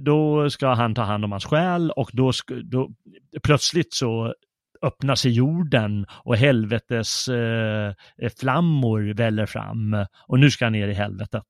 då 0.00 0.50
ska 0.50 0.74
han 0.74 0.94
ta 0.94 1.02
hand 1.02 1.24
om 1.24 1.32
hans 1.32 1.44
själ 1.44 1.90
och 1.90 2.10
då, 2.12 2.32
då 2.64 2.90
plötsligt 3.42 3.94
så 3.94 4.34
öppnar 4.82 5.14
sig 5.14 5.32
jorden 5.32 6.06
och 6.10 6.36
helvetes 6.36 7.28
eh, 7.28 7.92
flammor 8.40 9.14
väller 9.14 9.46
fram 9.46 10.06
och 10.26 10.40
nu 10.40 10.50
ska 10.50 10.64
han 10.64 10.72
ner 10.72 10.88
i 10.88 10.94
helvetet. 10.94 11.44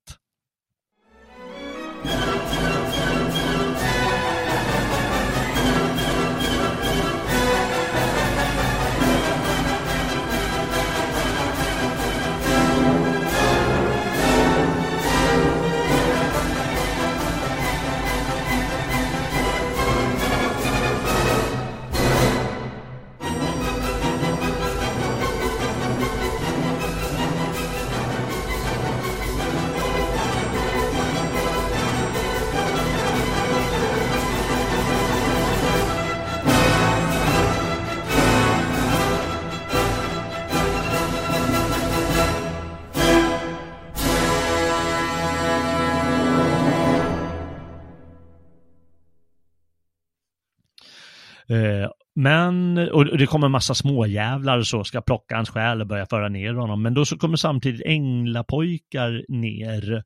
Eh, 51.49 51.91
men, 52.15 52.79
och 52.79 53.19
det 53.19 53.27
kommer 53.27 53.47
en 53.47 53.53
massa 53.53 53.75
småjävlar 53.75 54.59
och 54.59 54.67
så, 54.67 54.85
ska 54.85 55.01
plocka 55.01 55.37
hans 55.37 55.51
själ 55.51 55.81
och 55.81 55.87
börja 55.87 56.07
föra 56.07 56.29
ner 56.29 56.55
honom. 56.55 56.83
Men 56.83 56.95
då 56.95 57.05
så 57.05 57.19
kommer 57.19 57.37
samtidigt 57.37 57.87
änglapojkar 57.87 59.25
ner. 59.29 60.05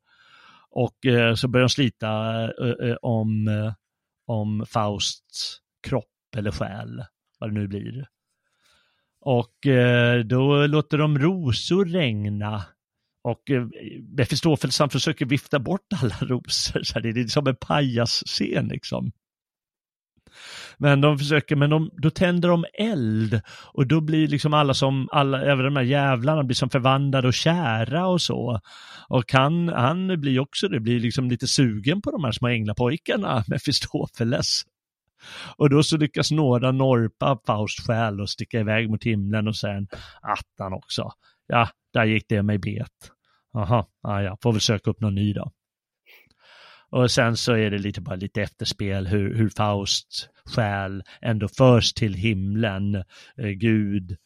Och 0.71 1.05
eh, 1.05 1.35
så 1.35 1.47
börjar 1.47 1.63
de 1.63 1.69
slita 1.69 2.43
eh, 2.43 2.95
om, 3.01 3.47
om 4.27 4.65
Fausts 4.69 5.57
kropp 5.87 6.05
eller 6.37 6.51
själ, 6.51 7.03
vad 7.39 7.49
det 7.49 7.59
nu 7.59 7.67
blir. 7.67 8.07
Och 9.21 9.55
då 10.25 10.67
låter 10.67 10.97
de 10.97 11.19
rosor 11.19 11.85
regna. 11.85 12.63
Och 13.23 13.41
Mefistofels 14.17 14.79
han 14.79 14.89
försöker 14.89 15.25
vifta 15.25 15.59
bort 15.59 15.85
alla 16.01 16.15
rosor. 16.21 16.83
Så 16.83 16.99
det 16.99 17.09
är 17.09 17.27
som 17.27 17.47
en 17.47 17.55
pajasscen 17.55 18.67
liksom. 18.67 19.11
Men 20.77 21.01
de 21.01 21.17
försöker, 21.17 21.55
men 21.55 21.69
de, 21.69 21.89
då 21.97 22.09
tänder 22.09 22.49
de 22.49 22.65
eld 22.73 23.41
och 23.73 23.87
då 23.87 24.01
blir 24.01 24.27
liksom 24.27 24.53
alla 24.53 24.73
som, 24.73 25.09
alla, 25.11 25.41
även 25.41 25.65
de 25.65 25.75
här 25.75 25.83
jävlarna 25.83 26.43
blir 26.43 26.55
som 26.55 26.69
förvandlade 26.69 27.27
och 27.27 27.33
kära 27.33 28.07
och 28.07 28.21
så. 28.21 28.59
Och 29.07 29.33
han, 29.33 29.67
han 29.67 30.21
blir 30.21 30.39
också 30.39 30.67
det, 30.67 30.79
blir 30.79 30.99
liksom 30.99 31.29
lite 31.29 31.47
sugen 31.47 32.01
på 32.01 32.11
de 32.11 32.23
här 32.23 32.31
små 32.31 32.47
änglapojkarna 32.47 33.43
Mefistofeles. 33.47 34.63
Och 35.57 35.69
då 35.69 35.83
så 35.83 35.97
lyckas 35.97 36.31
några 36.31 36.71
norpa 36.71 37.39
Faust 37.45 37.87
själ 37.87 38.21
och 38.21 38.29
sticka 38.29 38.59
iväg 38.59 38.89
mot 38.89 39.03
himlen 39.03 39.47
och 39.47 39.55
sen 39.55 39.87
attan 40.21 40.73
också. 40.73 41.11
Ja, 41.47 41.69
där 41.93 42.05
gick 42.05 42.25
det 42.29 42.43
mig 42.43 42.57
bet. 42.57 43.11
Jaha, 43.53 43.85
ja, 44.03 44.21
ja, 44.21 44.37
får 44.41 44.51
väl 44.51 44.61
söka 44.61 44.89
upp 44.89 45.01
någon 45.01 45.15
ny 45.15 45.33
då. 45.33 45.51
Och 46.89 47.11
sen 47.11 47.37
så 47.37 47.53
är 47.53 47.71
det 47.71 47.77
lite 47.77 48.01
bara 48.01 48.15
lite 48.15 48.41
efterspel 48.41 49.07
hur, 49.07 49.35
hur 49.35 49.49
Faust 49.49 50.29
själ 50.45 51.03
ändå 51.21 51.47
förs 51.47 51.93
till 51.93 52.13
himlen. 52.13 52.95
Eh, 53.37 53.49
Gud, 53.49 54.17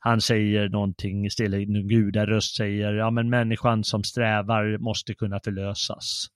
han 0.00 0.20
säger 0.20 0.68
någonting 0.68 1.30
stilla, 1.30 1.58
gudaröst 1.58 2.56
säger, 2.56 2.92
ja 2.92 3.10
men 3.10 3.30
människan 3.30 3.84
som 3.84 4.04
strävar 4.04 4.78
måste 4.78 5.14
kunna 5.14 5.40
förlösas. 5.44 6.26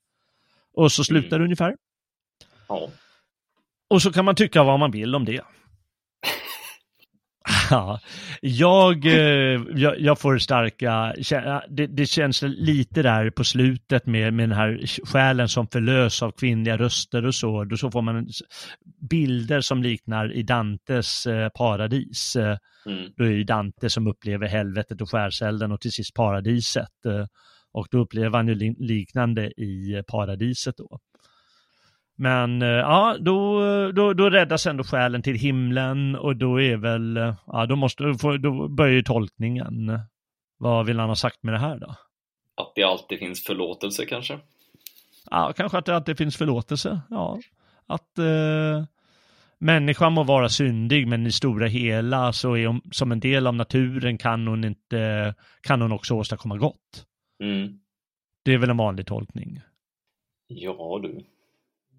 Och 0.75 0.93
så 0.93 1.05
slutar 1.05 1.37
mm. 1.37 1.39
det 1.39 1.45
ungefär. 1.45 1.77
Ja. 2.69 2.91
Och 3.89 4.03
så 4.03 4.13
kan 4.13 4.25
man 4.25 4.35
tycka 4.35 4.63
vad 4.63 4.79
man 4.79 4.91
vill 4.91 5.15
om 5.15 5.25
det. 5.25 5.41
Ja, 7.75 8.01
jag, 8.41 9.07
eh, 9.07 9.63
jag, 9.75 10.01
jag, 10.01 10.19
får 10.19 10.39
starka, 10.39 11.15
det, 11.69 11.87
det, 11.87 12.07
känns 12.07 12.43
lite 12.43 13.03
där 13.03 13.31
på 13.31 13.45
slutet 13.45 14.07
med, 14.07 14.35
med 14.35 14.49
den 14.49 14.59
här 14.59 14.81
själen 15.07 15.49
som 15.49 15.67
förlös 15.67 16.23
av 16.23 16.31
kvinnliga 16.31 16.77
röster 16.77 17.27
och 17.27 17.35
så. 17.35 17.65
Då 17.65 17.77
så 17.77 17.91
får 17.91 18.03
man 18.03 18.29
bilder 19.11 19.61
som 19.61 19.83
liknar 19.83 20.33
i 20.33 20.43
Dantes 20.43 21.27
eh, 21.27 21.49
paradis. 21.49 22.37
Eh, 22.37 22.59
mm. 22.87 23.11
Då 23.17 23.25
är 23.25 23.31
det 23.31 23.45
Dante 23.45 23.91
som 23.91 24.07
upplever 24.07 24.49
helvetet 24.49 25.01
och 25.01 25.11
skärselden 25.11 25.73
och 25.73 25.81
till 25.81 25.93
sist 25.93 26.15
paradiset. 26.15 26.89
Och 27.73 27.87
då 27.91 27.99
upplever 27.99 28.37
han 28.37 28.49
ju 28.49 28.75
liknande 28.79 29.47
i 29.47 30.03
paradiset 30.07 30.77
då. 30.77 30.99
Men 32.17 32.63
eh, 32.63 32.69
ja, 32.69 33.17
då, 33.21 33.61
då, 33.93 34.13
då 34.13 34.31
räddas 34.31 34.67
ändå 34.67 34.85
själen 34.85 35.23
till 35.23 35.35
himlen 35.35 36.17
och 36.17 36.37
då 36.37 36.61
är 36.61 36.77
väl, 36.77 37.35
ja 37.47 37.67
då 37.67 37.77
måste, 37.77 38.05
då 38.43 38.69
börjar 38.69 38.93
ju 38.93 39.03
tolkningen. 39.03 39.99
Vad 40.59 40.87
vill 40.87 40.99
han 40.99 41.09
ha 41.09 41.17
sagt 41.17 41.43
med 41.43 41.55
det 41.55 41.59
här 41.59 41.79
då? 41.79 41.95
Att 42.57 42.73
det 42.75 42.83
alltid 42.83 43.19
finns 43.19 43.45
förlåtelse 43.45 44.07
kanske? 44.07 44.39
Ja, 45.31 45.53
kanske 45.57 45.79
att 45.79 45.87
det 45.87 45.97
alltid 45.97 46.19
finns 46.19 46.37
förlåtelse, 46.37 47.01
ja. 47.11 47.39
Att 47.87 48.19
eh, 48.19 48.85
människan 49.59 50.13
må 50.13 50.23
vara 50.23 50.49
syndig, 50.49 51.09
men 51.09 51.27
i 51.27 51.33
stora 51.33 51.67
hela 51.67 52.33
så 52.33 52.57
är 52.57 52.67
hon 52.67 52.81
som 52.93 53.13
en 53.13 53.21
del 53.21 53.47
av 53.47 53.55
naturen 53.55 54.19
kan 54.19 54.47
hon 54.47 54.65
inte, 54.65 55.35
kan 55.61 55.83
hon 55.83 55.93
också 55.93 56.15
åstadkomma 56.15 56.57
gott. 56.57 57.07
Mm. 57.43 57.79
Det 58.43 58.53
är 58.53 58.59
väl 58.59 58.71
en 58.71 58.77
vanlig 58.77 59.07
tolkning. 59.07 59.61
Ja 60.47 61.01
du. 61.03 61.25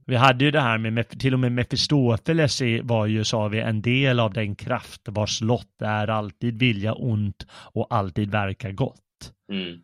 Vi 0.05 0.15
hade 0.15 0.45
ju 0.45 0.51
det 0.51 0.61
här 0.61 0.77
med, 0.77 1.19
till 1.19 1.33
och 1.33 1.39
med 1.39 1.51
Mefistofeles 1.51 2.61
var 2.83 3.05
ju, 3.05 3.23
sa 3.23 3.47
vi, 3.47 3.59
en 3.59 3.81
del 3.81 4.19
av 4.19 4.33
den 4.33 4.55
kraft 4.55 5.01
vars 5.05 5.41
lott 5.41 5.81
är 5.81 6.07
alltid 6.07 6.59
vilja 6.59 6.93
ont 6.93 7.47
och 7.51 7.87
alltid 7.89 8.31
verka 8.31 8.71
gott. 8.71 9.33
Mm. 9.51 9.79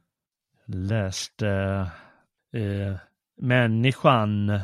Läste 0.65 1.49
eh, 2.55 2.95
människan 3.41 4.59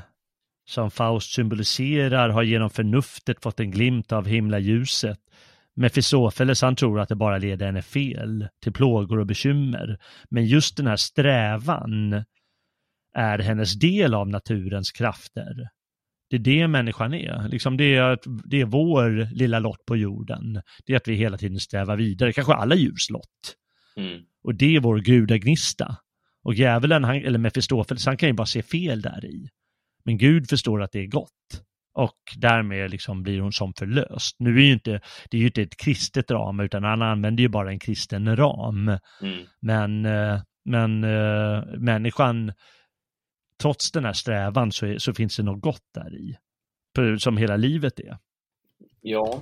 som 0.67 0.91
Faust 0.91 1.31
symboliserar 1.31 2.29
har 2.29 2.43
genom 2.43 2.69
förnuftet 2.69 3.43
fått 3.43 3.59
en 3.59 3.71
glimt 3.71 4.11
av 4.11 4.27
himlaljuset. 4.27 5.19
Mefistofeles 5.75 6.61
han 6.61 6.75
tror 6.75 6.99
att 6.99 7.09
det 7.09 7.15
bara 7.15 7.38
leder 7.38 7.65
henne 7.65 7.81
fel, 7.81 8.47
till 8.63 8.73
plågor 8.73 9.19
och 9.19 9.25
bekymmer. 9.25 9.99
Men 10.29 10.45
just 10.45 10.77
den 10.77 10.88
här 10.88 10.95
strävan 10.95 12.23
är 13.18 13.39
hennes 13.39 13.80
del 13.80 14.14
av 14.14 14.30
naturens 14.30 14.91
krafter. 14.91 15.53
Det 16.30 16.35
är 16.35 16.39
det 16.39 16.68
människan 16.68 17.14
är. 17.14 17.48
Liksom 17.48 17.77
det, 17.77 17.95
är 17.95 18.19
det 18.49 18.61
är 18.61 18.65
vår 18.65 19.35
lilla 19.35 19.60
lott 19.60 19.85
på 19.85 19.98
jorden. 19.98 20.61
Det 20.85 20.94
är 20.94 20.98
att 20.98 21.07
vi 21.07 21.15
hela 21.15 21.38
tiden 21.38 21.60
strävar 21.60 21.98
vidare, 21.98 22.34
kanske 22.34 22.53
alla 22.53 22.76
djurs 22.76 23.10
lott. 23.10 23.56
Mm. 23.98 24.22
Och 24.44 24.56
det 24.56 24.76
är 24.76 24.80
vår 24.80 24.99
gudagnista. 24.99 25.98
Och 26.44 26.53
djävulen, 26.53 27.03
han, 27.03 27.15
eller 27.15 27.39
Mefistofeles, 27.39 28.06
han 28.06 28.18
kan 28.18 28.30
ju 28.30 28.34
bara 28.34 28.45
se 28.45 28.61
fel 28.61 29.02
där 29.02 29.26
i. 29.26 29.49
Men 30.06 30.18
Gud 30.18 30.49
förstår 30.49 30.81
att 30.81 30.91
det 30.91 30.99
är 30.99 31.07
gott. 31.07 31.64
Och 31.94 32.19
därmed 32.35 32.91
liksom 32.91 33.23
blir 33.23 33.41
hon 33.41 33.52
som 33.52 33.73
förlöst. 33.73 34.35
Nu 34.39 34.57
är 34.57 34.61
ju 34.61 34.73
inte, 34.73 35.02
det 35.30 35.38
är 35.38 35.41
ju 35.41 35.48
inte 35.48 35.61
ett 35.61 35.77
kristet 35.77 36.31
ram, 36.31 36.60
utan 36.60 36.84
han 36.84 37.02
använder 37.02 37.41
ju 37.41 37.49
bara 37.49 37.72
en 37.72 37.80
kristen 37.80 38.35
ram. 38.35 38.88
Mm. 39.22 39.45
Men, 39.61 40.06
eh, 40.06 40.41
men 40.65 41.03
äh, 41.03 41.64
människan 41.80 42.52
trots 43.61 43.91
den 43.91 44.05
här 44.05 44.13
strävan 44.13 44.71
så, 44.71 44.85
är, 44.85 44.97
så 44.97 45.13
finns 45.13 45.38
det 45.38 45.43
något 45.43 45.61
gott 45.61 45.93
där 45.93 46.15
i. 46.15 46.38
Som 47.19 47.38
hela 47.38 47.55
livet 47.55 47.99
är. 47.99 48.17
Ja. 49.01 49.41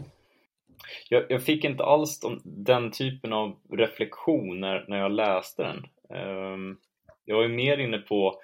Jag, 1.09 1.25
jag 1.29 1.43
fick 1.43 1.63
inte 1.63 1.83
alls 1.83 2.19
de, 2.19 2.41
den 2.43 2.91
typen 2.91 3.33
av 3.33 3.57
reflektion 3.71 4.59
när, 4.59 4.85
när 4.87 4.97
jag 4.97 5.11
läste 5.11 5.63
den. 5.63 5.77
Um, 6.19 6.77
jag 7.25 7.45
är 7.45 7.49
mer 7.49 7.77
inne 7.77 7.97
på 7.97 8.41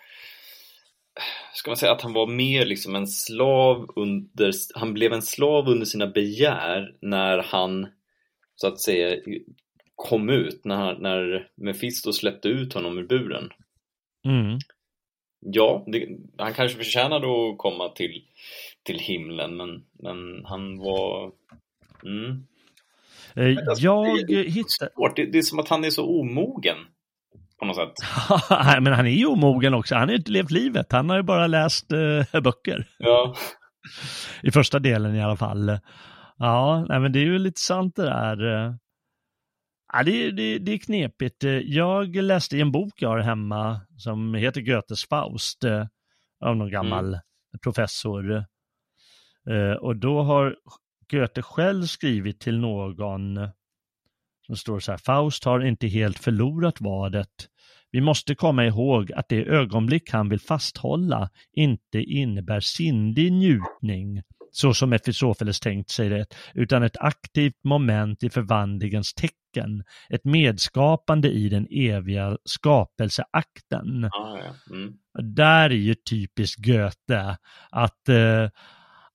ska 1.54 1.70
man 1.70 1.78
säga 1.78 1.92
att 1.92 2.02
han 2.02 2.14
var 2.14 2.28
mer 2.28 2.66
liksom 2.66 2.96
en 2.96 3.08
slav 3.08 3.90
under, 3.96 4.52
han 4.76 4.94
blev 4.94 5.14
en 5.14 5.22
slav 5.22 5.68
under 5.68 5.86
sina 5.86 6.08
begär 6.08 6.96
när 7.02 7.38
han 7.38 7.88
så 8.56 8.68
att 8.68 8.80
säga 8.80 9.18
kom 9.96 10.30
ut, 10.30 10.66
när, 10.66 10.98
när 10.98 11.50
Mephisto 11.56 12.14
släppte 12.14 12.48
ut 12.48 12.74
honom 12.74 12.98
ur 12.98 13.08
buren. 13.08 13.50
Mm. 14.26 14.60
Ja, 15.42 15.84
det, 15.88 16.08
han 16.38 16.54
kanske 16.54 16.78
förtjänade 16.78 17.28
att 17.28 17.58
komma 17.58 17.90
till, 17.90 18.24
till 18.84 19.00
himlen, 19.00 19.58
men, 19.58 19.84
men 20.00 20.46
han 20.46 20.78
var... 20.78 21.32
Mm. 22.06 22.44
Eh, 23.36 23.58
jag 23.78 24.06
hittade... 24.30 24.92
Det, 25.16 25.26
det 25.26 25.38
är 25.38 25.42
som 25.42 25.60
att 25.60 25.70
han 25.70 25.84
är 25.84 25.90
så 25.90 26.20
omogen 26.20 26.78
på 27.60 27.66
något 27.66 27.76
sätt. 27.76 27.94
men 28.82 28.94
han 28.94 29.06
är 29.06 29.12
ju 29.12 29.26
omogen 29.26 29.74
också. 29.74 29.96
Han 29.96 30.08
har 30.08 30.12
ju 30.12 30.18
inte 30.18 30.32
levt 30.32 30.52
livet. 30.52 30.92
Han 30.92 31.10
har 31.10 31.18
ju 31.18 31.24
bara 31.24 31.48
läst 31.48 31.92
eh, 31.92 32.42
böcker. 32.42 32.88
Ja. 32.98 33.36
I 34.44 34.52
första 34.52 34.80
delen 34.80 35.16
i 35.16 35.24
alla 35.24 35.38
fall. 35.38 35.80
Ja, 36.38 36.86
nej, 36.90 37.00
men 37.00 37.12
det 37.12 37.20
är 37.20 37.24
ju 37.24 37.40
lite 37.40 37.62
sant 37.62 37.96
det 37.96 38.04
där. 38.04 38.76
Ja, 39.94 40.04
det, 40.04 40.32
det, 40.32 40.60
det 40.60 40.72
är 40.72 40.78
knepigt. 40.78 41.44
Jag 41.64 42.16
läste 42.16 42.58
i 42.58 42.62
en 42.62 42.72
bok 42.72 42.94
jag 43.02 43.10
har 43.10 43.20
hemma 43.20 43.82
som 43.98 44.34
heter 44.34 44.62
Goethes 44.62 45.06
Faust 45.06 45.64
eh, 45.64 45.86
av 46.46 46.56
någon 46.56 46.72
gammal 46.72 47.06
mm. 47.08 47.20
professor. 47.64 48.46
Eh, 49.50 49.74
och 49.82 49.96
då 49.96 50.22
har 50.22 50.56
Goethe 51.12 51.42
själv 51.42 51.84
skrivit 51.84 52.40
till 52.40 52.60
någon 52.60 53.40
som 54.46 54.56
står 54.56 54.80
så 54.80 54.92
här, 54.92 54.98
Faust 54.98 55.46
har 55.46 55.60
inte 55.60 55.88
helt 55.88 56.20
förlorat 56.20 56.82
vadet. 56.82 57.48
Vi 57.92 58.02
måste 58.02 58.36
komma 58.36 58.66
ihåg 58.66 59.12
att 59.12 59.30
det 59.30 59.46
ögonblick 59.46 60.12
han 60.12 60.30
vill 60.30 60.40
fasthålla 60.40 61.30
inte 61.54 62.00
innebär 62.04 62.60
sinnlig 62.60 63.34
njutning, 63.34 64.22
så 64.52 64.74
som 64.74 64.90
Mefistofeles 64.90 65.60
tänkt 65.60 65.90
sig 65.90 66.10
det, 66.10 66.26
utan 66.54 66.84
ett 66.84 66.98
aktivt 66.98 67.64
moment 67.64 68.24
i 68.24 68.30
förvandlingens 68.30 69.14
tecken, 69.14 69.84
ett 70.10 70.26
medskapande 70.26 71.30
i 71.30 71.50
den 71.50 71.68
eviga 71.72 72.38
skapelseakten. 72.46 74.06
Ah, 74.06 74.38
ja. 74.38 74.76
mm. 74.76 74.94
Där 75.36 75.70
är 75.70 75.76
ju 75.76 75.96
typiskt 75.96 76.66
Goethe, 76.66 77.38
att 77.70 78.10
eh, 78.10 78.50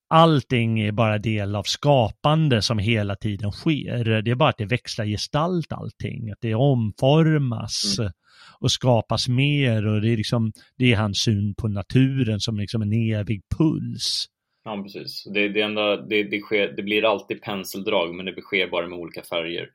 allting 0.07 0.79
är 0.79 0.91
bara 0.91 1.17
del 1.17 1.55
av 1.55 1.63
skapande 1.63 2.61
som 2.61 2.79
hela 2.79 3.15
tiden 3.15 3.51
sker. 3.51 4.21
Det 4.21 4.31
är 4.31 4.35
bara 4.35 4.49
att 4.49 4.57
det 4.57 4.65
växlar 4.65 5.05
gestalt 5.05 5.71
allting, 5.71 6.31
att 6.31 6.41
det 6.41 6.55
omformas 6.55 7.99
mm. 7.99 8.11
och 8.59 8.71
skapas 8.71 9.27
mer 9.27 9.87
och 9.87 10.01
det 10.01 10.09
är 10.09 10.17
liksom, 10.17 10.51
det 10.77 10.93
är 10.93 10.97
hans 10.97 11.19
syn 11.19 11.55
på 11.55 11.67
naturen 11.67 12.39
som 12.39 12.57
liksom 12.57 12.81
en 12.81 12.93
evig 12.93 13.41
puls. 13.57 14.27
Ja, 14.67 14.83
precis. 14.83 15.23
Det, 15.23 15.49
det, 15.49 15.61
enda, 15.61 15.97
det, 15.97 16.23
det, 16.23 16.39
sker, 16.39 16.71
det 16.71 16.83
blir 16.83 17.11
alltid 17.11 17.41
penseldrag, 17.41 18.15
men 18.15 18.25
det 18.25 18.41
sker 18.41 18.67
bara 18.67 18.87
med 18.87 18.99
olika 18.99 19.21
färger. 19.23 19.69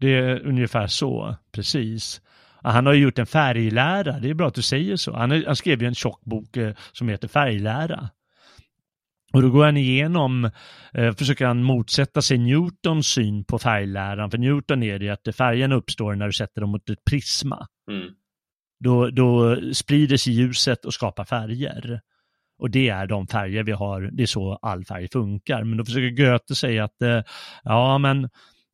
Det 0.00 0.14
är 0.14 0.46
ungefär 0.46 0.86
så, 0.86 1.36
precis. 1.52 2.20
Han 2.62 2.86
har 2.86 2.92
ju 2.92 3.02
gjort 3.02 3.18
en 3.18 3.26
färglära, 3.26 4.18
det 4.18 4.30
är 4.30 4.34
bra 4.34 4.48
att 4.48 4.54
du 4.54 4.62
säger 4.62 4.96
så. 4.96 5.16
Han, 5.16 5.44
han 5.46 5.56
skrev 5.56 5.82
ju 5.82 5.88
en 5.88 5.94
tjock 5.94 6.24
bok 6.24 6.56
eh, 6.56 6.74
som 6.92 7.08
heter 7.08 7.28
Färglära. 7.28 8.08
Och 9.32 9.42
då 9.42 9.50
går 9.50 9.64
han 9.64 9.76
igenom, 9.76 10.50
eh, 10.94 11.12
försöker 11.12 11.46
han 11.46 11.62
motsätta 11.62 12.22
sig 12.22 12.38
Newtons 12.38 13.06
syn 13.06 13.44
på 13.44 13.58
färgläran. 13.58 14.30
För 14.30 14.38
Newton 14.38 14.82
är 14.82 14.98
det 14.98 15.08
att 15.08 15.36
färgen 15.36 15.72
uppstår 15.72 16.14
när 16.14 16.26
du 16.26 16.32
sätter 16.32 16.60
dem 16.60 16.70
mot 16.70 16.90
ett 16.90 17.04
prisma. 17.04 17.66
Mm. 17.90 18.14
Då, 18.80 19.10
då 19.10 19.56
sprider 19.72 20.16
sig 20.16 20.32
ljuset 20.32 20.84
och 20.84 20.94
skapar 20.94 21.24
färger. 21.24 22.00
Och 22.58 22.70
det 22.70 22.88
är 22.88 23.06
de 23.06 23.26
färger 23.26 23.62
vi 23.62 23.72
har, 23.72 24.10
det 24.12 24.22
är 24.22 24.26
så 24.26 24.58
all 24.62 24.84
färg 24.84 25.08
funkar. 25.08 25.64
Men 25.64 25.78
då 25.78 25.84
försöker 25.84 26.10
Goethe 26.10 26.54
säga 26.54 26.84
att, 26.84 27.02
eh, 27.02 27.22
ja 27.64 27.98
men 27.98 28.28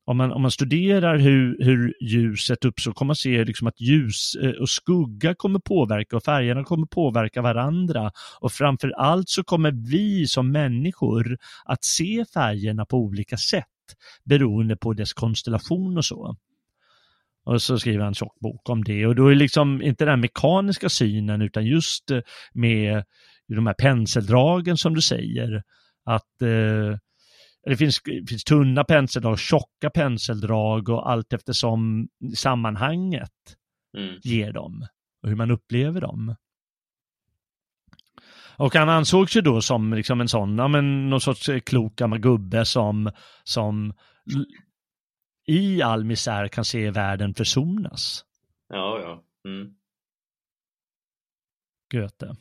om 0.06 0.16
man, 0.16 0.32
om 0.32 0.42
man 0.42 0.50
studerar 0.50 1.18
hur, 1.18 1.64
hur 1.64 1.94
ljuset 2.00 2.64
uppstår 2.64 2.92
kommer 2.92 3.06
man 3.06 3.16
se 3.16 3.44
liksom 3.44 3.66
att 3.66 3.80
ljus 3.80 4.34
eh, 4.42 4.50
och 4.50 4.68
skugga 4.68 5.34
kommer 5.34 5.58
påverka 5.58 6.16
och 6.16 6.24
färgerna 6.24 6.64
kommer 6.64 6.86
påverka 6.86 7.42
varandra. 7.42 8.10
Och 8.40 8.52
framför 8.52 8.90
allt 8.90 9.28
så 9.28 9.44
kommer 9.44 9.72
vi 9.90 10.26
som 10.26 10.52
människor 10.52 11.38
att 11.64 11.84
se 11.84 12.24
färgerna 12.34 12.86
på 12.86 12.96
olika 12.96 13.36
sätt 13.36 13.64
beroende 14.24 14.76
på 14.76 14.92
dess 14.92 15.12
konstellation 15.12 15.96
och 15.96 16.04
så. 16.04 16.36
Och 17.46 17.62
så 17.62 17.78
skriver 17.78 17.98
han 17.98 18.08
en 18.08 18.14
tjock 18.14 18.40
bok 18.40 18.68
om 18.68 18.84
det 18.84 19.06
och 19.06 19.14
då 19.14 19.28
är 19.28 19.34
liksom 19.34 19.82
inte 19.82 20.04
den 20.04 20.20
mekaniska 20.20 20.88
synen 20.88 21.42
utan 21.42 21.66
just 21.66 22.10
eh, 22.10 22.20
med 22.52 23.04
de 23.48 23.66
här 23.66 23.74
penseldragen 23.74 24.76
som 24.76 24.94
du 24.94 25.02
säger. 25.02 25.62
Att 26.04 26.42
eh, 26.42 26.98
det 27.64 27.76
finns, 27.76 28.00
det 28.04 28.28
finns 28.28 28.44
tunna 28.44 28.84
penseldrag, 28.84 29.38
tjocka 29.38 29.90
penseldrag 29.90 30.88
och 30.88 31.10
allt 31.10 31.32
eftersom 31.32 32.08
sammanhanget 32.36 33.56
mm. 33.96 34.20
ger 34.22 34.52
dem 34.52 34.86
och 35.22 35.28
hur 35.28 35.36
man 35.36 35.50
upplever 35.50 36.00
dem. 36.00 36.34
Och 38.56 38.74
han 38.74 38.88
ansågs 38.88 39.36
ju 39.36 39.40
då 39.40 39.60
som 39.60 39.94
liksom 39.94 40.20
en 40.20 40.28
sån, 40.28 40.58
ja 40.58 40.68
men 40.68 41.10
någon 41.10 41.20
sorts 41.20 41.50
klok 41.66 41.96
gammal 41.96 42.18
gubbe 42.18 42.64
som, 42.64 43.10
som 43.44 43.94
i 45.46 45.82
all 45.82 46.04
misär 46.04 46.48
kan 46.48 46.64
se 46.64 46.90
världen 46.90 47.34
försonas. 47.34 48.24
Ja, 48.68 49.00
ja. 49.00 49.24
Mm. 49.50 49.74
Goethe. 51.92 52.36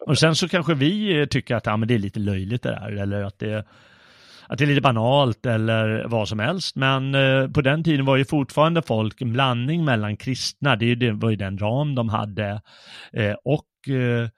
Och 0.00 0.18
sen 0.18 0.36
så 0.36 0.48
kanske 0.48 0.74
vi 0.74 1.20
eh, 1.20 1.26
tycker 1.26 1.54
att 1.54 1.66
ja, 1.66 1.76
men 1.76 1.88
det 1.88 1.94
är 1.94 1.98
lite 1.98 2.20
löjligt 2.20 2.62
det 2.62 2.70
där 2.70 2.92
eller 2.92 3.22
att 3.22 3.38
det, 3.38 3.64
att 4.48 4.58
det 4.58 4.64
är 4.64 4.68
lite 4.68 4.80
banalt 4.80 5.46
eller 5.46 6.04
vad 6.08 6.28
som 6.28 6.38
helst. 6.38 6.76
Men 6.76 7.14
eh, 7.14 7.48
på 7.48 7.60
den 7.60 7.84
tiden 7.84 8.06
var 8.06 8.16
ju 8.16 8.24
fortfarande 8.24 8.82
folk 8.82 9.20
en 9.20 9.32
blandning 9.32 9.84
mellan 9.84 10.16
kristna, 10.16 10.76
det, 10.76 10.94
det 10.94 11.12
var 11.12 11.30
ju 11.30 11.36
den 11.36 11.58
ram 11.58 11.94
de 11.94 12.08
hade, 12.08 12.62
eh, 13.12 13.34
och 13.44 13.94
eh, 13.94 14.28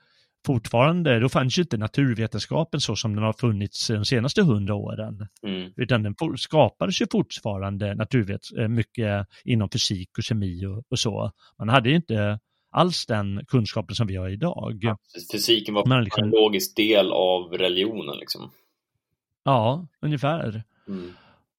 fortfarande, 0.47 1.21
då 1.21 1.29
fanns 1.29 1.59
ju 1.59 1.63
inte 1.63 1.77
naturvetenskapen 1.77 2.81
så 2.81 2.97
som 2.97 3.15
den 3.15 3.25
har 3.25 3.33
funnits 3.33 3.89
de 3.89 4.05
senaste 4.05 4.43
hundra 4.43 4.75
åren. 4.75 5.29
Mm. 5.47 5.73
Utan 5.77 6.03
den 6.03 6.15
skapades 6.37 7.03
ju 7.03 7.07
fortfarande 7.13 7.95
naturvet 7.95 8.41
eh, 8.59 8.69
mycket 8.69 9.27
inom 9.45 9.69
fysik 9.71 10.19
och 10.19 10.25
kemi 10.25 10.67
och, 10.67 10.85
och 10.91 10.99
så. 10.99 11.33
Man 11.59 11.69
hade 11.69 11.89
ju 11.89 11.97
inte 11.97 12.39
alls 12.71 13.07
den 13.07 13.45
kunskapen 13.49 13.95
som 13.95 14.07
vi 14.07 14.17
har 14.17 14.29
idag. 14.29 14.79
Ja, 14.81 14.99
fysiken 15.33 15.75
var 15.75 16.03
liksom... 16.03 16.25
en 16.25 16.31
logisk 16.31 16.77
del 16.77 17.13
av 17.13 17.53
religionen 17.53 18.17
liksom. 18.19 18.51
Ja, 19.45 19.87
ungefär. 20.01 20.63
Mm. 20.89 21.13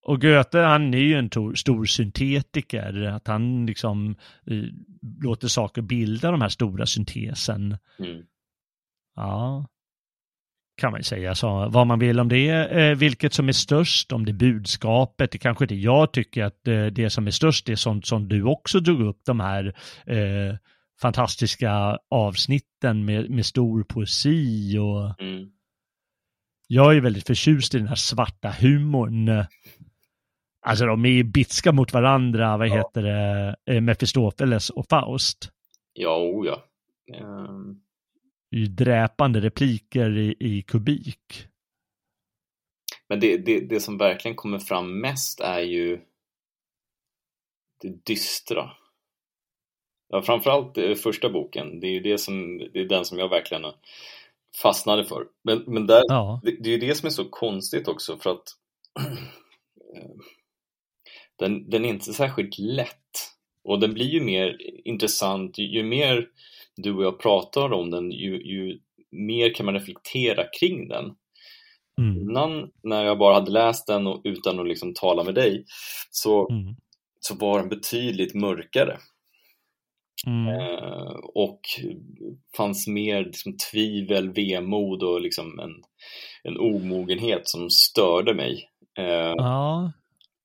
Och 0.04 0.22
Goethe, 0.22 0.60
han 0.60 0.94
är 0.94 0.98
ju 0.98 1.16
en 1.16 1.30
to- 1.30 1.56
stor 1.56 1.86
syntetiker, 1.86 3.04
att 3.04 3.28
han 3.28 3.66
liksom 3.66 4.16
eh, 4.46 4.64
låter 5.22 5.48
saker 5.48 5.82
bilda 5.82 6.32
de 6.32 6.42
här 6.42 6.50
stora 6.50 6.86
syntesen. 6.86 7.78
Mm. 8.00 8.24
Ja, 9.16 9.66
kan 10.78 10.92
man 10.92 11.00
ju 11.00 11.04
säga 11.04 11.36
så, 11.36 11.70
vad 11.70 11.88
man 11.88 12.00
vill 12.00 12.20
om 12.20 12.28
det, 12.30 12.50
eh, 12.50 12.98
vilket 12.98 13.34
som 13.34 13.48
är 13.48 13.54
störst, 13.54 14.12
om 14.12 14.26
det 14.26 14.32
är 14.32 14.34
budskapet, 14.34 15.32
det 15.32 15.38
kanske 15.38 15.64
inte 15.64 15.76
jag 15.76 16.12
tycker 16.12 16.44
att 16.44 16.68
eh, 16.68 16.86
det 16.86 17.10
som 17.10 17.28
är 17.28 17.32
störst 17.32 17.70
är 17.70 17.76
sånt 17.76 18.06
som 18.06 18.28
du 18.28 18.44
också 18.44 18.80
drog 18.80 19.02
upp, 19.02 19.20
de 19.26 19.40
här 19.40 19.76
eh, 20.06 20.56
fantastiska 21.02 22.00
avsnitten 22.10 23.06
med, 23.06 23.30
med 23.30 23.46
stor 23.46 23.84
poesi 23.84 24.78
och 24.78 25.22
mm. 25.22 25.50
jag 26.68 26.96
är 26.96 27.02
väldigt 27.02 27.28
förtjust 27.28 27.76
i 27.76 27.78
den 27.78 27.88
här 27.88 27.96
svarta 27.96 28.50
humorn. 28.60 29.46
Alltså 30.62 30.86
de 30.86 31.06
är 31.06 31.24
bitska 31.24 31.72
mot 31.72 31.94
varandra, 31.94 32.58
vad 32.58 32.68
ja. 32.68 32.76
heter 32.76 33.04
det, 33.04 33.56
eh, 33.66 33.82
Mefistofeles 33.82 34.70
och 34.70 34.86
Faust. 34.90 35.52
Ja, 35.94 36.18
o 36.18 36.46
ja. 36.46 36.64
Um... 37.22 37.82
Dräpande 38.70 39.40
repliker 39.40 40.18
i, 40.18 40.36
i 40.40 40.62
kubik. 40.62 41.48
Men 43.10 43.20
det, 43.20 43.38
det, 43.38 43.60
det 43.60 43.80
som 43.80 43.98
verkligen 43.98 44.36
kommer 44.36 44.60
fram 44.60 45.02
mest 45.02 45.40
är 45.40 45.60
ju 45.60 46.00
det 47.82 48.06
dystra. 48.06 48.72
Ja, 50.10 50.22
framförallt 50.22 50.78
eh, 50.78 50.96
första 50.96 51.30
boken. 51.30 51.80
Det 51.80 51.88
är 51.88 52.02
det 52.02 52.18
som, 52.18 52.58
det 52.58 52.80
är 52.80 52.86
den 52.86 53.06
som 53.06 53.20
jag 53.20 53.30
verkligen 53.30 53.66
fastnade 54.62 55.06
för. 55.06 55.26
Men, 55.44 55.64
men 55.68 55.88
där, 55.88 56.04
ja. 56.08 56.42
det, 56.44 56.52
det 56.64 56.74
är 56.74 56.80
det 56.80 56.96
som 56.96 57.08
är 57.08 57.12
så 57.12 57.26
konstigt 57.26 57.88
också 57.88 58.18
för 58.18 58.30
att 58.30 58.48
eh, 59.96 60.10
den, 61.36 61.70
den 61.70 61.86
är 61.86 61.90
inte 61.90 62.14
särskilt 62.14 62.60
lätt. 62.60 62.96
Och 63.64 63.80
den 63.80 63.94
blir 63.94 64.06
ju 64.06 64.22
mer 64.22 64.58
intressant 64.86 65.58
ju, 65.58 65.64
ju 65.64 65.84
mer 65.84 66.28
du 66.76 66.94
och 66.94 67.04
jag 67.04 67.20
pratar 67.20 67.74
om 67.74 67.92
den, 67.92 68.12
ju, 68.12 68.44
ju 68.44 68.80
mer 69.12 69.54
kan 69.54 69.66
man 69.66 69.76
reflektera 69.76 70.46
kring 70.60 70.88
den. 70.88 71.16
Mm. 72.02 72.18
Innan, 72.22 72.72
när 72.84 73.06
jag 73.06 73.18
bara 73.18 73.34
hade 73.34 73.52
läst 73.52 73.88
den 73.88 74.08
och 74.08 74.22
utan 74.24 74.60
att 74.60 74.68
liksom 74.68 74.94
tala 74.94 75.24
med 75.24 75.36
dig, 75.36 75.66
så, 76.12 76.50
mm. 76.50 76.76
så 77.20 77.36
var 77.36 77.60
den 77.60 77.70
betydligt 77.70 78.34
mörkare. 78.34 78.98
Mm. 80.28 80.48
Eh, 80.48 81.16
och 81.36 81.60
fanns 82.58 82.88
mer 82.88 83.26
liksom, 83.26 83.58
tvivel, 83.72 84.30
vemod 84.30 85.04
och 85.04 85.22
liksom 85.22 85.60
en, 85.60 85.72
en 86.44 86.58
omogenhet 86.60 87.42
som 87.44 87.70
störde 87.70 88.34
mig. 88.34 88.70
Eh, 88.98 89.34
Ja. 89.38 89.92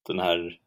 Den 0.08 0.18
här, 0.18 0.58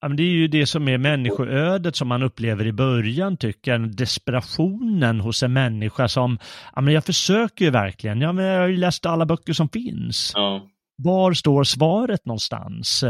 Ja, 0.00 0.08
men 0.08 0.16
det 0.16 0.22
är 0.22 0.26
ju 0.26 0.48
det 0.48 0.66
som 0.66 0.88
är 0.88 0.98
människoödet 0.98 1.96
som 1.96 2.08
man 2.08 2.22
upplever 2.22 2.66
i 2.66 2.72
början 2.72 3.36
tycker 3.36 3.70
jag. 3.72 3.96
Desperationen 3.96 5.20
hos 5.20 5.42
en 5.42 5.52
människa 5.52 6.08
som, 6.08 6.38
ja 6.74 6.80
men 6.80 6.94
jag 6.94 7.04
försöker 7.04 7.64
ju 7.64 7.70
verkligen, 7.70 8.20
ja 8.20 8.32
men 8.32 8.44
jag 8.44 8.60
har 8.60 8.68
ju 8.68 8.76
läst 8.76 9.06
alla 9.06 9.26
böcker 9.26 9.52
som 9.52 9.68
finns. 9.68 10.32
ja, 10.34 10.68
Var 10.96 11.32
står 11.32 11.64
svaret 11.64 12.26
någonstans? 12.26 13.04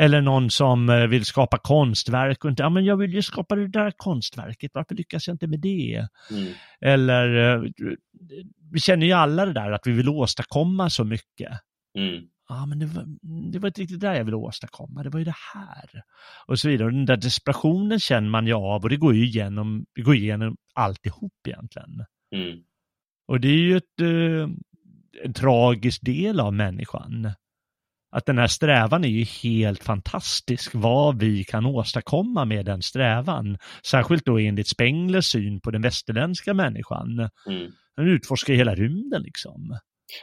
Eller 0.00 0.20
någon 0.20 0.50
som 0.50 0.88
eh, 0.88 1.06
vill 1.06 1.24
skapa 1.24 1.58
konstverk 1.58 2.44
och 2.44 2.50
inte, 2.50 2.62
ja 2.62 2.68
men 2.70 2.84
jag 2.84 2.96
vill 2.96 3.14
ju 3.14 3.22
skapa 3.22 3.56
det 3.56 3.68
där 3.68 3.90
konstverket, 3.96 4.70
varför 4.74 4.94
lyckas 4.94 5.26
jag 5.26 5.34
inte 5.34 5.46
med 5.46 5.60
det? 5.60 6.06
mm, 6.30 6.52
Eller, 6.80 7.54
eh, 7.56 7.62
vi 8.72 8.80
känner 8.80 9.06
ju 9.06 9.12
alla 9.12 9.46
det 9.46 9.52
där 9.52 9.72
att 9.72 9.86
vi 9.86 9.92
vill 9.92 10.08
åstadkomma 10.08 10.90
så 10.90 11.04
mycket. 11.04 11.52
mm, 11.98 12.22
Ja, 12.48 12.66
men 12.66 12.78
det 12.78 12.86
var, 12.86 13.04
det 13.52 13.58
var 13.58 13.66
inte 13.68 13.80
riktigt 13.80 14.00
det 14.00 14.16
jag 14.16 14.24
ville 14.24 14.36
åstadkomma, 14.36 15.02
det 15.02 15.10
var 15.10 15.18
ju 15.18 15.24
det 15.24 15.34
här. 15.54 16.02
Och 16.46 16.58
så 16.58 16.68
vidare. 16.68 16.86
Och 16.86 16.92
den 16.92 17.06
där 17.06 17.16
desperationen 17.16 18.00
känner 18.00 18.28
man 18.30 18.46
ju 18.46 18.52
av 18.52 18.82
och 18.82 18.88
det 18.88 18.96
går 18.96 19.14
ju 19.14 19.24
igenom, 19.24 19.86
det 19.94 20.02
går 20.02 20.14
igenom 20.14 20.56
alltihop 20.74 21.32
egentligen. 21.48 22.04
mm, 22.34 22.58
Och 23.28 23.40
det 23.40 23.48
är 23.48 23.56
ju 23.56 23.76
ett, 23.76 24.00
eh, 24.00 24.48
en 25.24 25.32
tragisk 25.34 26.02
del 26.04 26.40
av 26.40 26.54
människan. 26.54 27.32
Att 28.10 28.26
den 28.26 28.38
här 28.38 28.46
strävan 28.46 29.04
är 29.04 29.08
ju 29.08 29.24
helt 29.24 29.82
fantastisk, 29.84 30.70
vad 30.74 31.18
vi 31.18 31.44
kan 31.44 31.66
åstadkomma 31.66 32.44
med 32.44 32.66
den 32.66 32.82
strävan. 32.82 33.58
Särskilt 33.86 34.24
då 34.24 34.38
enligt 34.38 34.68
Spenglers 34.68 35.26
syn 35.26 35.60
på 35.60 35.70
den 35.70 35.82
västerländska 35.82 36.54
människan. 36.54 37.18
mm, 37.46 37.72
Den 37.96 38.08
utforskar 38.08 38.54
hela 38.54 38.74
rymden 38.74 39.22
liksom. 39.22 39.68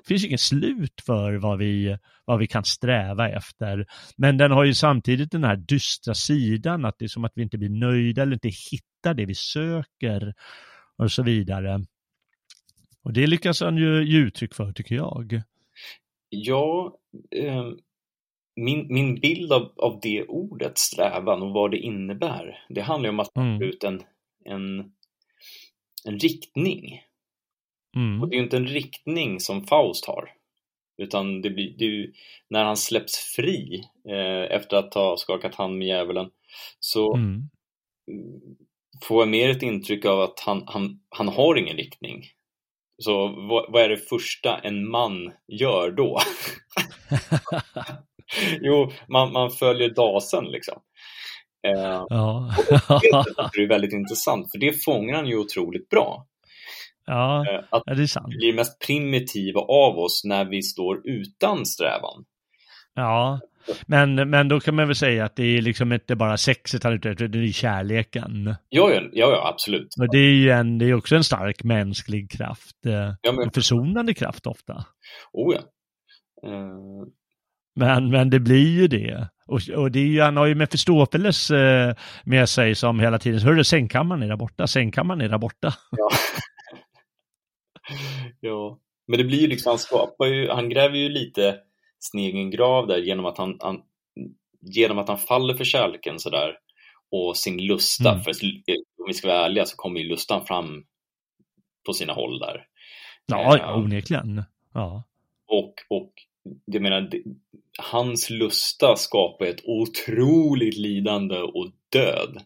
Det 0.02 0.08
finns 0.08 0.26
inget 0.26 0.40
slut 0.40 1.02
för 1.06 1.34
vad 1.34 1.58
vi, 1.58 1.98
vad 2.26 2.40
vi 2.40 2.48
kan 2.48 2.64
sträva 2.64 3.30
efter. 3.30 3.86
Men 4.18 4.38
den 4.38 4.52
har 4.52 4.64
ju 4.64 4.74
samtidigt 4.74 5.32
den 5.32 5.44
här 5.44 5.56
dystra 5.56 6.14
sidan, 6.14 6.86
att 6.86 6.96
det 7.00 7.06
är 7.06 7.10
som 7.10 7.26
att 7.26 7.32
vi 7.36 7.44
inte 7.44 7.58
blir 7.58 7.70
nöjda 7.70 8.22
eller 8.22 8.34
inte 8.34 8.52
hittar 8.72 9.14
det 9.14 9.26
vi 9.26 9.36
söker 9.36 10.34
och 10.98 11.12
så 11.12 11.24
vidare. 11.24 11.86
Och 13.04 13.14
det 13.14 13.28
lyckas 13.28 13.62
han 13.62 13.78
ju 13.78 14.04
ge 14.04 14.18
uttryck 14.18 14.54
för, 14.54 14.72
tycker 14.74 14.96
jag. 14.96 15.42
Ja, 16.30 16.98
eh, 17.36 17.70
min, 18.56 18.88
min 18.94 19.16
bild 19.16 19.52
av, 19.54 19.72
av 19.78 20.00
det 20.02 20.26
ordet, 20.28 20.78
strävan, 20.78 21.42
och 21.42 21.52
vad 21.52 21.72
det 21.72 21.78
innebär, 21.78 22.66
det 22.70 22.82
handlar 22.82 23.08
ju 23.08 23.14
om 23.14 23.20
att 23.20 23.36
man 23.36 23.48
Mm. 23.48 23.62
ut 23.70 23.84
en, 23.84 24.04
en, 24.46 24.80
en 26.06 26.20
riktning. 26.20 27.02
Mm. 27.96 28.22
Och 28.22 28.30
det 28.30 28.36
är 28.36 28.38
ju 28.38 28.44
inte 28.44 28.58
en 28.58 28.68
riktning 28.68 29.40
som 29.40 29.64
Faust 29.68 30.06
har. 30.06 30.34
Utan 30.98 31.42
det 31.42 31.50
blir, 31.50 31.78
det 31.78 31.86
ju, 31.86 32.14
när 32.50 32.64
han 32.64 32.78
släpps 32.78 33.36
fri 33.36 33.84
eh, 34.10 34.56
efter 34.58 34.78
att 34.78 34.94
ha 34.94 35.18
skakat 35.18 35.56
hand 35.56 35.78
med 35.78 35.88
djävulen 35.88 36.30
så 36.80 37.16
Mm. 37.16 37.50
får 39.04 39.22
jag 39.22 39.30
mer 39.30 39.50
ett 39.50 39.64
intryck 39.64 40.06
av 40.06 40.22
att 40.22 40.40
han, 40.40 40.64
han, 40.68 41.00
han 41.10 41.28
har 41.28 41.56
ingen 41.56 41.78
riktning. 41.78 42.24
Så 43.04 43.28
vad, 43.28 43.72
vad 43.72 43.82
är 43.82 43.90
det 43.90 43.98
första 44.10 44.58
en 44.58 44.90
man 44.90 45.32
gör 45.48 45.92
då? 45.92 46.20
jo, 48.62 48.92
man, 49.08 49.32
man 49.34 49.52
följer 49.52 49.90
dasen 49.90 50.46
liksom. 50.46 50.80
Eh, 51.68 52.04
Ja. 52.10 52.52
det 53.54 53.62
är 53.64 53.68
väldigt 53.68 53.94
intressant, 53.94 54.52
för 54.52 54.60
det 54.60 54.84
fångar 54.84 55.16
han 55.16 55.28
ju 55.28 55.38
otroligt 55.38 55.90
bra. 55.90 56.26
ja, 57.06 57.46
Eh, 57.50 57.64
att 57.70 57.84
det 57.86 58.04
är 58.04 58.08
sant. 58.08 58.26
vi 58.30 58.38
blir 58.38 58.54
mest 58.54 58.80
primitiva 58.88 59.62
av 59.62 60.00
oss 60.00 60.22
när 60.24 60.46
vi 60.46 60.62
står 60.62 61.02
utan 61.08 61.66
strävan. 61.66 62.26
Ja, 62.94 63.40
men, 63.86 64.30
men 64.30 64.48
då 64.48 64.60
kan 64.60 64.76
man 64.76 64.88
väl 64.88 64.96
säga 64.96 65.26
att 65.26 65.36
det 65.36 65.44
är 65.58 65.62
liksom 65.62 65.94
inte 65.94 66.16
bara 66.16 66.38
sexet 66.38 66.84
han 66.84 66.94
är 66.94 66.98
ute 66.98 67.10
efter, 67.10 67.28
det 67.28 67.40
är 67.40 67.52
kärleken. 67.52 68.56
Ja, 68.70 68.92
ja, 68.94 69.02
ja, 69.14 69.32
ja 69.32 69.50
absolut. 69.54 69.88
Och 70.00 70.12
det 70.12 70.18
är 70.18 70.34
ju 70.34 70.50
en, 70.50 70.78
det 70.78 70.86
är 70.86 70.94
också 70.94 71.16
en 71.16 71.24
stark 71.24 71.64
mänsklig 71.64 72.32
kraft. 72.32 72.86
eh, 72.86 73.14
Ja, 73.22 73.32
men, 73.32 73.44
En 73.44 73.52
försonande 73.52 74.14
kraft 74.14 74.48
ofta. 74.48 74.86
oh 75.34 75.56
ja. 75.56 75.62
Eh, 76.50 77.08
Men, 77.76 78.10
men 78.10 78.30
det 78.30 78.40
blir 78.40 78.68
ju 78.82 78.88
det. 78.88 79.28
Och, 79.48 79.62
och 79.76 79.92
det 79.92 80.00
är 80.00 80.06
ju, 80.06 80.22
han 80.22 80.38
har 80.38 80.46
ju 80.46 80.56
Mefistofeles 80.56 81.52
eh, 81.52 81.94
med 82.24 82.50
sig 82.50 82.76
som 82.76 83.00
hela 83.00 83.20
tiden, 83.20 83.40
hörru 83.40 83.64
sängkammaren 83.64 84.24
är 84.24 84.28
där 84.28 84.36
borta, 84.36 84.68
sängkammaren 84.68 85.22
är 85.22 85.30
där 85.30 85.38
borta. 85.38 85.74
ja. 85.92 86.10
ja. 88.40 88.80
Men 89.08 89.18
det 89.18 89.24
blir 89.24 89.40
ju 89.42 89.48
liksom, 89.48 89.70
han 89.70 89.80
skapar 89.80 90.26
ju, 90.26 90.50
han 90.50 90.70
gräver 90.70 90.96
ju 90.98 91.10
lite 91.10 91.56
sin 92.12 92.20
egen 92.20 92.50
grav 92.52 92.88
där 92.88 92.98
genom 92.98 93.26
att 93.26 93.38
han, 93.38 93.58
han 93.60 93.82
genom 94.62 94.98
att 94.98 95.08
han 95.08 95.18
faller 95.18 95.54
för 95.54 95.64
kärleken 95.64 96.20
sådär 96.20 96.58
och 97.12 97.38
sin 97.38 97.58
lusta, 97.66 98.10
Mm. 98.12 98.24
för 98.24 98.32
om 98.98 99.08
vi 99.08 99.14
ska 99.14 99.28
vara 99.28 99.46
ärliga 99.46 99.66
så 99.66 99.76
kommer 99.78 100.00
ju 100.00 100.08
lustan 100.08 100.46
fram 100.46 100.84
på 101.86 101.94
sina 101.94 102.14
håll 102.14 102.40
där. 102.40 102.66
Ja, 103.26 103.56
Eh, 103.56 103.62
ja 103.62 103.76
onekligen. 103.76 104.44
Ja. 104.74 105.04
Och, 105.48 105.74
och 105.90 106.12
jag 106.66 106.82
menar, 106.82 107.10
hans 107.92 108.30
lusta 108.30 108.96
skapar 108.96 109.46
ett 109.46 109.62
otroligt 109.66 110.78
lidande 110.78 111.38
och 111.38 111.68
död. 111.92 112.42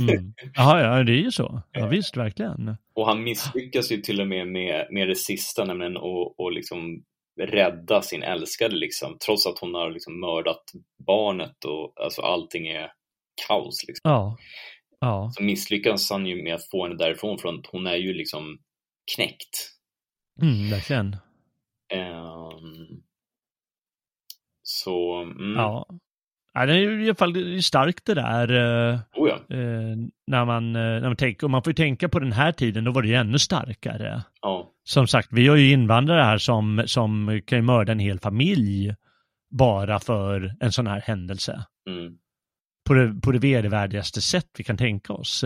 Mm. 0.00 0.32
Jaha, 0.54 0.80
ja, 0.80 1.02
det 1.02 1.12
är 1.12 1.22
ju 1.22 1.30
så. 1.30 1.62
Ja, 1.72 1.86
visst, 1.86 2.16
verkligen. 2.16 2.76
och 2.94 3.06
han 3.06 3.22
misslyckas 3.22 3.92
ju 3.92 3.96
till 3.96 4.20
och 4.20 4.26
med 4.26 4.46
med, 4.48 4.86
med 4.90 5.08
det 5.08 5.14
sista, 5.16 5.64
nämligen 5.64 5.96
att 5.96 6.34
och 6.38 6.52
liksom 6.52 7.02
rädda 7.40 8.02
sin 8.02 8.22
älskade, 8.22 8.76
liksom, 8.76 9.18
trots 9.26 9.46
att 9.46 9.58
hon 9.58 9.74
har 9.74 9.90
liksom 9.90 10.20
mördat 10.20 10.62
barnet 11.06 11.64
och 11.64 11.92
alltså 12.04 12.22
allting 12.22 12.66
är 12.66 12.92
kaos. 13.48 13.84
Liksom. 13.88 14.10
Ja. 14.10 14.36
Ja. 15.00 15.30
Så 15.34 15.42
misslyckas 15.42 16.10
han 16.10 16.26
ju 16.26 16.42
med 16.42 16.54
att 16.54 16.70
få 16.70 16.82
henne 16.84 16.96
därifrån, 16.96 17.38
för 17.38 17.62
hon 17.72 17.86
är 17.86 17.96
ju 17.96 18.14
liksom 18.14 18.58
knäckt. 19.16 19.72
Mm, 20.42 20.70
verkligen. 20.70 21.16
Ehm, 21.92 23.02
så, 24.62 25.14
mm, 25.14 25.54
Ja. 25.56 25.86
Ja. 26.60 26.66
Det 26.66 26.72
är 26.74 27.00
i 27.00 27.04
alla 27.04 27.14
fall 27.14 27.62
starkt 27.62 28.06
det 28.06 28.14
där. 28.14 28.50
eh, 28.92 28.98
oh 29.14 29.28
ja, 29.28 29.56
eh, 29.56 29.96
när 30.26 30.44
man, 30.44 30.76
eh, 30.76 30.82
när 30.82 31.00
man 31.00 31.16
tänker, 31.16 31.44
och 31.44 31.50
man 31.50 31.62
får 31.62 31.70
ju 31.70 31.74
tänka 31.74 32.08
på 32.08 32.18
den 32.18 32.32
här 32.32 32.52
tiden, 32.52 32.84
då 32.84 32.92
var 32.92 33.02
det 33.02 33.08
ju 33.08 33.14
ännu 33.14 33.38
starkare. 33.38 34.22
ja, 34.42 34.70
Som 34.84 35.06
sagt, 35.06 35.28
vi 35.32 35.48
har 35.48 35.56
ju 35.56 35.70
invandrare 35.70 36.22
här 36.22 36.38
som, 36.38 36.82
som 36.86 37.40
kan 37.46 37.58
ju 37.58 37.62
mörda 37.62 37.92
en 37.92 37.98
hel 37.98 38.20
familj 38.20 38.94
bara 39.50 39.98
för 40.00 40.54
en 40.60 40.72
sån 40.72 40.86
här 40.86 41.00
händelse. 41.00 41.64
mm, 41.90 42.12
På 42.86 42.94
det, 42.94 43.20
på 43.22 43.32
det 43.32 43.38
vedervärdigaste 43.38 44.20
sätt 44.20 44.46
vi 44.58 44.64
kan 44.64 44.76
tänka 44.76 45.12
oss. 45.12 45.44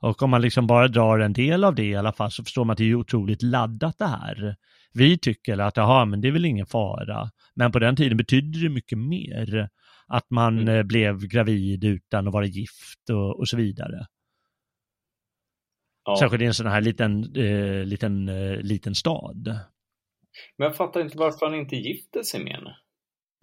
Och 0.00 0.22
om 0.22 0.30
man 0.30 0.40
liksom 0.42 0.66
bara 0.66 0.88
drar 0.88 1.18
en 1.18 1.32
del 1.32 1.64
av 1.64 1.74
det 1.74 1.84
i 1.84 1.96
alla 1.96 2.12
fall 2.12 2.30
så 2.30 2.44
förstår 2.44 2.64
man 2.64 2.72
att 2.72 2.78
det 2.78 2.84
är 2.90 2.94
otroligt 2.94 3.42
laddat 3.42 3.98
det 3.98 4.06
här. 4.06 4.56
Vi 4.92 5.18
tycker 5.18 5.58
att 5.58 5.76
jaha, 5.76 6.04
men 6.04 6.20
det 6.20 6.28
är 6.28 6.32
väl 6.32 6.44
ingen 6.44 6.66
fara. 6.66 7.30
Men 7.54 7.72
på 7.72 7.78
den 7.78 7.96
tiden 7.96 8.16
betydde 8.16 8.62
det 8.62 8.68
mycket 8.68 8.98
mer. 8.98 9.68
Att 10.08 10.30
man 10.30 10.58
Mm. 10.58 10.74
eh, 10.74 10.82
blev 10.82 11.26
gravid 11.26 11.84
utan 11.84 12.26
att 12.28 12.32
vara 12.34 12.46
gift 12.46 13.10
och, 13.10 13.38
och 13.38 13.48
så 13.48 13.56
vidare. 13.56 14.06
ja. 16.04 16.16
Särskilt 16.18 16.42
i 16.42 16.46
en 16.46 16.54
sån 16.54 16.66
här 16.66 16.80
liten, 16.80 17.36
eh, 17.36 17.84
liten, 17.84 18.28
eh, 18.28 18.56
liten 18.56 18.94
stad. 18.94 19.44
Men 20.56 20.64
jag 20.66 20.76
fattar 20.76 21.00
inte 21.00 21.18
varför 21.18 21.46
han 21.46 21.54
inte 21.54 21.76
gifte 21.76 22.24
sig 22.24 22.44
med 22.44 22.52
henne. 22.52 22.76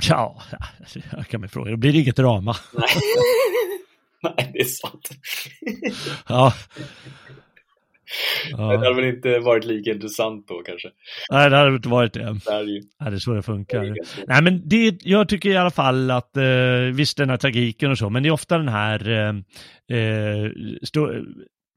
Ja, 0.09 0.41
jag 1.11 1.27
kan 1.27 1.39
man 1.39 1.49
fråga. 1.49 1.71
Då 1.71 1.77
blir 1.77 1.93
det 1.93 1.99
inget 1.99 2.15
drama. 2.15 2.55
Nej, 2.73 2.87
Nej 4.37 4.51
det 4.53 4.59
är 4.59 4.63
sant. 4.65 5.09
Ja. 6.29 6.53
Det 8.51 8.51
ja. 8.57 8.77
hade 8.77 8.93
väl 8.93 9.05
inte 9.15 9.39
varit 9.39 9.65
lika 9.65 9.91
intressant 9.91 10.47
då 10.47 10.61
kanske. 10.65 10.87
Nej, 11.31 11.49
det 11.49 11.57
hade 11.57 11.75
inte 11.75 11.89
varit 11.89 12.13
det. 12.13 12.19
Det 12.45 12.51
är 12.51 12.63
ju... 12.63 12.81
Ja, 12.99 13.09
det 13.09 13.15
är 13.15 13.19
så 13.19 13.31
det 13.31 13.37
det 13.37 13.43
funkar. 13.43 13.83
ganska- 13.85 14.21
Nej, 14.27 14.41
men 14.41 14.69
det, 14.69 14.97
jag 15.03 15.29
tycker 15.29 15.49
i 15.49 15.57
alla 15.57 15.71
fall 15.71 16.11
att, 16.11 16.37
eh, 16.37 16.43
visst 16.93 17.17
den 17.17 17.29
här 17.29 17.37
tragiken 17.37 17.91
och 17.91 17.97
så, 17.97 18.09
men 18.09 18.23
det 18.23 18.29
är 18.29 18.33
ofta 18.33 18.57
den 18.57 18.67
här 18.69 19.09
eh, 19.09 19.97
eh, 19.99 20.51
stå, 20.83 21.11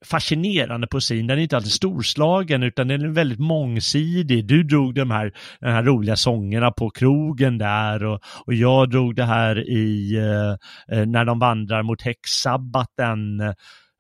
fascinerande 0.07 0.87
poesin. 0.87 1.27
Den 1.27 1.39
är 1.39 1.43
inte 1.43 1.57
alltid 1.57 1.73
storslagen, 1.73 2.63
utan 2.63 2.89
den 2.89 3.03
är 3.03 3.09
väldigt 3.09 3.39
mångsidig. 3.39 4.47
Du 4.47 4.63
drog 4.63 4.95
de 4.95 5.11
här, 5.11 5.33
de 5.61 5.67
här 5.67 5.83
roliga 5.83 6.17
sångerna 6.17 6.71
på 6.71 6.91
krogen 6.91 7.59
där 7.59 8.05
och, 8.05 8.21
och 8.47 8.55
jag 8.55 8.91
drog 8.91 9.15
det 9.17 9.25
här 9.25 9.69
i 9.71 10.17
eh, 10.17 10.99
eh, 10.99 11.07
när 11.07 11.25
de 11.25 11.39
vandrar 11.39 11.83
mot 11.83 12.03
häxsabbaten. 12.03 13.19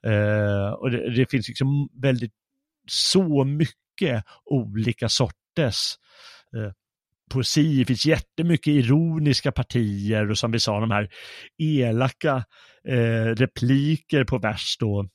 Eh, 0.07 0.71
och 0.73 0.91
det, 0.91 1.11
det 1.11 1.31
finns 1.31 1.49
liksom 1.49 1.89
väldigt 2.03 2.33
så 2.89 3.45
mycket 3.45 4.25
olika 4.45 5.09
sorters 5.09 5.97
eh, 6.57 6.73
poesi. 7.31 7.79
Det 7.79 7.85
finns 7.85 8.07
jättemycket 8.07 8.71
ironiska 8.71 9.53
partier 9.53 10.31
och 10.31 10.39
som 10.39 10.51
vi 10.51 10.61
sa 10.61 10.81
de 10.81 10.91
här 10.91 11.09
elaka 11.59 12.45
eh, 12.89 13.35
repliker 13.35 14.25
på 14.25 14.39
vers 14.39 14.77
då 14.81 15.09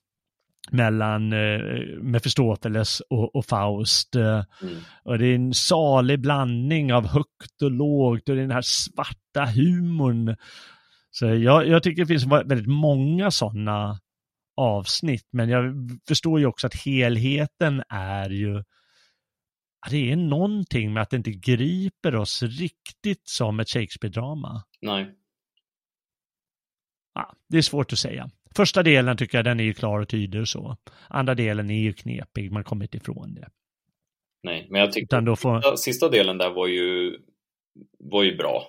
mellan 0.71 1.33
eh, 1.33 1.59
Mefistofeles 2.01 2.99
och, 2.99 3.35
och 3.35 3.45
Faust. 3.45 4.15
Mm. 4.15 4.43
Och 5.03 5.17
det 5.17 5.27
är 5.27 5.35
en 5.35 5.53
salig 5.53 6.19
blandning 6.19 6.93
av 6.93 7.07
högt 7.07 7.61
och 7.61 7.71
lågt 7.71 8.29
och 8.29 8.35
den 8.35 8.51
här 8.51 8.61
svarta 8.61 9.45
humorn. 9.45 10.35
Så 11.11 11.25
jag, 11.25 11.67
jag 11.67 11.83
tycker 11.83 12.01
det 12.01 12.07
finns 12.07 12.25
väldigt 12.25 12.67
många 12.67 13.31
sådana 13.31 13.99
avsnitt, 14.55 15.27
men 15.31 15.49
jag 15.49 15.73
förstår 16.07 16.39
ju 16.39 16.45
också 16.45 16.67
att 16.67 16.75
helheten 16.75 17.83
är 17.89 18.29
ju 18.29 18.63
det 19.89 20.11
är 20.11 20.15
någonting 20.15 20.93
med 20.93 21.03
att 21.03 21.09
det 21.09 21.17
inte 21.17 21.31
griper 21.31 22.15
oss 22.15 22.43
riktigt 22.43 23.27
som 23.27 23.59
ett 23.59 23.69
Shakespeare-drama. 23.69 24.63
Nej. 24.81 25.15
Ja, 27.13 27.33
det 27.49 27.57
är 27.57 27.61
svårt 27.61 27.93
att 27.93 27.99
säga. 27.99 28.29
Första 28.55 28.83
delen 28.83 29.17
tycker 29.17 29.37
jag 29.37 29.45
den 29.45 29.59
är 29.59 29.63
ju 29.63 29.73
klar 29.73 29.99
och 29.99 30.09
tydlig 30.09 30.41
och 30.41 30.47
så. 30.47 30.77
Andra 31.07 31.35
delen 31.35 31.69
är 31.69 31.79
ju 31.79 31.93
knepig, 31.93 32.51
man 32.51 32.63
kommer 32.63 32.85
inte 32.85 32.97
ifrån 32.97 33.33
det. 33.33 33.49
Nej, 34.43 34.67
men 34.69 34.81
jag 34.81 35.23
då 35.25 35.35
får, 35.35 35.61
sista, 35.61 35.77
sista 35.77 36.09
delen 36.09 36.37
där 36.37 36.49
var 36.49 36.67
ju, 36.67 37.19
var 37.99 38.23
ju 38.23 38.37
bra. 38.37 38.63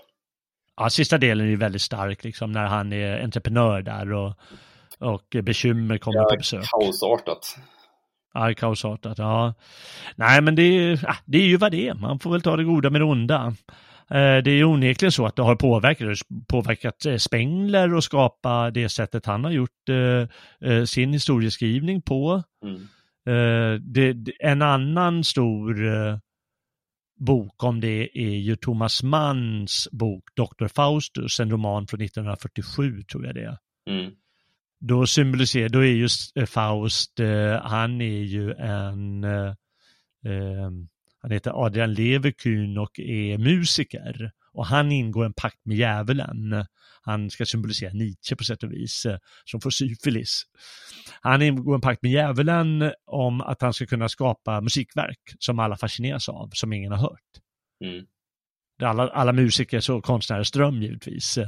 ja, 0.76 0.90
sista 0.90 1.18
delen 1.18 1.46
är 1.46 1.50
ju 1.50 1.56
väldigt 1.56 1.82
stark, 1.82 2.24
liksom 2.24 2.52
när 2.52 2.66
han 2.66 2.92
är 2.92 3.22
entreprenör 3.22 3.82
där 3.82 4.12
och, 4.12 4.34
och 5.00 5.36
bekymmer 5.42 5.98
kommer 5.98 6.18
Ja, 6.18 6.24
på 6.30 6.36
besök. 6.36 6.64
Kaosartat. 6.80 7.56
Ja, 8.34 8.54
kaosartat, 8.56 9.18
ja. 9.18 9.54
Nej, 10.16 10.40
men 10.42 10.54
det 10.54 10.62
är, 10.62 11.00
ja, 11.02 11.16
det 11.24 11.38
är 11.38 11.46
ju 11.46 11.56
vad 11.56 11.72
det 11.72 11.88
är. 11.88 11.94
Man 11.94 12.18
får 12.18 12.30
väl 12.32 12.42
ta 12.42 12.56
det 12.56 12.64
goda 12.64 12.90
med 12.90 13.00
det 13.00 13.04
onda. 13.04 13.46
Eh, 14.10 14.42
Det 14.44 14.50
är 14.50 14.64
onekligen 14.64 15.12
så 15.12 15.26
att 15.26 15.36
det 15.36 15.42
har 15.42 15.56
påverkat, 15.56 16.18
påverkat 16.48 17.06
eh, 17.06 17.16
Spengler 17.16 17.94
och 17.94 18.04
skapa 18.04 18.70
det 18.70 18.88
sättet 18.88 19.26
han 19.26 19.44
har 19.44 19.50
gjort 19.50 19.88
eh, 20.60 20.84
sin 20.84 21.12
historieskrivning 21.12 22.02
på. 22.02 22.42
Mm. 22.64 22.76
Eh, 23.28 23.80
det, 23.80 24.12
det- 24.12 24.32
en 24.40 24.62
annan 24.62 25.24
stor 25.24 25.86
eh, 25.86 26.18
bok 27.26 27.64
om 27.64 27.80
det 27.80 28.18
är 28.18 28.36
ju 28.38 28.56
Thomas 28.56 29.02
Manns 29.02 29.88
bok 29.92 30.24
Dr. 30.36 30.66
Faustus, 30.66 31.40
en 31.40 31.50
roman 31.50 31.86
från 31.86 32.00
1947 32.00 33.02
tror 33.02 33.26
jag 33.26 33.34
det 33.34 33.42
är. 33.44 33.56
Mm. 33.90 34.12
Då 34.80 35.06
symboliserar, 35.06 35.68
då 35.68 35.78
är 35.78 35.92
just 35.92 36.36
eh, 36.36 36.46
Faust, 36.46 37.20
eh, 37.20 37.60
han 37.62 38.00
är 38.00 38.22
ju 38.22 38.52
en, 38.52 39.24
eh, 39.24 39.54
han 41.22 41.30
heter 41.30 41.64
Adrian 41.66 41.94
Leverkühn 41.94 42.78
och 42.78 43.00
är 43.00 43.38
musiker. 43.38 44.30
Och 44.52 44.66
han 44.66 44.92
ingår 44.92 45.24
en 45.24 45.32
pakt 45.32 45.60
med 45.64 45.76
djävulen. 45.76 46.66
Han 47.02 47.30
ska 47.30 47.44
symbolisera 47.44 47.92
Nietzsche 47.92 48.36
på 48.36 48.44
sätt 48.44 48.62
och 48.62 48.72
vis, 48.72 49.06
som 49.44 49.60
får 49.60 49.70
syfilis. 49.70 50.42
Han 51.20 51.42
ingår 51.42 51.74
en 51.74 51.80
pakt 51.80 52.02
med 52.02 52.12
djävulen 52.12 52.92
om 53.06 53.40
att 53.40 53.62
han 53.62 53.72
ska 53.72 53.86
kunna 53.86 54.08
skapa 54.08 54.60
musikverk 54.60 55.18
som 55.38 55.58
alla 55.58 55.76
fascineras 55.76 56.28
av, 56.28 56.50
som 56.52 56.72
ingen 56.72 56.92
har 56.92 56.98
hört. 56.98 57.20
Mm. 57.84 58.06
Det 58.78 58.84
är 58.84 58.88
alla, 58.88 59.08
alla 59.08 59.32
musiker 59.32 59.90
och 59.90 60.04
konstnärers 60.04 60.50
dröm 60.50 60.82
givetvis. 60.82 61.38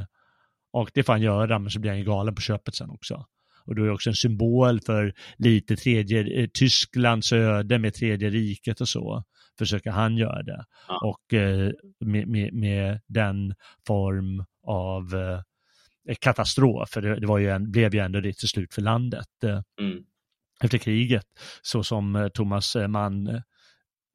Och 0.77 0.91
det 0.95 1.03
får 1.03 1.13
han 1.13 1.23
göra, 1.23 1.59
men 1.59 1.71
så 1.71 1.81
blir 1.81 1.91
han 1.91 1.99
ju 1.99 2.05
galen 2.05 2.35
på 2.35 2.41
köpet 2.41 2.75
sen 2.75 2.91
också. 2.91 3.27
Och 3.65 3.75
då 3.75 3.83
är 3.83 3.87
det 3.87 3.93
också 3.93 4.11
en 4.11 4.17
symbol 4.17 4.81
för 4.81 5.15
lite 5.37 5.77
tredje, 5.77 6.43
eh, 6.43 6.49
Tysklands 6.55 7.33
öde 7.33 7.79
med 7.79 7.95
tredje 7.95 8.31
riket 8.31 8.81
och 8.81 8.89
så. 8.89 9.25
Försöker 9.59 9.91
han 9.91 10.17
göra 10.17 10.43
det. 10.43 10.65
Ja. 10.89 11.01
Och 11.03 11.35
eh, 11.35 11.73
med, 12.01 12.29
med, 12.29 12.55
med 12.55 13.01
den 13.07 13.55
form 13.87 14.45
av 14.67 15.15
eh, 15.15 16.15
katastrof, 16.21 16.89
för 16.91 17.03
det, 17.03 17.21
det 17.21 17.27
var 17.27 17.39
ju 17.39 17.51
en, 17.51 17.71
blev 17.71 17.95
ju 17.95 18.01
ändå 18.01 18.21
det 18.21 18.33
till 18.33 18.49
slut 18.49 18.75
för 18.75 18.83
landet. 18.83 19.45
Eh, 19.45 19.61
Mm. 19.81 20.05
efter 20.63 20.79
kriget, 20.79 21.27
så 21.63 21.85
som 21.85 22.17
eh, 22.17 22.29
Thomas 22.29 22.77
eh, 22.77 22.89
Mann 22.89 23.27
eh, 23.27 23.41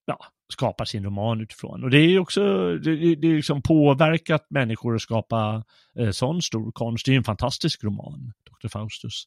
ja, 0.05 0.25
skapar 0.51 0.85
sin 0.85 1.03
roman 1.03 1.41
utifrån. 1.41 1.83
Och 1.83 1.89
det 1.89 1.97
är 1.97 2.19
också, 2.19 2.41
det, 2.77 3.15
det, 3.15 3.27
är 3.27 3.35
liksom 3.35 3.61
påverkat 3.61 4.45
människor 4.49 4.95
att 4.95 5.01
skapa 5.01 5.63
eh, 5.95 6.09
sån 6.11 6.41
stor 6.41 6.71
konst. 6.71 7.05
Det 7.05 7.11
är 7.11 7.17
en 7.17 7.23
fantastisk 7.23 7.83
roman, 7.83 8.33
Dr. 8.49 8.67
Faustus. 8.67 9.23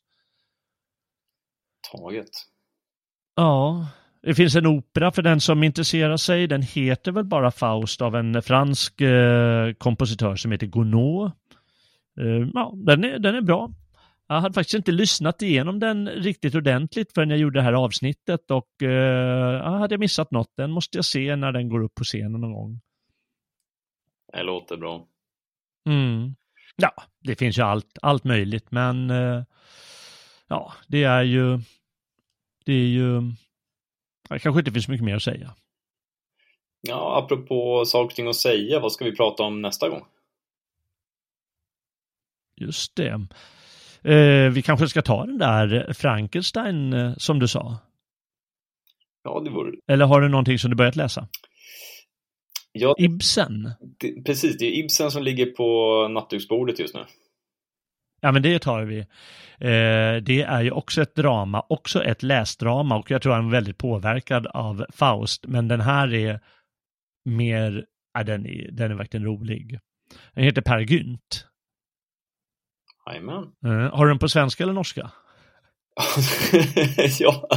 Taget. 1.92 2.30
Ja, 3.36 3.86
det 4.22 4.34
finns 4.34 4.56
en 4.56 4.66
opera 4.66 5.12
för 5.12 5.22
den 5.22 5.40
som 5.40 5.62
intresserar 5.62 6.16
sig. 6.16 6.46
Den 6.46 6.62
heter 6.62 7.12
väl 7.12 7.24
bara 7.24 7.50
Faust 7.50 8.02
av 8.02 8.16
en 8.16 8.42
fransk 8.42 9.00
eh, 9.00 9.72
kompositör 9.72 10.36
som 10.36 10.52
heter 10.52 10.66
Gounod. 10.66 11.32
Eh, 12.20 12.48
ja, 12.54 12.72
den 12.76 13.04
är, 13.04 13.18
den 13.18 13.34
är 13.34 13.40
bra. 13.40 13.70
Jag 14.26 14.40
hade 14.40 14.54
faktiskt 14.54 14.74
inte 14.74 14.92
lyssnat 14.92 15.42
igenom 15.42 15.80
den 15.80 16.08
riktigt 16.08 16.54
ordentligt 16.54 17.12
förrän 17.14 17.30
jag 17.30 17.38
gjorde 17.38 17.58
det 17.58 17.62
här 17.62 17.72
avsnittet 17.72 18.50
och 18.50 18.82
eh, 18.82 19.78
hade 19.78 19.92
jag 19.92 20.00
missat 20.00 20.30
något. 20.30 20.52
Den 20.56 20.70
måste 20.70 20.98
jag 20.98 21.04
se 21.04 21.36
när 21.36 21.52
den 21.52 21.68
går 21.68 21.82
upp 21.82 21.94
på 21.94 22.04
scenen 22.04 22.40
någon 22.40 22.52
gång. 22.52 22.80
Det 24.32 24.42
låter 24.42 24.76
bra. 24.76 25.06
Mm. 25.88 26.34
Ja, 26.76 26.92
det 27.20 27.36
finns 27.36 27.58
ju 27.58 27.62
allt, 27.62 27.98
allt 28.02 28.24
möjligt, 28.24 28.70
men 28.70 29.10
eh, 29.10 29.42
ja, 30.48 30.72
det 30.88 31.04
är 31.04 31.22
ju, 31.22 31.58
det 32.64 32.72
är 32.72 32.86
ju, 32.86 33.20
det 34.28 34.38
kanske 34.38 34.58
inte 34.58 34.72
finns 34.72 34.88
mycket 34.88 35.04
mer 35.04 35.16
att 35.16 35.22
säga. 35.22 35.54
Ja, 36.80 37.18
apropå 37.24 37.84
saker 37.84 38.26
att 38.26 38.36
säga, 38.36 38.80
vad 38.80 38.92
ska 38.92 39.04
vi 39.04 39.16
prata 39.16 39.42
om 39.42 39.62
nästa 39.62 39.88
gång? 39.88 40.04
Just 42.56 42.96
det. 42.96 43.26
Eh, 44.04 44.50
vi 44.50 44.62
kanske 44.62 44.88
ska 44.88 45.02
ta 45.02 45.26
den 45.26 45.38
där 45.38 45.92
Frankenstein 45.92 46.92
eh, 46.92 47.12
som 47.16 47.38
du 47.38 47.48
sa. 47.48 47.78
Ja, 49.24 49.40
det 49.44 49.50
vore... 49.50 49.72
Eller 49.88 50.06
har 50.06 50.20
du 50.20 50.28
någonting 50.28 50.58
som 50.58 50.70
du 50.70 50.76
börjat 50.76 50.96
läsa? 50.96 51.28
Ja, 52.72 52.94
Ibsen? 52.98 53.70
det, 54.00 54.24
precis, 54.24 54.58
det 54.58 54.64
är 54.64 54.84
Ibsen 54.84 55.10
som 55.10 55.22
ligger 55.22 55.46
på 55.46 56.08
nattduksbordet 56.08 56.78
just 56.78 56.94
nu. 56.94 57.00
Ja, 58.20 58.32
men 58.32 58.42
det 58.42 58.58
tar 58.58 58.82
vi. 58.82 58.98
Eh, 58.98 60.22
det 60.22 60.42
är 60.42 60.62
ju 60.62 60.70
också 60.70 61.02
ett 61.02 61.14
drama, 61.14 61.66
också 61.68 62.04
ett 62.04 62.22
läsdrama 62.22 62.96
och 62.96 63.10
jag 63.10 63.22
tror 63.22 63.32
han 63.32 63.46
är 63.46 63.50
väldigt 63.50 63.78
påverkad 63.78 64.46
av 64.46 64.86
Faust, 64.92 65.46
men 65.46 65.68
den 65.68 65.80
här 65.80 66.14
är 66.14 66.40
mer, 67.24 67.84
ja, 68.14 68.22
den 68.22 68.46
är, 68.46 68.70
den 68.72 68.90
är 68.90 68.94
verkligen 68.94 69.26
rolig. 69.26 69.78
Den 70.34 70.44
heter 70.44 70.62
Per 70.62 70.80
Gynt. 70.80 71.46
Jajamän. 73.10 73.44
Eh, 73.66 73.96
har 73.96 74.04
du 74.06 74.10
den 74.10 74.18
på 74.18 74.28
svenska 74.28 74.62
eller 74.62 74.72
norska? 74.72 75.10
ja, 77.18 77.48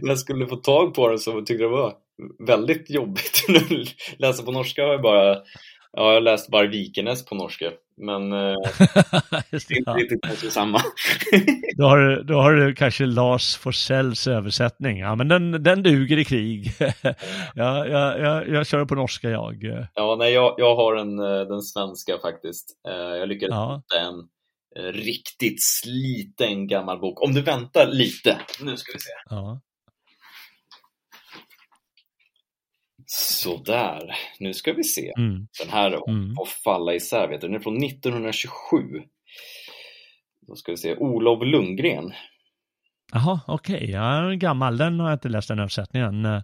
när 0.00 0.08
jag 0.08 0.18
skulle 0.18 0.46
få 0.46 0.56
tag 0.56 0.94
på 0.94 1.08
den 1.08 1.18
så 1.18 1.32
tyckte 1.40 1.52
jag 1.62 1.72
det 1.72 1.76
var 1.76 1.92
väldigt 2.46 2.90
jobbigt. 2.90 3.42
Läsa 4.18 4.42
på 4.42 4.52
norska 4.52 4.82
har 4.82 4.92
jag 4.92 5.02
bara, 5.02 5.34
ja, 5.34 5.42
jag 5.92 6.14
har 6.14 6.20
läst 6.20 6.50
bara 6.50 6.66
Vikenäs 6.66 7.24
på 7.24 7.34
norska, 7.34 7.70
men 7.96 8.32
eh, 8.32 8.38
Just 9.52 9.68
det 9.68 9.74
det, 9.74 9.74
är 9.74 9.78
inte 9.78 9.92
riktigt 9.92 10.22
kanske 10.22 10.50
samma. 10.50 10.80
då, 11.76 11.84
har, 11.84 11.98
du- 11.98 12.22
då 12.22 12.34
har 12.34 12.52
du 12.52 12.74
kanske 12.74 13.06
Lars 13.06 13.56
Forsells 13.56 14.26
översättning. 14.26 14.98
Ja, 14.98 15.14
men 15.14 15.28
den, 15.28 15.62
den 15.62 15.82
duger 15.82 16.18
i 16.18 16.24
krig. 16.24 16.72
ja, 17.54 17.86
jag, 17.86 18.20
jag, 18.20 18.48
jag 18.48 18.66
kör 18.66 18.84
på 18.84 18.94
norska 18.94 19.30
jag. 19.30 19.86
ja, 19.94 20.16
nej, 20.18 20.32
jag, 20.32 20.54
jag 20.58 20.76
har 20.76 20.96
en, 20.96 21.18
eh, 21.18 21.40
den 21.48 21.62
svenska 21.62 22.18
faktiskt. 22.22 22.68
Jag 23.18 23.28
lyckades 23.28 23.52
Ja. 23.54 23.82
hitta 23.90 24.06
en 24.08 24.14
riktigt 24.76 25.62
sliten 25.62 26.66
gammal 26.66 26.98
bok. 26.98 27.22
Om 27.22 27.32
du 27.34 27.42
väntar 27.42 27.86
lite, 27.86 28.40
nu 28.60 28.76
ska 28.76 28.92
vi 28.92 28.98
se. 28.98 29.10
Ja. 29.30 29.60
Sådär, 33.06 34.14
nu 34.38 34.54
ska 34.54 34.72
vi 34.72 34.84
se. 34.84 35.12
Mm. 35.18 35.46
Den 35.60 35.68
här 35.70 36.08
Mm. 36.10 36.34
får 36.34 36.46
falla 36.46 36.94
isär, 36.94 37.28
vet 37.28 37.40
du. 37.40 37.46
Den 37.46 37.56
är 37.56 37.60
från 37.60 37.84
1927. 37.84 38.78
Då 40.46 40.54
ska 40.54 40.72
vi 40.72 40.76
se, 40.78 40.96
Olof 40.96 41.42
Lundgren. 41.44 42.12
Jaha, 43.12 43.40
okej. 43.46 43.90
Ja, 43.90 44.00
den 44.20 44.30
är 44.30 44.34
gammal. 44.34 44.76
Den 44.76 45.00
har 45.00 45.08
jag 45.08 45.16
inte 45.16 45.28
läst 45.28 45.48
den 45.48 45.58
översättningen. 45.58 46.42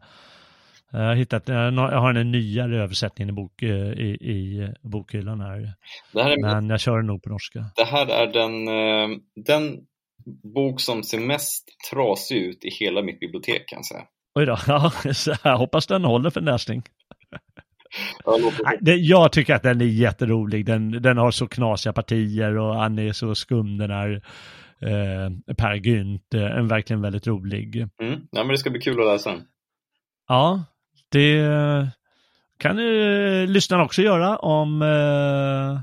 Eh, 0.94 1.01
Jag 1.01 1.06
har 1.09 1.15
hittat, 1.15 1.48
jag 1.48 1.73
har 1.73 2.15
en 2.15 2.31
nyare 2.31 2.82
översättning 2.82 3.28
i, 3.28 3.32
bok, 3.32 3.62
eh, 3.62 3.70
i, 3.93 4.09
i 4.20 4.69
bokhyllan 4.82 5.40
här. 5.40 5.74
Här 6.15 6.31
är, 6.31 6.43
Men 6.43 6.70
jag 6.70 6.81
kör 6.81 6.97
den 6.97 7.06
nog 7.06 7.23
på 7.23 7.28
norska. 7.28 7.65
det 7.77 7.85
här 7.85 8.06
är 8.06 8.27
den, 8.32 8.69
eh, 8.69 9.19
den 9.47 9.78
bok 10.55 10.81
som 10.81 11.02
ser 11.02 11.19
mest 11.20 11.69
trasig 11.93 12.36
ut 12.36 12.65
i 12.65 12.70
hela 12.70 13.02
mitt 13.02 13.20
bibliotek 13.20 13.69
kan 13.69 13.77
jag 13.78 13.86
säga. 13.86 14.02
Oj 14.35 14.47
då, 14.47 14.56
ja, 14.66 14.93
jag 15.44 15.56
hoppas 15.59 15.86
den 15.86 16.05
håller 16.05 16.31
för 16.31 16.40
läsning. 16.40 16.82
Jag 18.85 19.32
tycker 19.32 19.55
att 19.55 19.62
den 19.62 19.81
är 19.81 19.85
jätterolig. 19.85 20.66
Den, 20.66 20.90
den 20.90 21.16
har 21.16 21.31
så 21.31 21.47
knasiga 21.47 21.93
partier 21.93 22.59
och 22.59 22.74
han 22.74 22.98
är 22.98 23.12
så 23.12 23.35
skum 23.35 23.78
den 23.78 23.90
här 23.90 24.23
eh, 24.81 25.55
Per 25.55 25.74
Gynt. 25.74 26.35
Eh, 26.35 26.43
En 26.59 26.69
verkligen 26.69 27.02
väldigt 27.02 27.27
rolig. 27.27 27.77
Mm. 28.02 28.20
Ja, 28.31 28.39
men 28.44 28.48
det 28.48 28.59
ska 28.59 28.70
bli 28.70 28.81
kul 28.81 29.01
att 29.01 29.06
läsa 29.06 29.31
den. 29.31 29.43
Ja, 30.28 30.65
det 31.10 31.89
kan 32.59 32.78
eh, 32.78 33.47
lyssnarna 33.47 33.85
också 33.85 34.02
göra 34.02 34.36
om, 34.36 34.82
eh, 34.82 35.80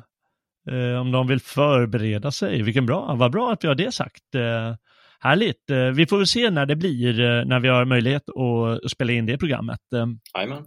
eh, 0.75 1.01
om 1.01 1.11
de 1.11 1.27
vill 1.27 1.39
förbereda 1.39 2.31
sig. 2.31 2.61
Vilken 2.61 2.85
bra, 2.85 3.15
vad 3.15 3.31
bra 3.31 3.51
att 3.51 3.63
vi 3.63 3.67
har 3.67 3.75
det 3.75 3.91
sagt. 3.93 4.35
Eh, 4.35 4.75
Härligt. 5.19 5.69
Eh, 5.69 5.77
vi 5.77 6.07
får 6.07 6.17
väl 6.17 6.27
se 6.27 6.49
när 6.49 6.65
det 6.65 6.75
blir, 6.75 7.19
eh, 7.19 7.45
när 7.45 7.59
vi 7.59 7.67
har 7.67 7.85
möjlighet 7.85 8.23
att 8.29 8.91
spela 8.91 9.13
in 9.13 9.25
det 9.25 9.37
programmet. 9.37 9.79
Jajamän. 10.37 10.65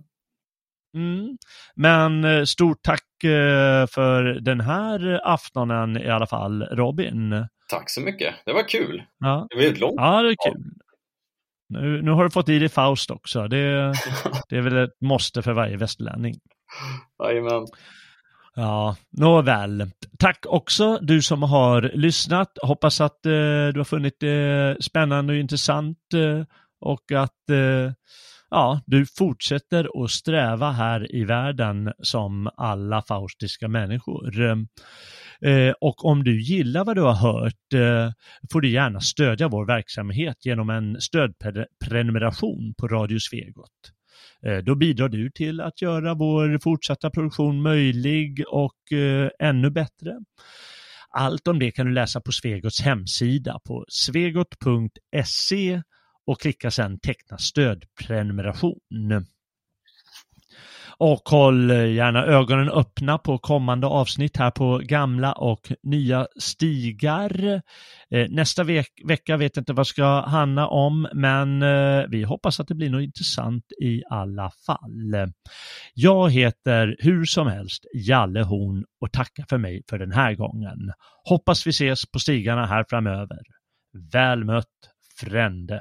Mm. 0.94 1.38
Men 1.74 2.46
stort 2.46 2.82
tack 2.82 3.04
för 3.90 4.22
den 4.40 4.60
här 4.60 5.20
aftonen 5.24 5.96
i 5.96 6.08
alla 6.08 6.26
fall, 6.26 6.62
Robin. 6.62 7.46
Tack 7.68 7.90
så 7.90 8.00
mycket. 8.00 8.34
Det 8.44 8.52
var 8.52 8.68
kul. 8.68 9.02
Ja. 9.18 9.46
Det 9.50 9.56
var 9.56 9.62
ett 9.62 9.80
långt 9.80 9.94
Ja, 9.96 10.22
det 10.22 10.28
är 10.28 10.52
kul. 10.52 10.62
Nu, 11.68 12.02
nu 12.02 12.10
har 12.10 12.24
du 12.24 12.30
fått 12.30 12.48
i 12.48 12.58
dig 12.58 12.68
Faust 12.68 13.10
också. 13.10 13.48
Det, 13.48 13.92
det 14.48 14.56
är 14.56 14.60
väl 14.60 14.76
ett 14.76 15.00
måste 15.00 15.42
för 15.42 15.52
varje 15.52 15.76
västerlänning. 15.76 16.34
Jajamän. 17.24 17.66
Ja, 18.54 18.96
nåväl. 19.10 19.90
Tack 20.18 20.46
också 20.48 20.98
du 21.02 21.22
som 21.22 21.42
har 21.42 21.82
lyssnat. 21.82 22.58
Hoppas 22.62 23.00
att 23.00 23.26
eh, 23.26 23.30
du 23.72 23.74
har 23.76 23.84
funnit 23.84 24.20
det 24.20 24.76
spännande 24.80 25.32
och 25.32 25.38
intressant 25.38 25.98
eh, 26.14 26.44
och 26.80 27.12
att 27.12 27.50
eh, 27.50 27.92
ja, 28.50 28.80
du 28.86 29.06
fortsätter 29.06 30.04
att 30.04 30.10
sträva 30.10 30.70
här 30.70 31.14
i 31.14 31.24
världen 31.24 31.92
som 32.02 32.50
alla 32.56 33.02
faustiska 33.02 33.68
människor. 33.68 34.58
Eh, 35.44 35.72
och 35.80 36.04
om 36.04 36.24
du 36.24 36.40
gillar 36.42 36.84
vad 36.84 36.96
du 36.96 37.02
har 37.02 37.14
hört 37.14 37.72
eh, 37.74 38.12
får 38.52 38.60
du 38.60 38.70
gärna 38.70 39.00
stödja 39.00 39.48
vår 39.48 39.66
verksamhet 39.66 40.46
genom 40.46 40.70
en 40.70 41.00
stödprenumeration 41.00 42.74
på 42.78 42.88
Radio 42.88 43.18
Svegot. 43.18 43.92
Eh, 44.46 44.56
då 44.56 44.74
bidrar 44.74 45.08
du 45.08 45.30
till 45.30 45.60
att 45.60 45.82
göra 45.82 46.14
vår 46.14 46.58
fortsatta 46.62 47.10
produktion 47.10 47.62
möjlig 47.62 48.44
och 48.48 48.92
eh, 48.92 49.30
ännu 49.38 49.70
bättre. 49.70 50.18
Allt 51.10 51.48
om 51.48 51.58
det 51.58 51.70
kan 51.70 51.86
du 51.86 51.92
läsa 51.92 52.20
på 52.20 52.32
Svegots 52.32 52.80
hemsida 52.80 53.60
på 53.64 53.84
svegot.se 53.88 55.82
och 56.26 56.40
klicka 56.40 56.70
sedan 56.70 56.98
teckna 57.00 57.38
stödprenumeration. 57.38 58.78
Och 61.00 61.28
håll 61.28 61.70
eh, 61.70 61.92
gärna 61.92 62.24
ögonen 62.24 62.68
öppna 62.68 63.18
på 63.18 63.38
kommande 63.38 63.86
avsnitt 63.86 64.36
här 64.36 64.50
på 64.50 64.80
gamla 64.84 65.32
och 65.32 65.72
nya 65.82 66.26
stigar. 66.40 67.62
Eh, 68.10 68.26
nästa 68.30 68.64
veck 68.64 68.88
vecka 69.04 69.36
vet 69.36 69.56
jag 69.56 69.60
inte 69.60 69.72
vad 69.72 69.86
ska 69.86 70.20
handla 70.20 70.66
om, 70.66 71.08
men 71.14 71.62
eh, 71.62 72.04
vi 72.08 72.22
hoppas 72.22 72.60
att 72.60 72.68
det 72.68 72.74
blir 72.74 72.90
något 72.90 73.02
intressant 73.02 73.64
i 73.82 74.02
alla 74.10 74.50
fall. 74.66 75.32
Jag 75.94 76.30
heter 76.32 76.96
hur 76.98 77.24
som 77.24 77.46
helst 77.46 77.84
Jalle 77.94 78.42
Horn 78.42 78.84
och 79.00 79.12
tackar 79.12 79.44
för 79.48 79.58
mig 79.58 79.82
för 79.90 79.98
den 79.98 80.12
här 80.12 80.34
gången. 80.34 80.92
Hoppas 81.28 81.66
vi 81.66 81.70
ses 81.70 82.10
på 82.12 82.18
stigarna 82.18 82.66
här 82.66 82.84
framöver. 82.88 83.38
Väl 84.12 84.44
mött, 84.44 84.66
Frände. 85.20 85.80